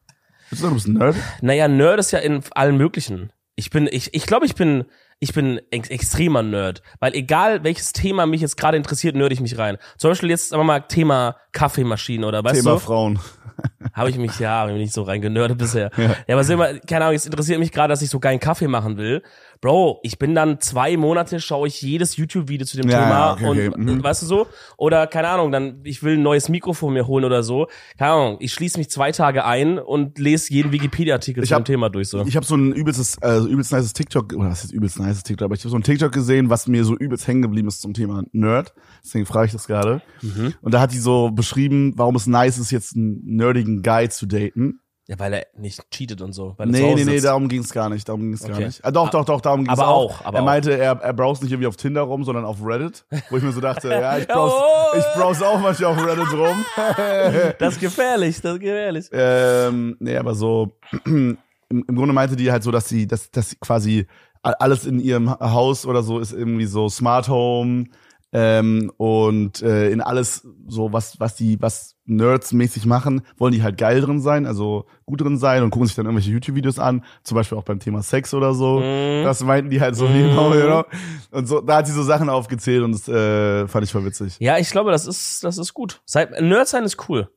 Würdest 0.49 0.51
du 0.51 0.57
sagen, 0.57 0.70
du 0.70 0.74
bist 0.74 0.89
ein 0.89 0.95
Nerd? 0.95 1.16
Naja, 1.41 1.68
Nerd 1.68 2.01
ist 2.01 2.11
ja 2.11 2.18
in 2.18 2.43
allen 2.53 2.76
möglichen. 2.76 3.33
Ich 3.55 3.70
bin, 3.70 3.89
ich, 3.89 4.12
ich 4.14 4.26
glaube, 4.26 4.47
ich 4.47 4.57
bin, 4.57 4.87
ich 5.23 5.33
bin 5.33 5.61
ex 5.70 5.89
extremer 5.89 6.43
Nerd. 6.43 6.83
Weil 6.99 7.14
egal 7.14 7.62
welches 7.62 7.93
Thema 7.93 8.27
mich 8.27 8.41
jetzt 8.41 8.57
gerade 8.57 8.77
interessiert, 8.77 9.14
nerd 9.14 9.31
ich 9.31 9.41
mich 9.41 9.57
rein. 9.57 9.79
Zum 9.97 10.11
Beispiel 10.11 10.31
jetzt 10.31 10.49
sagen 10.49 10.61
wir 10.61 10.64
mal 10.64 10.81
Thema 10.81 11.37
Kaffeemaschine 11.53 12.27
oder 12.27 12.43
weißt 12.43 12.57
Thema 12.57 12.73
du? 12.73 12.79
Frauen. 12.81 13.20
Habe 13.93 14.11
ich 14.11 14.18
mich 14.18 14.41
ja 14.41 14.61
hab 14.61 14.68
ich 14.68 14.75
mich 14.75 14.83
nicht 14.83 14.95
so 14.95 15.03
reingenördet 15.03 15.59
bisher. 15.59 15.91
Ja, 15.97 16.35
aber 16.35 16.43
sag 16.43 16.59
mal, 16.59 16.81
keine 16.81 17.05
Ahnung, 17.05 17.14
es 17.14 17.27
interessiert 17.27 17.61
mich 17.61 17.70
gerade, 17.70 17.93
dass 17.93 18.03
ich 18.03 18.11
so 18.11 18.18
geilen 18.18 18.41
Kaffee 18.41 18.66
machen 18.66 18.97
will. 18.97 19.23
Bro, 19.63 20.01
ich 20.03 20.19
bin 20.19 20.35
dann 20.35 20.59
zwei 20.61 20.97
Monate, 20.97 21.39
schaue 21.39 21.69
ich 21.69 21.81
jedes 21.83 22.17
YouTube-Video 22.17 22.67
zu 22.67 22.77
dem 22.77 22.91
Ja, 22.91 22.99
Thema 22.99 23.11
ja, 23.11 23.33
okay, 23.35 23.69
und 23.69 23.69
okay, 23.75 23.81
mhm. 23.95 24.03
weißt 24.03 24.23
du 24.23 24.27
so? 24.27 24.47
Oder 24.77 25.07
keine 25.07 25.29
Ahnung, 25.29 25.53
dann 25.53 25.79
ich 25.85 26.03
will 26.03 26.15
ein 26.19 26.23
neues 26.25 26.49
Mikrofon 26.49 26.93
mir 26.93 27.07
holen 27.07 27.25
oder 27.25 27.45
so. 27.45 27.69
Keine 27.97 28.11
Ahnung, 28.11 28.37
ich 28.41 28.53
schließe 28.53 28.77
mich 28.77 28.91
zwei 28.91 29.13
Tage 29.13 29.45
ein 29.45 29.79
und 29.79 30.19
lese 30.19 30.53
jeden 30.53 30.73
Wikipedia-Artikel 30.73 31.45
zu 31.45 31.55
hab- 31.55 31.63
dem 31.63 31.67
Thema 31.67 31.91
durch 31.91 32.09
so. 32.09 32.23
Ich 32.27 32.35
habe 32.35 32.45
so 32.45 32.57
ein 32.57 32.73
übelstes, 32.73 33.19
äh, 33.23 33.39
übelst 33.39 33.71
nices 33.73 33.93
TikTok, 33.93 34.33
oder 34.33 34.51
was 34.51 34.65
ist 34.65 34.73
übelst 34.73 34.99
nices 34.99 35.23
TikTok, 35.23 35.45
aber 35.45 35.55
ich 35.55 35.61
habe 35.61 35.71
so 35.71 35.77
ein 35.77 35.85
TikTok 35.85 36.11
gesehen, 36.11 36.51
was 36.51 36.67
mir 36.67 36.85
so 36.85 36.97
übelst 36.97 37.29
hängen 37.29 37.43
geblieben 37.43 37.69
ist 37.69 37.83
zum 37.83 37.95
Thema 37.95 38.25
Nerd. 38.33 38.75
Deswegen 39.05 39.27
frage 39.27 39.47
ich 39.47 39.53
das 39.53 39.69
gerade. 39.69 40.03
Mhm. 40.23 40.55
Und 40.61 40.75
da 40.75 40.81
hat 40.81 40.93
die 40.93 40.99
so 40.99 41.31
beschrieben, 41.31 41.93
warum 41.97 42.17
es 42.17 42.27
nice 42.27 42.59
ist, 42.59 42.73
jetzt 42.73 42.97
einen 42.97 43.23
nerdigen 43.25 43.83
Guy 43.83 44.09
zu 44.09 44.27
daten. 44.27 44.81
Ja, 45.13 45.19
weil 45.19 45.33
er 45.35 45.47
nicht 45.59 45.91
cheatet 45.91 46.23
und 46.23 46.33
so. 46.33 46.55
Weil 46.57 46.69
er 46.69 46.73
Nee, 46.73 46.95
nee, 46.95 47.05
nee, 47.05 47.21
darum 47.21 47.47
ging's 47.49 47.71
gar 47.71 47.91
nicht. 47.91 48.09
Darum 48.09 48.23
ging's 48.23 48.41
gar 48.41 48.57
Okay. 48.57 48.65
nicht. 48.67 48.83
Ah, 48.83 48.91
doch, 48.91 49.11
doch, 49.11 49.27
doch, 49.27 49.43
darum 49.43 49.65
ging's 49.65 49.79
Aber 49.79 49.89
auch. 49.89 50.21
auch, 50.21 50.25
aber 50.25 50.39
er 50.39 50.45
meinte, 50.45 50.73
er, 50.79 50.93
er 51.03 51.13
browst 51.13 51.43
nicht 51.43 51.53
irgendwie 51.53 51.67
auf 51.67 51.77
Tinder 51.77 52.01
rum, 52.01 52.25
sondern 52.25 52.47
auf 52.47 52.65
Reddit. 52.65 53.05
Wo 53.29 53.37
ich 53.37 53.43
mir 53.43 53.53
so 53.53 53.61
dachte, 53.61 53.89
ja, 53.91 54.17
ich 54.17 54.27
browse, 54.27 54.55
Oh. 54.57 54.97
ich 54.99 55.05
browse 55.15 55.47
auch 55.47 55.61
manchmal 55.61 55.91
auf 55.93 56.07
Reddit 56.07 56.33
rum. 56.33 56.65
Das 57.59 57.75
ist 57.75 57.81
gefährlich, 57.81 58.41
das 58.41 58.55
ist 58.55 58.61
gefährlich. 58.61 59.07
ähm, 59.13 59.97
nee, 60.01 60.17
aber 60.17 60.35
so, 60.35 60.73
im, 61.05 61.37
im 61.69 61.87
Grunde 61.97 62.15
meinte 62.15 62.35
die 62.37 62.51
halt 62.51 62.63
so, 62.63 62.71
dass 62.71 62.89
sie, 62.89 63.07
dass, 63.07 63.31
dass 63.31 63.51
sie 63.51 63.57
quasi 63.57 64.07
alles 64.43 64.87
in 64.87 64.99
ihrem 64.99 65.31
Haus 65.39 65.87
oder 65.87 66.03
so 66.03 66.19
ist 66.19 66.33
irgendwie 66.33 66.67
so 66.67 66.89
Smart 66.89 67.29
Home 67.29 67.85
ähm, 68.33 68.91
und 68.97 69.62
äh, 69.62 69.91
in 69.91 70.01
alles 70.01 70.47
so 70.66 70.93
was 70.93 71.20
was 71.20 71.37
die 71.37 71.61
was 71.61 71.97
Nerds 72.05 72.53
mäßig 72.53 72.87
machen, 72.87 73.22
wollen 73.37 73.53
die 73.53 73.62
halt 73.62 73.78
geil 73.78 74.01
drin 74.01 74.20
sein, 74.20 74.47
also 74.47 74.87
gut 75.07 75.20
drin 75.20 75.39
sein 75.39 75.62
und 75.62 75.70
gucken 75.70 75.87
sich 75.87 75.95
dann 75.95 76.07
irgendwelche 76.07 76.30
YouTube 76.30 76.57
Videos 76.57 76.78
an, 76.78 77.05
zum 77.22 77.37
Beispiel 77.37 77.57
auch 77.59 77.64
beim 77.64 77.78
Thema 77.78 78.03
Sex 78.03 78.35
oder 78.35 78.55
so. 78.55 78.80
Mhm. 78.80 79.22
Das 79.24 79.43
meinten 79.45 79.70
die 79.70 79.80
halt 79.80 79.95
so 79.95 80.07
genau, 80.07 80.53
you 80.55 80.62
know? 80.66 80.85
und 81.30 81.47
so 81.47 81.61
da 81.61 81.76
hat 81.76 81.87
sie 81.87 81.93
so 81.93 82.03
Sachen 82.03 82.28
aufgezählt 82.28 82.83
und 82.83 82.93
das 82.93 83.07
äh, 83.09 83.68
fand 83.68 83.85
ich 83.85 83.93
voll 83.93 84.05
witzig. 84.05 84.37
Ja, 84.41 84.59
ich 84.59 84.70
glaube, 84.70 84.91
das 84.91 85.07
ist, 85.07 85.45
das 85.45 85.59
ist 85.59 85.74
gut. 85.74 86.01
Sei, 86.05 86.24
Nerd 86.41 86.68
sein 86.68 86.85
ist 86.85 87.09
cool. 87.09 87.28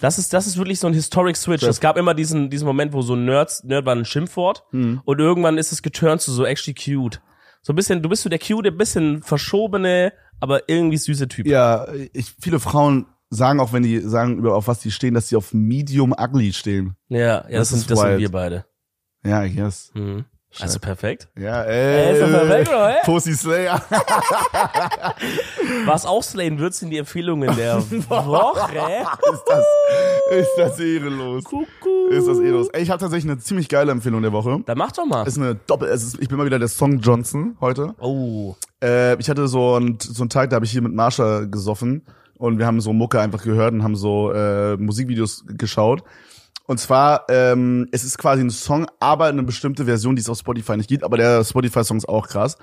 Das 0.00 0.18
ist, 0.18 0.32
das 0.32 0.48
ist 0.48 0.56
wirklich 0.58 0.80
so 0.80 0.88
ein 0.88 0.94
Historic 0.94 1.36
Switch. 1.36 1.62
Es 1.62 1.80
gab 1.80 1.96
immer 1.96 2.12
diesen, 2.12 2.50
diesen 2.50 2.66
Moment, 2.66 2.92
wo 2.92 3.02
so 3.02 3.14
Nerds, 3.14 3.62
Nerd 3.62 3.86
war 3.86 3.94
ein 3.94 4.04
Schimpfwort 4.04 4.64
Hm. 4.70 5.00
und 5.04 5.20
irgendwann 5.20 5.58
ist 5.58 5.70
es 5.72 5.80
geturnt 5.80 6.20
zu 6.20 6.32
so 6.32 6.44
actually 6.44 6.74
cute. 6.74 7.20
So 7.66 7.72
ein 7.72 7.76
bisschen, 7.76 8.00
du 8.00 8.08
bist 8.08 8.22
so 8.22 8.28
der 8.28 8.38
cute, 8.38 8.68
ein 8.68 8.78
bisschen 8.78 9.24
verschobene, 9.24 10.12
aber 10.38 10.68
irgendwie 10.68 10.98
süße 10.98 11.26
Typ. 11.26 11.48
Ja, 11.48 11.88
ich, 12.12 12.32
viele 12.40 12.60
Frauen 12.60 13.06
sagen 13.28 13.58
auch, 13.58 13.72
wenn 13.72 13.82
die 13.82 13.98
sagen, 13.98 14.38
über 14.38 14.54
auf 14.54 14.68
was 14.68 14.78
die 14.78 14.92
stehen, 14.92 15.14
dass 15.14 15.26
sie 15.30 15.34
auf 15.34 15.52
Medium 15.52 16.14
Ugly 16.16 16.52
stehen. 16.52 16.94
Ja, 17.08 17.18
ja, 17.18 17.40
Das 17.40 17.50
das, 17.50 17.72
ist 17.72 17.78
sind, 17.80 17.90
das 17.90 18.00
sind 18.02 18.18
wir 18.20 18.30
beide. 18.30 18.66
Ja, 19.24 19.42
I 19.42 19.52
guess. 19.52 19.92
Also 20.58 20.78
perfekt. 20.78 21.28
Ja, 21.38 21.62
Ey, 21.64 22.06
ey. 22.06 22.12
ist 22.14 22.22
doch 22.22 22.30
perfekt, 22.30 22.68
oder? 22.68 22.88
Ey? 22.90 22.96
Pussy 23.04 23.34
Slayer. 23.34 23.82
Was 25.84 26.06
auch 26.06 26.22
slayen 26.22 26.58
wird, 26.58 26.74
sind 26.74 26.90
die 26.90 26.98
Empfehlungen 26.98 27.54
der 27.56 27.76
Woche. 28.08 28.60
ist 29.32 29.44
das, 29.46 29.64
ist 30.30 30.50
das 30.56 30.80
ehrenlos. 30.80 31.44
Kuckuck. 31.44 32.10
Ist 32.10 32.26
das 32.26 32.38
ehrenlos. 32.38 32.68
Ey, 32.72 32.82
ich 32.82 32.90
habe 32.90 33.00
tatsächlich 33.00 33.30
eine 33.30 33.38
ziemlich 33.40 33.68
geile 33.68 33.92
Empfehlung 33.92 34.22
der 34.22 34.32
Woche. 34.32 34.60
Dann 34.64 34.78
mach 34.78 34.92
doch 34.92 35.04
mal. 35.04 35.26
Ist 35.26 35.36
eine 35.38 35.56
Doppel, 35.56 35.88
es 35.88 36.02
ist, 36.02 36.20
ich 36.22 36.28
bin 36.28 36.38
mal 36.38 36.46
wieder 36.46 36.58
der 36.58 36.68
Song 36.68 37.00
Johnson 37.00 37.56
heute. 37.60 37.94
Oh. 38.00 38.54
Äh, 38.82 39.16
ich 39.20 39.28
hatte 39.28 39.48
so 39.48 39.74
einen, 39.74 39.98
so 40.00 40.22
einen 40.22 40.30
Tag, 40.30 40.50
da 40.50 40.56
habe 40.56 40.64
ich 40.64 40.70
hier 40.72 40.82
mit 40.82 40.94
Marsha 40.94 41.40
gesoffen 41.40 42.06
und 42.38 42.58
wir 42.58 42.66
haben 42.66 42.80
so 42.80 42.92
Mucke 42.92 43.20
einfach 43.20 43.42
gehört 43.42 43.72
und 43.72 43.82
haben 43.82 43.96
so 43.96 44.32
äh, 44.32 44.76
Musikvideos 44.76 45.44
geschaut. 45.48 46.02
Und 46.66 46.78
zwar, 46.78 47.26
ähm, 47.28 47.88
es 47.92 48.04
ist 48.04 48.18
quasi 48.18 48.42
ein 48.42 48.50
Song, 48.50 48.86
aber 49.00 49.26
eine 49.26 49.42
bestimmte 49.42 49.84
Version, 49.84 50.16
die 50.16 50.22
es 50.22 50.28
auf 50.28 50.38
Spotify 50.38 50.76
nicht 50.76 50.88
gibt, 50.88 51.04
aber 51.04 51.16
der 51.16 51.44
Spotify-Song 51.44 51.96
ist 51.96 52.08
auch 52.08 52.28
krass. 52.28 52.56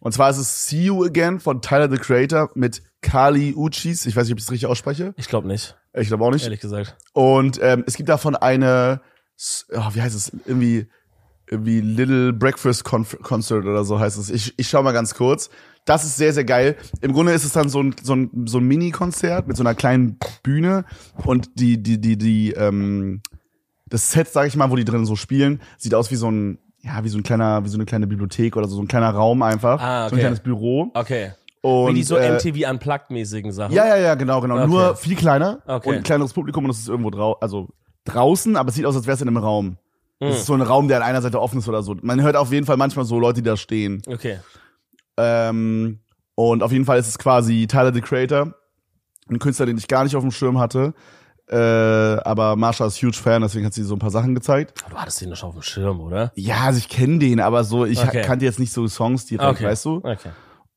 Und 0.00 0.12
zwar 0.12 0.30
ist 0.30 0.38
es 0.38 0.66
See 0.66 0.84
You 0.84 1.04
Again 1.04 1.40
von 1.40 1.62
Tyler, 1.62 1.90
the 1.90 1.98
Creator, 1.98 2.50
mit 2.54 2.82
Kali 3.00 3.54
Uchis. 3.54 4.06
Ich 4.06 4.16
weiß 4.16 4.24
nicht, 4.24 4.32
ob 4.32 4.38
ich 4.38 4.44
das 4.44 4.52
richtig 4.52 4.68
ausspreche. 4.68 5.14
Ich 5.16 5.28
glaube 5.28 5.46
nicht, 5.48 5.76
Ich 5.94 6.08
glaube 6.08 6.24
auch 6.24 6.30
nicht. 6.30 6.44
ehrlich 6.44 6.60
gesagt. 6.60 6.96
Und 7.12 7.58
ähm, 7.62 7.84
es 7.86 7.96
gibt 7.96 8.08
davon 8.08 8.34
eine, 8.36 9.00
oh, 9.72 9.88
wie 9.92 10.02
heißt 10.02 10.16
es, 10.16 10.32
irgendwie, 10.46 10.86
irgendwie 11.48 11.80
Little 11.80 12.32
Breakfast 12.32 12.84
Conf 12.84 13.16
Concert 13.22 13.64
oder 13.64 13.84
so 13.84 13.98
heißt 14.00 14.18
es. 14.18 14.30
Ich, 14.30 14.54
ich 14.58 14.68
schau 14.68 14.82
mal 14.82 14.92
ganz 14.92 15.14
kurz. 15.14 15.50
Das 15.84 16.04
ist 16.04 16.16
sehr, 16.16 16.32
sehr 16.32 16.44
geil. 16.44 16.76
Im 17.02 17.12
Grunde 17.12 17.32
ist 17.32 17.44
es 17.44 17.52
dann 17.52 17.68
so 17.68 17.82
ein, 17.82 17.94
so 18.02 18.14
ein, 18.14 18.46
so 18.46 18.56
ein 18.58 18.64
Mini-Konzert 18.64 19.46
mit 19.46 19.56
so 19.56 19.62
einer 19.62 19.74
kleinen 19.74 20.18
Bühne 20.42 20.86
und 21.24 21.58
die, 21.60 21.82
die, 21.82 22.00
die, 22.00 22.16
die, 22.16 22.52
ähm, 22.52 23.20
das 23.94 24.10
Set, 24.10 24.28
sag 24.28 24.46
ich 24.46 24.56
mal, 24.56 24.70
wo 24.70 24.76
die 24.76 24.84
drin 24.84 25.06
so 25.06 25.16
spielen, 25.16 25.60
sieht 25.78 25.94
aus 25.94 26.10
wie 26.10 26.16
so 26.16 26.30
ein, 26.30 26.58
ja, 26.82 27.02
wie 27.04 27.08
so 27.08 27.16
ein 27.16 27.22
kleiner, 27.22 27.64
wie 27.64 27.68
so 27.68 27.76
eine 27.76 27.84
kleine 27.86 28.06
Bibliothek 28.06 28.56
oder 28.56 28.66
so, 28.68 28.76
so 28.76 28.82
ein 28.82 28.88
kleiner 28.88 29.10
Raum 29.10 29.42
einfach. 29.42 29.80
Ah, 29.80 30.02
So 30.02 30.06
okay. 30.08 30.16
ein 30.16 30.20
kleines 30.20 30.40
Büro. 30.40 30.90
Okay. 30.94 31.32
Und, 31.62 31.90
Wie 31.90 31.94
die 31.94 32.02
so 32.02 32.16
äh, 32.18 32.32
MTV 32.34 32.68
Unplugged-mäßigen 32.70 33.50
Sachen. 33.52 33.72
ja, 33.74 33.86
ja, 33.86 33.96
ja, 33.96 34.14
genau, 34.16 34.42
genau. 34.42 34.56
Okay. 34.58 34.66
Nur 34.66 34.96
viel 34.96 35.16
kleiner 35.16 35.60
Okay. 35.66 35.88
und 35.88 35.94
ein 35.94 36.02
kleineres 36.02 36.34
Publikum 36.34 36.64
und 36.64 36.70
es 36.70 36.78
ist 36.80 36.88
irgendwo 36.88 37.08
drau 37.08 37.34
also 37.40 37.68
draußen, 38.04 38.56
aber 38.56 38.68
es 38.68 38.74
sieht 38.74 38.84
aus, 38.84 38.94
als 38.96 39.06
wäre 39.06 39.14
es 39.14 39.22
in 39.22 39.28
einem 39.28 39.38
Raum. 39.38 39.78
Hm. 40.20 40.28
Es 40.28 40.40
ist 40.40 40.46
so 40.46 40.52
ein 40.52 40.60
Raum, 40.60 40.88
der 40.88 40.98
an 40.98 41.02
einer 41.04 41.22
Seite 41.22 41.40
offen 41.40 41.60
ist 41.60 41.68
oder 41.68 41.82
so. 41.82 41.96
Man 42.02 42.20
hört 42.20 42.36
auf 42.36 42.52
jeden 42.52 42.66
Fall 42.66 42.76
manchmal 42.76 43.06
so 43.06 43.18
Leute, 43.18 43.40
die 43.40 43.48
da 43.48 43.56
stehen. 43.56 44.02
Okay. 44.06 44.40
Ähm, 45.16 46.00
und 46.34 46.62
auf 46.62 46.72
jeden 46.72 46.84
Fall 46.84 46.98
ist 46.98 47.08
es 47.08 47.18
quasi 47.18 47.66
Tyler 47.66 47.94
the 47.94 48.00
Creator, 48.02 48.54
ein 49.30 49.38
Künstler, 49.38 49.64
den 49.66 49.78
ich 49.78 49.88
gar 49.88 50.04
nicht 50.04 50.16
auf 50.16 50.22
dem 50.22 50.32
Schirm 50.32 50.58
hatte. 50.58 50.92
Äh, 51.48 51.56
aber 51.56 52.56
Marsha 52.56 52.86
ist 52.86 53.02
huge 53.02 53.16
Fan, 53.16 53.42
deswegen 53.42 53.66
hat 53.66 53.74
sie 53.74 53.82
so 53.82 53.94
ein 53.94 53.98
paar 53.98 54.10
Sachen 54.10 54.34
gezeigt. 54.34 54.82
Du 54.88 54.96
hattest 54.96 55.20
den 55.20 55.30
doch 55.30 55.36
schon 55.36 55.48
auf 55.50 55.54
dem 55.54 55.62
Schirm, 55.62 56.00
oder? 56.00 56.32
Ja, 56.34 56.62
also 56.62 56.78
ich 56.78 56.88
kenne 56.88 57.18
den, 57.18 57.40
aber 57.40 57.64
so, 57.64 57.84
ich 57.84 57.98
Okay. 58.02 58.22
kannte 58.22 58.44
jetzt 58.46 58.58
nicht 58.58 58.72
so 58.72 58.86
Songs 58.88 59.26
direkt, 59.26 59.50
Okay. 59.50 59.64
weißt 59.64 59.84
du? 59.84 59.96
Okay. 59.98 60.30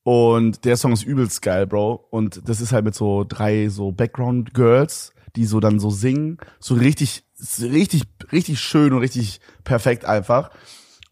Und 0.04 0.66
der 0.66 0.78
Song 0.78 0.92
ist 0.94 1.04
übelst 1.04 1.42
geil, 1.42 1.68
Bro. 1.68 2.08
Und 2.12 2.48
das 2.48 2.62
ist 2.62 2.72
halt 2.72 2.86
mit 2.86 2.96
so 2.96 3.26
drei 3.28 3.70
so 3.70 3.92
Background 3.92 4.54
Girls, 4.54 5.14
die 5.36 5.46
so 5.46 5.60
dann 5.60 5.80
so 5.80 5.90
singen, 5.90 6.38
so 6.60 6.76
richtig, 6.76 7.24
richtig, 7.62 8.04
richtig 8.32 8.60
schön 8.60 8.94
und 8.94 9.00
richtig 9.00 9.40
perfekt 9.64 10.06
einfach. 10.06 10.50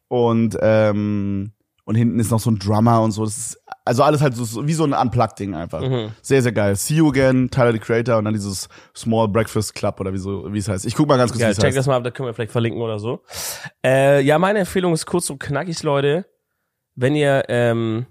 Und 0.07 0.57
ähm, 0.61 1.51
und 1.87 1.95
hinten 1.95 2.19
ist 2.19 2.31
noch 2.31 2.39
so 2.39 2.49
ein 2.49 2.57
Drummer 2.57 3.01
und 3.03 3.11
so. 3.11 3.25
Das 3.25 3.37
ist 3.37 3.57
also 3.85 4.03
alles 4.03 4.21
halt 4.21 4.35
so, 4.35 4.67
wie 4.67 4.73
so 4.73 4.83
ein 4.83 4.93
Unplugged-Ding 4.93 5.53
einfach. 5.55 5.81
Mhm. 5.81 6.11
Sehr, 6.21 6.41
sehr 6.41 6.51
geil. 6.51 6.75
See 6.75 6.95
you 6.95 7.07
again, 7.09 7.49
Tyler 7.51 7.71
the 7.71 7.79
Creator 7.79 8.17
und 8.17 8.25
dann 8.25 8.33
dieses 8.33 8.67
Small 8.95 9.27
Breakfast 9.27 9.75
Club 9.75 9.99
oder 9.99 10.11
wie 10.11 10.17
so, 10.17 10.51
wie 10.51 10.57
es 10.57 10.67
heißt. 10.67 10.85
Ich 10.85 10.95
guck 10.95 11.07
mal 11.07 11.17
ganz 11.17 11.31
kurz, 11.31 11.41
Ja, 11.41 11.47
wie 11.47 11.51
es 11.51 11.57
check 11.57 11.67
heißt. 11.67 11.77
das 11.77 11.87
mal 11.87 11.95
ab, 11.97 12.03
da 12.03 12.11
können 12.11 12.27
wir 12.27 12.33
vielleicht 12.33 12.51
verlinken 12.51 12.81
oder 12.81 12.99
so. 12.99 13.21
Äh, 13.85 14.21
ja, 14.21 14.39
meine 14.39 14.59
Empfehlung 14.59 14.91
ist 14.93 15.05
kurz 15.05 15.29
und 15.29 15.39
knackig, 15.39 15.81
Leute. 15.83 16.25
Wenn 16.95 17.15
ihr 17.15 17.43
ähm, 17.49 18.07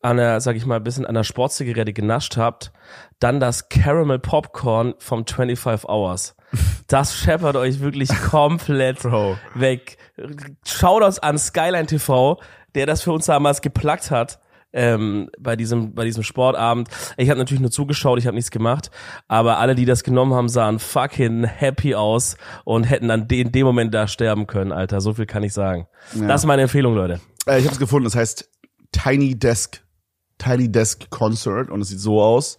an 0.00 0.18
einer, 0.18 0.40
sag 0.40 0.56
ich 0.56 0.66
mal, 0.66 0.76
ein 0.76 0.84
bisschen 0.84 1.06
an 1.06 1.14
der 1.14 1.24
Sportzigarette 1.24 1.92
genascht 1.92 2.36
habt, 2.36 2.72
dann 3.20 3.40
das 3.40 3.68
Caramel 3.68 4.18
Popcorn 4.18 4.94
vom 4.98 5.26
25 5.26 5.88
Hours. 5.88 6.34
Das 6.86 7.16
scheppert 7.16 7.56
euch 7.56 7.80
wirklich 7.80 8.10
komplett 8.30 9.00
Bro. 9.00 9.38
weg. 9.54 9.96
Schaut 10.66 11.02
uns 11.02 11.18
an 11.18 11.38
Skyline 11.38 11.86
TV, 11.86 12.38
der 12.74 12.84
das 12.86 13.02
für 13.02 13.10
uns 13.12 13.24
damals 13.26 13.62
geplagt 13.62 14.10
hat. 14.10 14.38
Ähm, 14.76 15.30
bei 15.38 15.54
diesem 15.54 15.94
bei 15.94 16.04
diesem 16.04 16.24
Sportabend. 16.24 16.88
Ich 17.16 17.30
habe 17.30 17.38
natürlich 17.38 17.60
nur 17.60 17.70
zugeschaut, 17.70 18.18
ich 18.18 18.26
habe 18.26 18.34
nichts 18.34 18.50
gemacht, 18.50 18.90
aber 19.28 19.58
alle, 19.58 19.76
die 19.76 19.84
das 19.84 20.02
genommen 20.02 20.34
haben, 20.34 20.48
sahen 20.48 20.80
fucking 20.80 21.44
happy 21.44 21.94
aus 21.94 22.36
und 22.64 22.82
hätten 22.82 23.06
dann 23.06 23.28
in 23.28 23.52
dem 23.52 23.66
Moment 23.66 23.94
da 23.94 24.08
sterben 24.08 24.48
können, 24.48 24.72
Alter. 24.72 25.00
So 25.00 25.14
viel 25.14 25.26
kann 25.26 25.44
ich 25.44 25.52
sagen. 25.52 25.86
Das 26.26 26.40
ist 26.42 26.46
meine 26.46 26.62
Empfehlung, 26.62 26.96
Leute. 26.96 27.20
Äh, 27.46 27.60
ich 27.60 27.64
habe 27.66 27.74
es 27.74 27.78
gefunden. 27.78 28.06
Es 28.08 28.16
heißt 28.16 28.50
Tiny 28.90 29.38
Desk, 29.38 29.80
Tiny 30.38 30.70
Desk 30.70 31.08
Concert 31.08 31.70
und 31.70 31.80
es 31.80 31.88
sieht 31.88 32.00
so 32.00 32.20
aus. 32.20 32.58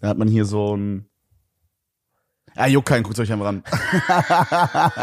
Da 0.00 0.08
hat 0.08 0.18
man 0.18 0.28
hier 0.28 0.46
so 0.46 0.76
ein. 0.76 1.08
Ah, 2.60 2.66
juckt 2.66 2.88
keinen, 2.88 3.04
guckt 3.04 3.16
euch 3.20 3.32
einfach 3.32 3.46
an. 3.46 3.62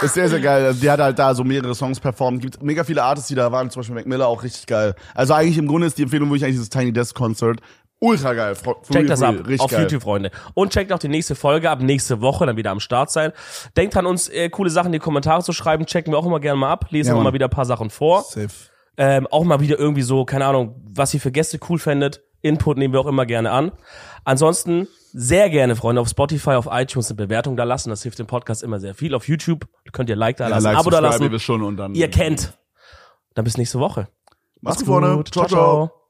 ist 0.00 0.14
sehr, 0.14 0.30
sehr 0.30 0.40
geil. 0.40 0.64
Also 0.64 0.80
Die 0.80 0.90
hat 0.90 0.98
halt 0.98 1.18
da 1.18 1.34
so 1.34 1.44
mehrere 1.44 1.74
Songs 1.74 2.00
performt. 2.00 2.40
Gibt 2.40 2.62
mega 2.62 2.84
viele 2.84 3.02
Artists, 3.02 3.28
die 3.28 3.34
da 3.34 3.52
waren, 3.52 3.68
zum 3.68 3.80
Beispiel 3.80 3.96
Mac 3.96 4.06
Miller, 4.06 4.26
auch 4.26 4.42
richtig 4.42 4.66
geil. 4.66 4.94
Also 5.14 5.34
eigentlich 5.34 5.58
im 5.58 5.66
Grunde 5.66 5.86
ist 5.86 5.98
die 5.98 6.04
Empfehlung 6.04 6.30
wirklich 6.30 6.44
eigentlich 6.44 6.56
dieses 6.56 6.70
Tiny 6.70 6.90
Desk 6.90 7.14
Concert. 7.14 7.60
Ultra 7.98 8.32
geil. 8.32 8.54
For 8.54 8.82
Checkt 8.90 9.10
das 9.10 9.20
ab 9.22 9.36
auf 9.58 9.70
geil. 9.70 9.82
YouTube, 9.82 10.02
Freunde. 10.02 10.30
Und 10.54 10.72
checkt 10.72 10.90
auch 10.92 10.98
die 10.98 11.08
nächste 11.08 11.34
Folge 11.34 11.68
ab, 11.70 11.80
nächste 11.80 12.22
Woche 12.22 12.46
dann 12.46 12.56
wieder 12.56 12.70
am 12.70 12.80
Start 12.80 13.10
sein. 13.10 13.32
Denkt 13.76 13.94
dran, 13.94 14.06
uns 14.06 14.28
äh, 14.28 14.48
coole 14.48 14.70
Sachen 14.70 14.86
in 14.86 14.92
die 14.92 14.98
Kommentare 14.98 15.42
zu 15.42 15.52
schreiben. 15.52 15.84
Checken 15.84 16.12
wir 16.12 16.18
auch 16.18 16.26
immer 16.26 16.40
gerne 16.40 16.58
mal 16.58 16.70
ab. 16.70 16.86
Lesen 16.90 17.10
Ja, 17.10 17.16
wir 17.16 17.22
mal 17.22 17.32
wieder 17.34 17.46
ein 17.46 17.50
paar 17.50 17.64
Sachen 17.66 17.90
vor. 17.90 18.22
Safe. 18.22 18.48
Ähm, 18.98 19.26
auch 19.30 19.44
mal 19.44 19.60
wieder 19.60 19.78
irgendwie 19.78 20.02
so, 20.02 20.24
keine 20.24 20.46
Ahnung, 20.46 20.80
was 20.94 21.12
ihr 21.12 21.20
für 21.20 21.30
Gäste 21.30 21.58
cool 21.68 21.78
fändet. 21.78 22.22
Input 22.42 22.78
nehmen 22.78 22.92
wir 22.94 23.00
auch 23.00 23.06
immer 23.06 23.26
gerne 23.26 23.50
an. 23.50 23.72
Ansonsten 24.24 24.88
sehr 25.12 25.48
gerne, 25.50 25.76
Freunde, 25.76 26.00
auf 26.02 26.08
Spotify, 26.08 26.50
auf 26.50 26.68
iTunes 26.70 27.10
eine 27.10 27.16
Bewertung 27.16 27.56
da 27.56 27.64
lassen. 27.64 27.90
Das 27.90 28.02
hilft 28.02 28.18
dem 28.18 28.26
Podcast 28.26 28.62
immer 28.62 28.80
sehr 28.80 28.94
viel. 28.94 29.14
Auf 29.14 29.28
YouTube 29.28 29.66
könnt 29.92 30.10
ihr 30.10 30.16
Like 30.16 30.36
da 30.36 30.44
Ja, 30.44 30.50
lassen, 30.56 30.64
like, 30.64 30.76
Abo 30.78 30.90
da 30.90 30.98
ihr 30.98 31.02
lassen. 31.02 31.30
wisst 31.32 31.44
schon 31.44 31.62
und 31.62 31.76
dann. 31.76 31.94
Ihr 31.94 32.10
kennt. 32.10 32.56
Dann 33.34 33.44
bis 33.44 33.56
nächste 33.56 33.78
Woche. 33.80 34.08
Macht's 34.60 34.84
gut, 34.84 34.88
Freunde. 34.88 35.24
Ciao, 35.30 35.46
ciao. 35.46 36.05